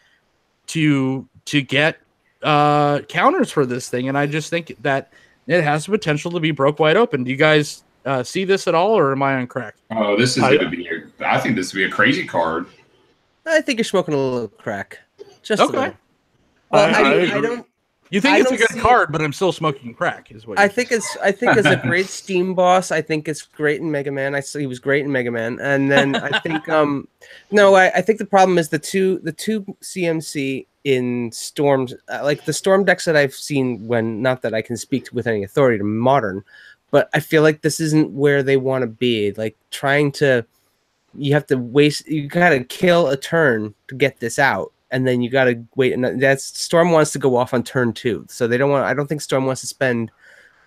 to 0.69 1.29
to 1.47 1.61
get 1.61 1.99
uh 2.43 3.01
counters 3.01 3.51
for 3.51 3.67
this 3.67 3.89
thing, 3.89 4.09
and 4.09 4.17
I 4.17 4.27
just 4.27 4.51
think 4.51 4.77
that 4.83 5.13
it 5.47 5.63
has 5.63 5.87
the 5.87 5.93
potential 5.93 6.31
to 6.33 6.41
be 6.41 6.51
broke 6.53 6.79
wide 6.79 6.97
open. 6.97 7.25
Do 7.25 7.31
you 7.31 7.37
guys 7.37 7.83
uh, 8.07 8.23
see 8.23 8.45
this 8.45 8.67
at 8.69 8.75
all, 8.75 8.97
or 8.97 9.13
am 9.13 9.23
I 9.23 9.35
on 9.35 9.47
crack? 9.47 9.75
Oh, 9.91 10.17
this 10.17 10.37
is 10.37 10.43
I- 10.43 10.57
going 10.57 10.71
to 10.71 10.77
be. 10.77 10.89
A, 10.89 11.27
I 11.29 11.39
think 11.41 11.57
this 11.57 11.73
would 11.73 11.79
be 11.81 11.85
a 11.85 11.91
crazy 11.91 12.27
card. 12.27 12.67
I 13.47 13.61
think 13.61 13.79
you're 13.79 13.85
smoking 13.85 14.15
a 14.15 14.17
little 14.19 14.49
crack. 14.49 15.01
Just 15.43 15.61
Okay. 15.61 15.77
a 15.77 15.81
little. 15.81 15.95
Well, 16.71 16.95
I- 16.95 17.01
I, 17.01 17.13
I 17.13 17.39
I 17.39 17.41
don't. 17.41 17.67
You 18.15 18.21
think 18.21 18.37
I 18.37 18.39
it's 18.39 18.53
a 18.53 18.57
good 18.57 18.81
card, 18.81 19.11
but 19.11 19.23
I'm 19.23 19.33
still 19.33 19.51
smoking 19.51 19.93
crack. 19.93 20.31
Is 20.31 20.47
what 20.47 20.57
I 20.57 20.69
think 20.69 20.93
it's 20.93 21.17
I 21.17 21.33
think 21.33 21.57
it's 21.57 21.67
a 21.67 21.75
great 21.83 22.07
Steam 22.07 22.55
boss. 22.55 22.93
I 22.93 23.03
think 23.03 23.27
it's 23.27 23.43
great 23.43 23.81
in 23.81 23.91
Mega 23.91 24.13
Man. 24.13 24.37
I 24.37 24.41
see 24.41 24.61
he 24.61 24.67
was 24.69 24.79
great 24.79 25.05
in 25.05 25.11
Mega 25.11 25.33
Man, 25.33 25.59
and 25.59 25.91
then 25.91 26.15
I 26.15 26.39
think 26.39 26.69
um 26.69 27.09
no, 27.51 27.75
I, 27.75 27.89
I 27.91 28.03
think 28.03 28.21
the 28.21 28.25
problem 28.25 28.57
is 28.57 28.69
the 28.69 28.79
two 28.79 29.19
the 29.25 29.33
two 29.33 29.63
CMC 29.83 30.65
in 30.85 31.33
Storms 31.33 31.93
uh, 32.09 32.21
like 32.23 32.45
the 32.45 32.53
Storm 32.53 32.85
decks 32.85 33.05
that 33.07 33.17
I've 33.17 33.35
seen 33.35 33.85
when 33.85 34.23
not 34.23 34.43
that 34.43 34.55
I 34.55 34.63
can 34.63 34.77
speak 34.77 35.09
with 35.13 35.27
any 35.27 35.43
authority 35.43 35.79
to 35.79 35.85
modern, 35.85 36.45
but 36.93 37.11
I 37.15 37.19
feel 37.19 37.43
like 37.43 37.63
this 37.63 37.81
isn't 37.81 38.13
where 38.13 38.45
they 38.45 38.57
want 38.57 38.83
to 38.83 38.87
be. 38.87 39.33
Like 39.33 39.57
trying 39.73 40.13
to 40.13 40.47
you 41.15 41.33
have 41.33 41.49
to 41.49 41.57
waste 41.57 42.07
you 42.07 42.29
gotta 42.29 42.63
kill 42.63 43.09
a 43.09 43.17
turn 43.17 43.75
to 43.89 43.97
get 43.97 44.21
this 44.21 44.39
out 44.39 44.73
and 44.95 45.09
then 45.09 45.21
you 45.21 45.29
gotta 45.29 45.63
wait 45.75 45.93
and 45.93 46.23
that's 46.23 46.45
storm 46.59 46.93
wants 46.93 47.11
to 47.11 47.19
go 47.19 47.37
off 47.37 47.53
on 47.53 47.65
turn 47.65 47.93
two 47.93 48.25
so 48.29 48.47
they 48.47 48.57
don't 48.57 48.71
want 48.71 48.85
i 48.85 48.95
don't 48.95 49.09
think 49.09 49.21
storm 49.21 49.45
wants 49.45 49.61
to 49.61 49.67
spend 49.67 50.11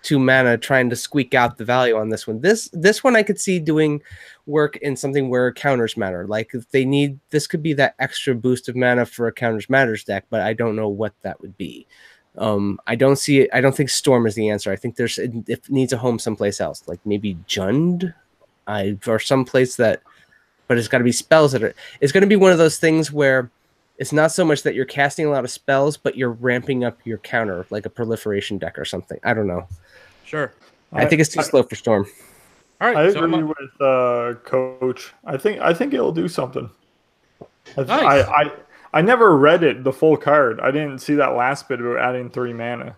two 0.02 0.18
mana 0.18 0.56
trying 0.56 0.90
to 0.90 0.94
squeak 0.94 1.34
out 1.34 1.56
the 1.56 1.64
value 1.64 1.96
on 1.96 2.08
this 2.08 2.26
one. 2.26 2.40
This 2.40 2.68
this 2.72 3.02
one 3.02 3.16
i 3.16 3.22
could 3.22 3.40
see 3.40 3.58
doing 3.58 4.00
work 4.46 4.76
in 4.76 4.96
something 4.96 5.28
where 5.28 5.52
counters 5.52 5.96
matter 5.96 6.26
like 6.26 6.50
if 6.54 6.70
they 6.70 6.84
need 6.84 7.18
this 7.30 7.46
could 7.46 7.62
be 7.62 7.72
that 7.74 7.94
extra 7.98 8.34
boost 8.34 8.68
of 8.68 8.76
mana 8.76 9.04
for 9.06 9.26
a 9.26 9.32
counters 9.32 9.68
matters 9.68 10.04
deck 10.04 10.24
but 10.30 10.42
i 10.42 10.52
don't 10.52 10.76
know 10.76 10.88
what 10.88 11.14
that 11.22 11.40
would 11.40 11.56
be. 11.56 11.86
Um 12.36 12.78
i 12.86 12.94
don't 12.94 13.16
see 13.16 13.40
it 13.40 13.50
i 13.52 13.60
don't 13.62 13.74
think 13.74 13.88
storm 13.88 14.26
is 14.26 14.34
the 14.34 14.50
answer. 14.50 14.70
I 14.70 14.76
think 14.76 14.96
there's 14.96 15.18
it, 15.18 15.32
it 15.48 15.68
needs 15.70 15.92
a 15.92 15.98
home 15.98 16.18
someplace 16.18 16.60
else 16.60 16.84
like 16.86 17.00
maybe 17.04 17.36
jund 17.48 18.14
i 18.66 18.96
or 19.06 19.18
someplace 19.18 19.76
that 19.76 20.02
but 20.68 20.76
it's 20.76 20.88
got 20.88 20.98
to 20.98 21.04
be 21.04 21.12
spells 21.12 21.52
that 21.52 21.64
are 21.64 21.74
it's 22.00 22.12
going 22.12 22.20
to 22.20 22.28
be 22.28 22.36
one 22.36 22.52
of 22.52 22.58
those 22.58 22.78
things 22.78 23.10
where 23.10 23.50
it's 23.98 24.12
not 24.12 24.30
so 24.32 24.44
much 24.44 24.62
that 24.62 24.74
you're 24.74 24.84
casting 24.84 25.26
a 25.26 25.30
lot 25.30 25.44
of 25.44 25.50
spells 25.50 25.96
but 25.96 26.16
you're 26.16 26.30
ramping 26.32 26.84
up 26.84 26.98
your 27.04 27.18
counter 27.18 27.66
like 27.70 27.84
a 27.86 27.90
proliferation 27.90 28.56
deck 28.58 28.78
or 28.78 28.84
something 28.84 29.18
i 29.24 29.34
don't 29.34 29.46
know 29.46 29.66
sure. 30.24 30.52
i, 30.92 31.04
think 31.04 31.20
it's 31.20 31.30
too 31.30 31.42
slow 31.42 31.62
for 31.62 31.74
storm 31.74 32.06
All 32.80 32.96
I 32.96 33.10
so 33.10 33.24
agree 33.24 33.34
I'm- 33.38 33.48
with 33.48 33.80
uh, 33.80 34.34
Coach. 34.44 35.12
I 35.24 35.36
think 35.36 35.60
I 35.60 35.74
think 35.74 35.92
it'll 35.94 36.12
do 36.12 36.28
something. 36.28 36.70
I, 37.40 37.74
th- 37.74 37.86
Nice. 37.88 38.24
I, 38.24 38.42
I 38.42 38.52
I 38.94 39.02
never 39.02 39.36
read 39.36 39.64
it 39.64 39.82
the 39.82 39.92
full 39.92 40.16
card. 40.16 40.60
I 40.60 40.70
didn't 40.70 41.00
see 41.00 41.14
that 41.16 41.34
last 41.34 41.68
bit 41.68 41.80
about 41.80 41.98
adding 41.98 42.30
three 42.30 42.52
mana. 42.52 42.94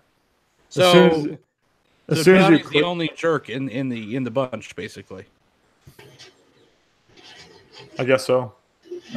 so 0.69 0.83
as 0.85 0.93
soon 0.93 1.11
as, 1.31 1.39
as, 2.09 2.17
so 2.19 2.23
soon 2.23 2.37
as 2.37 2.51
you 2.51 2.59
Johnny's 2.59 2.71
the 2.73 2.83
only 2.83 3.11
jerk 3.17 3.49
in 3.49 3.69
in 3.71 3.89
the 3.89 4.15
in 4.17 4.23
the 4.25 4.31
bunch, 4.31 4.77
basically. 4.77 5.25
I 7.99 8.05
guess 8.05 8.27
so. 8.27 8.53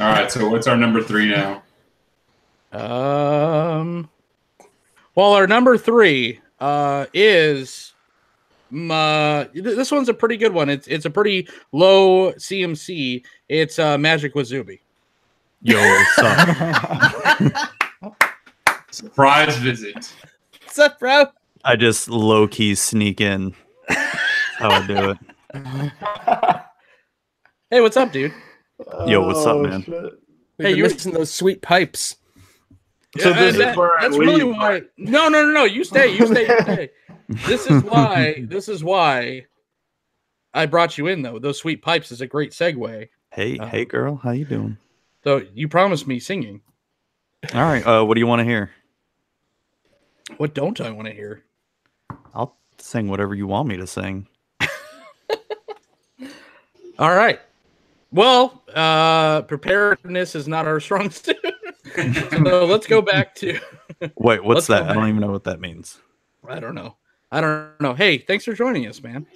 right, 0.00 0.30
so 0.32 0.48
what's 0.48 0.66
our 0.66 0.76
number 0.78 1.02
three 1.02 1.28
now? 1.28 1.62
Um, 2.74 4.08
well, 5.14 5.32
our 5.32 5.46
number 5.46 5.78
three 5.78 6.40
uh, 6.60 7.06
is 7.14 7.92
mm, 8.72 8.90
uh, 8.90 9.48
this 9.54 9.90
one's 9.92 10.08
a 10.08 10.14
pretty 10.14 10.36
good 10.36 10.52
one. 10.52 10.68
It's 10.68 10.86
it's 10.88 11.04
a 11.04 11.10
pretty 11.10 11.48
low 11.72 12.32
CMC. 12.32 13.24
It's 13.48 13.78
uh, 13.78 13.96
Magic 13.96 14.34
Wazubi. 14.34 14.80
Yo, 15.62 15.78
what's 15.78 16.18
up? 16.18 17.70
Surprise 18.90 19.56
visit. 19.58 20.12
what's 20.62 20.78
up 20.78 20.98
bro 21.00 21.26
I 21.64 21.74
just 21.76 22.08
low 22.08 22.46
key 22.46 22.74
sneak 22.74 23.20
in. 23.20 23.54
How 23.88 24.70
I 24.70 24.86
do 24.86 25.10
it. 25.10 26.62
Hey, 27.70 27.80
what's 27.80 27.96
up, 27.96 28.12
dude? 28.12 28.32
Yo, 29.06 29.26
what's 29.26 29.44
up, 29.46 29.56
Oh, 29.56 29.62
man? 29.62 29.82
shit. 29.82 30.02
We've 30.02 30.12
Hey, 30.58 30.64
been 30.72 30.76
you- 30.76 30.82
missing 30.84 31.12
those 31.12 31.32
sweet 31.32 31.62
pipes 31.62 32.16
So 33.18 33.30
Yeah, 33.30 33.38
this 33.40 33.52
is 33.54 33.58
that- 33.58 33.76
where 33.76 33.96
I 33.98 34.02
that's 34.02 34.16
really 34.18 34.42
leave. 34.42 34.56
why. 34.56 34.82
No, 34.96 35.28
no, 35.28 35.44
no, 35.44 35.52
no. 35.52 35.64
You 35.64 35.84
stay. 35.84 36.08
You 36.16 36.26
stay. 36.26 36.46
You 36.48 36.60
stay. 36.62 36.90
this 37.28 37.66
is 37.66 37.82
why. 37.84 38.44
This 38.48 38.68
is 38.68 38.82
why 38.82 39.46
I 40.52 40.66
brought 40.66 40.98
you 40.98 41.06
in, 41.06 41.22
though. 41.22 41.38
Those 41.38 41.58
sweet 41.58 41.80
pipes 41.82 42.10
is 42.12 42.20
a 42.20 42.26
great 42.26 42.50
segue. 42.52 43.08
Hey, 43.30 43.58
Uh, 43.58 43.66
hey, 43.66 43.84
girl, 43.84 44.16
how 44.16 44.30
you 44.32 44.44
doing? 44.44 44.76
So 45.22 45.42
you 45.54 45.68
promised 45.68 46.06
me 46.06 46.18
singing. 46.18 46.60
All 47.54 47.62
right. 47.62 47.86
Uh, 47.86 48.04
what 48.04 48.14
do 48.14 48.20
you 48.20 48.26
want 48.26 48.40
to 48.40 48.44
hear? 48.44 48.70
What 50.38 50.54
don't 50.54 50.80
I 50.80 50.90
want 50.90 51.06
to 51.08 51.14
hear? 51.14 51.44
I'll 52.34 52.56
sing 52.78 53.08
whatever 53.08 53.34
you 53.34 53.46
want 53.46 53.68
me 53.68 53.76
to 53.76 53.86
sing. 53.86 54.26
All 56.98 57.14
right. 57.14 57.40
Well, 58.12 58.62
uh, 58.72 59.42
preparedness 59.42 60.34
is 60.34 60.46
not 60.46 60.66
our 60.66 60.78
strong 60.86 61.10
suit. 61.10 61.36
So 61.94 62.64
let's 62.66 62.86
go 62.86 63.00
back 63.00 63.34
to 63.36 63.58
Wait, 64.16 64.42
what's 64.44 64.66
that? 64.66 64.88
I 64.90 64.94
don't 64.94 65.08
even 65.08 65.20
know 65.20 65.30
what 65.30 65.44
that 65.44 65.60
means. 65.60 65.98
I 66.48 66.60
don't 66.60 66.74
know. 66.74 66.96
I 67.30 67.40
don't 67.40 67.80
know. 67.80 67.94
Hey, 67.94 68.18
thanks 68.18 68.44
for 68.44 68.52
joining 68.54 68.86
us, 68.86 69.02
man. 69.02 69.26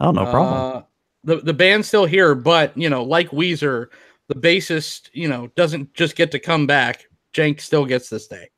Oh, 0.00 0.10
no 0.10 0.24
problem. 0.26 0.76
Uh, 0.76 0.82
the 1.24 1.36
the 1.36 1.54
band's 1.54 1.88
still 1.88 2.04
here, 2.06 2.34
but 2.34 2.76
you 2.76 2.90
know, 2.90 3.02
like 3.02 3.30
Weezer, 3.30 3.88
the 4.28 4.34
bassist, 4.34 5.08
you 5.12 5.28
know, 5.28 5.48
doesn't 5.56 5.92
just 5.94 6.16
get 6.16 6.30
to 6.32 6.38
come 6.38 6.66
back. 6.66 7.06
Jank 7.32 7.60
still 7.60 7.86
gets 7.86 8.08
to 8.10 8.18
stay. 8.18 8.50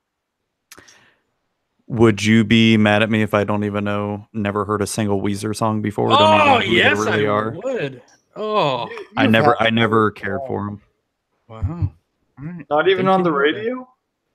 Would 1.88 2.24
you 2.24 2.43
be 2.43 2.76
mad 2.76 3.02
at 3.02 3.10
me 3.10 3.22
if 3.22 3.32
I 3.32 3.44
don't 3.44 3.62
even 3.62 3.84
know, 3.84 4.26
never 4.32 4.64
heard 4.64 4.82
a 4.82 4.86
single 4.86 5.20
Weezer 5.22 5.55
song 5.55 5.82
before? 5.82 6.09
don't 6.09 6.20
Oh 6.20 6.38
know 6.38 6.59
who 6.59 6.70
they 6.70 6.76
yes, 6.76 6.98
really 6.98 7.26
I 7.26 7.30
are. 7.30 7.51
would. 7.62 8.02
Oh 8.34 8.90
I 9.16 9.26
never, 9.26 9.60
I 9.62 9.70
never 9.70 10.10
cared 10.10 10.40
for 10.47 10.64
them. 10.66 10.82
wow. 11.48 11.93
Not 12.38 12.88
even 12.88 13.08
on 13.08 13.22
the 13.22 13.32
radio. 13.32 13.88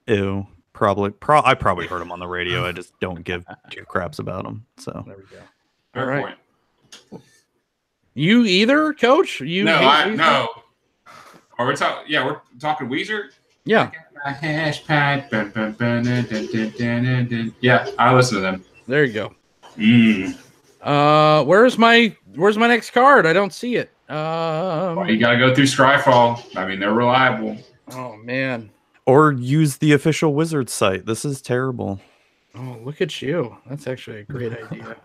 Ew. 0.08 0.48
Probably. 0.74 1.12
Pro- 1.12 1.44
I 1.44 1.54
probably 1.54 1.86
heard 1.88 2.02
him 2.02 2.12
on 2.12 2.20
the 2.20 2.28
radio. 2.28 2.66
I 2.66 2.72
just 2.72 2.98
don't 3.00 3.24
give 3.24 3.46
two 3.70 3.84
craps 3.86 4.20
about 4.20 4.46
him. 4.46 4.66
So 4.78 5.04
there 5.06 5.18
we 5.18 5.24
go. 5.24 6.00
All 6.02 6.06
right. 6.08 6.36
Point. 7.12 7.22
You 8.14 8.44
either, 8.44 8.94
Coach? 8.94 9.42
You 9.42 9.64
no, 9.64 9.76
I, 9.76 10.06
Weezer? 10.06 10.18
no. 10.18 10.50
Are 11.58 11.66
we 11.68 11.76
talking? 11.76 12.12
Yeah, 12.12 12.26
we're 12.26 12.42
talking 12.60 12.88
Weezer. 12.88 13.30
Yeah. 13.66 13.92
Yeah, 17.62 17.90
I 17.98 18.14
listen 18.14 18.36
to 18.36 18.42
them. 18.42 18.64
There 18.88 19.04
you 19.04 19.14
go. 19.14 19.34
Mm. 19.78 20.38
Uh, 20.82 21.44
where's 21.44 21.78
my 21.80 22.16
where's 22.36 22.58
my 22.58 22.68
next 22.68 22.92
card? 22.92 23.26
I 23.26 23.34
don't 23.34 23.54
see 23.54 23.78
it. 23.78 23.90
Um, 24.10 24.96
well, 24.96 25.10
you 25.10 25.18
gotta 25.18 25.38
go 25.40 25.56
through 25.56 25.66
Scryfall. 25.66 26.56
I 26.56 26.66
mean, 26.68 26.80
they're 26.80 26.94
reliable 26.94 27.58
oh 27.92 28.16
man. 28.18 28.70
or 29.06 29.32
use 29.34 29.78
the 29.78 29.94
official 29.94 30.34
Wizard 30.34 30.70
site. 30.70 31.06
This 31.06 31.26
is 31.26 31.42
terrible. 31.42 32.00
Oh, 32.56 32.80
look 32.84 33.02
at 33.02 33.22
you. 33.22 33.58
That's 33.70 33.88
actually 33.88 34.20
a 34.20 34.24
great 34.24 34.52
idea. 34.72 34.98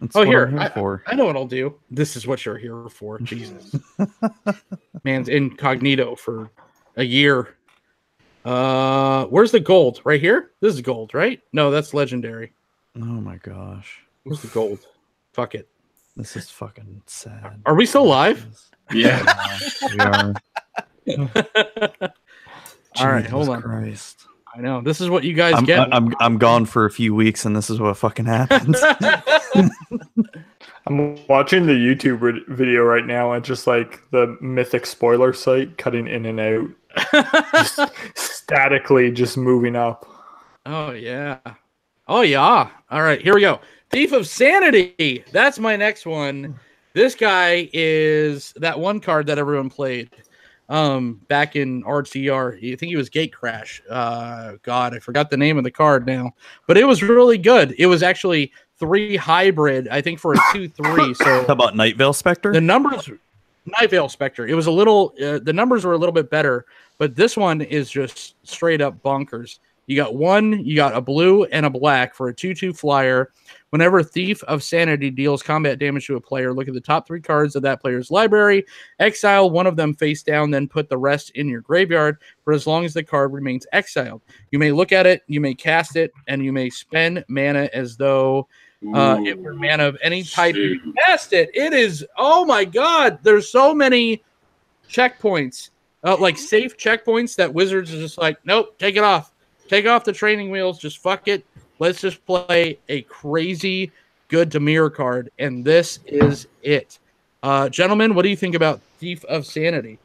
That's 0.00 0.14
Oh, 0.14 0.20
what 0.20 0.28
here, 0.28 0.46
I'm 0.46 0.58
here 0.58 0.70
for. 0.74 1.02
I 1.08 1.16
know 1.16 1.24
what 1.24 1.34
I'll 1.36 1.46
do. 1.46 1.74
This 1.90 2.14
is 2.16 2.26
what 2.26 2.44
you're 2.44 2.56
here 2.58 2.88
for. 2.88 3.18
Jesus. 3.22 3.74
Man's 5.04 5.28
incognito 5.28 6.14
for 6.14 6.50
a 6.96 7.04
year. 7.04 7.56
Uh 8.44 9.24
where's 9.26 9.50
the 9.50 9.60
gold? 9.60 10.00
Right 10.04 10.20
here? 10.20 10.52
This 10.60 10.74
is 10.74 10.80
gold, 10.80 11.12
right? 11.14 11.40
No, 11.52 11.70
that's 11.72 11.92
legendary. 11.92 12.52
Oh 12.96 13.00
my 13.00 13.36
gosh, 13.36 14.00
Where's 14.22 14.40
the 14.40 14.48
gold? 14.48 14.78
Fuck 15.32 15.54
it. 15.54 15.68
this 16.16 16.36
is 16.36 16.48
fucking 16.50 17.02
sad. 17.06 17.60
Are 17.66 17.74
we 17.74 17.84
still 17.86 18.06
live? 18.06 18.46
Yeah. 18.92 19.22
we 19.92 19.98
are. 19.98 20.32
All 23.00 23.06
right, 23.08 23.26
hold 23.26 23.48
on. 23.48 23.62
Christ. 23.62 24.26
I 24.54 24.60
know. 24.60 24.80
This 24.80 25.00
is 25.00 25.08
what 25.10 25.24
you 25.24 25.34
guys 25.34 25.54
I'm, 25.54 25.64
get. 25.64 25.92
I'm 25.94 26.14
I'm 26.20 26.38
gone 26.38 26.64
for 26.64 26.84
a 26.84 26.90
few 26.90 27.14
weeks, 27.14 27.44
and 27.44 27.54
this 27.54 27.70
is 27.70 27.78
what 27.78 27.96
fucking 27.96 28.26
happens. 28.26 28.80
I'm 30.86 31.26
watching 31.26 31.66
the 31.66 31.74
YouTube 31.74 32.48
video 32.48 32.82
right 32.82 33.04
now, 33.04 33.32
and 33.32 33.44
just 33.44 33.66
like 33.66 34.00
the 34.10 34.36
mythic 34.40 34.86
spoiler 34.86 35.32
site 35.32 35.76
cutting 35.76 36.08
in 36.08 36.24
and 36.24 36.40
out, 36.40 36.68
just 37.52 37.78
statically 38.14 39.10
just 39.12 39.36
moving 39.36 39.76
up. 39.76 40.06
oh 40.66 40.92
yeah. 40.92 41.38
Oh 42.08 42.22
yeah. 42.22 42.70
All 42.90 43.02
right, 43.02 43.20
here 43.20 43.34
we 43.34 43.42
go. 43.42 43.60
Thief 43.90 44.12
of 44.12 44.26
Sanity. 44.26 45.24
That's 45.30 45.58
my 45.58 45.76
next 45.76 46.06
one. 46.06 46.58
This 46.94 47.14
guy 47.14 47.68
is 47.72 48.54
that 48.56 48.80
one 48.80 49.00
card 49.00 49.26
that 49.26 49.38
everyone 49.38 49.68
played 49.68 50.10
um 50.68 51.20
back 51.28 51.56
in 51.56 51.82
RTR. 51.84 52.56
I 52.56 52.76
think 52.76 52.90
he 52.90 52.96
was 52.96 53.08
Gatecrash. 53.08 53.80
Uh 53.88 54.52
god, 54.62 54.94
I 54.94 54.98
forgot 54.98 55.30
the 55.30 55.36
name 55.36 55.58
of 55.58 55.64
the 55.64 55.70
card 55.70 56.06
now. 56.06 56.32
But 56.66 56.76
it 56.76 56.84
was 56.84 57.02
really 57.02 57.38
good. 57.38 57.74
It 57.78 57.86
was 57.86 58.02
actually 58.02 58.52
three 58.78 59.16
hybrid. 59.16 59.88
I 59.88 60.00
think 60.00 60.18
for 60.18 60.34
a 60.34 60.38
two 60.52 60.68
three. 60.68 61.14
So 61.18 61.44
How 61.46 61.52
about 61.52 61.74
Nightveil 61.74 62.14
Spectre? 62.14 62.52
the 62.52 62.60
numbers, 62.60 63.10
Nightveil 63.78 64.10
Spectre. 64.10 64.46
It 64.46 64.54
was 64.54 64.66
a 64.66 64.70
little. 64.70 65.14
Uh, 65.22 65.38
the 65.38 65.52
numbers 65.52 65.84
were 65.84 65.92
a 65.94 65.98
little 65.98 66.12
bit 66.12 66.30
better, 66.30 66.66
but 66.98 67.16
this 67.16 67.36
one 67.36 67.60
is 67.60 67.90
just 67.90 68.34
straight 68.46 68.80
up 68.80 69.02
bonkers. 69.02 69.58
You 69.88 69.96
got 69.96 70.14
one, 70.14 70.64
you 70.66 70.76
got 70.76 70.94
a 70.94 71.00
blue 71.00 71.44
and 71.44 71.64
a 71.64 71.70
black 71.70 72.14
for 72.14 72.28
a 72.28 72.34
2 72.34 72.54
2 72.54 72.74
flyer. 72.74 73.32
Whenever 73.70 74.02
Thief 74.02 74.44
of 74.44 74.62
Sanity 74.62 75.10
deals 75.10 75.42
combat 75.42 75.78
damage 75.78 76.06
to 76.06 76.16
a 76.16 76.20
player, 76.20 76.52
look 76.52 76.68
at 76.68 76.74
the 76.74 76.80
top 76.80 77.06
three 77.06 77.22
cards 77.22 77.56
of 77.56 77.62
that 77.62 77.80
player's 77.80 78.10
library, 78.10 78.66
exile 78.98 79.48
one 79.48 79.66
of 79.66 79.76
them 79.76 79.94
face 79.94 80.22
down, 80.22 80.50
then 80.50 80.68
put 80.68 80.90
the 80.90 80.96
rest 80.98 81.30
in 81.30 81.48
your 81.48 81.62
graveyard 81.62 82.18
for 82.44 82.52
as 82.52 82.66
long 82.66 82.84
as 82.84 82.92
the 82.92 83.02
card 83.02 83.32
remains 83.32 83.66
exiled. 83.72 84.20
You 84.50 84.58
may 84.58 84.72
look 84.72 84.92
at 84.92 85.06
it, 85.06 85.22
you 85.26 85.40
may 85.40 85.54
cast 85.54 85.96
it, 85.96 86.12
and 86.26 86.44
you 86.44 86.52
may 86.52 86.68
spend 86.68 87.24
mana 87.28 87.70
as 87.72 87.96
though 87.96 88.46
uh, 88.94 89.20
it 89.24 89.38
were 89.38 89.54
mana 89.54 89.88
of 89.88 89.96
any 90.02 90.22
type 90.22 90.54
you 90.54 90.92
cast 91.06 91.32
it. 91.32 91.48
It 91.54 91.72
is, 91.72 92.04
oh 92.18 92.44
my 92.44 92.66
god, 92.66 93.20
there's 93.22 93.50
so 93.50 93.74
many 93.74 94.22
checkpoints, 94.86 95.70
uh, 96.04 96.18
like 96.18 96.36
safe 96.36 96.76
checkpoints 96.76 97.36
that 97.36 97.54
Wizards 97.54 97.90
is 97.90 98.02
just 98.02 98.18
like, 98.18 98.38
nope, 98.44 98.78
take 98.78 98.96
it 98.96 99.02
off. 99.02 99.32
Take 99.68 99.86
off 99.86 100.04
the 100.04 100.12
training 100.12 100.50
wheels, 100.50 100.78
just 100.78 100.98
fuck 100.98 101.28
it. 101.28 101.44
Let's 101.78 102.00
just 102.00 102.24
play 102.26 102.78
a 102.88 103.02
crazy 103.02 103.92
good 104.28 104.50
Dimir 104.50 104.92
card, 104.92 105.30
and 105.38 105.64
this 105.64 106.00
is 106.06 106.48
it. 106.62 106.98
Uh, 107.42 107.68
gentlemen, 107.68 108.14
what 108.14 108.22
do 108.22 108.28
you 108.28 108.36
think 108.36 108.54
about 108.54 108.80
Thief 108.98 109.24
of 109.26 109.46
Sanity? 109.46 109.98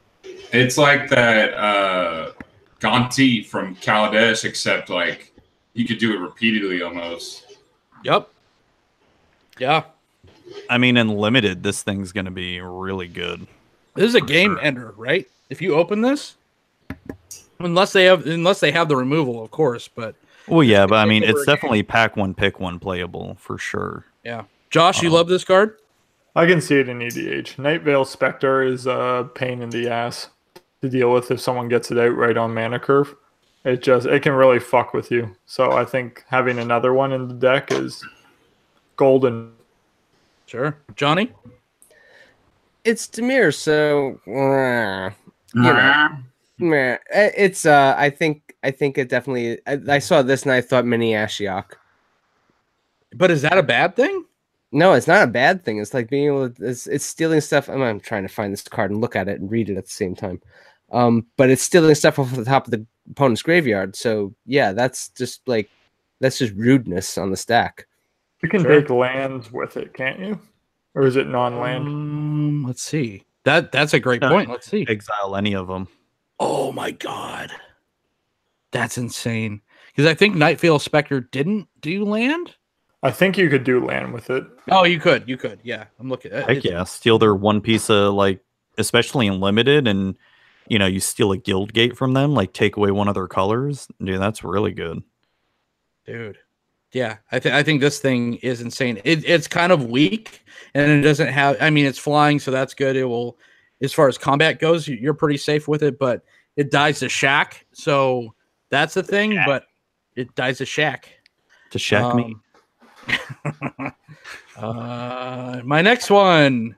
It's 0.52 0.78
like 0.78 1.08
that 1.10 1.54
uh 1.54 2.32
Gonti 2.80 3.44
from 3.44 3.74
Kaladesh, 3.76 4.44
except 4.44 4.90
like 4.90 5.32
you 5.72 5.86
could 5.86 5.98
do 5.98 6.12
it 6.12 6.18
repeatedly 6.18 6.82
almost. 6.82 7.56
Yep. 8.04 8.28
Yeah. 9.58 9.84
I 10.68 10.78
mean, 10.78 10.96
in 10.96 11.08
limited, 11.08 11.62
this 11.62 11.82
thing's 11.82 12.12
gonna 12.12 12.30
be 12.30 12.60
really 12.60 13.08
good. 13.08 13.46
This 13.94 14.06
is 14.06 14.14
a 14.14 14.20
game 14.20 14.54
sure. 14.54 14.60
ender, 14.60 14.94
right? 14.96 15.28
If 15.50 15.62
you 15.62 15.74
open 15.74 16.02
this, 16.02 16.34
unless 17.58 17.92
they 17.92 18.04
have 18.04 18.26
unless 18.26 18.60
they 18.60 18.72
have 18.72 18.88
the 18.88 18.96
removal, 18.96 19.42
of 19.42 19.50
course. 19.50 19.88
But 19.88 20.14
Well, 20.48 20.62
yeah, 20.62 20.86
but 20.86 20.96
I 20.96 21.04
mean, 21.04 21.22
it's 21.22 21.32
a 21.42 21.46
game. 21.46 21.54
definitely 21.54 21.82
pack 21.82 22.16
one, 22.16 22.34
pick 22.34 22.60
one 22.60 22.78
playable 22.78 23.36
for 23.40 23.58
sure. 23.58 24.04
yeah, 24.24 24.44
Josh, 24.70 25.02
you 25.02 25.08
Uh-oh. 25.08 25.14
love 25.16 25.28
this 25.28 25.44
card. 25.44 25.78
I 26.36 26.46
can 26.46 26.60
see 26.60 26.76
it 26.80 26.88
in 26.88 26.98
EDH. 26.98 27.56
Nightveil 27.56 28.04
Spectre 28.06 28.62
is 28.62 28.86
a 28.86 29.30
pain 29.36 29.62
in 29.62 29.70
the 29.70 29.88
ass 29.88 30.30
to 30.82 30.88
deal 30.88 31.12
with 31.12 31.30
if 31.30 31.40
someone 31.40 31.68
gets 31.68 31.90
it 31.92 31.98
out 31.98 32.16
right 32.16 32.36
on 32.36 32.52
mana 32.52 32.78
curve. 32.80 33.14
It 33.64 33.82
just 33.82 34.06
it 34.06 34.22
can 34.22 34.32
really 34.32 34.58
fuck 34.58 34.92
with 34.92 35.10
you. 35.10 35.34
So 35.46 35.72
I 35.72 35.84
think 35.84 36.24
having 36.28 36.58
another 36.58 36.92
one 36.92 37.12
in 37.12 37.28
the 37.28 37.34
deck 37.34 37.70
is 37.72 38.04
golden. 38.96 39.52
Sure, 40.46 40.76
Johnny. 40.96 41.32
It's 42.84 43.06
Dimir, 43.06 43.54
so 43.54 44.20
uh, 44.26 45.10
know. 45.54 46.08
Meh. 46.58 46.98
Eh, 47.10 47.30
it's 47.36 47.66
uh 47.66 47.94
I 47.96 48.10
think 48.10 48.54
I 48.62 48.70
think 48.70 48.98
it 48.98 49.08
definitely 49.08 49.58
I, 49.66 49.78
I 49.88 49.98
saw 49.98 50.22
this 50.22 50.42
and 50.42 50.52
I 50.52 50.60
thought 50.60 50.86
mini 50.86 51.12
Ashiok. 51.12 51.72
But 53.16 53.30
is 53.30 53.42
that 53.42 53.58
a 53.58 53.62
bad 53.62 53.96
thing? 53.96 54.24
No, 54.72 54.92
it's 54.92 55.06
not 55.06 55.22
a 55.22 55.28
bad 55.30 55.64
thing. 55.64 55.78
It's 55.78 55.94
like 55.94 56.10
being 56.10 56.26
able 56.26 56.50
to 56.50 56.64
it's, 56.66 56.86
it's 56.86 57.04
stealing 57.04 57.40
stuff. 57.40 57.68
I'm, 57.68 57.80
I'm 57.82 58.00
trying 58.00 58.22
to 58.24 58.28
find 58.32 58.52
this 58.52 58.62
card 58.62 58.90
and 58.90 59.00
look 59.00 59.14
at 59.16 59.28
it 59.28 59.40
and 59.40 59.50
read 59.50 59.70
it 59.70 59.76
at 59.76 59.84
the 59.84 59.90
same 59.90 60.14
time. 60.16 60.40
Um, 60.92 61.26
but 61.36 61.50
it's 61.50 61.62
stealing 61.62 61.94
stuff 61.94 62.18
off 62.18 62.34
the 62.34 62.44
top 62.44 62.66
of 62.66 62.70
the 62.70 62.84
opponent's 63.10 63.42
graveyard. 63.42 63.96
So 63.96 64.34
yeah, 64.46 64.72
that's 64.72 65.08
just 65.10 65.46
like 65.46 65.70
that's 66.20 66.38
just 66.38 66.54
rudeness 66.54 67.18
on 67.18 67.30
the 67.30 67.36
stack. 67.36 67.86
You 68.42 68.48
can 68.48 68.62
Sure. 68.62 68.80
take 68.80 68.90
lands 68.90 69.50
with 69.52 69.76
it, 69.76 69.94
can't 69.94 70.18
you? 70.20 70.38
Or 70.94 71.06
is 71.06 71.16
it 71.16 71.26
non-land? 71.26 71.86
Um, 71.88 72.64
let's 72.66 72.82
see. 72.82 73.24
That 73.44 73.72
that's 73.72 73.94
a 73.94 74.00
great 74.00 74.20
No. 74.20 74.28
point. 74.28 74.50
Let's 74.50 74.66
see. 74.66 74.86
Exile 74.88 75.36
any 75.36 75.54
of 75.54 75.66
them. 75.68 75.88
Oh 76.46 76.72
my 76.72 76.90
god, 76.90 77.50
that's 78.70 78.98
insane. 78.98 79.62
Because 79.88 80.10
I 80.10 80.14
think 80.14 80.34
Nightfall 80.36 80.78
Spectre 80.78 81.20
didn't 81.20 81.68
do 81.80 82.04
land. 82.04 82.54
I 83.02 83.10
think 83.12 83.38
you 83.38 83.48
could 83.48 83.64
do 83.64 83.84
land 83.84 84.12
with 84.12 84.28
it. 84.30 84.44
Oh, 84.70 84.84
you 84.84 84.98
could, 85.00 85.28
you 85.28 85.36
could. 85.36 85.60
Yeah, 85.62 85.84
I'm 85.98 86.08
looking. 86.08 86.32
at 86.32 86.46
Heck 86.48 86.58
it. 86.58 86.64
yeah, 86.66 86.84
steal 86.84 87.18
their 87.18 87.34
one 87.34 87.60
piece 87.60 87.88
of 87.88 88.12
like, 88.14 88.40
especially 88.76 89.26
in 89.26 89.40
limited, 89.40 89.86
and 89.88 90.16
you 90.68 90.78
know, 90.78 90.86
you 90.86 91.00
steal 91.00 91.32
a 91.32 91.36
guild 91.38 91.72
gate 91.72 91.96
from 91.96 92.12
them, 92.12 92.34
like 92.34 92.52
take 92.52 92.76
away 92.76 92.90
one 92.90 93.08
of 93.08 93.14
their 93.14 93.28
colors. 93.28 93.88
Dude, 94.02 94.20
that's 94.20 94.44
really 94.44 94.72
good. 94.72 95.02
dude. 96.06 96.38
Yeah, 96.92 97.16
I 97.32 97.40
think 97.40 97.54
I 97.54 97.62
think 97.64 97.80
this 97.80 97.98
thing 97.98 98.34
is 98.36 98.60
insane. 98.60 99.00
It, 99.04 99.24
it's 99.28 99.48
kind 99.48 99.72
of 99.72 99.86
weak, 99.86 100.42
and 100.74 100.90
it 100.90 101.00
doesn't 101.00 101.28
have. 101.28 101.56
I 101.60 101.70
mean, 101.70 101.86
it's 101.86 101.98
flying, 101.98 102.38
so 102.38 102.50
that's 102.52 102.72
good. 102.74 102.94
It 102.96 103.04
will, 103.04 103.36
as 103.82 103.92
far 103.92 104.06
as 104.08 104.16
combat 104.16 104.60
goes, 104.60 104.86
you're 104.86 105.12
pretty 105.14 105.36
safe 105.38 105.66
with 105.66 105.82
it. 105.82 105.98
But 105.98 106.24
it 106.56 106.70
dies 106.70 107.00
to 107.00 107.08
shack, 107.08 107.66
so 107.72 108.34
that's 108.70 108.94
the 108.94 109.02
thing. 109.02 109.38
But 109.46 109.64
it 110.16 110.34
dies 110.34 110.58
to 110.58 110.66
shack. 110.66 111.10
To 111.70 111.78
shack 111.78 112.14
me. 112.14 112.36
Um, 113.08 113.92
uh, 114.56 115.60
my 115.64 115.82
next 115.82 116.10
one 116.10 116.76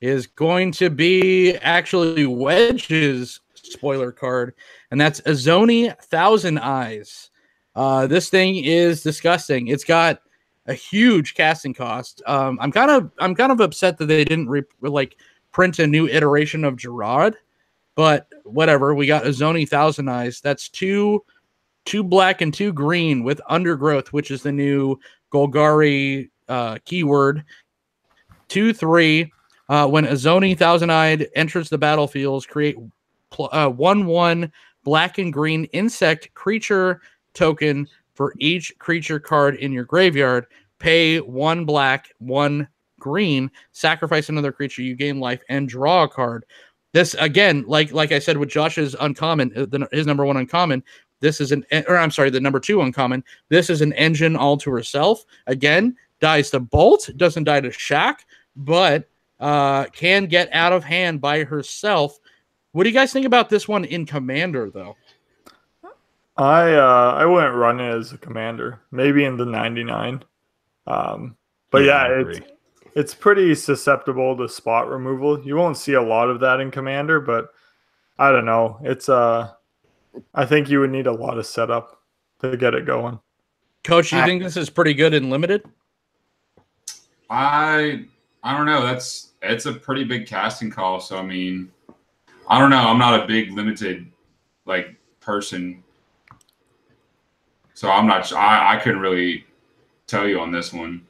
is 0.00 0.26
going 0.26 0.72
to 0.72 0.90
be 0.90 1.56
actually 1.56 2.26
Wedge's 2.26 3.40
spoiler 3.54 4.12
card, 4.12 4.54
and 4.90 5.00
that's 5.00 5.20
Azoni 5.22 5.96
Thousand 6.02 6.58
Eyes. 6.58 7.30
Uh, 7.74 8.06
this 8.06 8.28
thing 8.30 8.56
is 8.56 9.02
disgusting. 9.02 9.68
It's 9.68 9.84
got 9.84 10.20
a 10.66 10.74
huge 10.74 11.34
casting 11.34 11.74
cost. 11.74 12.22
Um, 12.26 12.58
I'm 12.60 12.72
kind 12.72 12.90
of 12.90 13.10
I'm 13.18 13.34
kind 13.34 13.52
of 13.52 13.60
upset 13.60 13.98
that 13.98 14.06
they 14.06 14.24
didn't 14.24 14.48
re- 14.48 14.62
like 14.80 15.16
print 15.52 15.78
a 15.78 15.86
new 15.86 16.08
iteration 16.08 16.64
of 16.64 16.76
Gerard, 16.76 17.36
but 18.00 18.28
whatever. 18.44 18.94
We 18.94 19.06
got 19.06 19.24
Azoni 19.24 19.68
Thousand 19.68 20.08
Eyes. 20.08 20.40
That's 20.40 20.70
two 20.70 21.22
two 21.84 22.02
black 22.02 22.40
and 22.40 22.52
two 22.52 22.72
green 22.72 23.24
with 23.24 23.42
undergrowth, 23.46 24.10
which 24.10 24.30
is 24.30 24.42
the 24.42 24.50
new 24.50 24.98
Golgari 25.30 26.30
uh, 26.48 26.78
keyword. 26.86 27.44
Two, 28.48 28.72
three. 28.72 29.30
Uh, 29.68 29.86
when 29.86 30.06
Azoni 30.06 30.56
Thousand 30.56 30.88
Eyed 30.88 31.28
enters 31.34 31.68
the 31.68 31.76
battlefields, 31.76 32.46
create 32.46 32.78
pl- 33.28 33.50
uh, 33.52 33.68
one, 33.68 34.06
one 34.06 34.50
black 34.82 35.18
and 35.18 35.30
green 35.30 35.66
insect 35.74 36.32
creature 36.32 37.02
token 37.34 37.86
for 38.14 38.32
each 38.38 38.72
creature 38.78 39.20
card 39.20 39.56
in 39.56 39.72
your 39.72 39.84
graveyard. 39.84 40.46
Pay 40.78 41.20
one 41.20 41.66
black, 41.66 42.14
one 42.16 42.66
green, 42.98 43.50
sacrifice 43.72 44.30
another 44.30 44.52
creature, 44.52 44.80
you 44.80 44.94
gain 44.94 45.20
life, 45.20 45.42
and 45.50 45.68
draw 45.68 46.04
a 46.04 46.08
card. 46.08 46.46
This 46.92 47.14
again, 47.14 47.64
like 47.66 47.92
like 47.92 48.12
I 48.12 48.18
said 48.18 48.36
with 48.36 48.48
Josh's 48.48 48.96
uncommon, 48.98 49.52
uh, 49.56 49.66
the, 49.66 49.88
his 49.92 50.06
number 50.06 50.24
one 50.24 50.36
uncommon. 50.36 50.82
This 51.20 51.40
is 51.40 51.52
an, 51.52 51.64
or 51.86 51.98
I'm 51.98 52.10
sorry, 52.10 52.30
the 52.30 52.40
number 52.40 52.58
two 52.58 52.80
uncommon. 52.80 53.22
This 53.50 53.68
is 53.68 53.82
an 53.82 53.92
engine 53.92 54.36
all 54.36 54.56
to 54.56 54.70
herself. 54.70 55.24
Again, 55.46 55.96
dies 56.18 56.50
to 56.50 56.60
bolt, 56.60 57.10
doesn't 57.16 57.44
die 57.44 57.60
to 57.60 57.70
shack, 57.70 58.26
but 58.56 59.08
uh, 59.38 59.84
can 59.86 60.26
get 60.26 60.48
out 60.52 60.72
of 60.72 60.82
hand 60.82 61.20
by 61.20 61.44
herself. 61.44 62.18
What 62.72 62.84
do 62.84 62.90
you 62.90 62.94
guys 62.94 63.12
think 63.12 63.26
about 63.26 63.50
this 63.50 63.68
one 63.68 63.84
in 63.84 64.06
Commander, 64.06 64.70
though? 64.70 64.96
I 66.36 66.72
uh 66.72 67.14
I 67.18 67.26
wouldn't 67.26 67.54
run 67.54 67.80
it 67.80 67.94
as 67.94 68.12
a 68.12 68.18
commander. 68.18 68.80
Maybe 68.90 69.24
in 69.24 69.36
the 69.36 69.44
99. 69.44 70.24
Um 70.86 71.36
but 71.70 71.84
yeah, 71.84 71.96
I 71.96 72.20
it's. 72.20 72.40
It's 72.94 73.14
pretty 73.14 73.54
susceptible 73.54 74.36
to 74.36 74.48
spot 74.48 74.88
removal. 74.88 75.40
You 75.42 75.56
won't 75.56 75.76
see 75.76 75.94
a 75.94 76.02
lot 76.02 76.28
of 76.30 76.40
that 76.40 76.60
in 76.60 76.70
commander, 76.70 77.20
but 77.20 77.48
I 78.18 78.30
don't 78.30 78.44
know. 78.44 78.78
It's 78.82 79.08
uh 79.08 79.52
I 80.34 80.44
think 80.44 80.68
you 80.68 80.80
would 80.80 80.90
need 80.90 81.06
a 81.06 81.12
lot 81.12 81.38
of 81.38 81.46
setup 81.46 82.02
to 82.40 82.56
get 82.56 82.74
it 82.74 82.84
going. 82.86 83.20
Coach, 83.84 84.12
you 84.12 84.18
I- 84.18 84.26
think 84.26 84.42
this 84.42 84.56
is 84.56 84.68
pretty 84.70 84.94
good 84.94 85.14
in 85.14 85.30
limited? 85.30 85.62
I 87.28 88.04
I 88.42 88.56
don't 88.56 88.66
know. 88.66 88.82
That's 88.82 89.32
it's 89.42 89.66
a 89.66 89.72
pretty 89.72 90.04
big 90.04 90.26
casting 90.26 90.70
call. 90.70 91.00
So 91.00 91.16
I 91.18 91.22
mean, 91.22 91.70
I 92.48 92.58
don't 92.58 92.70
know. 92.70 92.78
I'm 92.78 92.98
not 92.98 93.22
a 93.22 93.26
big 93.26 93.52
limited 93.52 94.10
like 94.66 94.96
person, 95.20 95.82
so 97.74 97.90
I'm 97.90 98.06
not. 98.06 98.32
I 98.32 98.76
I 98.76 98.80
couldn't 98.80 99.00
really 99.00 99.44
tell 100.06 100.26
you 100.26 100.40
on 100.40 100.50
this 100.50 100.72
one. 100.72 101.06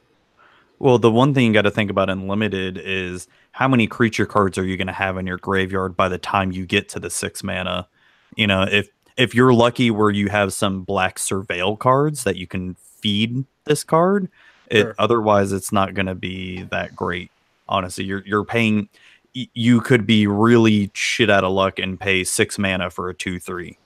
Well, 0.81 0.97
the 0.97 1.11
one 1.11 1.35
thing 1.35 1.45
you 1.45 1.53
got 1.53 1.61
to 1.61 1.69
think 1.71 1.91
about 1.91 2.09
in 2.09 2.27
limited 2.27 2.81
is 2.83 3.27
how 3.51 3.67
many 3.67 3.85
creature 3.85 4.25
cards 4.25 4.57
are 4.57 4.65
you 4.65 4.77
going 4.77 4.87
to 4.87 4.93
have 4.93 5.15
in 5.15 5.27
your 5.27 5.37
graveyard 5.37 5.95
by 5.95 6.09
the 6.09 6.17
time 6.17 6.51
you 6.51 6.65
get 6.65 6.89
to 6.89 6.99
the 6.99 7.11
six 7.11 7.43
mana? 7.43 7.87
You 8.35 8.47
know, 8.47 8.63
if 8.63 8.89
if 9.15 9.35
you're 9.35 9.53
lucky 9.53 9.91
where 9.91 10.09
you 10.09 10.29
have 10.29 10.53
some 10.53 10.81
black 10.81 11.19
surveil 11.19 11.77
cards 11.77 12.23
that 12.23 12.35
you 12.35 12.47
can 12.47 12.73
feed 12.99 13.45
this 13.65 13.83
card, 13.83 14.27
it 14.71 14.81
Sure. 14.81 14.95
otherwise 14.97 15.51
it's 15.51 15.71
not 15.71 15.93
going 15.93 16.07
to 16.07 16.15
be 16.15 16.63
that 16.71 16.95
great. 16.95 17.29
Honestly, 17.69 18.03
you're 18.03 18.23
you're 18.25 18.43
paying. 18.43 18.89
You 19.33 19.81
could 19.81 20.07
be 20.07 20.25
really 20.25 20.89
shit 20.95 21.29
out 21.29 21.43
of 21.43 21.51
luck 21.51 21.77
and 21.77 21.99
pay 21.99 22.23
six 22.23 22.57
mana 22.57 22.89
for 22.89 23.07
a 23.07 23.13
two 23.13 23.39
three. 23.39 23.77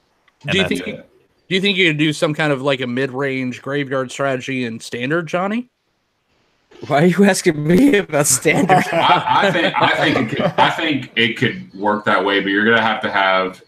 Do 0.49 0.57
you 0.57 0.65
think? 0.65 0.87
it. 0.87 1.09
Do 1.49 1.55
you 1.55 1.59
think 1.59 1.77
you 1.77 1.89
could 1.89 1.97
do 1.97 2.13
some 2.13 2.33
kind 2.33 2.53
of 2.53 2.61
like 2.61 2.79
a 2.79 2.87
mid-range 2.87 3.61
graveyard 3.61 4.11
strategy 4.11 4.63
in 4.63 4.79
standard, 4.79 5.27
Johnny? 5.27 5.69
Why 6.87 7.03
are 7.03 7.05
you 7.07 7.23
asking 7.25 7.65
me 7.65 7.97
about 7.97 8.27
standard? 8.27 8.83
I, 8.91 9.47
I 9.47 9.51
think 9.51 9.73
I 9.81 9.89
think 9.97 10.33
it 10.33 10.35
could, 10.35 10.45
I 10.57 10.69
think 10.69 11.11
it 11.15 11.37
could 11.37 11.73
work 11.73 12.05
that 12.05 12.23
way, 12.23 12.39
but 12.41 12.49
you're 12.49 12.65
gonna 12.65 12.81
have 12.81 13.01
to 13.01 13.11
have 13.11 13.61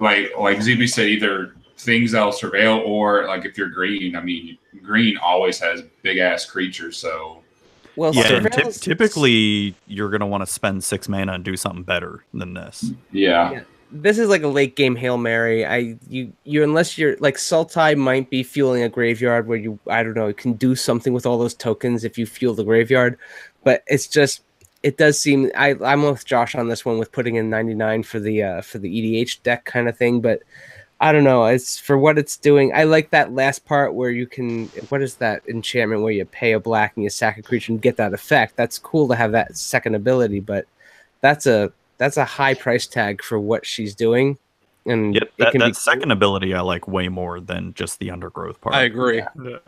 like 0.00 0.32
like 0.38 0.58
ZB 0.58 0.88
said, 0.88 1.06
either 1.08 1.54
things 1.78 2.12
that'll 2.12 2.32
surveil 2.32 2.84
or 2.86 3.26
like 3.26 3.44
if 3.44 3.56
you're 3.58 3.68
green. 3.68 4.16
I 4.16 4.20
mean, 4.20 4.58
green 4.82 5.16
always 5.18 5.58
has 5.60 5.82
big 6.02 6.18
ass 6.18 6.44
creatures, 6.46 6.96
so 6.96 7.42
well, 7.96 8.14
Yeah, 8.14 8.22
and 8.32 8.46
typ- 8.46 8.52
surveillance- 8.52 8.80
typically 8.80 9.74
you're 9.86 10.10
gonna 10.10 10.26
want 10.26 10.42
to 10.42 10.46
spend 10.52 10.82
six 10.84 11.08
mana 11.08 11.32
and 11.34 11.44
do 11.44 11.56
something 11.56 11.84
better 11.84 12.24
than 12.34 12.54
this. 12.54 12.92
yeah. 13.12 13.52
Yeah. 13.52 13.60
This 13.94 14.18
is 14.18 14.28
like 14.28 14.42
a 14.42 14.48
late 14.48 14.74
game 14.74 14.96
hail 14.96 15.16
mary. 15.16 15.64
I 15.64 15.96
you 16.08 16.32
you 16.42 16.64
unless 16.64 16.98
you're 16.98 17.16
like 17.18 17.36
Sultai 17.36 17.96
might 17.96 18.28
be 18.28 18.42
fueling 18.42 18.82
a 18.82 18.88
graveyard 18.88 19.46
where 19.46 19.56
you 19.56 19.78
I 19.88 20.02
don't 20.02 20.14
know 20.14 20.26
you 20.26 20.34
can 20.34 20.54
do 20.54 20.74
something 20.74 21.12
with 21.12 21.26
all 21.26 21.38
those 21.38 21.54
tokens 21.54 22.02
if 22.02 22.18
you 22.18 22.26
fuel 22.26 22.54
the 22.54 22.64
graveyard, 22.64 23.16
but 23.62 23.84
it's 23.86 24.08
just 24.08 24.42
it 24.82 24.98
does 24.98 25.18
seem 25.20 25.50
I 25.56 25.76
I'm 25.84 26.02
with 26.02 26.24
Josh 26.24 26.56
on 26.56 26.68
this 26.68 26.84
one 26.84 26.98
with 26.98 27.12
putting 27.12 27.36
in 27.36 27.48
99 27.48 28.02
for 28.02 28.18
the 28.18 28.42
uh 28.42 28.62
for 28.62 28.78
the 28.78 28.88
EDH 28.88 29.42
deck 29.44 29.64
kind 29.64 29.88
of 29.88 29.96
thing, 29.96 30.20
but 30.20 30.42
I 31.00 31.12
don't 31.12 31.24
know. 31.24 31.44
It's 31.44 31.78
for 31.78 31.96
what 31.96 32.18
it's 32.18 32.36
doing. 32.36 32.72
I 32.74 32.84
like 32.84 33.10
that 33.10 33.32
last 33.32 33.64
part 33.64 33.94
where 33.94 34.10
you 34.10 34.26
can. 34.26 34.66
What 34.88 35.02
is 35.02 35.16
that 35.16 35.42
enchantment 35.48 36.02
where 36.02 36.12
you 36.12 36.24
pay 36.24 36.52
a 36.52 36.60
black 36.60 36.94
and 36.96 37.04
you 37.04 37.10
sack 37.10 37.36
a 37.36 37.42
creature 37.42 37.72
and 37.72 37.82
get 37.82 37.96
that 37.98 38.14
effect? 38.14 38.56
That's 38.56 38.78
cool 38.78 39.08
to 39.08 39.14
have 39.14 39.32
that 39.32 39.56
second 39.56 39.94
ability, 39.94 40.40
but 40.40 40.66
that's 41.20 41.46
a 41.46 41.72
that's 41.98 42.16
a 42.16 42.24
high 42.24 42.54
price 42.54 42.86
tag 42.86 43.22
for 43.22 43.38
what 43.38 43.64
she's 43.66 43.94
doing. 43.94 44.38
And 44.86 45.14
Yep, 45.14 45.22
it 45.22 45.32
that, 45.38 45.52
can 45.52 45.60
be 45.62 45.72
second 45.72 46.10
ability 46.10 46.54
I 46.54 46.60
like 46.60 46.86
way 46.86 47.08
more 47.08 47.40
than 47.40 47.72
just 47.74 47.98
the 47.98 48.10
undergrowth 48.10 48.60
part. 48.60 48.74
I 48.74 48.82
agree. 48.82 49.22
Yeah. 49.42 49.58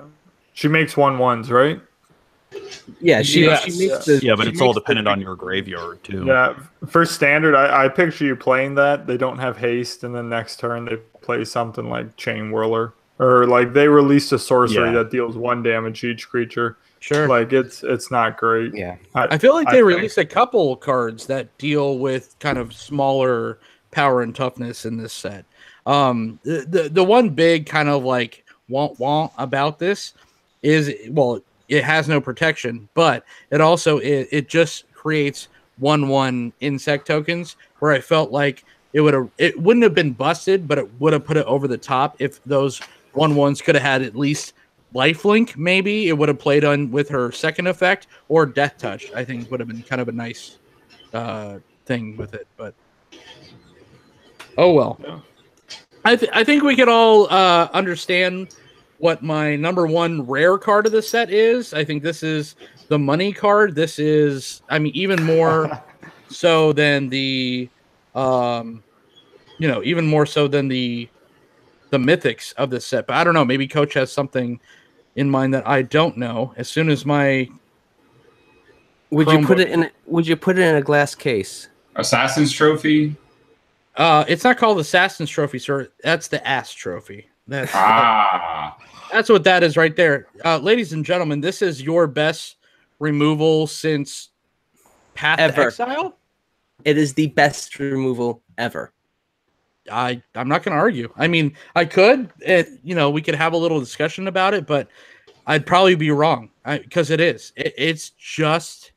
She 0.52 0.68
makes 0.68 0.96
one 0.96 1.18
ones, 1.18 1.50
right? 1.50 1.80
Yeah, 3.00 3.22
she, 3.22 3.42
Yes, 3.44 3.64
she 3.64 3.70
makes 3.70 3.80
yes. 3.80 4.04
the 4.06 4.20
yeah, 4.22 4.34
but 4.36 4.46
it's 4.46 4.60
all 4.60 4.68
makes 4.68 4.74
the- 4.76 4.80
dependent 4.80 5.08
on 5.08 5.20
your 5.20 5.34
graveyard 5.36 6.02
too. 6.04 6.24
Yeah. 6.26 6.54
For 6.86 7.04
standard, 7.04 7.54
I, 7.54 7.84
I 7.84 7.88
picture 7.88 8.24
you 8.24 8.36
playing 8.36 8.74
that. 8.76 9.06
They 9.06 9.16
don't 9.16 9.38
have 9.38 9.56
haste, 9.56 10.04
and 10.04 10.14
then 10.14 10.28
next 10.28 10.60
turn 10.60 10.84
they 10.84 10.96
play 11.22 11.44
something 11.44 11.88
like 11.90 12.16
Chainwhirler, 12.16 12.92
or 13.18 13.46
like 13.46 13.72
they 13.72 13.88
released 13.88 14.32
a 14.32 14.38
sorcery 14.38 14.86
Yeah. 14.88 14.92
that 14.92 15.10
deals 15.10 15.36
one 15.36 15.62
damage 15.62 16.04
each 16.04 16.28
creature. 16.28 16.76
Sure. 17.06 17.28
Like 17.28 17.52
it's 17.52 17.84
it's 17.84 18.10
not 18.10 18.36
great. 18.36 18.74
Yeah, 18.74 18.96
I 19.14 19.38
feel 19.38 19.54
like 19.54 19.68
I 19.68 19.70
they 19.70 19.76
think- 19.78 19.86
released 19.86 20.18
a 20.18 20.24
couple 20.24 20.74
cards 20.74 21.26
that 21.26 21.56
deal 21.56 21.98
with 21.98 22.36
kind 22.40 22.58
of 22.58 22.72
smaller 22.72 23.60
power 23.92 24.22
and 24.22 24.34
toughness 24.34 24.84
in 24.84 24.96
this 24.96 25.12
set. 25.12 25.44
Um, 25.86 26.40
the 26.42 26.66
the, 26.68 26.88
the 26.88 27.04
one 27.04 27.28
big 27.30 27.66
kind 27.66 27.88
of 27.88 28.02
like 28.02 28.44
want 28.68 28.98
want 28.98 29.30
about 29.38 29.78
this 29.78 30.14
is 30.64 30.92
well, 31.10 31.40
it 31.68 31.84
has 31.84 32.08
no 32.08 32.20
protection, 32.20 32.88
but 32.94 33.24
it 33.52 33.60
also 33.60 33.98
it, 33.98 34.26
it 34.32 34.48
just 34.48 34.92
creates 34.92 35.46
one 35.78 36.08
one 36.08 36.52
insect 36.58 37.06
tokens 37.06 37.54
where 37.78 37.92
I 37.92 38.00
felt 38.00 38.32
like 38.32 38.64
it 38.94 39.00
would 39.00 39.14
have 39.14 39.30
it 39.38 39.62
wouldn't 39.62 39.84
have 39.84 39.94
been 39.94 40.12
busted, 40.12 40.66
but 40.66 40.78
it 40.78 41.00
would 41.00 41.12
have 41.12 41.24
put 41.24 41.36
it 41.36 41.46
over 41.46 41.68
the 41.68 41.78
top 41.78 42.16
if 42.18 42.42
those 42.42 42.80
one 43.12 43.36
ones 43.36 43.62
could 43.62 43.76
have 43.76 43.84
had 43.84 44.02
at 44.02 44.16
least 44.16 44.54
lifelink 44.94 45.56
maybe 45.56 46.08
it 46.08 46.16
would 46.16 46.28
have 46.28 46.38
played 46.38 46.64
on 46.64 46.90
with 46.90 47.08
her 47.08 47.32
second 47.32 47.66
effect 47.66 48.06
or 48.28 48.46
death 48.46 48.78
touch 48.78 49.10
i 49.14 49.24
think 49.24 49.50
would 49.50 49.60
have 49.60 49.68
been 49.68 49.82
kind 49.82 50.00
of 50.00 50.08
a 50.08 50.12
nice 50.12 50.58
uh 51.12 51.58
thing 51.84 52.16
with 52.16 52.34
it 52.34 52.46
but 52.56 52.74
oh 54.58 54.72
well. 54.72 54.98
Yeah. 55.02 55.20
i 56.04 56.16
th- 56.16 56.30
i 56.32 56.42
think 56.42 56.62
we 56.62 56.76
could 56.76 56.88
all 56.88 57.26
uh 57.30 57.68
understand 57.72 58.54
what 58.98 59.22
my 59.22 59.56
number 59.56 59.86
one 59.86 60.26
rare 60.26 60.58
card 60.58 60.86
of 60.86 60.92
the 60.92 61.02
set 61.02 61.30
is. 61.30 61.74
I 61.74 61.84
think 61.84 62.02
this 62.02 62.22
is 62.22 62.56
the 62.88 62.98
money 62.98 63.32
card. 63.32 63.74
This 63.74 63.98
is 63.98 64.62
i 64.68 64.78
mean 64.78 64.92
even 64.94 65.22
more 65.22 65.82
so 66.28 66.72
than 66.72 67.08
the 67.08 67.68
um 68.14 68.82
you 69.58 69.68
know 69.68 69.82
even 69.84 70.06
more 70.06 70.26
so 70.26 70.48
than 70.48 70.68
the 70.68 71.08
the 71.90 71.98
mythics 71.98 72.52
of 72.54 72.70
this 72.70 72.86
set. 72.86 73.06
But 73.06 73.16
I 73.16 73.24
don't 73.24 73.34
know. 73.34 73.44
Maybe 73.44 73.66
Coach 73.68 73.94
has 73.94 74.10
something 74.12 74.60
in 75.14 75.30
mind 75.30 75.54
that 75.54 75.66
I 75.66 75.82
don't 75.82 76.16
know. 76.16 76.52
As 76.56 76.68
soon 76.68 76.88
as 76.90 77.04
my 77.06 77.48
would 79.10 79.28
you 79.30 79.46
put 79.46 79.60
it 79.60 79.70
in? 79.70 79.90
Would 80.06 80.26
you 80.26 80.36
put 80.36 80.58
it 80.58 80.62
in 80.62 80.76
a 80.76 80.82
glass 80.82 81.14
case? 81.14 81.68
Assassin's 81.94 82.52
Trophy. 82.52 83.16
uh, 83.96 84.24
it's 84.28 84.44
not 84.44 84.58
called 84.58 84.78
Assassin's 84.78 85.30
Trophy, 85.30 85.58
sir. 85.58 85.88
That's 86.02 86.28
the 86.28 86.46
Ass 86.46 86.72
Trophy. 86.72 87.28
That's 87.48 87.70
Ah, 87.74 88.76
that's 89.12 89.28
what 89.28 89.44
that 89.44 89.62
is 89.62 89.76
right 89.76 89.94
there, 89.94 90.26
uh, 90.44 90.58
ladies 90.58 90.92
and 90.92 91.04
gentlemen. 91.04 91.40
This 91.40 91.62
is 91.62 91.80
your 91.80 92.06
best 92.08 92.56
removal 92.98 93.66
since 93.68 94.30
Path 95.14 95.38
to 95.38 95.44
Ever. 95.44 95.62
Exile. 95.68 96.16
It 96.84 96.98
is 96.98 97.14
the 97.14 97.28
best 97.28 97.78
removal 97.78 98.42
ever. 98.58 98.92
I 99.90 100.22
I'm 100.34 100.48
not 100.48 100.62
going 100.62 100.74
to 100.74 100.78
argue. 100.80 101.12
I 101.16 101.28
mean, 101.28 101.56
I 101.74 101.84
could, 101.84 102.30
it, 102.40 102.68
you 102.82 102.94
know, 102.94 103.10
we 103.10 103.22
could 103.22 103.34
have 103.34 103.52
a 103.52 103.56
little 103.56 103.80
discussion 103.80 104.28
about 104.28 104.54
it, 104.54 104.66
but 104.66 104.88
I'd 105.46 105.66
probably 105.66 105.94
be 105.94 106.10
wrong 106.10 106.50
because 106.64 107.10
it 107.10 107.20
is. 107.20 107.52
It, 107.56 107.74
it's 107.76 108.10
just 108.10 108.92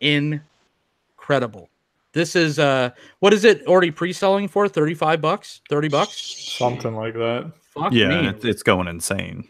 incredible. 0.00 1.70
This 2.12 2.34
is 2.34 2.58
uh, 2.58 2.90
what 3.20 3.34
is 3.34 3.44
it 3.44 3.66
already 3.66 3.90
pre-selling 3.90 4.48
for? 4.48 4.68
Thirty 4.68 4.94
five 4.94 5.20
bucks, 5.20 5.60
thirty 5.68 5.88
bucks. 5.88 6.16
Something 6.16 6.94
like 6.94 7.14
that. 7.14 7.52
Fuck 7.74 7.92
Yeah, 7.92 8.08
me, 8.08 8.28
it's, 8.28 8.44
it's 8.44 8.62
going 8.62 8.88
insane. 8.88 9.46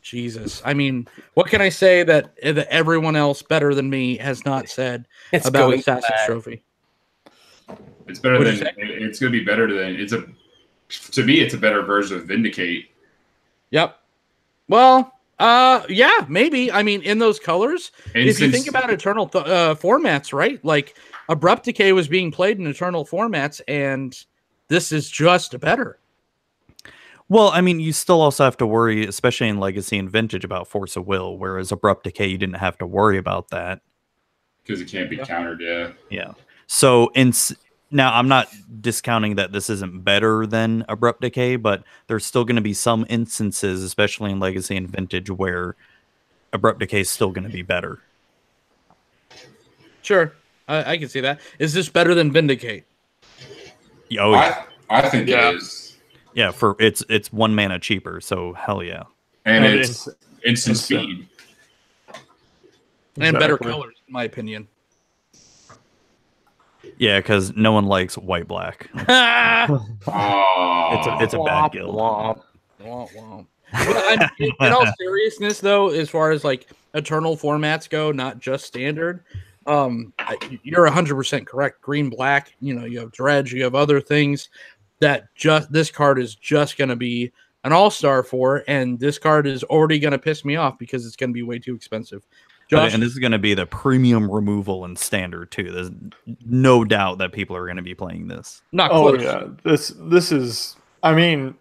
Jesus. 0.00 0.62
I 0.64 0.72
mean, 0.72 1.06
what 1.34 1.48
can 1.48 1.60
I 1.60 1.68
say 1.68 2.02
that 2.02 2.34
that 2.42 2.68
everyone 2.72 3.14
else 3.14 3.42
better 3.42 3.74
than 3.74 3.90
me 3.90 4.16
has 4.18 4.44
not 4.46 4.68
said 4.68 5.06
It's 5.32 5.46
about 5.46 5.68
going 5.68 5.80
Assassin's 5.80 6.08
bad. 6.08 6.26
Trophy? 6.26 6.62
It's 8.06 8.18
better 8.18 8.38
What'd 8.38 8.58
than 8.58 8.68
it's 8.78 9.18
going 9.20 9.32
to 9.32 9.38
be 9.38 9.44
better 9.44 9.72
than 9.72 9.96
it's 9.96 10.12
a. 10.12 10.24
To 11.12 11.22
me, 11.24 11.40
it's 11.40 11.54
a 11.54 11.58
better 11.58 11.82
version 11.82 12.16
of 12.16 12.24
Vindicate. 12.24 12.86
Yep. 13.70 13.98
Well, 14.68 15.12
uh, 15.38 15.82
yeah, 15.88 16.24
maybe. 16.28 16.72
I 16.72 16.82
mean, 16.82 17.02
in 17.02 17.18
those 17.18 17.38
colors, 17.38 17.92
And 18.14 18.26
if 18.28 18.40
you 18.40 18.50
think 18.50 18.68
about 18.68 18.90
eternal 18.90 19.28
th- 19.28 19.44
uh, 19.46 19.74
formats, 19.74 20.32
right? 20.32 20.62
Like 20.64 20.96
abrupt 21.28 21.64
decay 21.64 21.92
was 21.92 22.08
being 22.08 22.30
played 22.32 22.58
in 22.58 22.66
eternal 22.66 23.04
formats, 23.04 23.60
and 23.68 24.16
this 24.68 24.92
is 24.92 25.10
just 25.10 25.58
better. 25.60 25.98
Well, 27.30 27.48
I 27.50 27.60
mean, 27.60 27.78
you 27.78 27.92
still 27.92 28.22
also 28.22 28.44
have 28.44 28.56
to 28.56 28.66
worry, 28.66 29.04
especially 29.06 29.48
in 29.48 29.58
Legacy 29.60 29.98
and 29.98 30.10
Vintage, 30.10 30.44
about 30.44 30.66
Force 30.66 30.96
of 30.96 31.06
Will, 31.06 31.36
whereas 31.36 31.70
Abrupt 31.70 32.04
Decay, 32.04 32.26
you 32.28 32.38
didn't 32.38 32.56
have 32.56 32.78
to 32.78 32.86
worry 32.86 33.18
about 33.18 33.48
that. 33.50 33.82
because 34.64 34.80
it 34.82 34.88
can't 34.88 35.08
be 35.08 35.16
Yeah. 35.16 35.24
countered. 35.24 35.60
Yeah, 35.62 35.92
Yeah. 36.10 36.32
So 36.68 37.10
in 37.14 37.32
now, 37.90 38.12
I'm 38.14 38.28
not 38.28 38.48
discounting 38.82 39.36
that 39.36 39.50
this 39.52 39.70
isn't 39.70 40.04
better 40.04 40.46
than 40.46 40.84
Abrupt 40.90 41.22
Decay, 41.22 41.56
but 41.56 41.82
there's 42.06 42.24
still 42.26 42.44
going 42.44 42.56
to 42.56 42.62
be 42.62 42.74
some 42.74 43.06
instances, 43.08 43.82
especially 43.82 44.30
in 44.30 44.38
Legacy 44.38 44.76
and 44.76 44.86
Vintage, 44.88 45.30
where 45.30 45.74
Abrupt 46.52 46.80
Decay 46.80 47.00
is 47.00 47.10
still 47.10 47.30
going 47.30 47.44
to 47.46 47.50
be 47.52 47.62
better. 47.62 48.00
Sure, 50.02 50.34
I, 50.68 50.92
I 50.92 50.96
can 50.98 51.08
see 51.08 51.20
that. 51.20 51.40
Is 51.58 51.72
this 51.72 51.88
better 51.88 52.14
than 52.14 52.30
Vindicate? 52.30 52.84
Oh 54.18 54.32
yeah, 54.32 54.64
I 54.90 54.98
I 55.00 55.08
think 55.08 55.28
Yeah. 55.28 55.50
it 55.50 55.56
is, 55.56 55.96
yeah. 56.34 56.50
For 56.50 56.76
it's 56.78 57.02
it's 57.08 57.32
one 57.32 57.54
mana 57.54 57.78
cheaper, 57.78 58.20
so 58.20 58.52
hell 58.52 58.82
yeah. 58.82 59.04
and 59.46 59.64
And 59.64 59.74
it's 59.80 60.06
it's- 60.06 60.16
instant 60.44 60.76
uh, 60.76 60.80
speed. 60.80 61.28
And 63.20 63.38
better 63.38 63.58
colors, 63.58 63.96
in 64.06 64.12
my 64.12 64.24
opinion. 64.24 64.68
Yeah, 66.96 67.18
because 67.20 67.54
no 67.56 67.72
one 67.72 67.84
likes 67.86 68.16
white 68.16 68.48
black. 68.48 68.88
It's 70.90 71.06
a, 71.06 71.18
it's 71.20 71.34
a 71.34 71.38
bad 71.44 71.72
guild. 71.72 71.94
womp. 71.94 72.40
Womp 72.80 73.12
womp. 73.14 73.46
But 73.72 73.96
I- 73.96 74.30
in, 74.38 74.50
in 74.60 74.72
all 74.72 74.86
seriousness, 74.98 75.60
though, 75.60 75.90
as 75.90 76.08
far 76.08 76.30
as 76.30 76.44
like 76.44 76.68
eternal 76.94 77.36
formats 77.36 77.90
go, 77.90 78.10
not 78.10 78.38
just 78.38 78.64
standard, 78.64 79.22
um, 79.66 80.14
you're 80.62 80.84
100 80.84 81.14
percent 81.14 81.46
correct. 81.46 81.82
Green, 81.82 82.08
black, 82.08 82.54
you 82.60 82.74
know, 82.74 82.86
you 82.86 82.98
have 83.00 83.12
dredge, 83.12 83.52
you 83.52 83.62
have 83.64 83.74
other 83.74 84.00
things 84.00 84.48
that 85.00 85.32
just 85.34 85.70
this 85.70 85.90
card 85.90 86.18
is 86.18 86.34
just 86.34 86.78
going 86.78 86.88
to 86.88 86.96
be 86.96 87.30
an 87.64 87.72
all 87.72 87.90
star 87.90 88.22
for, 88.22 88.64
and 88.66 88.98
this 88.98 89.18
card 89.18 89.46
is 89.46 89.62
already 89.64 89.98
going 89.98 90.12
to 90.12 90.18
piss 90.18 90.44
me 90.44 90.56
off 90.56 90.78
because 90.78 91.04
it's 91.04 91.16
going 91.16 91.30
to 91.30 91.34
be 91.34 91.42
way 91.42 91.58
too 91.58 91.74
expensive. 91.74 92.24
But- 92.70 92.76
Josh, 92.84 92.94
and 92.94 93.02
this 93.02 93.12
is 93.12 93.18
going 93.18 93.32
to 93.32 93.38
be 93.38 93.54
the 93.54 93.66
premium 93.66 94.30
removal 94.30 94.84
and 94.84 94.98
standard 94.98 95.50
too. 95.50 95.70
There's 95.72 95.90
no 96.44 96.84
doubt 96.84 97.18
that 97.18 97.32
people 97.32 97.56
are 97.56 97.64
going 97.64 97.76
to 97.76 97.82
be 97.82 97.94
playing 97.94 98.28
this. 98.28 98.60
not 98.72 98.90
Oh 98.90 99.10
close. 99.10 99.22
yeah, 99.22 99.44
this 99.64 99.94
this 99.98 100.30
is. 100.32 100.76
I 101.02 101.14
mean, 101.14 101.54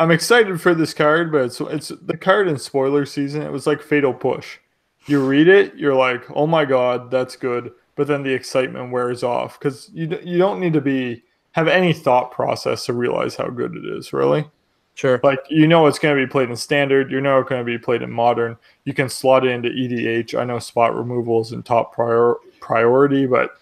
I'm 0.00 0.10
excited 0.10 0.60
for 0.60 0.74
this 0.74 0.94
card, 0.94 1.32
but 1.32 1.42
it's 1.44 1.60
it's 1.60 1.88
the 2.02 2.16
card 2.16 2.48
in 2.48 2.58
spoiler 2.58 3.04
season. 3.06 3.42
It 3.42 3.52
was 3.52 3.66
like 3.66 3.82
Fatal 3.82 4.12
Push. 4.14 4.58
You 5.06 5.24
read 5.24 5.48
it, 5.48 5.74
you're 5.76 5.94
like, 5.94 6.24
oh 6.34 6.46
my 6.46 6.64
god, 6.64 7.10
that's 7.10 7.36
good. 7.36 7.72
But 7.94 8.06
then 8.08 8.22
the 8.22 8.32
excitement 8.32 8.90
wears 8.92 9.22
off 9.22 9.58
because 9.58 9.90
you 9.94 10.18
you 10.22 10.38
don't 10.38 10.60
need 10.60 10.72
to 10.74 10.80
be 10.80 11.22
have 11.52 11.68
any 11.68 11.92
thought 11.92 12.30
process 12.32 12.84
to 12.86 12.92
realize 12.92 13.36
how 13.36 13.48
good 13.48 13.74
it 13.76 13.84
is. 13.84 14.12
Really, 14.12 14.48
Sure. 14.96 15.20
Like 15.22 15.40
you 15.50 15.68
know 15.68 15.86
it's 15.86 15.98
going 15.98 16.16
to 16.16 16.26
be 16.26 16.28
played 16.28 16.48
in 16.48 16.56
standard. 16.56 17.10
You 17.10 17.20
know 17.20 17.38
it's 17.38 17.48
going 17.48 17.60
to 17.60 17.64
be 17.64 17.76
played 17.76 18.00
in 18.00 18.10
modern. 18.10 18.56
You 18.84 18.94
can 18.94 19.10
slot 19.10 19.46
it 19.46 19.50
into 19.50 19.68
EDH. 19.68 20.34
I 20.34 20.44
know 20.44 20.58
spot 20.58 20.96
removal 20.96 21.42
is 21.42 21.52
in 21.52 21.62
top 21.62 21.92
prior 21.92 22.36
priority, 22.60 23.26
but 23.26 23.58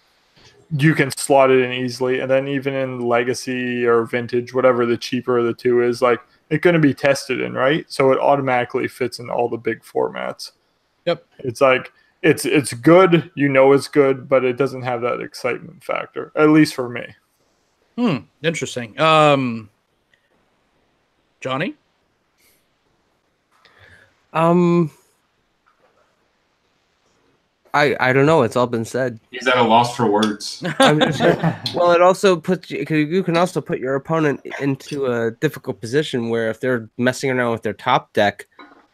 you 0.77 0.95
can 0.95 1.11
slot 1.11 1.51
it 1.51 1.59
in 1.59 1.73
easily. 1.73 2.21
And 2.21 2.31
then 2.31 2.47
even 2.47 2.73
in 2.73 3.01
legacy 3.01 3.85
or 3.85 4.05
vintage, 4.05 4.53
whatever 4.53 4.85
the 4.85 4.95
cheaper 4.95 5.37
of 5.37 5.45
the 5.45 5.53
two 5.53 5.81
is, 5.81 6.01
like 6.01 6.21
it's 6.49 6.63
going 6.63 6.73
to 6.73 6.79
be 6.79 6.93
tested 6.93 7.41
in, 7.41 7.53
right? 7.53 7.85
So 7.91 8.13
it 8.13 8.19
automatically 8.19 8.87
fits 8.87 9.19
in 9.19 9.29
all 9.29 9.49
the 9.49 9.57
big 9.57 9.83
formats. 9.83 10.53
Yep. 11.05 11.25
It's 11.39 11.59
like 11.59 11.91
it's 12.21 12.45
it's 12.45 12.73
good. 12.73 13.29
You 13.35 13.49
know 13.49 13.73
it's 13.73 13.89
good, 13.89 14.29
but 14.29 14.45
it 14.45 14.55
doesn't 14.55 14.83
have 14.83 15.01
that 15.01 15.19
excitement 15.19 15.83
factor. 15.83 16.31
At 16.37 16.51
least 16.51 16.75
for 16.75 16.87
me. 16.87 17.13
Hmm. 17.97 18.17
Interesting. 18.41 18.97
Um, 19.01 19.69
Johnny. 21.45 21.75
Um, 24.33 24.89
I 27.75 27.95
I 27.99 28.13
don't 28.13 28.25
know. 28.25 28.41
It's 28.41 28.55
all 28.55 28.65
been 28.65 28.83
said. 28.83 29.19
He's 29.29 29.47
at 29.47 29.57
a 29.57 29.61
loss 29.61 29.95
for 29.95 30.09
words. 30.09 30.63
I'm 30.79 30.99
just- 30.99 31.75
well, 31.75 31.91
it 31.91 32.01
also 32.01 32.35
puts 32.35 32.71
you. 32.71 32.83
'cause 32.83 32.97
You 32.97 33.21
can 33.21 33.37
also 33.37 33.61
put 33.61 33.77
your 33.77 33.93
opponent 33.93 34.41
into 34.59 35.05
a 35.05 35.29
difficult 35.39 35.79
position 35.79 36.29
where 36.29 36.49
if 36.49 36.59
they're 36.61 36.89
messing 36.97 37.29
around 37.29 37.51
with 37.51 37.61
their 37.61 37.73
top 37.73 38.11
deck, 38.13 38.47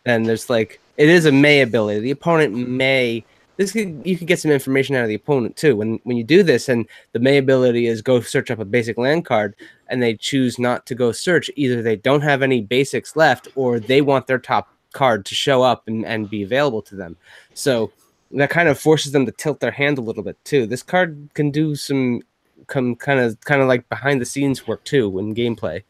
then 0.04 0.24
there's 0.24 0.50
like 0.50 0.82
it 0.98 1.08
is 1.08 1.26
a 1.26 1.32
may 1.32 1.62
ability. 1.62 2.02
The 2.02 2.12
opponent 2.12 2.54
may. 2.68 3.24
This 3.62 3.74
could, 3.74 4.02
you 4.04 4.18
can 4.18 4.26
get 4.26 4.40
some 4.40 4.50
information 4.50 4.96
out 4.96 5.04
of 5.04 5.08
the 5.08 5.14
opponent 5.14 5.56
too. 5.56 5.76
When 5.76 6.00
when 6.04 6.18
you 6.18 6.24
do 6.24 6.42
this, 6.42 6.68
and 6.68 6.88
the 7.12 7.20
may 7.20 7.38
ability 7.38 7.86
is 7.86 8.02
go 8.02 8.20
search 8.20 8.50
up 8.50 8.58
a 8.58 8.66
basic 8.66 8.98
land 8.98 9.24
card, 9.24 9.56
and 9.88 10.02
they 10.02 10.16
choose 10.16 10.58
not 10.58 10.88
to 10.88 10.96
go 10.96 11.12
search. 11.12 11.52
Either 11.56 11.84
they 11.84 11.96
don't 11.96 12.24
have 12.24 12.42
any 12.42 12.60
basics 12.60 13.16
left, 13.16 13.48
or 13.54 13.80
they 13.80 14.02
want 14.02 14.26
their 14.26 14.40
top 14.40 14.74
card 14.94 15.28
to 15.28 15.36
show 15.36 15.62
up 15.62 15.88
and, 15.88 16.04
and 16.08 16.28
be 16.28 16.42
available 16.42 16.82
to 16.82 16.96
them. 16.96 17.18
So 17.54 17.92
that 18.32 18.50
kind 18.50 18.68
of 18.68 18.80
forces 18.80 19.12
them 19.12 19.28
to 19.28 19.32
tilt 19.32 19.60
their 19.60 19.70
hand 19.70 20.00
a 20.00 20.02
little 20.02 20.24
bit 20.24 20.44
too. 20.44 20.66
This 20.66 20.82
card 20.82 21.30
can 21.36 21.52
do 21.52 21.76
some 21.76 22.24
come 22.66 22.96
kind 22.96 23.20
of 23.20 23.40
kind 23.42 23.62
of 23.62 23.68
like 23.68 23.88
behind 23.90 24.22
the 24.22 24.26
scenes 24.26 24.66
work 24.66 24.84
too 24.86 25.20
in 25.20 25.36
gameplay, 25.36 25.84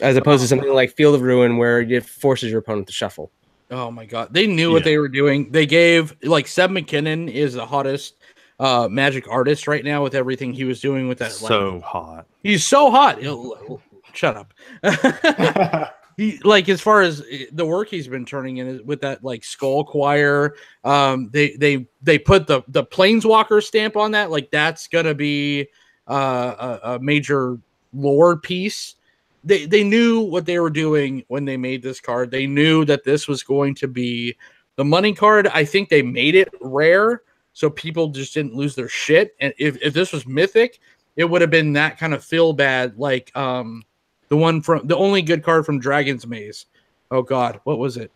as 0.00 0.14
opposed 0.14 0.42
to 0.42 0.48
something 0.48 0.74
like 0.74 0.94
Field 0.94 1.14
of 1.14 1.22
Ruin 1.22 1.56
where 1.56 1.80
it 1.80 2.04
forces 2.04 2.50
your 2.50 2.60
opponent 2.60 2.86
to 2.88 2.92
shuffle. 2.92 3.30
Oh 3.70 3.90
my 3.90 4.04
god, 4.04 4.32
they 4.32 4.46
knew 4.46 4.72
what 4.72 4.84
they 4.84 4.98
were 4.98 5.08
doing. 5.08 5.50
They 5.50 5.66
gave 5.66 6.16
like 6.22 6.46
Seb 6.48 6.70
McKinnon 6.70 7.30
is 7.32 7.54
the 7.54 7.64
hottest 7.66 8.14
uh 8.58 8.88
magic 8.90 9.26
artist 9.28 9.66
right 9.68 9.84
now 9.84 10.02
with 10.02 10.14
everything 10.14 10.52
he 10.52 10.64
was 10.64 10.80
doing 10.80 11.08
with 11.08 11.18
that. 11.18 11.30
like- 11.40 11.48
So 11.48 11.80
hot. 11.80 12.26
he's 12.42 12.66
so 12.66 12.90
hot. 12.90 13.20
He'll- 13.22 13.80
shut 14.12 14.36
up. 14.36 14.52
he 16.16 16.38
like 16.44 16.68
as 16.68 16.80
far 16.80 17.00
as 17.00 17.22
eh, 17.30 17.44
the 17.52 17.64
work 17.64 17.88
he's 17.88 18.08
been 18.08 18.24
turning 18.26 18.56
in 18.58 18.84
with 18.84 19.00
that 19.02 19.22
like 19.24 19.44
skull 19.44 19.84
choir. 19.84 20.54
Um, 20.84 21.30
they 21.32 21.52
they 21.56 21.86
they 22.02 22.18
put 22.18 22.46
the 22.46 22.62
the 22.68 22.84
planeswalker 22.84 23.62
stamp 23.62 23.96
on 23.96 24.10
that. 24.12 24.30
Like 24.30 24.50
that's 24.50 24.88
gonna 24.88 25.14
be 25.14 25.68
uh, 26.08 26.78
a, 26.82 26.90
a 26.94 26.98
major 26.98 27.58
lore 27.92 28.36
piece. 28.36 28.96
They 29.42 29.66
they 29.66 29.84
knew 29.84 30.20
what 30.20 30.46
they 30.46 30.58
were 30.58 30.70
doing 30.70 31.24
when 31.28 31.44
they 31.44 31.56
made 31.56 31.82
this 31.82 32.00
card. 32.00 32.30
They 32.30 32.46
knew 32.46 32.84
that 32.84 33.04
this 33.04 33.26
was 33.26 33.42
going 33.42 33.74
to 33.76 33.88
be 33.88 34.36
the 34.76 34.84
money 34.84 35.14
card. 35.14 35.46
I 35.48 35.64
think 35.64 35.88
they 35.88 36.02
made 36.02 36.34
it 36.34 36.48
rare 36.60 37.22
so 37.52 37.68
people 37.68 38.08
just 38.08 38.34
didn't 38.34 38.54
lose 38.54 38.74
their 38.74 38.88
shit. 38.88 39.34
And 39.40 39.52
if, 39.58 39.76
if 39.82 39.92
this 39.92 40.12
was 40.12 40.26
mythic, 40.26 40.80
it 41.16 41.24
would 41.24 41.40
have 41.40 41.50
been 41.50 41.72
that 41.74 41.98
kind 41.98 42.14
of 42.14 42.24
feel 42.24 42.52
bad, 42.52 42.96
like 42.98 43.34
um 43.36 43.82
the 44.28 44.36
one 44.36 44.62
from 44.62 44.86
the 44.86 44.96
only 44.96 45.22
good 45.22 45.42
card 45.42 45.66
from 45.66 45.80
Dragon's 45.80 46.26
Maze. 46.26 46.66
Oh 47.10 47.22
God, 47.22 47.60
what 47.64 47.78
was 47.78 47.96
it? 47.96 48.12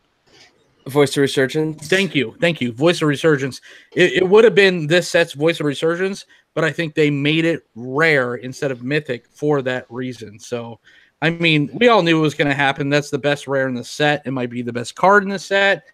Voice 0.87 1.17
of 1.17 1.23
Resurgence. 1.23 1.89
Thank 1.89 2.15
you, 2.15 2.37
thank 2.41 2.61
you. 2.61 2.73
Voice 2.73 3.01
of 3.03 3.09
Resurgence. 3.09 3.61
It, 3.93 4.13
it 4.13 4.29
would 4.29 4.45
have 4.45 4.55
been 4.55 4.87
this 4.87 5.09
set's 5.09 5.33
Voice 5.33 5.59
of 5.61 5.67
Resurgence, 5.67 6.27
but 6.55 6.63
I 6.63 6.71
think 6.71 6.95
they 6.95 7.11
made 7.11 7.45
it 7.45 7.67
rare 7.75 8.37
instead 8.37 8.71
of 8.71 8.83
mythic 8.83 9.27
for 9.27 9.63
that 9.63 9.87
reason. 9.89 10.39
So, 10.39 10.81
I 11.25 11.31
mean, 11.31 11.71
we 11.73 11.89
all 11.89 12.03
knew 12.03 12.19
it 12.19 12.21
was 12.21 12.35
going 12.35 12.49
to 12.49 12.55
happen. 12.55 12.91
That's 12.91 13.09
the 13.09 13.17
best 13.17 13.49
rare 13.49 13.67
in 13.67 13.73
the 13.73 13.83
set. 13.83 14.21
It 14.27 14.33
might 14.33 14.51
be 14.51 14.61
the 14.61 14.75
best 14.75 14.95
card 14.95 15.23
in 15.23 15.31
the 15.31 15.39
set. 15.39 15.85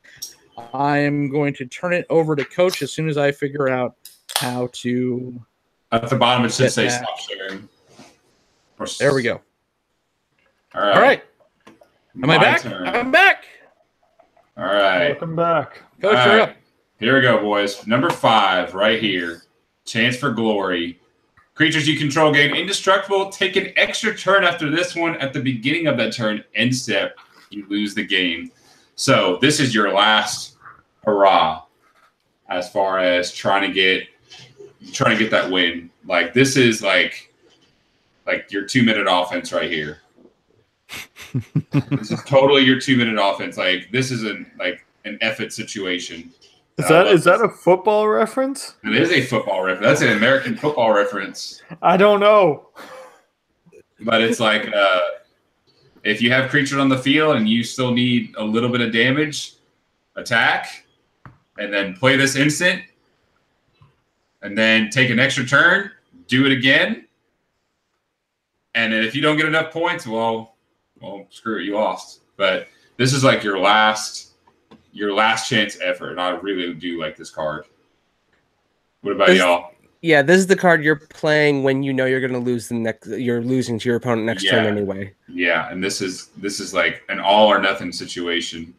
I 0.74 0.98
am 0.98 1.30
going 1.30 1.54
to 1.54 1.66
turn 1.66 1.92
it 1.92 2.04
over 2.10 2.34
to 2.34 2.44
Coach 2.44 2.82
as 2.82 2.90
soon 2.90 3.08
as 3.08 3.16
I 3.16 3.30
figure 3.30 3.68
out 3.68 3.94
how 4.38 4.70
to. 4.72 5.40
At 5.92 6.10
the 6.10 6.16
bottom, 6.16 6.44
it 6.44 6.52
should 6.52 6.72
say 6.72 6.88
that. 6.88 7.04
stop 7.04 7.20
sharing. 7.20 7.68
Or 8.80 8.86
There 8.98 9.14
we 9.14 9.22
go. 9.22 9.40
All 10.74 10.80
right. 10.82 10.96
All 10.96 11.00
right, 11.00 11.22
am 12.24 12.30
I 12.30 12.38
back? 12.38 12.62
turn. 12.62 12.88
I'm 12.88 13.12
back. 13.12 13.44
All 14.56 14.64
right. 14.64 15.10
Welcome 15.10 15.36
back. 15.36 15.80
Coach, 16.02 16.16
All 16.16 16.26
you're 16.26 16.38
right. 16.38 16.48
up. 16.48 16.56
Here 16.98 17.14
we 17.14 17.22
go, 17.22 17.40
boys. 17.40 17.86
Number 17.86 18.10
five, 18.10 18.74
right 18.74 19.00
here. 19.00 19.42
Chance 19.84 20.16
for 20.16 20.32
glory. 20.32 21.00
Creatures 21.60 21.86
you 21.86 21.98
control 21.98 22.32
gain 22.32 22.54
indestructible. 22.54 23.28
Take 23.28 23.54
an 23.56 23.74
extra 23.76 24.16
turn 24.16 24.44
after 24.44 24.70
this 24.70 24.96
one. 24.96 25.16
At 25.16 25.34
the 25.34 25.42
beginning 25.42 25.88
of 25.88 25.98
that 25.98 26.14
turn, 26.14 26.42
end 26.54 26.74
step, 26.74 27.18
you 27.50 27.66
lose 27.68 27.94
the 27.94 28.02
game. 28.02 28.50
So 28.94 29.36
this 29.42 29.60
is 29.60 29.74
your 29.74 29.92
last 29.92 30.56
hurrah 31.04 31.64
as 32.48 32.72
far 32.72 32.98
as 33.00 33.34
trying 33.34 33.68
to 33.68 33.74
get 33.74 34.04
trying 34.94 35.18
to 35.18 35.22
get 35.22 35.30
that 35.32 35.50
win. 35.50 35.90
Like 36.06 36.32
this 36.32 36.56
is 36.56 36.82
like 36.82 37.30
like 38.26 38.50
your 38.50 38.64
two 38.64 38.82
minute 38.82 39.06
offense 39.06 39.52
right 39.52 39.70
here. 39.70 39.98
this 41.90 42.10
is 42.10 42.22
totally 42.24 42.62
your 42.62 42.80
two 42.80 42.96
minute 42.96 43.18
offense. 43.22 43.58
Like 43.58 43.90
this 43.92 44.10
is 44.10 44.22
an 44.22 44.50
like 44.58 44.86
an 45.04 45.18
effort 45.20 45.52
situation. 45.52 46.32
Is 46.80 46.90
I 46.90 47.04
that 47.04 47.06
is 47.08 47.24
that 47.24 47.40
a 47.40 47.48
football 47.48 48.08
reference? 48.08 48.74
It 48.84 48.94
is 48.94 49.10
a 49.10 49.22
football 49.22 49.62
reference. 49.62 49.86
That's 49.86 50.00
an 50.02 50.16
American 50.16 50.56
football 50.56 50.92
reference. 50.92 51.62
I 51.82 51.96
don't 51.96 52.20
know. 52.20 52.68
But 54.00 54.22
it's 54.22 54.40
like 54.40 54.72
uh, 54.74 55.00
if 56.04 56.22
you 56.22 56.32
have 56.32 56.50
creatures 56.50 56.78
on 56.78 56.88
the 56.88 56.98
field 56.98 57.36
and 57.36 57.48
you 57.48 57.62
still 57.62 57.90
need 57.92 58.34
a 58.36 58.44
little 58.44 58.70
bit 58.70 58.80
of 58.80 58.92
damage, 58.92 59.54
attack, 60.16 60.86
and 61.58 61.72
then 61.72 61.94
play 61.94 62.16
this 62.16 62.36
instant, 62.36 62.82
and 64.42 64.56
then 64.56 64.88
take 64.88 65.10
an 65.10 65.18
extra 65.18 65.44
turn, 65.44 65.90
do 66.28 66.46
it 66.46 66.52
again. 66.52 67.06
And 68.74 68.92
then 68.92 69.04
if 69.04 69.14
you 69.14 69.20
don't 69.20 69.36
get 69.36 69.46
enough 69.46 69.72
points, 69.72 70.06
well, 70.06 70.54
well, 71.00 71.26
screw 71.30 71.58
it, 71.58 71.64
you 71.64 71.74
lost. 71.74 72.20
But 72.36 72.68
this 72.96 73.12
is 73.12 73.24
like 73.24 73.42
your 73.42 73.58
last, 73.58 74.29
your 74.92 75.12
last 75.14 75.48
chance 75.48 75.78
effort, 75.80 76.10
and 76.10 76.20
I 76.20 76.30
really 76.30 76.72
do 76.74 77.00
like 77.00 77.16
this 77.16 77.30
card. 77.30 77.64
What 79.02 79.12
about 79.12 79.28
This- 79.28 79.38
y'all? 79.38 79.70
Yeah, 80.02 80.22
this 80.22 80.38
is 80.38 80.46
the 80.46 80.56
card 80.56 80.82
you're 80.82 80.96
playing 80.96 81.62
when 81.62 81.82
you 81.82 81.92
know 81.92 82.06
you're 82.06 82.20
going 82.20 82.32
to 82.32 82.38
lose 82.38 82.68
the 82.68 82.74
next. 82.74 83.06
You're 83.08 83.42
losing 83.42 83.78
to 83.78 83.86
your 83.88 83.96
opponent 83.96 84.24
next 84.26 84.48
turn 84.48 84.64
anyway. 84.64 85.12
Yeah, 85.28 85.70
and 85.70 85.84
this 85.84 86.00
is 86.00 86.28
this 86.38 86.58
is 86.58 86.72
like 86.72 87.02
an 87.10 87.20
all 87.20 87.48
or 87.48 87.60
nothing 87.60 87.92
situation. 87.92 88.72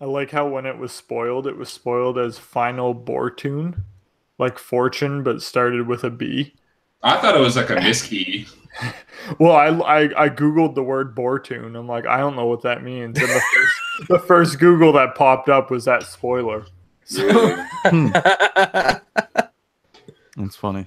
I 0.00 0.04
like 0.04 0.30
how 0.30 0.46
when 0.46 0.66
it 0.66 0.78
was 0.78 0.92
spoiled, 0.92 1.48
it 1.48 1.56
was 1.56 1.68
spoiled 1.68 2.16
as 2.16 2.38
Final 2.38 2.94
Bortune, 2.94 3.82
like 4.38 4.56
fortune, 4.56 5.24
but 5.24 5.42
started 5.42 5.88
with 5.88 6.04
a 6.04 6.10
B. 6.10 6.54
I 7.02 7.16
thought 7.16 7.36
it 7.36 7.40
was 7.40 7.56
like 7.56 7.70
a 7.70 7.80
miskey. 7.80 8.46
Well, 9.38 9.52
I, 9.52 9.66
I 9.68 10.24
I 10.24 10.28
googled 10.28 10.74
the 10.74 10.82
word 10.82 11.14
Bortune. 11.14 11.78
I'm 11.78 11.86
like, 11.86 12.06
I 12.06 12.18
don't 12.18 12.36
know 12.36 12.46
what 12.46 12.62
that 12.62 12.82
means. 12.82 13.18
And 13.18 13.28
the 13.28 13.40
first, 13.52 14.08
the 14.08 14.18
first 14.20 14.58
Google 14.58 14.92
that 14.94 15.14
popped 15.14 15.48
up 15.48 15.70
was 15.70 15.84
that 15.84 16.02
spoiler. 16.04 16.64
So, 17.04 17.26
That's 20.36 20.54
funny. 20.56 20.86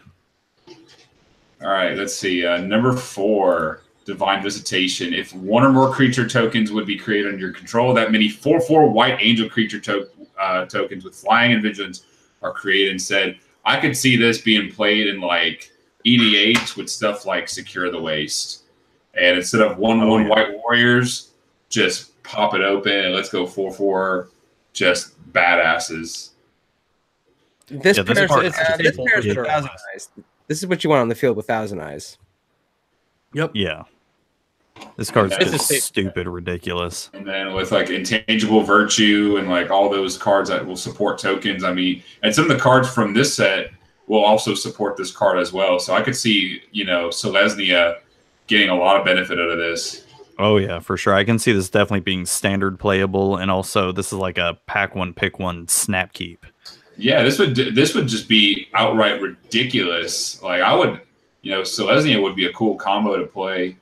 All 1.62 1.70
right, 1.70 1.98
let's 1.98 2.16
see. 2.16 2.46
Uh, 2.46 2.62
number 2.62 2.96
four, 2.96 3.82
Divine 4.06 4.42
Visitation. 4.42 5.14
If 5.14 5.34
one 5.34 5.64
or 5.64 5.72
more 5.74 5.92
creature 5.92 6.26
tokens 6.26 6.72
would 6.72 6.86
be 6.86 6.98
created 6.98 7.28
under 7.28 7.40
your 7.40 7.52
control, 7.52 7.94
that 7.94 8.14
many 8.14 8.30
4 8.30 8.62
4 8.62 8.90
white 8.90 9.18
angel 9.20 9.50
creature 9.50 9.82
to- 9.82 10.08
uh, 10.40 10.66
tokens 10.66 11.04
with 11.04 11.14
flying 11.14 11.52
and 11.52 11.62
vigilance 11.62 12.06
are 12.42 12.54
created 12.54 12.94
instead. 12.94 13.38
I 13.66 13.82
could 13.82 13.98
see 13.98 14.16
this 14.16 14.40
being 14.40 14.72
played 14.72 15.08
in 15.08 15.20
like 15.20 15.73
EDH 16.06 16.76
with 16.78 16.90
stuff 16.90 17.26
like 17.26 17.48
Secure 17.50 17.92
the 17.92 18.02
Waste. 18.02 18.64
And 19.16 19.38
instead 19.38 19.62
of 19.62 19.78
1 19.78 20.02
Oh, 20.02 20.08
1 20.08 20.22
yeah. 20.24 20.28
white 20.30 20.58
warriors, 20.58 21.32
just 21.70 22.22
pop 22.24 22.54
it 22.56 22.62
open 22.62 22.92
and 22.94 23.14
let's 23.14 23.30
go 23.30 23.46
4 23.46 23.72
4, 23.74 24.30
just 24.74 25.14
badasses. 25.34 26.30
This 27.68 27.98
Yeah, 27.98 28.04
this 28.04 28.18
pairs, 28.18 28.30
card 28.30 28.46
it's- 28.46 28.62
is 28.62 28.74
uh, 28.74 28.78
this 28.78 28.98
pairs 28.98 29.26
for 29.34 29.42
with. 29.42 29.48
Thousand 29.48 29.70
Eyes. 29.94 30.10
This 30.48 30.58
is 30.60 30.68
what 30.68 30.84
you 30.84 30.90
want 30.90 31.02
on 31.02 31.08
the 31.10 31.16
field 31.16 31.38
with 31.38 31.48
Thousand 31.48 31.80
Eyes. 31.80 32.18
Yep. 33.34 33.52
Yeah. 33.54 33.84
This 34.98 35.10
card's 35.12 35.34
It's 35.40 35.46
a 35.50 35.52
just 35.54 35.66
sta- 35.66 35.80
stupid 35.80 36.28
ridiculous. 36.28 37.10
And 37.14 37.26
then 37.26 37.54
with 37.54 37.72
like 37.72 37.90
intangible 37.90 38.62
virtue 38.62 39.38
and 39.40 39.48
like 39.50 39.70
all 39.70 39.90
those 39.90 40.18
cards 40.18 40.50
that 40.50 40.66
will 40.66 40.76
support 40.76 41.20
tokens. 41.20 41.64
I 41.64 41.74
mean, 41.74 42.04
and 42.24 42.34
some 42.34 42.46
of 42.46 42.50
the 42.50 42.58
cards 42.62 42.92
from 42.94 43.14
this 43.14 43.34
set 43.34 43.72
will 44.08 44.24
also 44.24 44.54
support 44.54 44.98
this 44.98 45.12
card 45.12 45.40
as 45.40 45.54
well. 45.54 45.80
So 45.80 45.94
I 45.94 46.02
could 46.02 46.16
see, 46.16 46.62
you 46.72 46.86
know, 46.86 47.10
Selesnya 47.10 48.00
getting 48.48 48.70
a 48.70 48.76
lot 48.76 48.98
of 48.98 49.06
benefit 49.06 49.40
out 49.40 49.50
of 49.50 49.58
this. 49.58 50.06
Oh 50.40 50.58
yeah, 50.58 50.80
for 50.80 50.98
sure. 50.98 51.14
I 51.14 51.24
can 51.24 51.40
see 51.40 51.52
this 51.52 51.70
definitely 51.70 52.02
being 52.02 52.26
standard 52.26 52.80
playable, 52.80 53.38
and 53.38 53.52
also 53.52 53.92
this 53.92 54.08
is 54.08 54.14
like 54.14 54.38
a 54.38 54.58
pack 54.66 54.96
one, 54.96 55.14
pick 55.14 55.40
one, 55.40 55.68
snap 55.68 56.14
keep. 56.14 56.46
Yeah, 56.98 57.24
this 57.24 57.40
would 57.40 57.56
this 57.56 57.94
would 57.96 58.08
just 58.08 58.28
be 58.28 58.68
outright 58.74 59.22
ridiculous. 59.22 60.42
Like 60.42 60.62
I 60.62 60.74
would, 60.74 61.02
you 61.42 61.52
know, 61.52 61.62
Selesnya 61.62 62.22
would 62.22 62.36
be 62.36 62.46
a 62.46 62.54
cool 62.54 62.76
combo 62.76 63.18
to 63.18 63.26
play. 63.26 63.78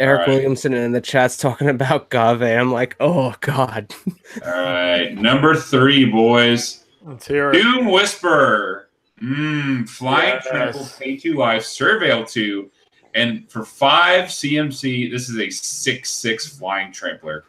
Eric 0.00 0.20
Alright. 0.20 0.34
Williamson 0.34 0.74
in 0.74 0.92
the 0.92 1.00
chat's 1.00 1.36
talking 1.36 1.68
about 1.68 2.10
Gave. 2.10 2.42
I'm 2.42 2.72
like, 2.72 2.96
oh 3.00 3.34
god. 3.40 3.94
All 4.44 4.50
right, 4.50 5.14
number 5.14 5.54
three, 5.54 6.04
boys. 6.04 6.84
Let's 7.02 7.26
hear 7.26 7.50
it. 7.50 7.62
Doom 7.62 7.86
Whisperer. 7.86 8.83
Mmm, 9.22 9.88
Flying 9.88 10.34
Yes. 10.34 10.46
Trample, 10.48 10.88
Pay 10.98 11.16
2 11.16 11.34
Life, 11.34 11.62
Surveil 11.62 12.28
2. 12.28 12.70
And 13.14 13.48
for 13.50 13.64
five 13.64 14.24
CMC, 14.24 15.10
this 15.10 15.28
is 15.28 15.38
a 15.38 15.48
6 15.50 16.10
6 16.10 16.58
Flying 16.58 16.92
Trampler. 16.92 17.44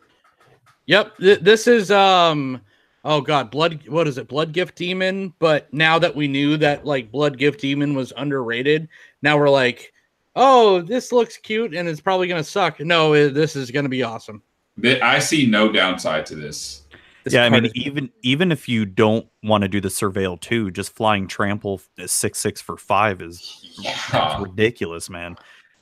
Yep. 0.85 1.17
th- 1.17 1.39
this 1.39 1.65
is 1.67 1.89
um 1.89 2.61
oh 3.03 3.19
god, 3.21 3.49
blood 3.49 3.81
what 3.87 4.07
is 4.07 4.17
it? 4.19 4.27
Bloodgift 4.27 4.75
Demon, 4.75 5.33
but 5.39 5.71
now 5.73 5.97
that 5.97 6.15
we 6.15 6.27
knew 6.27 6.57
that 6.57 6.85
like 6.85 7.11
Bloodgift 7.11 7.57
Demon 7.59 7.95
was 7.95 8.13
underrated, 8.17 8.87
now 9.23 9.37
we're 9.39 9.49
like, 9.49 9.91
"Oh, 10.35 10.81
this 10.81 11.11
looks 11.11 11.37
cute 11.37 11.73
and 11.73 11.89
it's 11.89 12.01
probably 12.01 12.27
going 12.27 12.43
to 12.43 12.47
suck." 12.49 12.79
No, 12.79 13.13
it, 13.13 13.33
this 13.33 13.55
is 13.55 13.71
going 13.71 13.85
to 13.85 13.89
be 13.89 14.03
awesome. 14.03 14.43
I 14.83 15.17
see 15.19 15.47
no 15.47 15.71
downside 15.71 16.25
to 16.27 16.35
this. 16.35 16.83
This 17.25 17.33
yeah, 17.33 17.43
I 17.43 17.49
mean, 17.49 17.71
even 17.73 18.11
even 18.21 18.51
if 18.51 18.69
you 18.69 18.85
don't 18.85 19.27
want 19.41 19.63
to 19.63 19.67
do 19.67 19.81
the 19.81 19.89
surveil 19.89 20.39
too, 20.39 20.69
just 20.69 20.95
flying 20.95 21.27
trample 21.27 21.81
six 22.05 22.37
six 22.37 22.61
for 22.61 22.77
five 22.77 23.19
is 23.19 23.65
Yeah. 23.79 24.39
ridiculous, 24.41 25.09
man. 25.09 25.35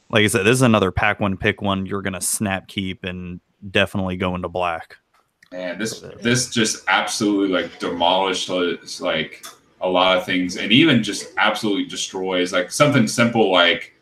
Like 0.09 0.23
I 0.23 0.27
said, 0.27 0.45
this 0.45 0.53
is 0.53 0.61
another 0.61 0.89
pack 0.89 1.19
one, 1.19 1.35
pick 1.35 1.61
one. 1.61 1.85
You're 1.85 2.01
gonna 2.01 2.21
snap 2.21 2.69
keep 2.69 3.03
and 3.03 3.41
definitely 3.71 4.15
go 4.15 4.35
into 4.35 4.47
black. 4.47 4.95
Man, 5.51 5.77
this 5.77 5.99
this 6.21 6.49
just 6.49 6.85
absolutely 6.87 7.49
like 7.49 7.77
demolished 7.77 8.49
uh, 8.49 8.77
like 9.01 9.45
a 9.81 9.89
lot 9.89 10.17
of 10.17 10.25
things, 10.25 10.55
and 10.55 10.71
even 10.71 11.03
just 11.03 11.33
absolutely 11.37 11.85
destroys 11.85 12.53
like 12.53 12.71
something 12.71 13.05
simple 13.05 13.51
like 13.51 13.93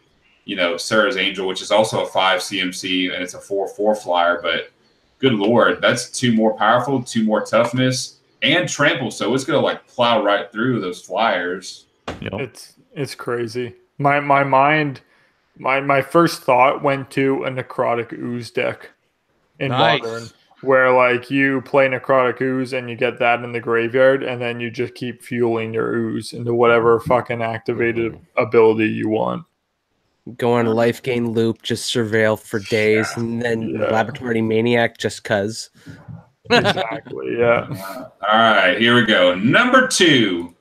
you 0.45 0.55
know 0.55 0.77
Serra's 0.77 1.17
Angel, 1.17 1.47
which 1.47 1.63
is 1.63 1.71
also 1.71 2.03
a 2.03 2.07
five 2.07 2.41
CMC 2.41 3.11
and 3.11 3.23
it's 3.23 3.33
a 3.33 3.39
four 3.39 3.67
four 3.67 3.95
flyer. 3.95 4.39
But 4.43 4.71
good 5.21 5.33
lord, 5.33 5.81
that's 5.81 6.09
two 6.09 6.33
more 6.33 6.53
powerful, 6.57 7.01
two 7.01 7.23
more 7.23 7.45
toughness, 7.45 8.19
and 8.41 8.67
trample. 8.67 9.11
So 9.11 9.33
it's 9.33 9.43
gonna 9.43 9.59
like 9.59 9.87
plow 9.87 10.23
right 10.23 10.51
through 10.51 10.81
those 10.81 11.01
flyers. 11.01 11.85
You 12.19 12.29
know? 12.29 12.39
It's 12.39 12.73
it's 12.93 13.15
crazy. 13.15 13.75
My 13.97 14.19
my 14.19 14.43
mind, 14.43 15.01
my 15.57 15.79
my 15.79 16.01
first 16.01 16.41
thought 16.41 16.83
went 16.83 17.11
to 17.11 17.43
a 17.43 17.51
necrotic 17.51 18.11
ooze 18.13 18.51
deck 18.51 18.89
in 19.59 19.69
Nice. 19.69 20.01
modern, 20.01 20.27
where 20.61 20.91
like 20.91 21.29
you 21.29 21.61
play 21.61 21.87
necrotic 21.87 22.41
ooze 22.41 22.73
and 22.73 22.89
you 22.89 22.95
get 22.95 23.19
that 23.19 23.43
in 23.43 23.51
the 23.51 23.59
graveyard, 23.59 24.23
and 24.23 24.41
then 24.41 24.59
you 24.59 24.71
just 24.71 24.95
keep 24.95 25.21
fueling 25.21 25.73
your 25.73 25.93
ooze 25.93 26.33
into 26.33 26.53
whatever 26.53 26.99
fucking 26.99 27.41
activated 27.41 28.19
ability 28.37 28.87
you 28.87 29.07
want. 29.07 29.45
Go 30.37 30.53
on 30.53 30.65
a 30.67 30.71
life 30.71 31.01
gain 31.01 31.31
loop, 31.31 31.61
just 31.61 31.93
surveil 31.93 32.39
for 32.39 32.59
days, 32.59 33.15
and 33.17 33.41
then 33.41 33.69
Yeah. 33.69 33.91
laboratory 33.91 34.41
maniac 34.41 34.97
just 34.97 35.23
cuz. 35.23 35.69
Exactly. 36.49 37.37
Yeah. 37.37 37.67
All 38.29 38.39
right, 38.39 38.77
here 38.79 38.95
we 38.95 39.05
go. 39.05 39.35
Number 39.35 39.87
two, 39.87 40.55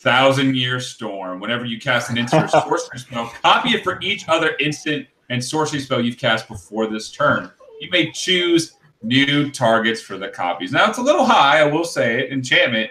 Thousand 0.00 0.56
Year 0.56 0.78
Storm. 0.80 1.40
Whenever 1.40 1.64
you 1.64 1.78
cast 1.80 2.10
an 2.10 2.18
instant 2.18 2.44
or 2.44 2.48
sorcery 2.48 2.98
spell, 2.98 3.26
copy 3.42 3.70
it 3.70 3.82
for 3.84 3.98
each 4.00 4.28
other 4.28 4.54
instant 4.60 5.06
and 5.30 5.42
sorcery 5.44 5.80
spell 5.80 6.00
you've 6.00 6.18
cast 6.18 6.48
before 6.48 6.86
this 6.86 7.10
turn. 7.10 7.50
You 7.80 7.90
may 7.90 8.10
choose 8.12 8.74
new 9.02 9.50
targets 9.50 10.00
for 10.00 10.18
the 10.18 10.28
copies. 10.28 10.72
Now 10.72 10.88
it's 10.88 10.98
a 10.98 11.02
little 11.02 11.24
high, 11.24 11.60
I 11.60 11.64
will 11.64 11.84
say 11.84 12.20
it, 12.20 12.32
enchantment, 12.32 12.90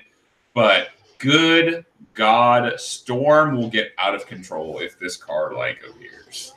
but 0.54 0.90
good 1.18 1.86
God, 2.18 2.80
Storm 2.80 3.56
will 3.56 3.70
get 3.70 3.92
out 4.00 4.16
of 4.16 4.26
control 4.26 4.80
if 4.80 5.00
this 5.00 5.16
card 5.16 5.54
like 5.54 5.80
appears. 5.88 6.52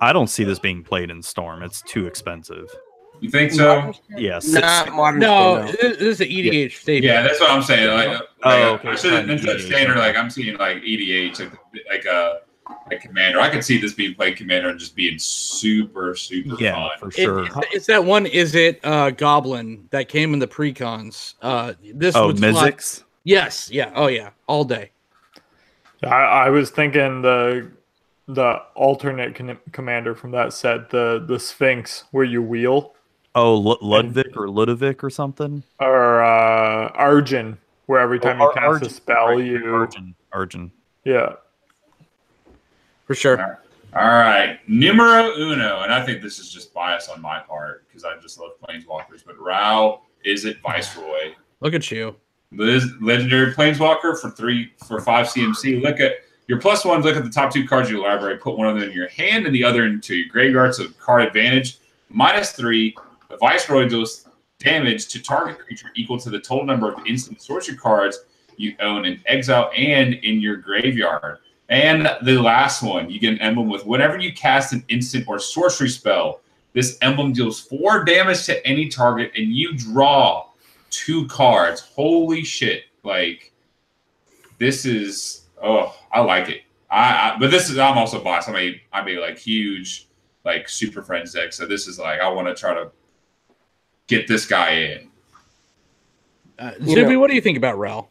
I 0.00 0.12
don't 0.12 0.28
see 0.28 0.44
this 0.44 0.58
being 0.58 0.82
played 0.84 1.10
in 1.10 1.22
Storm. 1.22 1.62
It's 1.62 1.82
too 1.82 2.06
expensive. 2.06 2.70
You 3.20 3.30
think 3.30 3.52
so? 3.52 3.92
Yeah, 4.16 4.38
si- 4.38 4.60
Not 4.60 4.92
modern. 4.94 5.20
No, 5.20 5.62
no. 5.62 5.72
this, 5.72 5.96
this 5.98 6.00
is 6.00 6.20
an 6.22 6.28
EDH 6.28 6.72
stage. 6.72 7.04
Yeah, 7.04 7.22
that's 7.22 7.38
what 7.40 7.50
I'm 7.50 7.62
saying. 7.62 7.92
Like, 7.94 8.08
like, 8.08 8.22
Oh, 8.44 8.74
okay. 8.74 8.88
I 8.90 8.94
should 8.94 9.12
have 9.12 9.28
instead 9.28 9.60
standard, 9.60 9.98
like 9.98 10.16
I'm 10.16 10.30
seeing 10.30 10.56
like 10.56 10.78
EDH, 10.78 11.38
like 11.40 11.52
like 11.90 12.04
a 12.06 12.40
like 12.90 13.02
commander. 13.02 13.40
I 13.40 13.50
could 13.50 13.62
see 13.64 13.78
this 13.78 13.92
being 13.92 14.14
played 14.14 14.36
commander 14.36 14.70
and 14.70 14.78
just 14.78 14.94
being 14.96 15.18
super 15.18 16.14
super 16.14 16.56
yeah, 16.62 16.74
fun. 16.74 16.90
for 16.98 17.08
It- 17.08 17.14
sure. 17.14 17.44
it's, 17.44 17.56
it's 17.74 17.86
that 17.88 18.02
one. 18.04 18.24
Is 18.26 18.54
it 18.54 18.80
uh, 18.84 19.10
Goblin 19.10 19.86
that 19.90 20.08
came 20.08 20.32
in 20.32 20.38
the 20.38 20.48
precons? 20.48 21.34
Uh, 21.42 21.74
this 21.94 22.16
Oh, 22.16 22.28
would 22.28 22.38
slot- 22.38 22.72
Mizzix. 22.74 23.04
Yes. 23.24 23.70
Yeah. 23.70 23.92
Oh 23.94 24.06
yeah. 24.06 24.30
All 24.46 24.64
day. 24.64 24.90
I, 26.02 26.06
I 26.08 26.50
was 26.50 26.70
thinking 26.70 27.22
the 27.22 27.70
the 28.26 28.62
alternate 28.74 29.34
con- 29.34 29.58
commander 29.72 30.14
from 30.14 30.30
that 30.32 30.52
set, 30.52 30.90
the 30.90 31.24
the 31.26 31.38
Sphinx, 31.38 32.04
where 32.12 32.24
you 32.24 32.42
wheel, 32.42 32.94
Oh, 33.34 33.56
Lu- 33.56 33.78
Ludwig 33.82 34.36
or 34.36 34.48
Ludovic 34.48 35.04
or 35.04 35.10
something. 35.10 35.62
or 35.80 36.22
uh, 36.22 36.88
Arjun, 36.94 37.58
where 37.86 38.00
every 38.00 38.18
time 38.18 38.40
you 38.40 38.50
cast 38.54 38.64
Arjun, 38.66 38.86
a 38.86 38.90
spell, 38.90 39.26
right, 39.28 39.44
you 39.44 39.74
Arjun. 39.74 40.14
Arjun. 40.32 40.72
yeah. 41.04 41.34
For 43.06 43.14
sure. 43.14 43.60
All 43.92 44.06
right, 44.06 44.60
numero 44.68 45.32
uno, 45.36 45.80
and 45.82 45.92
I 45.92 46.06
think 46.06 46.22
this 46.22 46.38
is 46.38 46.48
just 46.52 46.72
bias 46.72 47.08
on 47.08 47.20
my 47.20 47.40
part 47.40 47.84
because 47.88 48.04
I 48.04 48.16
just 48.20 48.38
love 48.38 48.52
planeswalkers. 48.62 49.24
But 49.26 49.36
Rao 49.40 50.02
is 50.24 50.44
it 50.44 50.58
Viceroy? 50.62 51.32
Look 51.60 51.74
at 51.74 51.90
you. 51.90 52.14
Liz, 52.52 52.90
legendary 53.00 53.52
planeswalker 53.52 54.18
for 54.18 54.30
three 54.30 54.72
for 54.86 55.00
five 55.00 55.26
CMC. 55.26 55.82
Look 55.82 56.00
at 56.00 56.14
your 56.48 56.60
plus 56.60 56.84
ones. 56.84 57.04
Look 57.04 57.16
at 57.16 57.22
the 57.22 57.30
top 57.30 57.52
two 57.52 57.66
cards 57.66 57.88
of 57.88 57.92
your 57.92 58.02
library. 58.02 58.38
Put 58.38 58.58
one 58.58 58.66
of 58.66 58.74
them 58.74 58.88
in 58.88 58.94
your 58.94 59.08
hand 59.08 59.46
and 59.46 59.54
the 59.54 59.62
other 59.62 59.86
into 59.86 60.16
your 60.16 60.28
graveyard. 60.28 60.74
So 60.74 60.88
card 60.98 61.22
advantage 61.22 61.78
minus 62.08 62.52
three. 62.52 62.96
The 63.28 63.36
Viceroy 63.36 63.88
deals 63.88 64.26
damage 64.58 65.06
to 65.08 65.22
target 65.22 65.60
creature 65.60 65.90
equal 65.94 66.18
to 66.18 66.30
the 66.30 66.40
total 66.40 66.66
number 66.66 66.92
of 66.92 67.06
instant 67.06 67.40
sorcery 67.40 67.76
cards 67.76 68.18
you 68.56 68.74
own 68.80 69.04
in 69.04 69.22
exile 69.26 69.70
and 69.76 70.14
in 70.14 70.40
your 70.40 70.56
graveyard. 70.56 71.38
And 71.68 72.10
the 72.22 72.36
last 72.36 72.82
one, 72.82 73.08
you 73.08 73.20
get 73.20 73.32
an 73.34 73.40
emblem 73.40 73.68
with 73.68 73.86
whenever 73.86 74.18
you 74.18 74.32
cast 74.32 74.72
an 74.72 74.84
instant 74.88 75.26
or 75.28 75.38
sorcery 75.38 75.88
spell, 75.88 76.40
this 76.72 76.98
emblem 77.00 77.32
deals 77.32 77.60
four 77.60 78.04
damage 78.04 78.44
to 78.46 78.66
any 78.66 78.88
target, 78.88 79.32
and 79.36 79.52
you 79.52 79.76
draw 79.76 80.49
two 80.90 81.26
cards. 81.28 81.80
Holy 81.80 82.44
shit! 82.44 82.84
Like 83.02 83.52
this 84.58 84.84
is 84.84 85.46
oh, 85.62 85.96
I 86.12 86.20
like 86.20 86.48
it. 86.48 86.62
I, 86.90 87.32
I 87.32 87.36
but 87.38 87.50
this 87.50 87.70
is 87.70 87.78
I'm 87.78 87.96
also 87.98 88.22
biased. 88.22 88.48
I'm 88.48 88.56
a 88.56 88.80
I'm 88.92 89.08
a 89.08 89.18
like 89.18 89.38
huge 89.38 90.08
like 90.44 90.68
Super 90.68 91.02
Friends 91.02 91.32
deck, 91.32 91.52
so 91.52 91.66
this 91.66 91.86
is 91.86 91.98
like 91.98 92.20
I 92.20 92.28
want 92.28 92.48
to 92.48 92.54
try 92.54 92.74
to 92.74 92.90
get 94.06 94.26
this 94.26 94.46
guy 94.46 94.70
in. 94.72 95.08
Uh, 96.58 96.72
You 96.80 96.94
Zuby, 96.94 97.12
know- 97.14 97.20
what 97.20 97.28
do 97.28 97.34
you 97.34 97.40
think 97.40 97.56
about 97.56 97.78
Ral? 97.78 98.10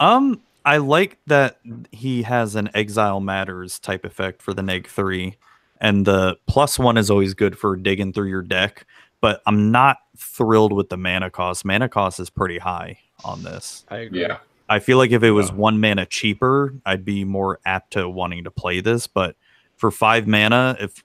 Um, 0.00 0.40
I 0.64 0.78
like 0.78 1.18
that 1.26 1.58
he 1.92 2.22
has 2.22 2.54
an 2.56 2.68
exile 2.74 3.20
matters 3.20 3.78
type 3.78 4.04
effect 4.04 4.42
for 4.42 4.52
the 4.52 4.62
neg 4.62 4.88
three, 4.88 5.36
and 5.80 6.04
the 6.06 6.36
plus 6.46 6.78
one 6.78 6.96
is 6.96 7.10
always 7.10 7.34
good 7.34 7.56
for 7.56 7.76
digging 7.76 8.12
through 8.12 8.28
your 8.28 8.42
deck. 8.42 8.86
But 9.24 9.40
I'm 9.46 9.70
not 9.72 9.96
thrilled 10.18 10.74
with 10.74 10.90
the 10.90 10.98
mana 10.98 11.30
cost. 11.30 11.64
Mana 11.64 11.88
cost 11.88 12.20
is 12.20 12.28
pretty 12.28 12.58
high 12.58 12.98
on 13.24 13.42
this. 13.42 13.86
I 13.88 13.96
agree. 14.00 14.20
Yeah, 14.20 14.36
I 14.68 14.80
feel 14.80 14.98
like 14.98 15.12
if 15.12 15.22
it 15.22 15.30
was 15.30 15.48
Yeah. 15.48 15.54
one 15.54 15.80
mana 15.80 16.04
cheaper, 16.04 16.74
I'd 16.84 17.06
be 17.06 17.24
more 17.24 17.58
apt 17.64 17.94
to 17.94 18.06
wanting 18.06 18.44
to 18.44 18.50
play 18.50 18.80
this. 18.80 19.06
But 19.06 19.34
for 19.76 19.90
five 19.90 20.26
mana, 20.26 20.76
if 20.78 21.02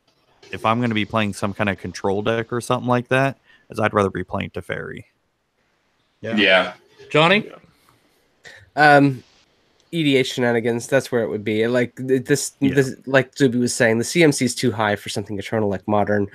if 0.52 0.66
I'm 0.66 0.80
going 0.80 0.90
to 0.90 0.96
be 0.96 1.06
playing 1.06 1.34
some 1.34 1.54
kind 1.54 1.70
of 1.70 1.78
control 1.78 2.22
deck 2.22 2.52
or 2.52 2.60
something 2.60 2.90
like 2.90 3.08
that, 3.08 3.38
is 3.70 3.80
I'd 3.80 3.94
rather 3.94 4.10
be 4.10 4.26
playing 4.26 4.50
Teferi. 4.50 5.06
Yeah. 6.20 6.36
yeah. 6.36 6.74
Johnny. 7.10 7.50
Um, 8.76 9.24
EDH 9.94 10.26
shenanigans. 10.34 10.88
That's 10.88 11.10
where 11.10 11.24
it 11.24 11.30
would 11.30 11.46
be. 11.46 11.66
Like 11.70 11.94
this, 11.96 12.52
Yeah. 12.60 12.74
this 12.74 12.96
like 13.06 13.38
Zuby 13.38 13.60
was 13.60 13.74
saying, 13.74 13.98
the 13.98 14.04
CMC 14.04 14.42
is 14.44 14.56
too 14.56 14.74
high 14.74 14.98
for 14.98 15.08
something 15.08 15.40
eternal 15.40 15.70
like 15.70 15.88
modern. 15.88 16.28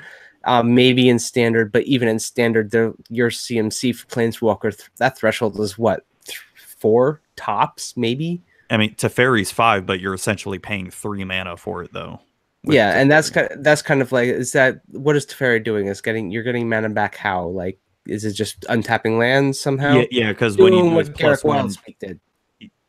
Um, 0.46 0.74
maybe 0.74 1.08
in 1.08 1.18
standard, 1.18 1.72
but 1.72 1.84
even 1.84 2.06
in 2.08 2.18
standard, 2.18 2.70
there 2.70 2.92
your 3.08 3.30
CMC 3.30 3.94
for 3.96 4.06
Planeswalker 4.08 4.76
th- 4.76 4.90
that 4.98 5.16
threshold 5.16 5.58
is 5.58 5.78
what 5.78 6.04
th- 6.26 6.38
four 6.78 7.22
tops, 7.36 7.96
maybe. 7.96 8.42
I 8.70 8.76
mean, 8.76 8.94
Teferi's 8.94 9.50
five, 9.50 9.86
but 9.86 10.00
you're 10.00 10.14
essentially 10.14 10.58
paying 10.58 10.90
three 10.90 11.24
mana 11.24 11.56
for 11.56 11.82
it, 11.82 11.92
though. 11.92 12.20
yeah, 12.62 12.98
and 12.98 13.10
that's 13.10 13.30
Teferi. 13.30 13.48
kind 13.48 13.64
that's 13.64 13.82
kind 13.82 14.02
of 14.02 14.12
like 14.12 14.28
is 14.28 14.52
that 14.52 14.80
what 14.90 15.16
is 15.16 15.26
Teferi 15.26 15.62
doing? 15.62 15.86
Is 15.86 16.00
getting 16.00 16.30
you're 16.30 16.42
getting 16.42 16.68
mana 16.68 16.90
back 16.90 17.16
how? 17.16 17.46
Like 17.46 17.78
is 18.06 18.24
it 18.24 18.32
just 18.32 18.60
untapping 18.62 19.18
lands 19.18 19.58
somehow? 19.58 19.94
yeah, 19.94 20.04
yeah, 20.10 20.32
because 20.32 20.56
when 20.58 20.72
you 20.72 20.82
do 20.82 20.90
what 20.90 21.14
plus 21.14 21.44
one, 21.44 21.72
did. 22.00 22.20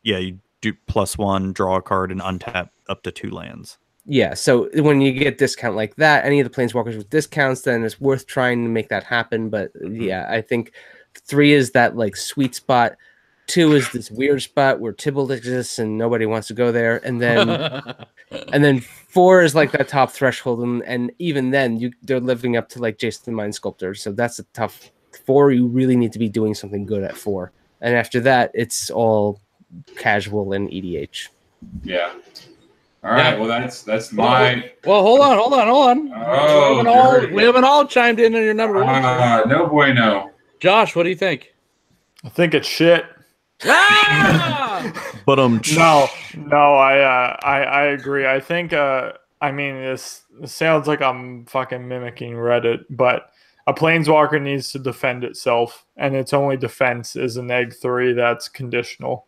yeah, 0.02 0.18
you 0.18 0.38
do 0.60 0.72
plus 0.86 1.16
one, 1.16 1.52
draw 1.52 1.76
a 1.76 1.82
card, 1.82 2.10
and 2.10 2.20
untap 2.20 2.70
up 2.88 3.02
to 3.04 3.10
two 3.10 3.30
lands. 3.30 3.78
Yeah, 4.08 4.34
so 4.34 4.68
when 4.74 5.00
you 5.00 5.12
get 5.12 5.38
discount 5.38 5.74
like 5.74 5.96
that, 5.96 6.24
any 6.24 6.38
of 6.38 6.50
the 6.50 6.54
planeswalkers 6.54 6.96
with 6.96 7.10
discounts, 7.10 7.62
then 7.62 7.82
it's 7.84 8.00
worth 8.00 8.26
trying 8.26 8.62
to 8.62 8.70
make 8.70 8.88
that 8.88 9.02
happen. 9.02 9.48
But 9.48 9.72
uh, 9.76 9.86
mm-hmm. 9.86 10.02
yeah, 10.02 10.26
I 10.28 10.40
think 10.40 10.72
three 11.14 11.52
is 11.52 11.72
that 11.72 11.96
like 11.96 12.16
sweet 12.16 12.54
spot. 12.54 12.96
Two 13.48 13.74
is 13.74 13.90
this 13.92 14.10
weird 14.10 14.42
spot 14.42 14.80
where 14.80 14.92
Tibalt 14.92 15.30
exists 15.30 15.78
and 15.78 15.98
nobody 15.98 16.26
wants 16.26 16.48
to 16.48 16.54
go 16.54 16.70
there, 16.72 17.04
and 17.04 17.20
then 17.20 17.48
and 18.52 18.64
then 18.64 18.80
four 18.80 19.42
is 19.42 19.54
like 19.54 19.72
that 19.72 19.88
top 19.88 20.12
threshold, 20.12 20.60
and, 20.60 20.82
and 20.84 21.12
even 21.18 21.50
then 21.50 21.76
you 21.78 21.92
they're 22.02 22.20
living 22.20 22.56
up 22.56 22.68
to 22.70 22.80
like 22.80 22.98
Jace 22.98 23.22
the 23.22 23.32
Mind 23.32 23.54
Sculptor, 23.54 23.94
so 23.94 24.12
that's 24.12 24.38
a 24.38 24.44
tough 24.52 24.90
four. 25.24 25.50
You 25.50 25.66
really 25.66 25.96
need 25.96 26.12
to 26.12 26.18
be 26.18 26.28
doing 26.28 26.54
something 26.54 26.86
good 26.86 27.02
at 27.02 27.16
four, 27.16 27.52
and 27.80 27.96
after 27.96 28.20
that, 28.20 28.52
it's 28.54 28.90
all 28.90 29.40
casual 29.96 30.52
and 30.52 30.68
EDH. 30.68 31.28
Yeah. 31.82 32.12
All 33.06 33.12
right. 33.12 33.34
Yeah. 33.34 33.38
Well, 33.38 33.46
that's 33.46 33.82
that's 33.82 34.12
my. 34.12 34.68
well, 34.84 35.00
hold 35.02 35.20
on, 35.20 35.36
hold 35.36 35.52
on, 35.52 35.68
hold 35.68 35.88
on. 35.88 36.12
Oh, 36.16 36.70
we, 36.70 36.76
haven't 36.76 36.86
all, 36.88 37.34
we 37.36 37.42
haven't 37.44 37.64
all 37.64 37.86
chimed 37.86 38.18
in 38.18 38.34
on 38.34 38.42
your 38.42 38.52
number 38.52 38.82
one. 38.82 39.04
Uh, 39.04 39.44
no 39.46 39.68
bueno. 39.68 40.32
Josh, 40.58 40.96
what 40.96 41.04
do 41.04 41.10
you 41.10 41.14
think? 41.16 41.54
I 42.24 42.30
think 42.30 42.52
it's 42.52 42.66
shit. 42.66 43.04
Ah! 43.64 44.92
But 45.26 45.40
um, 45.40 45.60
No, 45.74 46.06
no, 46.36 46.74
I 46.74 47.00
uh, 47.00 47.36
I 47.42 47.62
I 47.62 47.82
agree. 47.86 48.26
I 48.26 48.38
think 48.38 48.72
uh, 48.72 49.12
I 49.40 49.50
mean 49.50 49.74
this, 49.74 50.22
this 50.40 50.52
sounds 50.52 50.86
like 50.86 51.02
I'm 51.02 51.46
fucking 51.46 51.88
mimicking 51.88 52.34
Reddit, 52.34 52.84
but 52.90 53.30
a 53.66 53.74
planeswalker 53.74 54.40
needs 54.40 54.70
to 54.70 54.78
defend 54.78 55.24
itself, 55.24 55.84
and 55.96 56.14
its 56.14 56.32
only 56.32 56.56
defense 56.56 57.16
is 57.16 57.36
an 57.38 57.50
egg 57.50 57.74
three 57.74 58.12
that's 58.12 58.48
conditional. 58.48 59.26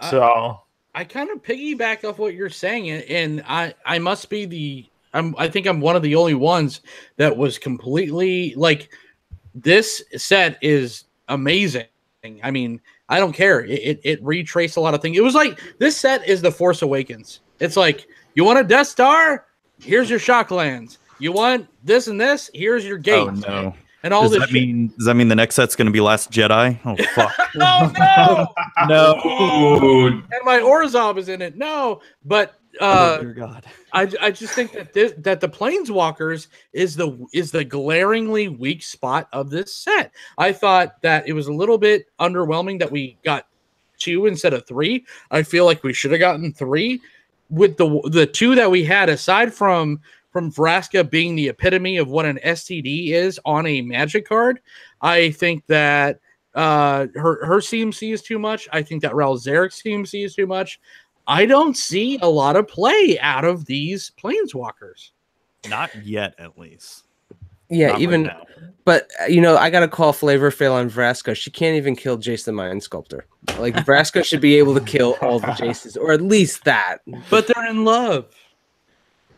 So 0.00 0.63
I 0.94 1.04
kind 1.04 1.30
of 1.30 1.42
piggyback 1.42 2.08
off 2.08 2.18
what 2.18 2.34
you're 2.34 2.50
saying, 2.50 2.90
and- 2.90 3.04
and 3.04 3.44
I 3.46 3.74
I 3.84 3.98
must 3.98 4.28
be 4.30 4.44
the 4.46 4.86
I'm 5.12 5.34
I 5.38 5.48
think 5.48 5.66
I'm 5.66 5.80
one 5.80 5.96
of 5.96 6.02
the 6.02 6.14
only 6.14 6.34
ones 6.34 6.80
that 7.16 7.36
was 7.36 7.58
completely 7.58 8.54
like 8.56 8.90
this 9.54 10.02
set 10.16 10.58
is 10.62 11.04
amazing. 11.28 11.86
I 12.42 12.50
mean, 12.50 12.80
I 13.08 13.18
don't 13.18 13.32
care. 13.32 13.64
It, 13.64 13.80
it 13.82 14.00
it 14.02 14.22
retraced 14.22 14.76
a 14.76 14.80
lot 14.80 14.94
of 14.94 15.02
things. 15.02 15.16
It 15.16 15.22
was 15.22 15.34
like 15.34 15.60
this 15.78 15.96
set 15.96 16.26
is 16.26 16.42
the 16.42 16.50
Force 16.50 16.82
Awakens. 16.82 17.40
It's 17.60 17.76
like 17.76 18.06
you 18.34 18.44
want 18.44 18.58
a 18.58 18.64
Death 18.64 18.88
Star, 18.88 19.46
here's 19.80 20.10
your 20.10 20.18
shock 20.18 20.50
lands. 20.50 20.98
You 21.18 21.32
want 21.32 21.68
this 21.84 22.08
and 22.08 22.20
this, 22.20 22.50
here's 22.54 22.84
your 22.84 22.98
oh, 22.98 23.02
gate. 23.02 23.28
oh 23.28 23.30
no. 23.30 23.74
And 24.04 24.12
all 24.12 24.22
Does 24.22 24.32
this 24.32 24.40
that 24.40 24.48
shit. 24.50 24.66
mean 24.66 24.88
does 24.98 25.06
that 25.06 25.14
mean 25.14 25.28
the 25.28 25.34
next 25.34 25.54
set's 25.54 25.74
gonna 25.74 25.90
be 25.90 26.00
Last 26.02 26.30
Jedi? 26.30 26.78
Oh 26.84 26.94
fuck. 27.14 27.32
oh 27.58 27.90
no! 28.86 28.86
no. 28.86 30.06
And 30.08 30.44
my 30.44 30.58
Orzhov 30.58 31.16
is 31.16 31.30
in 31.30 31.40
it. 31.40 31.56
No, 31.56 32.02
but 32.22 32.54
uh 32.80 33.16
oh 33.18 33.22
dear 33.22 33.32
God. 33.32 33.64
I, 33.94 34.12
I 34.20 34.30
just 34.30 34.52
think 34.52 34.72
that 34.72 34.92
this 34.92 35.14
that 35.18 35.40
the 35.40 35.48
planeswalkers 35.48 36.48
is 36.74 36.94
the 36.96 37.26
is 37.32 37.50
the 37.50 37.64
glaringly 37.64 38.48
weak 38.48 38.82
spot 38.82 39.26
of 39.32 39.48
this 39.48 39.74
set. 39.74 40.12
I 40.36 40.52
thought 40.52 41.00
that 41.00 41.26
it 41.26 41.32
was 41.32 41.46
a 41.46 41.52
little 41.52 41.78
bit 41.78 42.06
underwhelming 42.20 42.78
that 42.80 42.90
we 42.92 43.16
got 43.24 43.46
two 43.98 44.26
instead 44.26 44.52
of 44.52 44.66
three. 44.66 45.06
I 45.30 45.42
feel 45.44 45.64
like 45.64 45.82
we 45.82 45.94
should 45.94 46.10
have 46.10 46.20
gotten 46.20 46.52
three 46.52 47.00
with 47.48 47.78
the 47.78 48.06
the 48.12 48.26
two 48.26 48.54
that 48.54 48.70
we 48.70 48.84
had 48.84 49.08
aside 49.08 49.54
from 49.54 50.00
from 50.34 50.50
Vraska 50.50 51.08
being 51.08 51.36
the 51.36 51.48
epitome 51.48 51.96
of 51.96 52.08
what 52.08 52.26
an 52.26 52.40
STD 52.44 53.10
is 53.10 53.38
on 53.44 53.66
a 53.68 53.80
magic 53.82 54.28
card. 54.28 54.58
I 55.00 55.30
think 55.30 55.64
that 55.68 56.18
uh 56.54 57.06
her 57.14 57.46
her 57.46 57.58
CMC 57.58 58.12
is 58.12 58.20
too 58.20 58.40
much. 58.40 58.68
I 58.72 58.82
think 58.82 59.00
that 59.02 59.14
Ral 59.14 59.36
Zarek's 59.38 59.80
CMC 59.80 60.24
is 60.24 60.34
too 60.34 60.48
much. 60.48 60.80
I 61.28 61.46
don't 61.46 61.76
see 61.76 62.18
a 62.20 62.28
lot 62.28 62.56
of 62.56 62.66
play 62.66 63.16
out 63.20 63.44
of 63.44 63.64
these 63.66 64.10
planeswalkers. 64.22 65.10
Not 65.68 65.94
yet, 66.04 66.34
at 66.38 66.58
least. 66.58 67.04
Yeah, 67.70 67.92
Not 67.92 68.00
even 68.02 68.22
now. 68.24 68.42
but 68.84 69.08
uh, 69.22 69.26
you 69.26 69.40
know, 69.40 69.56
I 69.56 69.70
gotta 69.70 69.88
call 69.88 70.12
Flavor 70.12 70.50
Fail 70.50 70.74
on 70.74 70.90
Vraska. 70.90 71.36
She 71.36 71.50
can't 71.52 71.76
even 71.76 71.94
kill 71.94 72.18
Jace 72.18 72.44
the 72.44 72.52
Mind 72.52 72.82
Sculptor. 72.82 73.26
Like 73.58 73.74
Vraska 73.86 74.24
should 74.24 74.40
be 74.40 74.56
able 74.56 74.74
to 74.74 74.80
kill 74.80 75.16
all 75.22 75.38
the 75.38 75.46
Jaces, 75.58 75.96
or 75.96 76.10
at 76.12 76.20
least 76.22 76.64
that. 76.64 76.98
But 77.30 77.46
they're 77.46 77.66
in 77.70 77.84
love. 77.84 78.26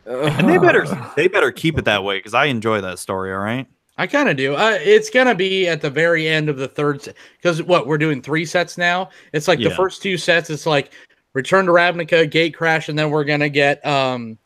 And 0.06 0.48
they 0.48 0.58
better 0.58 0.86
they 1.16 1.28
better 1.28 1.50
keep 1.50 1.78
it 1.78 1.84
that 1.84 2.04
way 2.04 2.18
because 2.18 2.34
I 2.34 2.46
enjoy 2.46 2.80
that 2.80 2.98
story. 2.98 3.32
All 3.32 3.40
right. 3.40 3.66
I 3.98 4.06
kind 4.06 4.28
of 4.28 4.36
do. 4.36 4.54
Uh, 4.54 4.78
it's 4.80 5.08
gonna 5.10 5.34
be 5.34 5.66
at 5.68 5.80
the 5.80 5.90
very 5.90 6.28
end 6.28 6.48
of 6.48 6.58
the 6.58 6.68
third 6.68 7.02
set 7.02 7.16
because 7.38 7.62
what 7.62 7.86
we're 7.86 7.98
doing 7.98 8.20
three 8.22 8.44
sets 8.44 8.76
now. 8.76 9.10
It's 9.32 9.48
like 9.48 9.58
the 9.58 9.70
first 9.70 10.02
two 10.02 10.18
sets. 10.18 10.50
It's 10.50 10.66
like 10.66 10.92
Return 11.32 11.66
to 11.66 11.72
Ravnica, 11.72 12.30
Gatecrash, 12.30 12.88
and 12.88 12.98
then 12.98 13.10
we're 13.10 13.24
gonna 13.24 13.48
get 13.48 13.84
um 13.86 14.38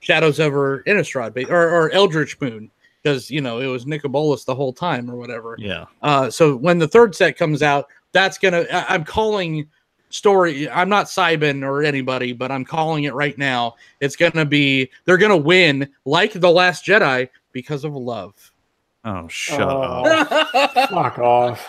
Shadows 0.00 0.38
over 0.40 0.82
Innistrad 0.86 1.48
or, 1.50 1.68
or 1.68 1.90
Eldritch 1.90 2.40
Moon 2.40 2.70
because 3.02 3.30
you 3.30 3.40
know 3.40 3.60
it 3.60 3.66
was 3.66 3.86
Nicol 3.86 4.10
Bolas 4.10 4.44
the 4.44 4.54
whole 4.54 4.72
time 4.72 5.10
or 5.10 5.16
whatever. 5.16 5.56
Yeah. 5.58 5.86
Uh, 6.02 6.30
so 6.30 6.54
when 6.56 6.78
the 6.78 6.86
third 6.88 7.14
set 7.14 7.36
comes 7.38 7.62
out, 7.62 7.86
that's 8.12 8.36
gonna. 8.38 8.66
I- 8.70 8.94
I'm 8.94 9.04
calling 9.04 9.66
story. 10.10 10.68
I'm 10.70 10.88
not 10.88 11.06
Sybin 11.06 11.62
or 11.62 11.82
anybody, 11.82 12.32
but 12.32 12.50
I'm 12.50 12.64
calling 12.64 13.04
it 13.04 13.14
right 13.14 13.36
now. 13.38 13.74
It's 14.00 14.16
gonna 14.16 14.44
be. 14.44 14.90
They're 15.04 15.18
gonna 15.18 15.36
win 15.36 15.88
like 16.04 16.32
the 16.32 16.50
Last 16.50 16.84
Jedi 16.84 17.28
because 17.52 17.84
of 17.84 17.94
love. 17.94 18.34
Oh, 19.04 19.28
shut 19.28 19.60
Oh. 19.62 20.04
up. 20.04 20.72
fuck 20.90 21.18
off. 21.18 21.66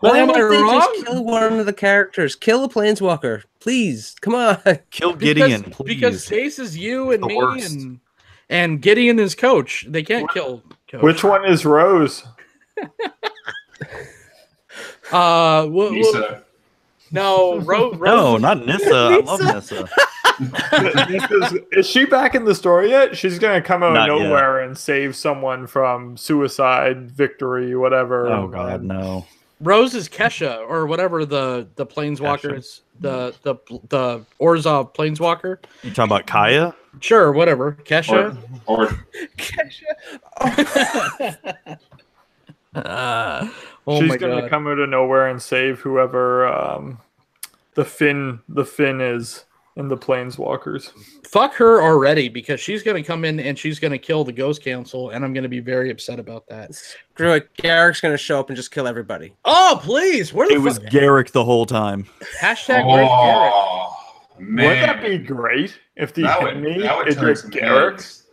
Why 0.00 0.18
am 0.18 0.30
I 0.30 0.40
wrong? 0.40 0.80
just 0.80 1.06
kill 1.06 1.24
one 1.24 1.60
of 1.60 1.66
the 1.66 1.72
characters? 1.72 2.34
Kill 2.34 2.64
a 2.64 2.68
planeswalker, 2.68 3.42
please. 3.60 4.16
Come 4.20 4.34
on. 4.34 4.56
Kill 4.90 5.12
Because- 5.12 5.18
Gideon, 5.34 5.62
please. 5.70 5.86
because 5.94 6.26
Chase 6.26 6.58
is 6.58 6.76
you 6.76 7.12
and 7.12 7.22
me 7.22 7.36
worst. 7.36 7.70
and 7.72 8.00
and 8.48 8.82
Gideon 8.82 9.18
is 9.20 9.34
coach. 9.36 9.86
They 9.88 10.02
can't 10.02 10.28
kill 10.30 10.62
coach. 10.90 11.02
Which 11.02 11.22
one 11.22 11.44
is 11.44 11.64
Rose? 11.64 12.24
Uh, 15.12 15.66
wh- 15.66 15.88
wh- 15.90 15.92
Nissa. 15.92 16.44
No, 17.12 17.58
Ro- 17.60 17.90
no, 18.00 18.36
not 18.38 18.64
Nissa. 18.66 18.94
I 18.94 19.16
love 19.18 19.40
Nissa. 19.40 19.88
is, 21.52 21.58
is 21.72 21.86
she 21.86 22.04
back 22.06 22.34
in 22.34 22.44
the 22.44 22.54
story 22.54 22.88
yet? 22.90 23.16
She's 23.16 23.38
gonna 23.38 23.60
come 23.62 23.82
out 23.82 23.92
Not 23.92 24.10
of 24.10 24.18
yet. 24.18 24.28
nowhere 24.28 24.60
and 24.60 24.76
save 24.76 25.14
someone 25.14 25.66
from 25.66 26.16
suicide, 26.16 27.10
victory, 27.10 27.76
whatever. 27.76 28.28
Oh 28.28 28.48
God, 28.48 28.80
and- 28.80 28.88
no. 28.88 29.26
Rose 29.60 29.94
is 29.94 30.08
Kesha 30.08 30.58
or 30.68 30.86
whatever 30.86 31.24
the 31.24 31.68
the 31.76 31.86
planeswalkers 31.86 32.80
the 32.98 33.32
the 33.42 33.54
the 33.88 34.24
Orzhov 34.40 34.92
planeswalker. 34.92 35.58
You 35.84 35.90
talking 35.90 36.04
about 36.10 36.26
Kaya? 36.26 36.74
Sure, 37.00 37.30
whatever. 37.30 37.78
Kesha. 37.84 38.36
Or 38.66 38.88
oh. 40.40 41.76
oh 42.76 43.50
She's 44.00 44.08
my 44.08 44.16
gonna 44.16 44.42
god. 44.42 44.50
come 44.50 44.66
out 44.66 44.78
of 44.78 44.88
nowhere 44.88 45.28
and 45.28 45.40
save 45.40 45.80
whoever 45.80 46.46
um, 46.46 46.98
the 47.74 47.84
Finn 47.84 48.40
the 48.48 48.64
Finn 48.64 49.00
is 49.00 49.44
in 49.76 49.88
the 49.88 49.96
Planeswalkers. 49.96 50.90
Fuck 51.26 51.54
her 51.54 51.82
already 51.82 52.28
because 52.28 52.60
she's 52.60 52.82
gonna 52.82 53.02
come 53.02 53.24
in 53.24 53.40
and 53.40 53.58
she's 53.58 53.78
gonna 53.78 53.98
kill 53.98 54.22
the 54.24 54.32
Ghost 54.32 54.62
Council, 54.62 55.10
and 55.10 55.24
I'm 55.24 55.32
gonna 55.32 55.48
be 55.48 55.60
very 55.60 55.90
upset 55.90 56.18
about 56.18 56.46
that. 56.48 56.74
Screw 56.74 57.32
it. 57.32 57.48
Garruk's 57.56 58.00
gonna 58.00 58.16
show 58.18 58.38
up 58.40 58.48
and 58.50 58.56
just 58.56 58.70
kill 58.70 58.86
everybody. 58.86 59.34
Oh 59.44 59.78
please, 59.82 60.32
where 60.32 60.48
the 60.48 60.54
It 60.54 60.58
was 60.60 60.78
fuck- 60.78 60.88
Garruk 60.88 61.30
the 61.32 61.44
whole 61.44 61.66
time. 61.66 62.06
hashtag 62.40 62.86
where's 62.86 63.08
oh, 63.10 63.96
man. 64.38 64.68
Wouldn't 64.68 64.86
that 64.86 65.02
be 65.02 65.18
great 65.18 65.78
if 65.96 66.12
the 66.14 66.22
that 66.22 66.42
would, 66.42 66.50
enemy 66.56 66.80
that 66.82 66.96
would 66.96 67.08
is 67.08 67.16
turn 67.16 67.28
just 67.28 67.42
some 67.42 67.50
Garruk? 67.50 67.92
heads. 67.92 68.24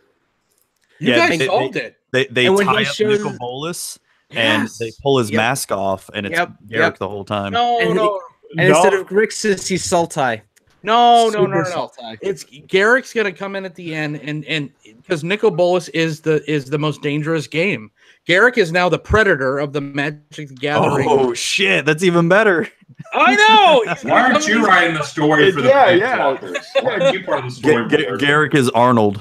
You 0.98 1.12
Yeah, 1.12 1.28
guys 1.28 1.38
they- 1.38 1.46
solved 1.46 1.76
it. 1.76 1.96
They 2.12 2.26
they 2.26 2.46
And 2.46 2.58
tie 2.58 2.80
up 2.82 2.86
shows- 2.88 3.22
Nicol 3.22 3.38
Bolas 3.38 3.98
and 4.30 4.64
Yes. 4.64 4.78
they 4.78 4.92
pull 5.02 5.18
his 5.18 5.30
Yep. 5.30 5.36
mask 5.36 5.72
off, 5.72 6.08
and 6.14 6.26
it's 6.26 6.36
Yep, 6.36 6.50
Garruk 6.68 6.78
yep. 6.78 6.98
the 6.98 7.08
whole 7.08 7.24
time. 7.24 7.52
No, 7.52 7.78
And 7.80 7.94
no, 7.94 8.20
And 8.56 8.68
No. 8.68 8.74
instead 8.74 8.94
of 8.94 9.06
Grixis, 9.06 9.68
he's 9.68 9.86
Sultai. 9.86 10.40
no, 10.82 11.28
no, 11.28 11.46
no, 11.46 11.62
Super 11.62 11.90
no. 12.02 12.16
It's 12.20 12.42
Garruk's 12.44 13.12
gonna 13.12 13.30
come 13.30 13.54
in 13.54 13.64
at 13.64 13.76
the 13.76 13.94
end, 13.94 14.20
and 14.24 14.44
and 14.46 14.70
because 15.02 15.22
Nicol 15.22 15.52
Bolas 15.52 15.88
is 15.90 16.20
the 16.20 16.42
is 16.50 16.64
the 16.64 16.78
most 16.78 17.00
dangerous 17.00 17.46
game. 17.46 17.92
Garruk 18.28 18.58
is 18.58 18.72
now 18.72 18.88
the 18.88 18.98
predator 18.98 19.58
of 19.58 19.72
the 19.72 19.80
Magic 19.80 20.48
the 20.48 20.54
Gathering. 20.54 21.06
Oh 21.08 21.32
shit, 21.32 21.84
that's 21.84 22.02
even 22.02 22.28
better. 22.28 22.68
I 23.14 23.34
know. 23.36 23.94
Why 24.10 24.22
aren't 24.32 24.46
you 24.48 24.66
writing 24.66 24.94
the 24.94 25.02
story 25.04 25.52
for 25.52 25.62
the 25.62 25.68
Yeah, 25.68 25.90
yeah. 25.90 26.16
Planeswalkers? 26.18 26.64
Why 26.82 26.90
aren't 27.00 27.14
you 27.14 27.24
part 27.24 27.38
of 27.38 27.44
the 27.44 27.50
story? 27.52 27.88
Ga- 27.88 27.96
Ga- 28.16 28.26
Garruk 28.26 28.54
is 28.56 28.68
Arnold. 28.70 29.20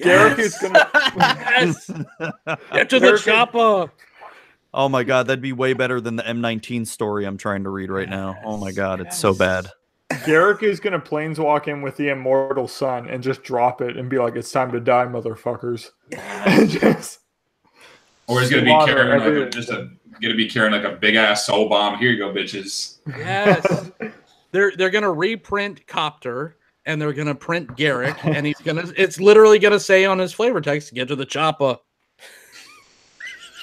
Garruk 0.00 0.38
is 0.38 0.56
gonna 0.58 0.88
yes. 1.16 1.90
Get 2.72 2.88
to 2.90 3.00
the 3.00 3.08
Garruk 3.08 3.14
is- 3.14 3.24
chopper. 3.24 3.90
Oh 4.72 4.88
my 4.88 5.02
god, 5.02 5.26
that'd 5.26 5.42
be 5.42 5.52
way 5.52 5.72
better 5.72 6.00
than 6.00 6.16
the 6.16 6.22
M19 6.22 6.86
story 6.86 7.24
I'm 7.24 7.36
trying 7.36 7.64
to 7.64 7.70
read 7.70 7.90
right 7.90 8.08
now. 8.08 8.36
Oh 8.44 8.56
my 8.56 8.72
god, 8.72 9.00
it's 9.00 9.18
so 9.18 9.34
bad. 9.34 9.68
Garruk 10.10 10.62
is 10.62 10.80
gonna 10.80 11.00
planeswalk 11.00 11.68
in 11.68 11.82
with 11.82 11.96
the 11.96 12.08
immortal 12.08 12.66
sun 12.68 13.08
and 13.08 13.22
just 13.22 13.42
drop 13.42 13.80
it 13.80 13.96
and 13.96 14.08
be 14.08 14.18
like, 14.18 14.36
"It's 14.36 14.50
time 14.50 14.72
to 14.72 14.80
die, 14.80 15.06
motherfuckers." 15.06 15.90
And 16.12 16.68
just 16.80 17.20
Or 18.26 18.40
he's 18.40 18.50
gonna 18.50 18.62
be 18.62 18.70
Slaughter 18.70 18.94
carrying 18.94 19.38
like 19.38 19.48
a, 19.48 19.50
just 19.50 19.70
a 19.70 19.90
gonna 20.20 20.34
be 20.34 20.48
carrying 20.48 20.72
like 20.72 20.84
a 20.84 20.96
big 20.96 21.14
ass 21.14 21.46
soul 21.46 21.68
bomb. 21.68 21.98
Here 21.98 22.10
you 22.10 22.18
go, 22.18 22.32
bitches. 22.32 22.98
Yes. 23.06 23.90
they're 24.52 24.72
they're 24.76 24.90
gonna 24.90 25.12
reprint 25.12 25.86
Copter. 25.86 26.56
and 26.86 27.00
they're 27.00 27.12
gonna 27.12 27.34
print 27.34 27.68
Garruk, 27.76 28.18
and 28.24 28.46
he's 28.46 28.60
gonna. 28.60 28.92
It's 28.96 29.20
literally 29.20 29.58
gonna 29.58 29.80
say 29.80 30.04
on 30.04 30.18
his 30.18 30.32
flavor 30.32 30.60
text, 30.60 30.92
"Get 30.94 31.08
to 31.08 31.16
the 31.16 31.26
chopper." 31.26 31.78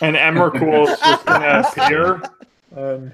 And 0.02 0.16
Emrakul 0.16 0.88
is 0.92 1.00
just 1.00 1.26
gonna 1.26 1.64
appear. 1.78 2.22
And 2.76 3.12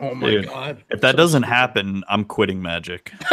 Oh 0.00 0.14
my 0.14 0.30
Dude, 0.30 0.46
god! 0.46 0.84
If 0.90 1.00
that 1.00 1.16
doesn't 1.16 1.42
happen, 1.42 2.04
I'm 2.08 2.24
quitting 2.24 2.62
Magic. 2.62 3.12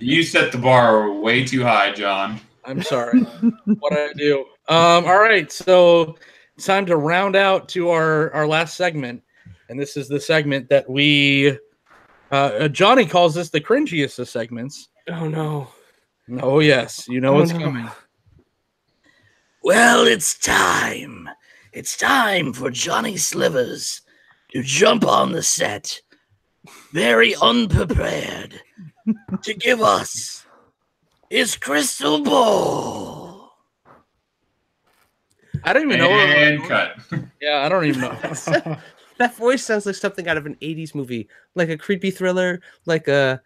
You 0.00 0.22
set 0.22 0.52
the 0.52 0.58
bar 0.58 1.10
way 1.12 1.44
too 1.44 1.62
high, 1.62 1.92
John. 1.92 2.40
I'm 2.64 2.82
sorry. 2.82 3.20
what 3.20 3.92
did 3.92 4.10
I 4.10 4.12
do? 4.14 4.40
Um. 4.68 5.04
All 5.06 5.18
right. 5.18 5.50
So 5.52 6.16
it's 6.56 6.66
time 6.66 6.86
to 6.86 6.96
round 6.96 7.36
out 7.36 7.68
to 7.70 7.90
our 7.90 8.32
our 8.32 8.46
last 8.46 8.74
segment, 8.76 9.22
and 9.68 9.78
this 9.78 9.96
is 9.96 10.08
the 10.08 10.20
segment 10.20 10.68
that 10.70 10.88
we. 10.88 11.58
Uh, 12.30 12.66
Johnny 12.68 13.06
calls 13.06 13.34
this 13.34 13.50
the 13.50 13.60
cringiest 13.60 14.18
of 14.18 14.28
segments. 14.28 14.88
Oh 15.08 15.28
no. 15.28 15.68
Oh 16.42 16.58
yes, 16.60 17.06
you 17.08 17.20
know 17.20 17.34
Oh, 17.34 17.38
what's 17.38 17.52
no. 17.52 17.60
coming. 17.60 17.88
Well, 19.70 20.06
it's 20.06 20.38
time. 20.38 21.28
It's 21.72 21.96
time 21.96 22.52
for 22.52 22.70
Johnny 22.70 23.16
Slivers 23.16 24.00
to 24.52 24.62
jump 24.62 25.04
on 25.04 25.32
the 25.32 25.42
set, 25.42 26.02
very 26.92 27.34
unprepared, 27.42 28.60
to 29.42 29.54
give 29.54 29.80
us 29.82 30.46
his 31.30 31.56
crystal 31.56 32.22
ball. 32.22 33.56
I 35.64 35.72
don't 35.72 35.82
even 35.90 35.98
know. 35.98 36.10
what- 36.10 36.28
And 36.28 36.62
cut. 36.62 36.92
Yeah, 37.40 37.64
I 37.64 37.68
don't 37.68 37.86
even 37.86 38.02
know. 38.02 38.76
That 39.18 39.34
voice 39.34 39.64
sounds 39.64 39.84
like 39.86 39.96
something 39.96 40.28
out 40.28 40.36
of 40.36 40.46
an 40.46 40.56
80s 40.62 40.94
movie, 40.94 41.26
like 41.56 41.70
a 41.70 41.76
creepy 41.78 42.12
thriller, 42.12 42.60
like 42.84 43.08
a 43.08 43.42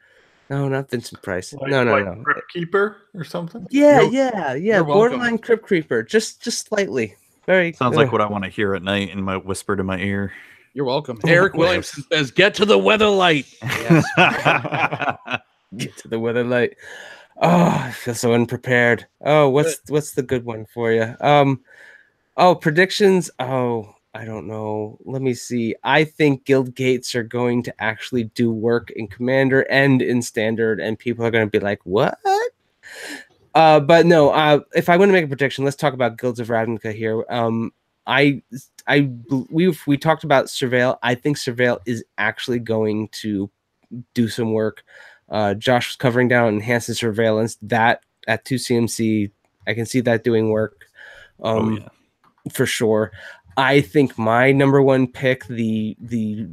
no, 0.51 0.69
not 0.69 0.91
Vincent 0.91 1.23
Price. 1.23 1.53
like, 1.55 1.71
no, 1.71 1.85
no, 1.85 1.93
like 1.93 2.05
no. 2.05 2.23
Crypt 2.25 2.53
Keeper 2.53 2.97
or 3.15 3.25
something. 3.25 3.67
Yeah, 3.71 4.01
You're- 4.03 4.15
yeah, 4.15 4.55
yeah. 4.55 4.55
you're 4.55 4.85
welcome. 4.85 4.95
Borderline 4.99 5.39
Crypt 5.39 5.65
Creeper, 5.65 6.03
just 6.03 6.43
just 6.43 6.67
slightly. 6.69 7.15
Very 7.47 7.73
Sounds 7.73 7.97
like 7.97 8.13
what 8.13 8.21
I 8.21 8.27
want 8.27 8.45
to 8.45 8.51
hear 8.51 8.75
at 8.75 8.83
night 8.83 9.11
in 9.11 9.23
my 9.23 9.37
whisper 9.37 9.75
to 9.77 9.83
my 9.83 9.99
ear. 9.99 10.33
You're 10.75 10.85
welcome. 10.85 11.19
Eric 11.27 11.55
Williamson 11.55 12.05
says, 12.13 12.31
"Get 12.31 12.55
to 12.57 12.65
the 12.65 12.79
weather 12.79 13.09
light." 13.09 13.47
Yes. 13.63 14.05
get 15.77 15.97
to 15.99 16.09
the 16.09 16.19
weather 16.19 16.45
light. 16.45 16.77
Oh, 17.43 17.67
I 17.85 17.91
feel 17.93 18.15
so 18.15 18.35
unprepared. 18.35 19.07
Oh, 19.25 19.49
what's 19.49 19.81
what's 19.89 20.13
the 20.13 20.23
good 20.23 20.45
one 20.45 20.67
for 20.67 20.93
you? 20.93 21.15
Um, 21.21 21.61
oh, 22.37 22.55
predictions. 22.55 23.31
Oh, 23.41 23.95
I 24.13 24.25
don't 24.25 24.49
know. 24.49 24.99
Let 25.05 25.23
me 25.23 25.35
see. 25.35 25.77
I 25.85 26.05
think 26.05 26.45
guild 26.45 26.75
gates 26.75 27.15
are 27.15 27.23
going 27.23 27.63
to 27.65 27.83
actually 27.83 28.25
do 28.25 28.51
work 28.51 28.91
in 28.91 29.07
commander 29.07 29.63
and 29.71 30.03
in 30.03 30.21
standard, 30.23 30.81
and 30.81 30.99
people 30.99 31.25
are 31.25 31.31
going 31.31 31.47
to 31.47 31.51
be 31.51 31.65
like, 31.65 31.81
"What?" 31.85 32.19
Uh, 33.55 33.81
but 33.81 34.07
no. 34.07 34.31
Uh, 34.31 34.61
if 34.75 34.89
I 34.89 34.97
want 34.97 35.11
to 35.11 35.13
make 35.13 35.25
a 35.25 35.29
prediction, 35.29 35.65
let's 35.65 35.77
talk 35.77 35.95
about 35.95 36.19
guilds 36.19 36.41
of 36.41 36.49
Ravnica 36.49 36.93
here. 36.95 37.25
Um, 37.29 37.73
I, 38.07 38.43
I, 38.89 39.11
we've 39.51 39.81
we 39.87 39.97
talked 39.97 40.25
about 40.25 40.47
surveil. 40.47 40.99
I 41.03 41.15
think 41.15 41.37
surveil 41.37 41.79
is 41.87 42.05
actually 42.19 42.59
going 42.59 43.09
to 43.23 43.49
do 44.15 44.29
some 44.29 44.53
work. 44.53 44.83
Uh, 45.29 45.55
Josh 45.55 45.91
was 45.91 45.97
covering 45.97 46.27
down 46.27 46.49
enhanced 46.55 46.93
surveillance. 46.95 47.59
That 47.63 48.03
at 48.27 48.45
two 48.45 48.57
CMC, 48.57 49.31
I 49.69 49.75
can 49.75 49.87
see 49.87 50.01
that 50.01 50.25
doing 50.25 50.51
work. 50.51 50.87
oh 51.41 51.59
Um, 51.59 51.77
yeah. 51.77 51.89
for 52.53 52.67
sure. 52.67 53.13
I 53.61 53.83
think 53.83 54.17
my 54.17 54.53
number 54.53 54.81
one 54.81 55.07
pick, 55.07 55.47
the 55.47 55.95
the 56.01 56.49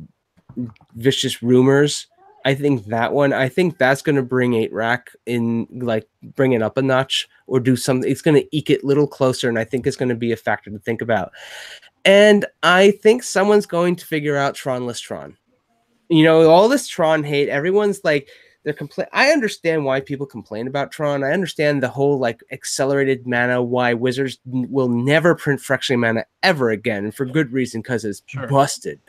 vicious 0.95 1.41
rumors. 1.41 2.07
I 2.43 2.53
think 2.53 2.85
that 2.85 3.13
one. 3.13 3.31
I 3.31 3.47
think 3.47 3.77
that's 3.77 4.01
going 4.01 4.17
to 4.17 4.21
bring 4.21 4.53
eight 4.53 4.73
rack 4.73 5.11
in, 5.25 5.67
like 5.71 6.07
bring 6.35 6.51
it 6.51 6.61
up 6.61 6.77
a 6.77 6.81
notch 6.81 7.27
or 7.47 7.61
do 7.61 7.77
something. 7.77 8.09
It's 8.09 8.21
going 8.21 8.35
to 8.35 8.55
eke 8.55 8.69
it 8.69 8.83
little 8.83 9.07
closer, 9.07 9.47
and 9.47 9.57
I 9.57 9.63
think 9.63 9.87
it's 9.87 9.95
going 9.95 10.09
to 10.09 10.15
be 10.15 10.33
a 10.33 10.37
factor 10.37 10.69
to 10.69 10.79
think 10.79 11.01
about. 11.01 11.31
And 12.03 12.45
I 12.61 12.91
think 12.91 13.23
someone's 13.23 13.65
going 13.65 13.95
to 13.97 14.05
figure 14.05 14.35
out 14.35 14.55
Tron. 14.55 15.37
You 16.09 16.23
know, 16.23 16.49
all 16.49 16.67
this 16.67 16.87
Tron 16.89 17.23
hate. 17.23 17.47
Everyone's 17.47 18.01
like, 18.03 18.29
they're 18.67 18.73
complain. 18.73 19.07
I 19.13 19.29
understand 19.29 19.85
why 19.85 20.01
people 20.01 20.25
complain 20.25 20.67
about 20.67 20.91
Tron. 20.91 21.23
I 21.23 21.31
understand 21.31 21.81
the 21.81 21.87
whole 21.87 22.19
like 22.19 22.43
accelerated 22.51 23.25
mana. 23.25 23.63
Why 23.63 23.93
Wizards 23.93 24.39
n- 24.45 24.67
will 24.69 24.89
never 24.89 25.35
print 25.35 25.61
fractionated 25.61 25.99
mana 25.99 26.25
ever 26.43 26.69
again, 26.69 27.05
and 27.05 27.15
for 27.15 27.25
good 27.25 27.53
reason 27.53 27.81
because 27.81 28.03
it's 28.03 28.21
Sure. 28.25 28.45
busted. 28.47 28.99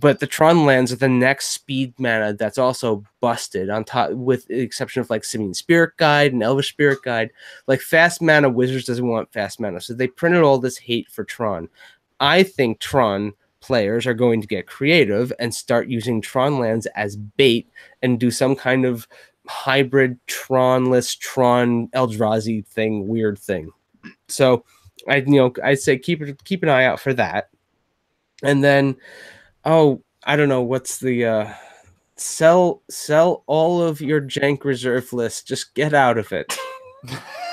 But 0.00 0.20
the 0.20 0.26
Tron 0.26 0.64
lands 0.64 0.90
are 0.92 0.96
the 0.96 1.08
next 1.08 1.48
speed 1.48 1.92
mana 1.98 2.32
that's 2.32 2.56
also 2.56 3.04
busted. 3.20 3.68
On 3.68 3.84
top, 3.84 4.12
with 4.12 4.46
the 4.46 4.60
exception 4.60 5.00
of 5.00 5.10
like 5.10 5.24
Simian 5.24 5.52
Spirit 5.54 5.96
Guide 5.98 6.32
and 6.32 6.42
Elvish 6.42 6.70
Spirit 6.70 7.00
Guide, 7.02 7.30
like 7.66 7.80
fast 7.80 8.22
mana, 8.22 8.48
Wizards 8.48 8.86
doesn't 8.86 9.06
want 9.06 9.32
fast 9.32 9.60
mana, 9.60 9.80
so 9.80 9.92
they 9.92 10.06
printed 10.06 10.42
all 10.42 10.58
this 10.58 10.78
hate 10.78 11.08
for 11.10 11.24
Tron. 11.24 11.68
I 12.20 12.42
think 12.42 12.78
Tron 12.78 13.34
players 13.68 14.06
are 14.06 14.14
going 14.14 14.40
to 14.40 14.46
get 14.46 14.66
creative 14.66 15.30
and 15.38 15.54
start 15.54 15.88
using 15.88 16.22
Tron 16.22 16.58
lands 16.58 16.86
as 16.96 17.16
bait 17.16 17.68
and 18.02 18.18
do 18.18 18.30
some 18.30 18.56
kind 18.56 18.86
of 18.86 19.06
hybrid 19.46 20.18
Tronless 20.26 21.18
Tron 21.18 21.88
Eldrazi 21.88 22.66
thing, 22.66 23.06
weird 23.06 23.38
thing. 23.38 23.70
So 24.28 24.64
I 25.06 25.16
you 25.16 25.36
know 25.36 25.52
I'd 25.62 25.80
say 25.80 25.98
keep 25.98 26.22
keep 26.44 26.62
an 26.62 26.70
eye 26.70 26.84
out 26.84 26.98
for 26.98 27.12
that. 27.12 27.50
And 28.42 28.64
then 28.64 28.96
oh, 29.66 30.02
I 30.24 30.36
don't 30.36 30.48
know 30.48 30.62
what's 30.62 30.98
the 30.98 31.26
uh 31.26 31.54
sell 32.16 32.82
sell 32.88 33.44
all 33.46 33.82
of 33.82 34.00
your 34.00 34.22
jank 34.22 34.64
reserve 34.64 35.12
list. 35.12 35.46
Just 35.46 35.74
get 35.74 35.92
out 35.92 36.16
of 36.16 36.32
it. 36.32 36.56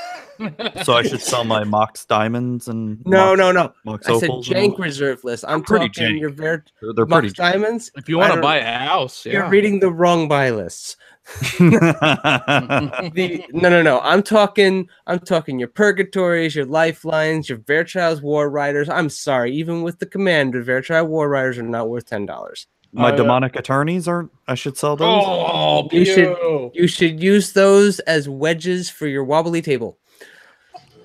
So 0.83 0.93
I 0.93 1.03
should 1.03 1.21
sell 1.21 1.43
my 1.43 1.63
Mox 1.63 2.05
diamonds 2.05 2.67
and 2.67 3.05
No, 3.05 3.27
Mox, 3.35 3.37
no, 3.39 3.51
no. 3.51 3.73
Mox 3.85 4.07
I 4.07 4.19
said 4.19 4.29
opals 4.29 4.49
and 4.51 4.73
jank 4.73 4.79
reserve 4.79 5.23
list. 5.23 5.45
I'm 5.47 5.61
pretty 5.63 5.89
talking 5.89 6.15
jank. 6.15 6.19
your 6.19 6.29
ver- 6.31 6.63
They're, 6.81 6.93
they're 6.93 7.05
pretty. 7.05 7.27
Mox 7.27 7.33
diamonds. 7.37 7.91
if 7.95 8.09
you 8.09 8.17
want 8.17 8.33
to 8.33 8.41
buy 8.41 8.57
a 8.57 8.77
house, 8.79 9.25
You're 9.25 9.47
reading 9.49 9.79
the 9.79 9.91
wrong 9.91 10.27
buy 10.27 10.49
lists. 10.51 10.97
the 11.59 13.43
no 13.51 13.67
no 13.69 13.81
no 13.81 13.99
i'm 14.01 14.21
talking 14.21 14.87
i'm 15.07 15.17
talking 15.17 15.57
your 15.57 15.67
purgatories 15.67 16.55
your 16.55 16.65
lifelines 16.65 17.49
your 17.49 17.57
Varchild's 17.59 18.21
war 18.21 18.47
riders 18.49 18.89
i'm 18.89 19.09
sorry 19.09 19.51
even 19.51 19.81
with 19.81 19.97
the 19.99 20.05
commander 20.05 20.63
Varchild 20.63 21.07
war 21.07 21.27
riders 21.29 21.57
are 21.57 21.63
not 21.63 21.89
worth 21.89 22.05
ten 22.05 22.25
dollars 22.27 22.67
my 22.91 23.07
Oh, 23.07 23.09
yeah. 23.09 23.15
demonic 23.17 23.55
attorneys 23.57 24.07
aren't. 24.07 24.31
I 24.47 24.55
should 24.55 24.77
sell 24.77 24.95
those. 24.95 25.21
oh, 25.27 25.89
You 25.91 26.05
should- 26.05 26.71
you 26.73 26.87
should 26.87 27.21
use 27.21 27.51
those 27.51 27.99
as 28.01 28.29
wedges 28.29 28.89
for 28.89 29.05
your 29.07 29.25
wobbly 29.25 29.61
table 29.61 29.97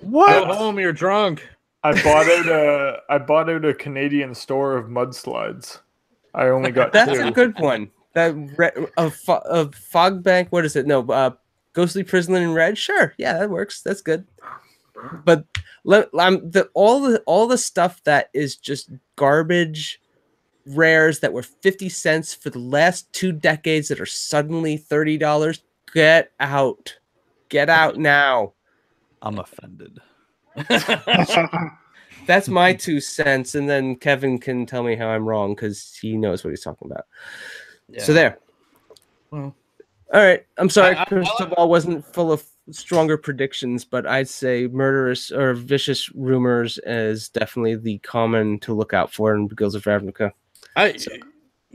Go 0.03 0.45
home. 0.47 0.79
You're 0.79 0.93
drunk. 0.93 1.49
I 1.83 1.93
bought 2.03 2.27
out 2.27 2.47
a 2.47 3.01
I 3.09 3.19
bought 3.19 3.49
out 3.49 3.65
a 3.65 3.75
Canadian 3.75 4.35
store 4.35 4.77
of 4.77 4.87
mudslides. 4.87 5.81
I 6.35 6.49
only 6.49 6.71
got 6.71 6.93
that's 6.93 7.13
two. 7.13 7.27
a 7.27 7.31
good 7.31 7.59
one 7.59 7.91
that 8.15 8.35
re- 8.57 8.87
of 8.97 9.15
fo- 9.15 9.43
of 9.47 9.75
fog 9.75 10.23
bank 10.23 10.49
what 10.51 10.65
is 10.65 10.77
it 10.77 10.87
no 10.87 11.07
uh 11.09 11.31
ghostly 11.73 12.03
prison 12.03 12.35
in 12.35 12.53
red 12.53 12.77
sure 12.77 13.15
yeah 13.19 13.39
that 13.39 13.51
works 13.51 13.83
that's 13.83 14.03
good 14.03 14.27
but 15.25 15.45
let 15.85 16.09
I'm 16.19 16.51
the 16.51 16.69
all 16.75 17.01
the 17.01 17.21
all 17.27 17.47
the 17.47 17.59
stuff 17.59 18.03
that 18.05 18.29
is 18.35 18.57
just 18.57 18.91
garbage 19.17 20.01
rares 20.67 21.21
that 21.21 21.33
were 21.33 21.43
50 21.43 21.89
cents 21.89 22.35
for 22.35 22.51
the 22.51 22.59
last 22.59 23.11
two 23.13 23.33
decades 23.33 23.89
that 23.89 24.01
are 24.01 24.07
suddenly 24.07 24.79
$30 24.79 25.61
get 25.93 26.33
out 26.39 26.97
get 27.49 27.71
out 27.71 27.97
now 27.97 28.53
I'm 29.23 29.39
offended. 29.39 29.99
that's 32.27 32.49
my 32.49 32.73
two 32.75 33.01
cents 33.01 33.55
and 33.55 33.69
then 33.69 33.95
kevin 33.97 34.39
can 34.39 34.67
tell 34.67 34.83
me 34.83 34.97
how 34.97 35.07
i'm 35.09 35.25
wrong 35.27 35.55
because 35.55 35.97
he 36.01 36.17
knows 36.17 36.43
what 36.45 36.51
he's 36.51 36.61
talking 36.63 36.91
about 36.91 37.05
so 37.99 38.13
there 38.13 38.39
Well, 39.31 39.55
All 40.13 40.21
right. 40.25 40.45
I'm 40.59 40.69
sorry, 40.69 40.97
I- 40.97 41.03
I- 41.03 41.05
Crystal 41.05 41.47
Ball 41.47 41.69
wasn't 41.69 42.05
full 42.05 42.33
of 42.33 42.45
stronger 42.73 43.17
predictions, 43.17 43.85
but 43.85 44.07
I'd 44.07 44.29
say 44.29 44.67
murderous 44.67 45.31
or 45.31 45.55
vicious 45.55 46.09
rumors 46.15 46.79
is 46.85 47.29
definitely 47.29 47.77
the 47.77 47.99
common 47.99 48.59
to 48.61 48.75
look 48.75 48.93
out 48.93 49.13
for 49.13 49.35
in 49.37 49.47
Guilds 49.49 49.75
of 49.77 49.85
Ravnica. 49.85 50.33
I 50.77 50.97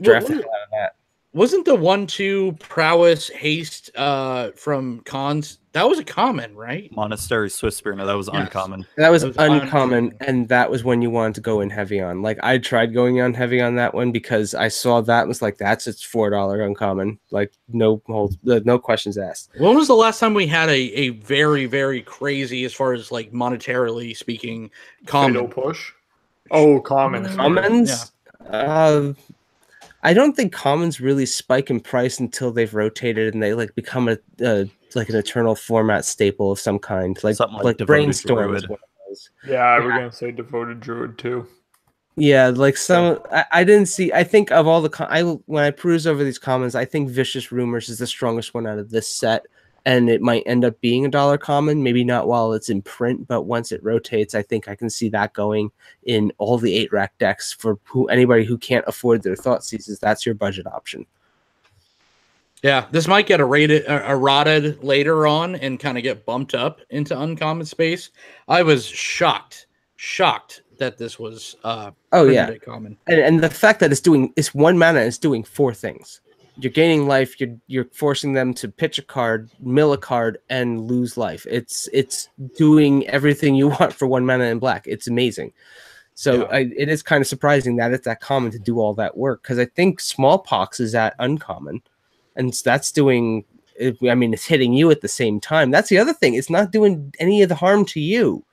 Draft 0.02 0.28
the 0.28 0.34
wa- 0.34 0.40
out 0.40 0.44
of 0.64 0.70
that. 0.72 0.95
Wasn't 1.36 1.66
the 1.66 1.74
one-two 1.74 2.56
prowess 2.60 3.28
haste 3.28 3.90
uh, 3.94 4.52
from 4.52 5.00
cons. 5.00 5.58
That 5.72 5.86
was 5.86 5.98
a 5.98 6.04
common, 6.04 6.56
right? 6.56 6.90
Monastery 6.96 7.50
Swiftspear. 7.50 7.94
No, 7.94 8.06
that 8.06 8.14
was 8.16 8.30
Yes. 8.32 8.44
uncommon. 8.46 8.86
That 8.96 9.10
was, 9.10 9.20
That 9.20 9.28
was 9.28 9.36
uncommon, 9.36 10.04
uncommon. 10.06 10.16
and 10.22 10.48
that 10.48 10.70
was 10.70 10.82
when 10.82 11.02
you 11.02 11.10
wanted 11.10 11.34
to 11.34 11.42
go 11.42 11.60
in 11.60 11.68
heavy 11.68 12.00
on. 12.00 12.22
Like 12.22 12.38
I 12.42 12.56
tried 12.56 12.94
going 12.94 13.20
on 13.20 13.34
heavy 13.34 13.60
on 13.60 13.74
that 13.76 13.92
one 13.92 14.12
because 14.12 14.54
I 14.54 14.68
saw 14.68 15.02
that 15.02 15.20
and 15.20 15.28
was 15.28 15.42
like, 15.42 15.58
"That's 15.58 15.86
it's 15.86 16.02
four 16.02 16.30
dollar 16.30 16.62
uncommon." 16.62 17.18
Like 17.30 17.52
no 17.68 18.00
hold, 18.06 18.38
uh, 18.50 18.60
no 18.64 18.78
questions 18.78 19.18
asked. 19.18 19.50
When 19.58 19.76
was 19.76 19.88
the 19.88 19.94
last 19.94 20.18
time 20.18 20.32
we 20.32 20.46
had 20.46 20.70
a, 20.70 20.78
a 20.98 21.10
very 21.10 21.66
very 21.66 22.00
crazy 22.00 22.64
as 22.64 22.72
far 22.72 22.94
as 22.94 23.12
like 23.12 23.32
monetarily 23.32 24.16
speaking 24.16 24.70
Fatal 25.04 25.10
common? 25.10 25.48
push. 25.48 25.92
Oh, 26.50 26.80
common. 26.80 27.24
Mm. 27.24 27.36
Commons. 27.36 28.12
Uh, 28.48 29.12
I 30.06 30.14
don't 30.14 30.36
think 30.36 30.52
commons 30.52 31.00
really 31.00 31.26
spike 31.26 31.68
in 31.68 31.80
price 31.80 32.20
until 32.20 32.52
they've 32.52 32.72
rotated 32.72 33.34
and 33.34 33.42
they 33.42 33.54
like 33.54 33.74
become 33.74 34.08
a 34.08 34.16
uh, 34.44 34.64
like 34.94 35.08
an 35.08 35.16
eternal 35.16 35.56
format 35.56 36.04
staple 36.04 36.52
of 36.52 36.60
some 36.60 36.78
kind, 36.78 37.18
like 37.24 37.34
Something 37.36 37.56
like 37.56 37.64
like, 37.80 37.86
brainstorm. 37.86 38.54
is 38.54 38.68
what 38.68 38.78
it 38.80 39.10
was. 39.10 39.30
Yeah, 39.48 39.56
I 39.64 39.80
was 39.80 39.88
Yeah. 39.90 39.98
gonna 39.98 40.12
say 40.12 40.30
devoted 40.30 40.78
druid 40.80 41.18
too. 41.18 41.46
Yeah, 42.14 42.48
like 42.48 42.76
some 42.76 43.18
I, 43.32 43.44
I 43.52 43.64
didn't 43.64 43.86
see. 43.86 44.12
I 44.12 44.22
think 44.24 44.50
of 44.52 44.66
all 44.66 44.80
the 44.80 44.88
com- 44.88 45.08
I 45.10 45.22
when 45.22 45.64
I 45.64 45.70
peruse 45.72 46.06
over 46.06 46.22
these 46.24 46.38
comments, 46.38 46.74
I 46.76 46.84
think 46.84 47.10
Vicious 47.10 47.50
Rumors 47.52 47.88
is 47.88 47.98
the 47.98 48.06
strongest 48.06 48.54
one 48.54 48.66
out 48.66 48.78
of 48.78 48.90
this 48.90 49.08
set, 49.08 49.44
and 49.86 50.10
it 50.10 50.20
might 50.20 50.42
end 50.46 50.64
up 50.64 50.78
being 50.80 51.06
a 51.06 51.08
dollar 51.08 51.38
common. 51.38 51.82
Maybe 51.82 52.02
not 52.02 52.26
while 52.26 52.52
it's 52.52 52.68
in 52.68 52.82
print, 52.82 53.26
but 53.28 53.42
once 53.42 53.70
it 53.70 53.82
rotates, 53.84 54.34
I 54.34 54.42
think 54.42 54.68
I 54.68 54.74
can 54.74 54.90
see 54.90 55.08
that 55.10 55.32
going 55.32 55.70
in 56.02 56.32
all 56.38 56.58
the 56.58 56.74
eight 56.74 56.92
rack 56.92 57.16
decks 57.18 57.52
for 57.52 57.78
who 57.84 58.08
anybody 58.08 58.44
who 58.44 58.58
can't 58.58 58.84
afford 58.88 59.22
their 59.22 59.36
Thoughtseizes. 59.36 60.00
That's 60.00 60.26
your 60.26 60.34
budget 60.34 60.66
option. 60.66 61.06
Yeah, 62.62 62.86
this 62.90 63.06
might 63.06 63.26
get 63.28 63.38
eroded, 63.38 63.86
uh, 63.86 64.02
eroded 64.08 64.82
later 64.82 65.24
on 65.24 65.54
and 65.54 65.78
kind 65.78 65.96
of 65.96 66.02
get 66.02 66.26
bumped 66.26 66.54
up 66.54 66.80
into 66.90 67.18
uncommon 67.18 67.64
space. 67.64 68.10
I 68.48 68.62
was 68.64 68.84
shocked, 68.84 69.66
shocked 69.94 70.62
that 70.78 70.98
this 70.98 71.18
was 71.18 71.56
uh 71.64 71.92
Oh 72.12 72.26
yeah, 72.26 72.54
common. 72.56 72.98
and, 73.06 73.20
and 73.20 73.40
the 73.40 73.48
fact 73.48 73.80
that 73.80 73.92
it's 73.92 74.00
doing 74.00 74.32
it's 74.36 74.52
one 74.52 74.76
mana 74.76 75.00
is 75.00 75.16
doing 75.16 75.44
four 75.44 75.72
things 75.72 76.20
you're 76.58 76.72
gaining 76.72 77.06
life 77.06 77.38
you're 77.40 77.56
you're 77.66 77.88
forcing 77.92 78.32
them 78.32 78.54
to 78.54 78.68
pitch 78.68 78.98
a 78.98 79.02
card 79.02 79.50
mill 79.60 79.92
a 79.92 79.98
card 79.98 80.38
and 80.48 80.82
lose 80.90 81.16
life. 81.16 81.46
It's 81.48 81.88
it's 81.92 82.28
doing 82.56 83.06
everything 83.08 83.54
you 83.54 83.68
want 83.80 83.92
for 83.92 84.06
one 84.06 84.24
mana 84.26 84.44
in 84.44 84.58
black. 84.58 84.86
It's 84.86 85.06
amazing. 85.06 85.52
So 86.14 86.42
Yeah. 86.42 86.56
I, 86.56 86.58
it 86.76 86.88
is 86.88 87.02
kind 87.02 87.20
of 87.20 87.26
surprising 87.26 87.76
that 87.76 87.92
it's 87.92 88.06
that 88.06 88.20
common 88.20 88.50
to 88.52 88.58
do 88.58 88.80
all 88.80 88.94
that 88.94 89.16
work 89.16 89.42
because 89.42 89.58
i 89.58 89.66
think 89.66 90.00
smallpox 90.00 90.80
is 90.80 90.92
that 90.92 91.14
uncommon. 91.18 91.82
And 92.36 92.52
that's 92.52 92.92
doing 92.92 93.44
i 93.80 94.14
mean 94.14 94.32
it's 94.32 94.46
hitting 94.46 94.72
you 94.72 94.90
at 94.90 95.02
the 95.02 95.08
same 95.08 95.40
time. 95.40 95.70
That's 95.70 95.90
the 95.90 95.98
other 95.98 96.14
thing 96.14 96.34
it's 96.34 96.50
not 96.50 96.72
doing 96.72 97.12
any 97.18 97.42
of 97.42 97.48
the 97.50 97.54
harm 97.54 97.84
to 97.86 98.00
you. 98.00 98.44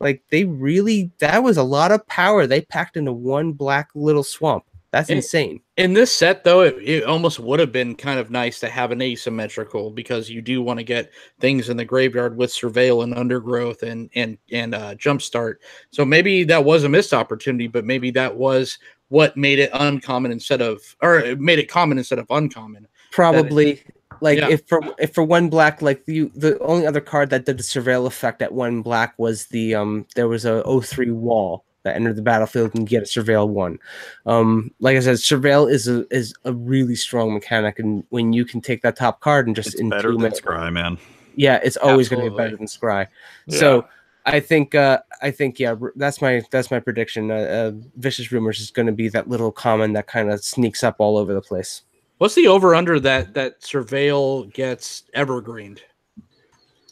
Like 0.00 0.22
they 0.30 0.44
really 0.46 1.10
that 1.18 1.42
was 1.42 1.58
a 1.58 1.62
lot 1.62 1.92
of 1.92 2.06
power. 2.06 2.46
They 2.46 2.62
packed 2.62 2.96
into 2.96 3.12
one 3.12 3.52
black 3.52 3.90
little 3.94 4.24
swamp. 4.24 4.64
That's 4.92 5.08
insane. 5.08 5.62
In 5.78 5.94
this 5.94 6.12
set, 6.12 6.44
though, 6.44 6.60
it, 6.60 6.76
it 6.82 7.04
almost 7.04 7.40
would 7.40 7.58
have 7.60 7.72
been 7.72 7.94
kind 7.94 8.20
of 8.20 8.30
nice 8.30 8.60
to 8.60 8.68
have 8.68 8.90
an 8.90 9.00
asymmetrical 9.00 9.90
because 9.90 10.28
you 10.28 10.42
do 10.42 10.60
want 10.60 10.80
to 10.80 10.84
get 10.84 11.10
things 11.40 11.70
in 11.70 11.78
the 11.78 11.84
graveyard 11.84 12.36
with 12.36 12.50
surveil 12.50 13.02
and 13.02 13.14
undergrowth 13.14 13.82
and 13.82 14.10
and 14.14 14.36
and 14.52 14.74
uh, 14.74 14.94
jumpstart. 14.96 15.54
So 15.92 16.04
maybe 16.04 16.44
that 16.44 16.64
was 16.64 16.84
a 16.84 16.90
missed 16.90 17.14
opportunity, 17.14 17.68
but 17.68 17.86
maybe 17.86 18.10
that 18.10 18.36
was 18.36 18.78
what 19.08 19.34
made 19.34 19.58
it 19.58 19.70
uncommon 19.72 20.30
instead 20.30 20.60
of 20.60 20.80
or 21.00 21.18
it 21.20 21.40
made 21.40 21.58
it 21.58 21.70
common 21.70 21.96
instead 21.96 22.18
of 22.18 22.26
uncommon. 22.28 22.86
Probably 23.12 23.82
like 24.20 24.38
Yeah. 24.38 24.50
if 24.50 24.68
for 24.68 24.82
if 24.98 25.14
for 25.14 25.24
one 25.24 25.48
black, 25.48 25.80
like 25.80 26.02
you 26.06 26.30
the 26.34 26.58
only 26.58 26.86
other 26.86 27.00
card 27.00 27.30
that 27.30 27.46
did 27.46 27.56
the 27.56 27.62
surveil 27.62 28.06
effect 28.06 28.42
at 28.42 28.52
one 28.52 28.82
black 28.82 29.14
was 29.18 29.46
the 29.46 29.74
um 29.74 30.06
there 30.16 30.28
was 30.28 30.44
a 30.44 30.62
03 30.82 31.12
wall 31.12 31.64
that 31.84 31.96
enter 31.96 32.12
the 32.12 32.22
battlefield 32.22 32.74
and 32.74 32.88
get 32.88 33.02
a 33.02 33.06
surveil 33.06 33.48
one. 33.48 33.78
Um 34.26 34.72
like 34.80 34.96
I 34.96 35.00
said, 35.00 35.16
surveil 35.16 35.70
is 35.70 35.88
a 35.88 36.06
is 36.14 36.34
a 36.44 36.52
really 36.52 36.94
strong 36.94 37.34
mechanic 37.34 37.78
and 37.78 38.04
when 38.10 38.32
you 38.32 38.44
can 38.44 38.60
take 38.60 38.82
that 38.82 38.96
top 38.96 39.20
card 39.20 39.46
and 39.46 39.56
just 39.56 39.68
It's 39.72 39.80
in 39.80 39.88
better 39.88 40.08
two 40.08 40.12
than 40.12 40.22
minutes 40.22 40.40
Scry, 40.40 40.72
man. 40.72 40.98
yeah, 41.36 41.60
it's 41.64 41.76
always 41.76 42.08
going 42.08 42.24
to 42.24 42.30
be 42.30 42.36
better 42.36 42.56
than 42.56 42.66
Scry. 42.66 43.06
Yeah. 43.46 43.58
So 43.58 43.88
I 44.24 44.38
think 44.38 44.76
uh, 44.76 45.00
I 45.20 45.32
think 45.32 45.58
yeah, 45.58 45.74
that's 45.96 46.20
my 46.22 46.42
that's 46.52 46.70
my 46.70 46.78
prediction. 46.78 47.32
Uh, 47.32 47.34
uh, 47.34 47.72
Vicious 47.96 48.30
Rumors 48.30 48.60
is 48.60 48.70
going 48.70 48.86
to 48.86 48.92
be 48.92 49.08
that 49.08 49.28
little 49.28 49.50
common 49.50 49.94
that 49.94 50.06
kind 50.06 50.30
of 50.30 50.44
sneaks 50.44 50.84
up 50.84 50.96
all 51.00 51.16
over 51.16 51.34
the 51.34 51.40
place. 51.42 51.82
What's 52.18 52.36
the 52.36 52.46
over 52.46 52.72
under 52.76 53.00
that 53.00 53.34
that 53.34 53.62
surveil 53.62 54.52
gets 54.54 55.02
evergreened? 55.14 55.80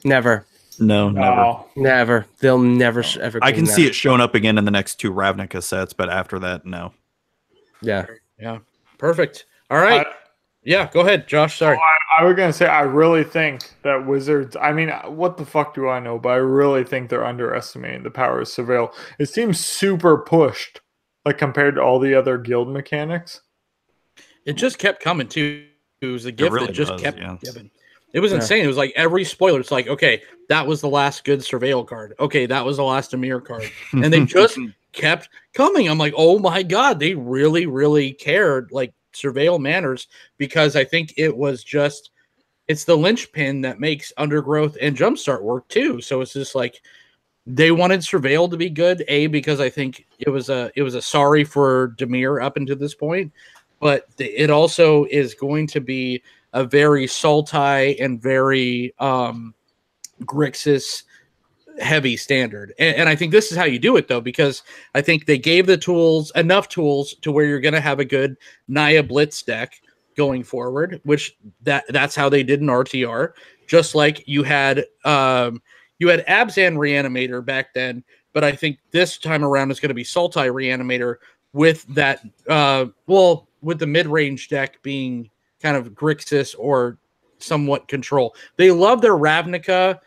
Never, 0.04 0.44
No, 0.80 1.10
never. 1.10 1.40
Oh, 1.40 1.66
never. 1.76 2.26
They'll 2.40 2.58
never 2.58 3.02
sh- 3.02 3.18
ever. 3.18 3.38
I 3.42 3.52
can 3.52 3.66
see 3.66 3.82
that. 3.84 3.90
it 3.90 3.94
showing 3.94 4.20
up 4.20 4.34
again 4.34 4.58
in 4.58 4.64
the 4.64 4.70
next 4.70 4.96
two 4.96 5.12
Ravnica 5.12 5.62
sets, 5.62 5.92
but 5.92 6.08
after 6.08 6.38
that, 6.38 6.64
no. 6.64 6.92
Yeah, 7.82 8.06
Yeah, 8.38 8.58
perfect. 8.98 9.46
All 9.70 9.78
right, 9.78 10.06
yeah, 10.62 10.90
go 10.92 11.00
ahead, 11.00 11.26
Josh. 11.26 11.58
Sorry. 11.58 11.78
Oh, 11.80 12.18
I 12.18 12.24
was 12.24 12.34
gonna 12.34 12.52
say 12.52 12.66
I 12.66 12.82
really 12.82 13.24
think 13.24 13.62
that 13.82 14.06
Wizards. 14.06 14.56
I 14.60 14.72
mean, 14.72 14.90
what 15.06 15.36
the 15.36 15.46
fuck 15.46 15.74
do 15.74 15.88
I 15.88 16.00
know? 16.00 16.18
But 16.18 16.30
I 16.30 16.36
really 16.36 16.84
think 16.84 17.08
they're 17.08 17.24
underestimating 17.24 18.02
the 18.02 18.10
power 18.10 18.40
of 18.40 18.48
Surveil. 18.48 18.92
It 19.18 19.26
seems 19.26 19.58
super 19.58 20.18
pushed, 20.18 20.80
like 21.24 21.38
compared 21.38 21.76
to 21.76 21.82
all 21.82 21.98
the 21.98 22.14
other 22.14 22.36
guild 22.36 22.68
mechanics. 22.68 23.40
It 24.44 24.54
just 24.54 24.78
kept 24.78 25.02
coming 25.02 25.28
too. 25.28 25.66
It 26.02 26.06
was 26.06 26.26
a 26.26 26.32
gift 26.32 26.52
really 26.52 26.66
that 26.66 26.72
just 26.72 26.92
does, 26.92 27.02
kept 27.02 27.18
yeah. 27.18 27.36
giving. 27.42 27.70
It 28.12 28.20
was 28.20 28.32
Yeah. 28.32 28.38
insane. 28.38 28.64
It 28.64 28.68
was 28.68 28.76
like 28.76 28.92
every 28.96 29.24
spoiler. 29.24 29.60
It's 29.60 29.70
like, 29.70 29.88
okay, 29.88 30.22
that 30.48 30.66
was 30.66 30.80
the 30.80 30.88
last 30.88 31.24
good 31.24 31.40
surveil 31.40 31.86
card. 31.86 32.14
Okay, 32.18 32.46
that 32.46 32.64
was 32.64 32.76
the 32.76 32.84
last 32.84 33.12
Dimir 33.12 33.44
card, 33.44 33.70
and 33.92 34.12
they 34.12 34.24
just 34.24 34.58
kept 34.92 35.28
coming. 35.54 35.88
I'm 35.88 35.98
like, 35.98 36.14
oh 36.16 36.38
my 36.38 36.62
god, 36.62 36.98
they 36.98 37.14
really, 37.14 37.66
really 37.66 38.12
cared. 38.12 38.70
Like 38.72 38.92
surveil 39.12 39.60
manners 39.60 40.08
because 40.38 40.76
I 40.76 40.84
think 40.84 41.14
it 41.16 41.36
was 41.36 41.64
just 41.64 42.10
it's 42.68 42.84
the 42.84 42.96
linchpin 42.96 43.60
that 43.62 43.80
makes 43.80 44.12
undergrowth 44.16 44.76
and 44.80 44.96
jumpstart 44.96 45.42
work 45.42 45.66
too. 45.68 46.00
So 46.00 46.20
it's 46.20 46.32
just 46.32 46.54
like 46.54 46.80
they 47.46 47.72
wanted 47.72 48.00
surveil 48.00 48.48
to 48.50 48.56
be 48.56 48.70
good. 48.70 49.04
A 49.08 49.26
because 49.26 49.60
I 49.60 49.68
think 49.68 50.06
it 50.18 50.30
was 50.30 50.50
a 50.50 50.70
it 50.76 50.82
was 50.82 50.94
a 50.94 51.02
sorry 51.02 51.44
for 51.44 51.94
Dimir 51.98 52.42
up 52.44 52.56
until 52.56 52.76
this 52.76 52.94
point, 52.94 53.32
but 53.80 54.06
the, 54.16 54.26
it 54.26 54.50
also 54.50 55.04
is 55.06 55.34
going 55.34 55.66
to 55.68 55.80
be 55.80 56.22
a 56.52 56.64
very 56.64 57.06
salty 57.06 57.98
and 58.00 58.20
very 58.20 58.94
um 58.98 59.54
Grixis 60.22 61.04
heavy 61.80 62.16
standard. 62.16 62.74
And, 62.78 62.96
and 62.96 63.08
I 63.08 63.16
think 63.16 63.32
this 63.32 63.50
is 63.50 63.56
how 63.56 63.64
you 63.64 63.78
do 63.78 63.96
it 63.96 64.08
though, 64.08 64.20
because 64.20 64.62
I 64.94 65.00
think 65.00 65.26
they 65.26 65.38
gave 65.38 65.66
the 65.66 65.76
tools 65.76 66.30
enough 66.34 66.68
tools 66.68 67.14
to 67.22 67.32
where 67.32 67.44
you're 67.44 67.60
going 67.60 67.74
to 67.74 67.80
have 67.80 68.00
a 68.00 68.04
good 68.04 68.36
Naya 68.68 69.02
Blitz 69.02 69.42
deck 69.42 69.80
going 70.16 70.42
forward, 70.42 71.00
which 71.04 71.36
that 71.62 71.84
that's 71.88 72.14
how 72.14 72.28
they 72.28 72.42
did 72.42 72.60
in 72.60 72.66
RTR. 72.66 73.32
Just 73.66 73.94
like 73.94 74.26
you 74.26 74.42
had 74.42 74.84
um 75.04 75.62
you 75.98 76.08
had 76.08 76.26
Abzan 76.26 76.76
Reanimator 76.76 77.44
back 77.44 77.74
then, 77.74 78.02
but 78.32 78.42
I 78.42 78.52
think 78.52 78.78
this 78.90 79.18
time 79.18 79.44
around 79.44 79.70
is 79.70 79.80
going 79.80 79.88
to 79.88 79.94
be 79.94 80.04
Sultai 80.04 80.50
Reanimator 80.50 81.16
with 81.52 81.84
that 81.94 82.22
uh 82.48 82.86
well 83.06 83.48
with 83.62 83.78
the 83.78 83.86
mid-range 83.86 84.48
deck 84.48 84.82
being 84.82 85.30
kind 85.62 85.76
of 85.76 85.90
Grixis 85.92 86.54
or 86.58 86.98
somewhat 87.38 87.88
control. 87.88 88.34
They 88.56 88.70
love 88.70 89.00
their 89.00 89.16
Ravnica 89.16 90.00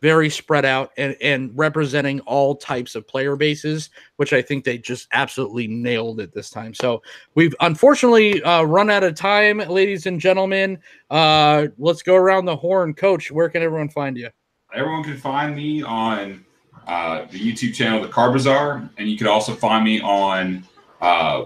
very 0.00 0.30
spread 0.30 0.64
out 0.64 0.92
and, 0.96 1.16
and 1.20 1.50
representing 1.54 2.20
all 2.20 2.54
types 2.54 2.94
of 2.94 3.06
player 3.06 3.36
bases, 3.36 3.90
which 4.16 4.32
I 4.32 4.40
think 4.40 4.64
they 4.64 4.78
just 4.78 5.08
absolutely 5.12 5.66
nailed 5.66 6.20
it 6.20 6.32
this 6.32 6.50
time. 6.50 6.72
So 6.74 7.02
we've 7.34 7.54
unfortunately 7.60 8.42
uh, 8.42 8.62
run 8.62 8.90
out 8.90 9.04
of 9.04 9.14
time, 9.14 9.58
ladies 9.58 10.06
and 10.06 10.20
gentlemen. 10.20 10.78
Uh, 11.10 11.66
let's 11.78 12.02
go 12.02 12.14
around 12.14 12.46
the 12.46 12.56
horn. 12.56 12.94
Coach, 12.94 13.30
where 13.30 13.48
can 13.48 13.62
everyone 13.62 13.90
find 13.90 14.16
you? 14.16 14.30
Everyone 14.74 15.02
can 15.02 15.16
find 15.16 15.54
me 15.54 15.82
on 15.82 16.44
uh, 16.86 17.26
the 17.30 17.38
YouTube 17.38 17.74
channel, 17.74 18.00
The 18.00 18.08
Car 18.08 18.32
Bazaar, 18.32 18.88
and 18.96 19.08
you 19.08 19.18
can 19.18 19.26
also 19.26 19.54
find 19.54 19.84
me 19.84 20.00
on 20.00 20.64
uh, 21.00 21.44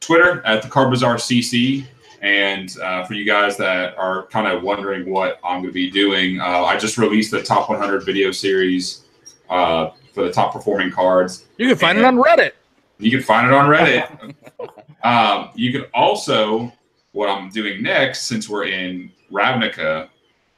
Twitter 0.00 0.44
at 0.46 0.62
The 0.62 0.68
Car 0.68 0.88
Bazaar 0.88 1.16
CC. 1.16 1.86
And 2.22 2.74
uh, 2.80 3.04
for 3.04 3.14
you 3.14 3.26
guys 3.26 3.56
that 3.56 3.98
are 3.98 4.26
kind 4.26 4.46
of 4.46 4.62
wondering 4.62 5.10
what 5.10 5.40
I'm 5.42 5.60
going 5.60 5.70
to 5.70 5.72
be 5.72 5.90
doing, 5.90 6.40
uh, 6.40 6.64
I 6.64 6.78
just 6.78 6.96
released 6.96 7.32
the 7.32 7.42
top 7.42 7.68
100 7.68 8.04
video 8.04 8.30
series 8.30 9.06
uh, 9.50 9.90
for 10.14 10.22
the 10.22 10.32
top 10.32 10.52
performing 10.52 10.92
cards. 10.92 11.46
You 11.56 11.66
can 11.66 11.76
find 11.76 11.98
it 11.98 12.04
on 12.04 12.16
Reddit. 12.16 12.52
You 12.98 13.10
can 13.10 13.22
find 13.22 13.48
it 13.48 13.52
on 13.52 13.68
Reddit. 13.68 14.34
um, 15.04 15.50
you 15.56 15.72
can 15.72 15.82
also, 15.92 16.72
what 17.10 17.28
I'm 17.28 17.50
doing 17.50 17.82
next, 17.82 18.22
since 18.22 18.48
we're 18.48 18.66
in 18.66 19.10
Ravnica, 19.32 20.08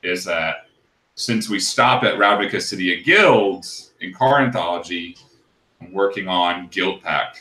is 0.02 0.22
that 0.26 0.66
since 1.14 1.48
we 1.48 1.58
stop 1.58 2.02
at 2.02 2.16
Ravnica 2.16 2.60
City 2.60 2.98
of 2.98 3.06
Guilds 3.06 3.92
in 4.00 4.12
Car 4.12 4.42
Anthology, 4.42 5.16
I'm 5.80 5.92
working 5.94 6.28
on 6.28 6.68
Guildpact. 6.68 7.38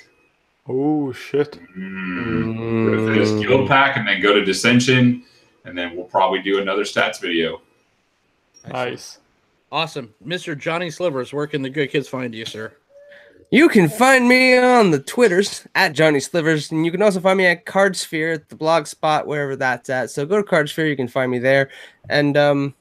Oh 0.67 1.11
shit! 1.11 1.59
Mm. 1.75 2.95
Go 2.95 3.13
finish 3.13 3.27
Guildpact 3.45 3.97
and 3.97 4.07
then 4.07 4.21
go 4.21 4.33
to 4.33 4.45
Dissension, 4.45 5.23
and 5.65 5.77
then 5.77 5.95
we'll 5.95 6.05
probably 6.05 6.41
do 6.41 6.59
another 6.61 6.83
stats 6.83 7.19
video. 7.19 7.61
Nice. 8.69 9.19
Awesome. 9.71 10.13
Mr. 10.25 10.57
Johnny 10.57 10.89
Slivers, 10.89 11.33
where 11.33 11.47
can 11.47 11.63
the 11.63 11.69
good 11.69 11.89
kids 11.89 12.07
find 12.07 12.33
you, 12.33 12.45
sir? 12.45 12.71
You 13.49 13.69
can 13.69 13.89
find 13.89 14.27
me 14.27 14.57
on 14.57 14.91
the 14.91 14.99
Twitters 14.99 15.67
at 15.75 15.93
Johnny 15.93 16.19
Slivers, 16.19 16.71
and 16.71 16.85
you 16.85 16.91
can 16.91 17.01
also 17.01 17.19
find 17.19 17.37
me 17.37 17.45
at 17.45 17.65
Cardsphere 17.65 18.35
at 18.35 18.49
the 18.49 18.55
blog 18.55 18.87
spot, 18.87 19.27
wherever 19.27 19.55
that's 19.55 19.89
at. 19.89 20.09
So 20.09 20.25
go 20.25 20.41
to 20.41 20.47
Cardsphere, 20.47 20.89
you 20.89 20.95
can 20.95 21.07
find 21.07 21.29
me 21.29 21.39
there. 21.39 21.69
And 22.09 22.37
um, 22.37 22.73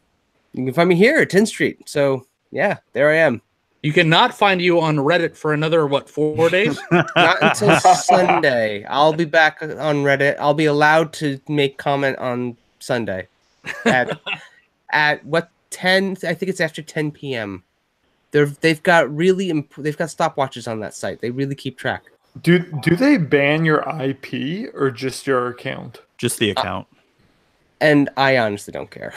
you 0.53 0.65
can 0.65 0.73
find 0.73 0.89
me 0.89 0.95
here 0.95 1.19
at 1.19 1.31
Tin 1.31 1.47
Street. 1.47 1.89
So 1.89 2.27
yeah, 2.51 2.79
there 2.93 3.11
I 3.11 3.17
am. 3.17 3.43
You 3.83 3.93
cannot 3.93 4.33
find 4.33 4.63
you 4.63 4.81
on 4.81 4.97
Reddit 4.97 5.37
for 5.37 5.53
another 5.53 5.87
what 5.89 6.09
four 6.09 6.49
days? 6.49 6.79
Not 6.93 7.39
until 7.43 7.77
Sunday. 7.81 8.85
I'll 8.85 9.13
be 9.13 9.25
back 9.25 9.61
on 9.61 10.05
Reddit. 10.05 10.37
I'll 10.39 10.55
be 10.55 10.67
allowed 10.67 11.13
to 11.15 11.41
make 11.49 11.79
comment 11.79 12.17
on 12.19 12.57
Sunday 12.79 13.27
at 13.85 14.21
at 14.93 15.25
what 15.25 15.51
ten? 15.71 16.17
I 16.25 16.35
think 16.35 16.49
it's 16.49 16.61
after 16.61 16.81
ten 16.81 17.11
p.m. 17.11 17.65
They're 18.31 18.47
they've 18.47 18.83
got 18.83 19.15
really 19.15 19.51
imp- 19.51 19.75
they've 19.77 19.97
got 19.97 20.09
stopwatches 20.09 20.71
on 20.71 20.79
that 20.81 20.95
site. 20.95 21.21
They 21.21 21.31
really 21.31 21.57
keep 21.57 21.77
track. 21.77 22.05
Do 22.41 22.61
do 22.83 22.95
they 22.95 23.17
ban 23.17 23.65
your 23.65 23.85
IP 24.01 24.73
or 24.75 24.93
just 24.93 25.27
your 25.27 25.49
account? 25.49 26.01
Just 26.19 26.39
the 26.39 26.51
uh, 26.51 26.61
account. 26.61 26.87
And 27.81 28.11
I 28.17 28.39
honestly 28.39 28.71
don't 28.71 28.93
care. 28.93 29.13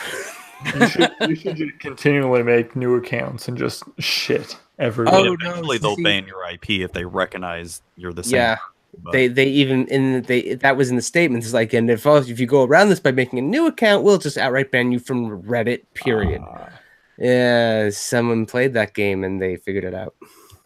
You 0.63 0.87
should 0.87 1.11
you 1.29 1.35
should 1.35 1.79
continually 1.79 2.43
make 2.43 2.75
new 2.75 2.95
accounts 2.95 3.47
and 3.47 3.57
just 3.57 3.83
shit 3.99 4.57
every 4.79 5.05
Oh, 5.09 5.35
day. 5.35 5.43
no, 5.43 5.77
they'll 5.77 5.95
see- 5.95 6.03
ban 6.03 6.25
your 6.27 6.43
IP 6.49 6.81
if 6.81 6.93
they 6.93 7.05
recognize 7.05 7.81
you're 7.97 8.13
the 8.13 8.23
same. 8.23 8.35
Yeah. 8.35 8.57
but- 9.03 9.11
They 9.11 9.27
they 9.27 9.45
even 9.47 9.87
in 9.87 10.21
they 10.23 10.55
that 10.55 10.77
was 10.77 10.89
in 10.89 10.95
the 10.95 11.01
statements 11.01 11.45
It's 11.47 11.53
like, 11.53 11.73
and 11.73 11.89
if 11.89 12.05
if 12.05 12.39
you 12.39 12.47
go 12.47 12.63
around 12.63 12.89
this 12.89 12.99
by 12.99 13.11
making 13.11 13.39
a 13.39 13.41
new 13.41 13.67
account, 13.67 14.03
we'll 14.03 14.17
just 14.17 14.37
outright 14.37 14.71
ban 14.71 14.91
you 14.91 14.99
from 14.99 15.41
Reddit. 15.43 15.81
Period. 15.93 16.41
Ah. 16.43 16.69
yeah, 17.17 17.89
someone 17.89 18.45
played 18.45 18.73
that 18.73 18.93
game 18.93 19.23
and 19.23 19.41
they 19.41 19.57
figured 19.57 19.83
it 19.83 19.93
out. 19.93 20.15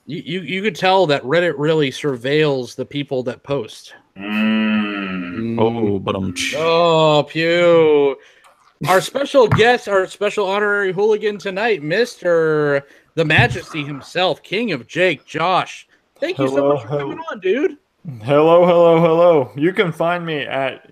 you, 0.05 0.21
you 0.25 0.41
you 0.41 0.61
could 0.61 0.75
tell 0.75 1.07
that 1.07 1.23
Reddit 1.23 1.55
really 1.57 1.89
surveils 1.91 2.75
the 2.75 2.85
people 2.85 3.23
that 3.23 3.43
post. 3.43 3.93
Mm. 4.17 5.59
oh, 5.59 5.99
but 5.99 6.15
I'm. 6.15 6.33
Oh, 6.55 7.23
pew. 7.27 8.15
Our 8.87 9.01
special 9.01 9.47
guest, 9.47 9.89
our 9.89 10.07
special 10.07 10.47
honorary 10.47 10.93
hooligan 10.93 11.37
tonight, 11.37 11.83
Mister 11.83 12.85
the 13.15 13.25
Majesty 13.25 13.83
himself, 13.83 14.41
King 14.41 14.71
of 14.71 14.87
Jank, 14.87 15.25
Josh. 15.25 15.85
Thank 16.19 16.37
you 16.37 16.47
so 16.47 16.69
much 16.69 16.83
for 16.83 16.87
hello. 16.87 17.01
coming 17.01 17.19
on, 17.29 17.39
dude. 17.41 17.77
Hello, 18.23 18.65
hello, 18.65 19.01
hello. 19.01 19.51
You 19.55 19.73
can 19.73 19.91
find 19.91 20.25
me 20.25 20.43
at 20.43 20.89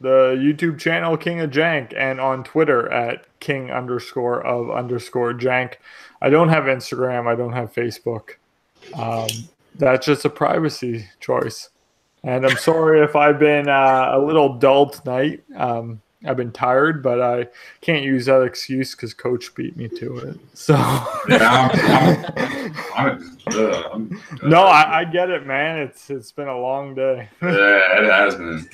the 0.00 0.36
YouTube 0.38 0.78
channel 0.78 1.16
King 1.16 1.40
of 1.40 1.50
Jank 1.50 1.92
and 1.96 2.20
on 2.20 2.44
Twitter 2.44 2.90
at 2.92 3.26
King 3.40 3.70
underscore 3.70 4.40
of 4.46 4.70
underscore 4.70 5.34
Jank. 5.34 5.74
I 6.22 6.30
don't 6.30 6.50
have 6.50 6.64
Instagram. 6.64 7.26
I 7.26 7.34
don't 7.34 7.52
have 7.52 7.72
Facebook. 7.72 8.36
Um, 8.94 9.28
that's 9.74 10.06
just 10.06 10.24
a 10.24 10.30
privacy 10.30 11.08
choice. 11.18 11.70
And 12.22 12.46
I'm 12.46 12.56
sorry 12.58 13.02
if 13.02 13.16
I've 13.16 13.40
been 13.40 13.68
uh, 13.68 14.12
a 14.12 14.18
little 14.20 14.56
dull 14.58 14.90
tonight. 14.90 15.42
Um, 15.56 16.00
I've 16.26 16.36
been 16.36 16.52
tired, 16.52 17.02
but 17.02 17.20
I 17.20 17.48
can't 17.80 18.04
use 18.04 18.26
that 18.26 18.42
excuse 18.42 18.94
because 18.94 19.12
Coach 19.12 19.54
beat 19.54 19.76
me 19.76 19.88
to 19.88 20.16
it. 20.18 20.38
So. 20.54 20.74
Yeah, 21.28 21.68
I'm, 22.96 23.18
I'm, 23.18 23.38
ugh, 23.48 23.86
I'm, 23.92 24.22
no, 24.42 24.62
I, 24.62 25.00
I 25.00 25.04
get 25.04 25.30
it, 25.30 25.46
man. 25.46 25.78
It's 25.78 26.10
it's 26.10 26.32
been 26.32 26.48
a 26.48 26.58
long 26.58 26.94
day. 26.94 27.28
yeah, 27.42 27.50
it 27.50 28.10
has 28.10 28.34
been. 28.36 28.68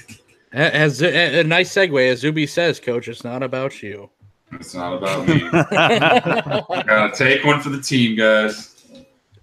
As 0.53 1.03
a, 1.03 1.41
a 1.41 1.45
nice 1.45 1.73
segue, 1.73 2.11
as 2.11 2.21
Zuby 2.21 2.47
says, 2.47 2.81
Coach, 2.81 3.09
it's 3.09 3.25
not 3.25 3.43
about 3.43 3.83
you. 3.83 4.11
It's 4.53 4.75
not 4.75 4.95
about 4.95 5.29
me. 5.29 5.49
Gotta 5.49 7.13
take 7.17 7.45
one 7.45 7.61
for 7.61 7.71
the 7.71 7.81
team, 7.81 8.17
guys. 8.17 8.85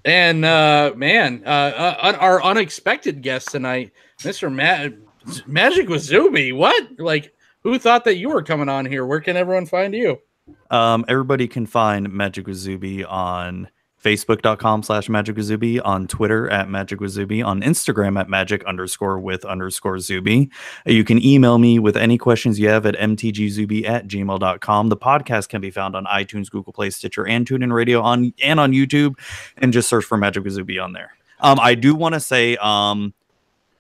And 0.04 0.44
uh, 0.44 0.92
man, 0.96 1.44
uh, 1.46 1.50
uh, 1.50 2.18
our 2.20 2.44
unexpected 2.44 3.22
guest 3.22 3.52
tonight, 3.52 3.92
Mister 4.26 4.50
Ma- 4.50 4.90
Magic 5.46 5.88
with 5.88 6.02
Zuby. 6.02 6.52
What? 6.52 7.00
Like, 7.00 7.34
who 7.64 7.78
thought 7.80 8.06
that 8.06 8.18
you 8.18 8.30
were 8.30 8.44
coming 8.44 8.70
on 8.70 8.86
here? 8.86 9.06
Where 9.06 9.20
can 9.22 9.36
everyone 9.38 9.66
find 9.66 9.94
you? 9.94 10.20
Um, 10.72 11.06
everybody 11.08 11.48
can 11.48 11.66
find 11.66 12.12
Magic 12.12 12.48
with 12.48 12.56
Zuby 12.58 13.04
on 13.04 13.70
Facebook.com 14.02 14.84
slash 14.84 15.10
Magic 15.10 15.36
with 15.36 15.46
Zuby, 15.46 15.80
on 15.80 16.08
Twitter 16.08 16.50
at 16.50 16.70
Magic 16.70 17.02
with 17.02 17.12
Zuby, 17.12 17.42
on 17.42 17.62
Instagram 17.62 18.18
at 18.18 18.30
Magic 18.30 18.64
underscore 18.66 19.20
with 19.20 19.44
underscore 19.44 20.00
Zuby. 20.00 20.50
Uh, 20.88 20.92
You 20.92 21.04
can 21.04 21.22
email 21.26 21.58
me 21.58 21.80
with 21.80 21.98
any 21.98 22.18
questions 22.18 22.60
you 22.60 22.70
have 22.70 22.86
at 22.86 22.96
mtgzuby 22.96 23.88
at 23.90 24.08
gmail.com. 24.08 24.90
The 24.90 24.98
podcast 24.98 25.50
can 25.50 25.62
be 25.62 25.72
found 25.72 25.96
on 25.96 26.06
iTunes, 26.06 26.50
Google 26.50 26.72
Play, 26.74 26.92
Stitcher, 26.92 27.28
and 27.28 27.46
TuneIn 27.46 27.74
Radio 27.74 28.02
on 28.02 28.34
and 28.42 28.60
on 28.60 28.72
YouTube, 28.72 29.20
and 29.58 29.74
just 29.74 29.90
search 29.90 30.06
for 30.06 30.16
Magic 30.18 30.44
with 30.44 30.54
Zuby 30.54 30.80
on 30.80 30.94
there. 30.94 31.12
Um, 31.40 31.60
I 31.60 31.76
do 31.76 31.94
want 31.94 32.14
to 32.14 32.20
say, 32.20 32.56
um, 32.58 33.14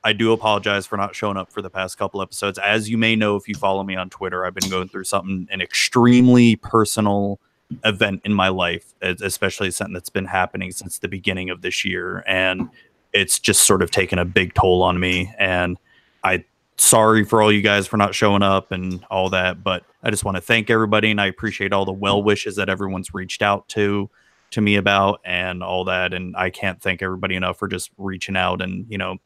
I 0.07 0.13
do 0.13 0.31
apologize 0.31 0.87
for 0.87 0.95
not 0.95 1.13
showing 1.13 1.35
up 1.35 1.51
for 1.51 1.61
the 1.61 1.69
past 1.69 1.97
couple 1.97 2.21
episodes. 2.21 2.57
As 2.57 2.89
you 2.89 2.97
may 2.97 3.17
know, 3.17 3.35
if 3.35 3.45
you 3.45 3.55
follow 3.55 3.83
me 3.83 3.97
on 3.97 4.09
Twitter, 4.09 4.45
I've 4.45 4.53
been 4.53 4.69
going 4.69 4.87
through 4.87 5.03
something, 5.03 5.49
an 5.51 5.59
extremely 5.59 6.55
personal 6.55 7.41
event 7.83 8.21
in 8.23 8.33
my 8.33 8.47
life, 8.47 8.93
especially 9.01 9.69
something 9.69 9.93
that's 9.93 10.09
been 10.09 10.23
happening 10.23 10.71
since 10.71 10.99
the 10.99 11.09
beginning 11.09 11.49
of 11.49 11.61
this 11.61 11.83
year. 11.83 12.23
And 12.25 12.69
it's 13.11 13.37
just 13.37 13.67
sort 13.67 13.81
of 13.81 13.91
taken 13.91 14.17
a 14.17 14.23
big 14.23 14.53
toll 14.53 14.81
on 14.81 14.97
me. 14.97 15.33
And 15.37 15.77
I, 16.23 16.45
sorry 16.77 17.25
for 17.25 17.41
all 17.41 17.51
you 17.51 17.61
guys 17.61 17.85
for 17.85 17.97
not 17.97 18.15
showing 18.15 18.43
up 18.43 18.71
and 18.71 19.03
all 19.11 19.29
that, 19.31 19.61
but 19.61 19.83
I 20.03 20.09
just 20.09 20.23
want 20.23 20.37
to 20.37 20.41
thank 20.41 20.69
everybody 20.69 21.11
and 21.11 21.19
I 21.19 21.25
appreciate 21.25 21.73
all 21.73 21.83
the 21.83 21.91
well 21.91 22.23
wishes 22.23 22.55
that 22.55 22.69
everyone's 22.69 23.13
reached 23.13 23.41
out 23.41 23.67
to 23.69 24.09
to 24.51 24.61
me 24.61 24.77
about 24.77 25.19
and 25.25 25.61
all 25.61 25.83
that 25.83 26.13
and 26.13 26.33
I 26.37 26.49
can't 26.49 26.81
thank 26.81 27.01
everybody 27.01 27.35
enough 27.35 27.59
for 27.59 27.67
just 27.67 27.91
reaching 27.97 28.37
out 28.37 28.61
and 28.61 28.85
you 28.87 28.97
know 28.97 29.17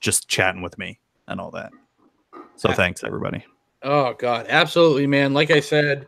just 0.00 0.28
chatting 0.28 0.62
with 0.62 0.76
me 0.78 0.98
and 1.28 1.40
all 1.40 1.50
that. 1.52 1.72
So 2.56 2.72
thanks 2.72 3.04
everybody. 3.04 3.44
Oh 3.82 4.14
God, 4.14 4.46
absolutely, 4.48 5.06
man. 5.06 5.34
Like 5.34 5.50
I 5.50 5.60
said, 5.60 6.06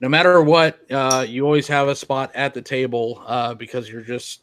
no 0.00 0.08
matter 0.08 0.42
what, 0.42 0.80
uh, 0.90 1.24
you 1.28 1.44
always 1.44 1.68
have 1.68 1.88
a 1.88 1.94
spot 1.94 2.30
at 2.34 2.54
the 2.54 2.62
table 2.62 3.22
uh, 3.26 3.54
because 3.54 3.88
you're 3.88 4.00
just, 4.02 4.42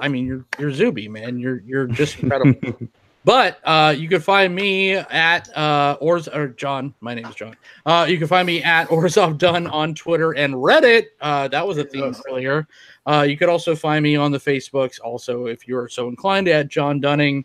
I 0.00 0.08
mean, 0.08 0.26
you're 0.26 0.44
you're 0.58 0.72
Zuby, 0.72 1.08
man. 1.08 1.38
You're 1.38 1.60
you're 1.60 1.86
just 1.86 2.18
incredible. 2.22 2.76
but 3.24 3.60
uh, 3.64 3.94
you 3.96 4.08
can 4.08 4.20
find 4.20 4.54
me 4.54 4.94
at 4.94 5.54
uh, 5.56 5.98
Orz 6.00 6.26
or 6.26 6.48
John. 6.48 6.94
My 7.00 7.12
name 7.12 7.26
is 7.26 7.34
John. 7.34 7.54
Uh, 7.84 8.06
you 8.08 8.18
can 8.18 8.26
find 8.26 8.46
me 8.46 8.62
at 8.62 8.88
Orzhov 8.88 9.36
Dunn 9.36 9.66
on 9.66 9.94
Twitter 9.94 10.32
and 10.32 10.54
Reddit. 10.54 11.08
Uh, 11.20 11.48
that 11.48 11.66
was 11.66 11.76
a 11.76 11.84
theme 11.84 12.16
earlier. 12.28 12.66
Uh, 13.06 13.26
you 13.28 13.36
could 13.36 13.50
also 13.50 13.76
find 13.76 14.02
me 14.02 14.16
on 14.16 14.32
the 14.32 14.38
Facebooks. 14.40 14.98
Also, 15.04 15.46
if 15.46 15.68
you 15.68 15.76
are 15.76 15.88
so 15.88 16.08
inclined, 16.08 16.48
at 16.48 16.68
John 16.68 16.98
Dunning. 16.98 17.44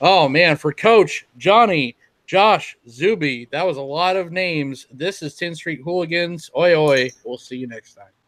Oh 0.00 0.28
man, 0.28 0.56
for 0.56 0.72
Coach 0.72 1.26
Johnny. 1.36 1.96
Josh, 2.26 2.76
Zuby, 2.86 3.48
that 3.52 3.66
was 3.66 3.78
a 3.78 3.82
lot 3.82 4.14
of 4.14 4.30
names. 4.30 4.86
This 4.92 5.22
is 5.22 5.34
Tin 5.34 5.54
Street 5.54 5.80
Hooligans. 5.82 6.50
Oi, 6.54 6.78
oi. 6.78 7.10
We'll 7.24 7.38
see 7.38 7.56
you 7.56 7.66
next 7.66 7.94
time. 7.94 8.08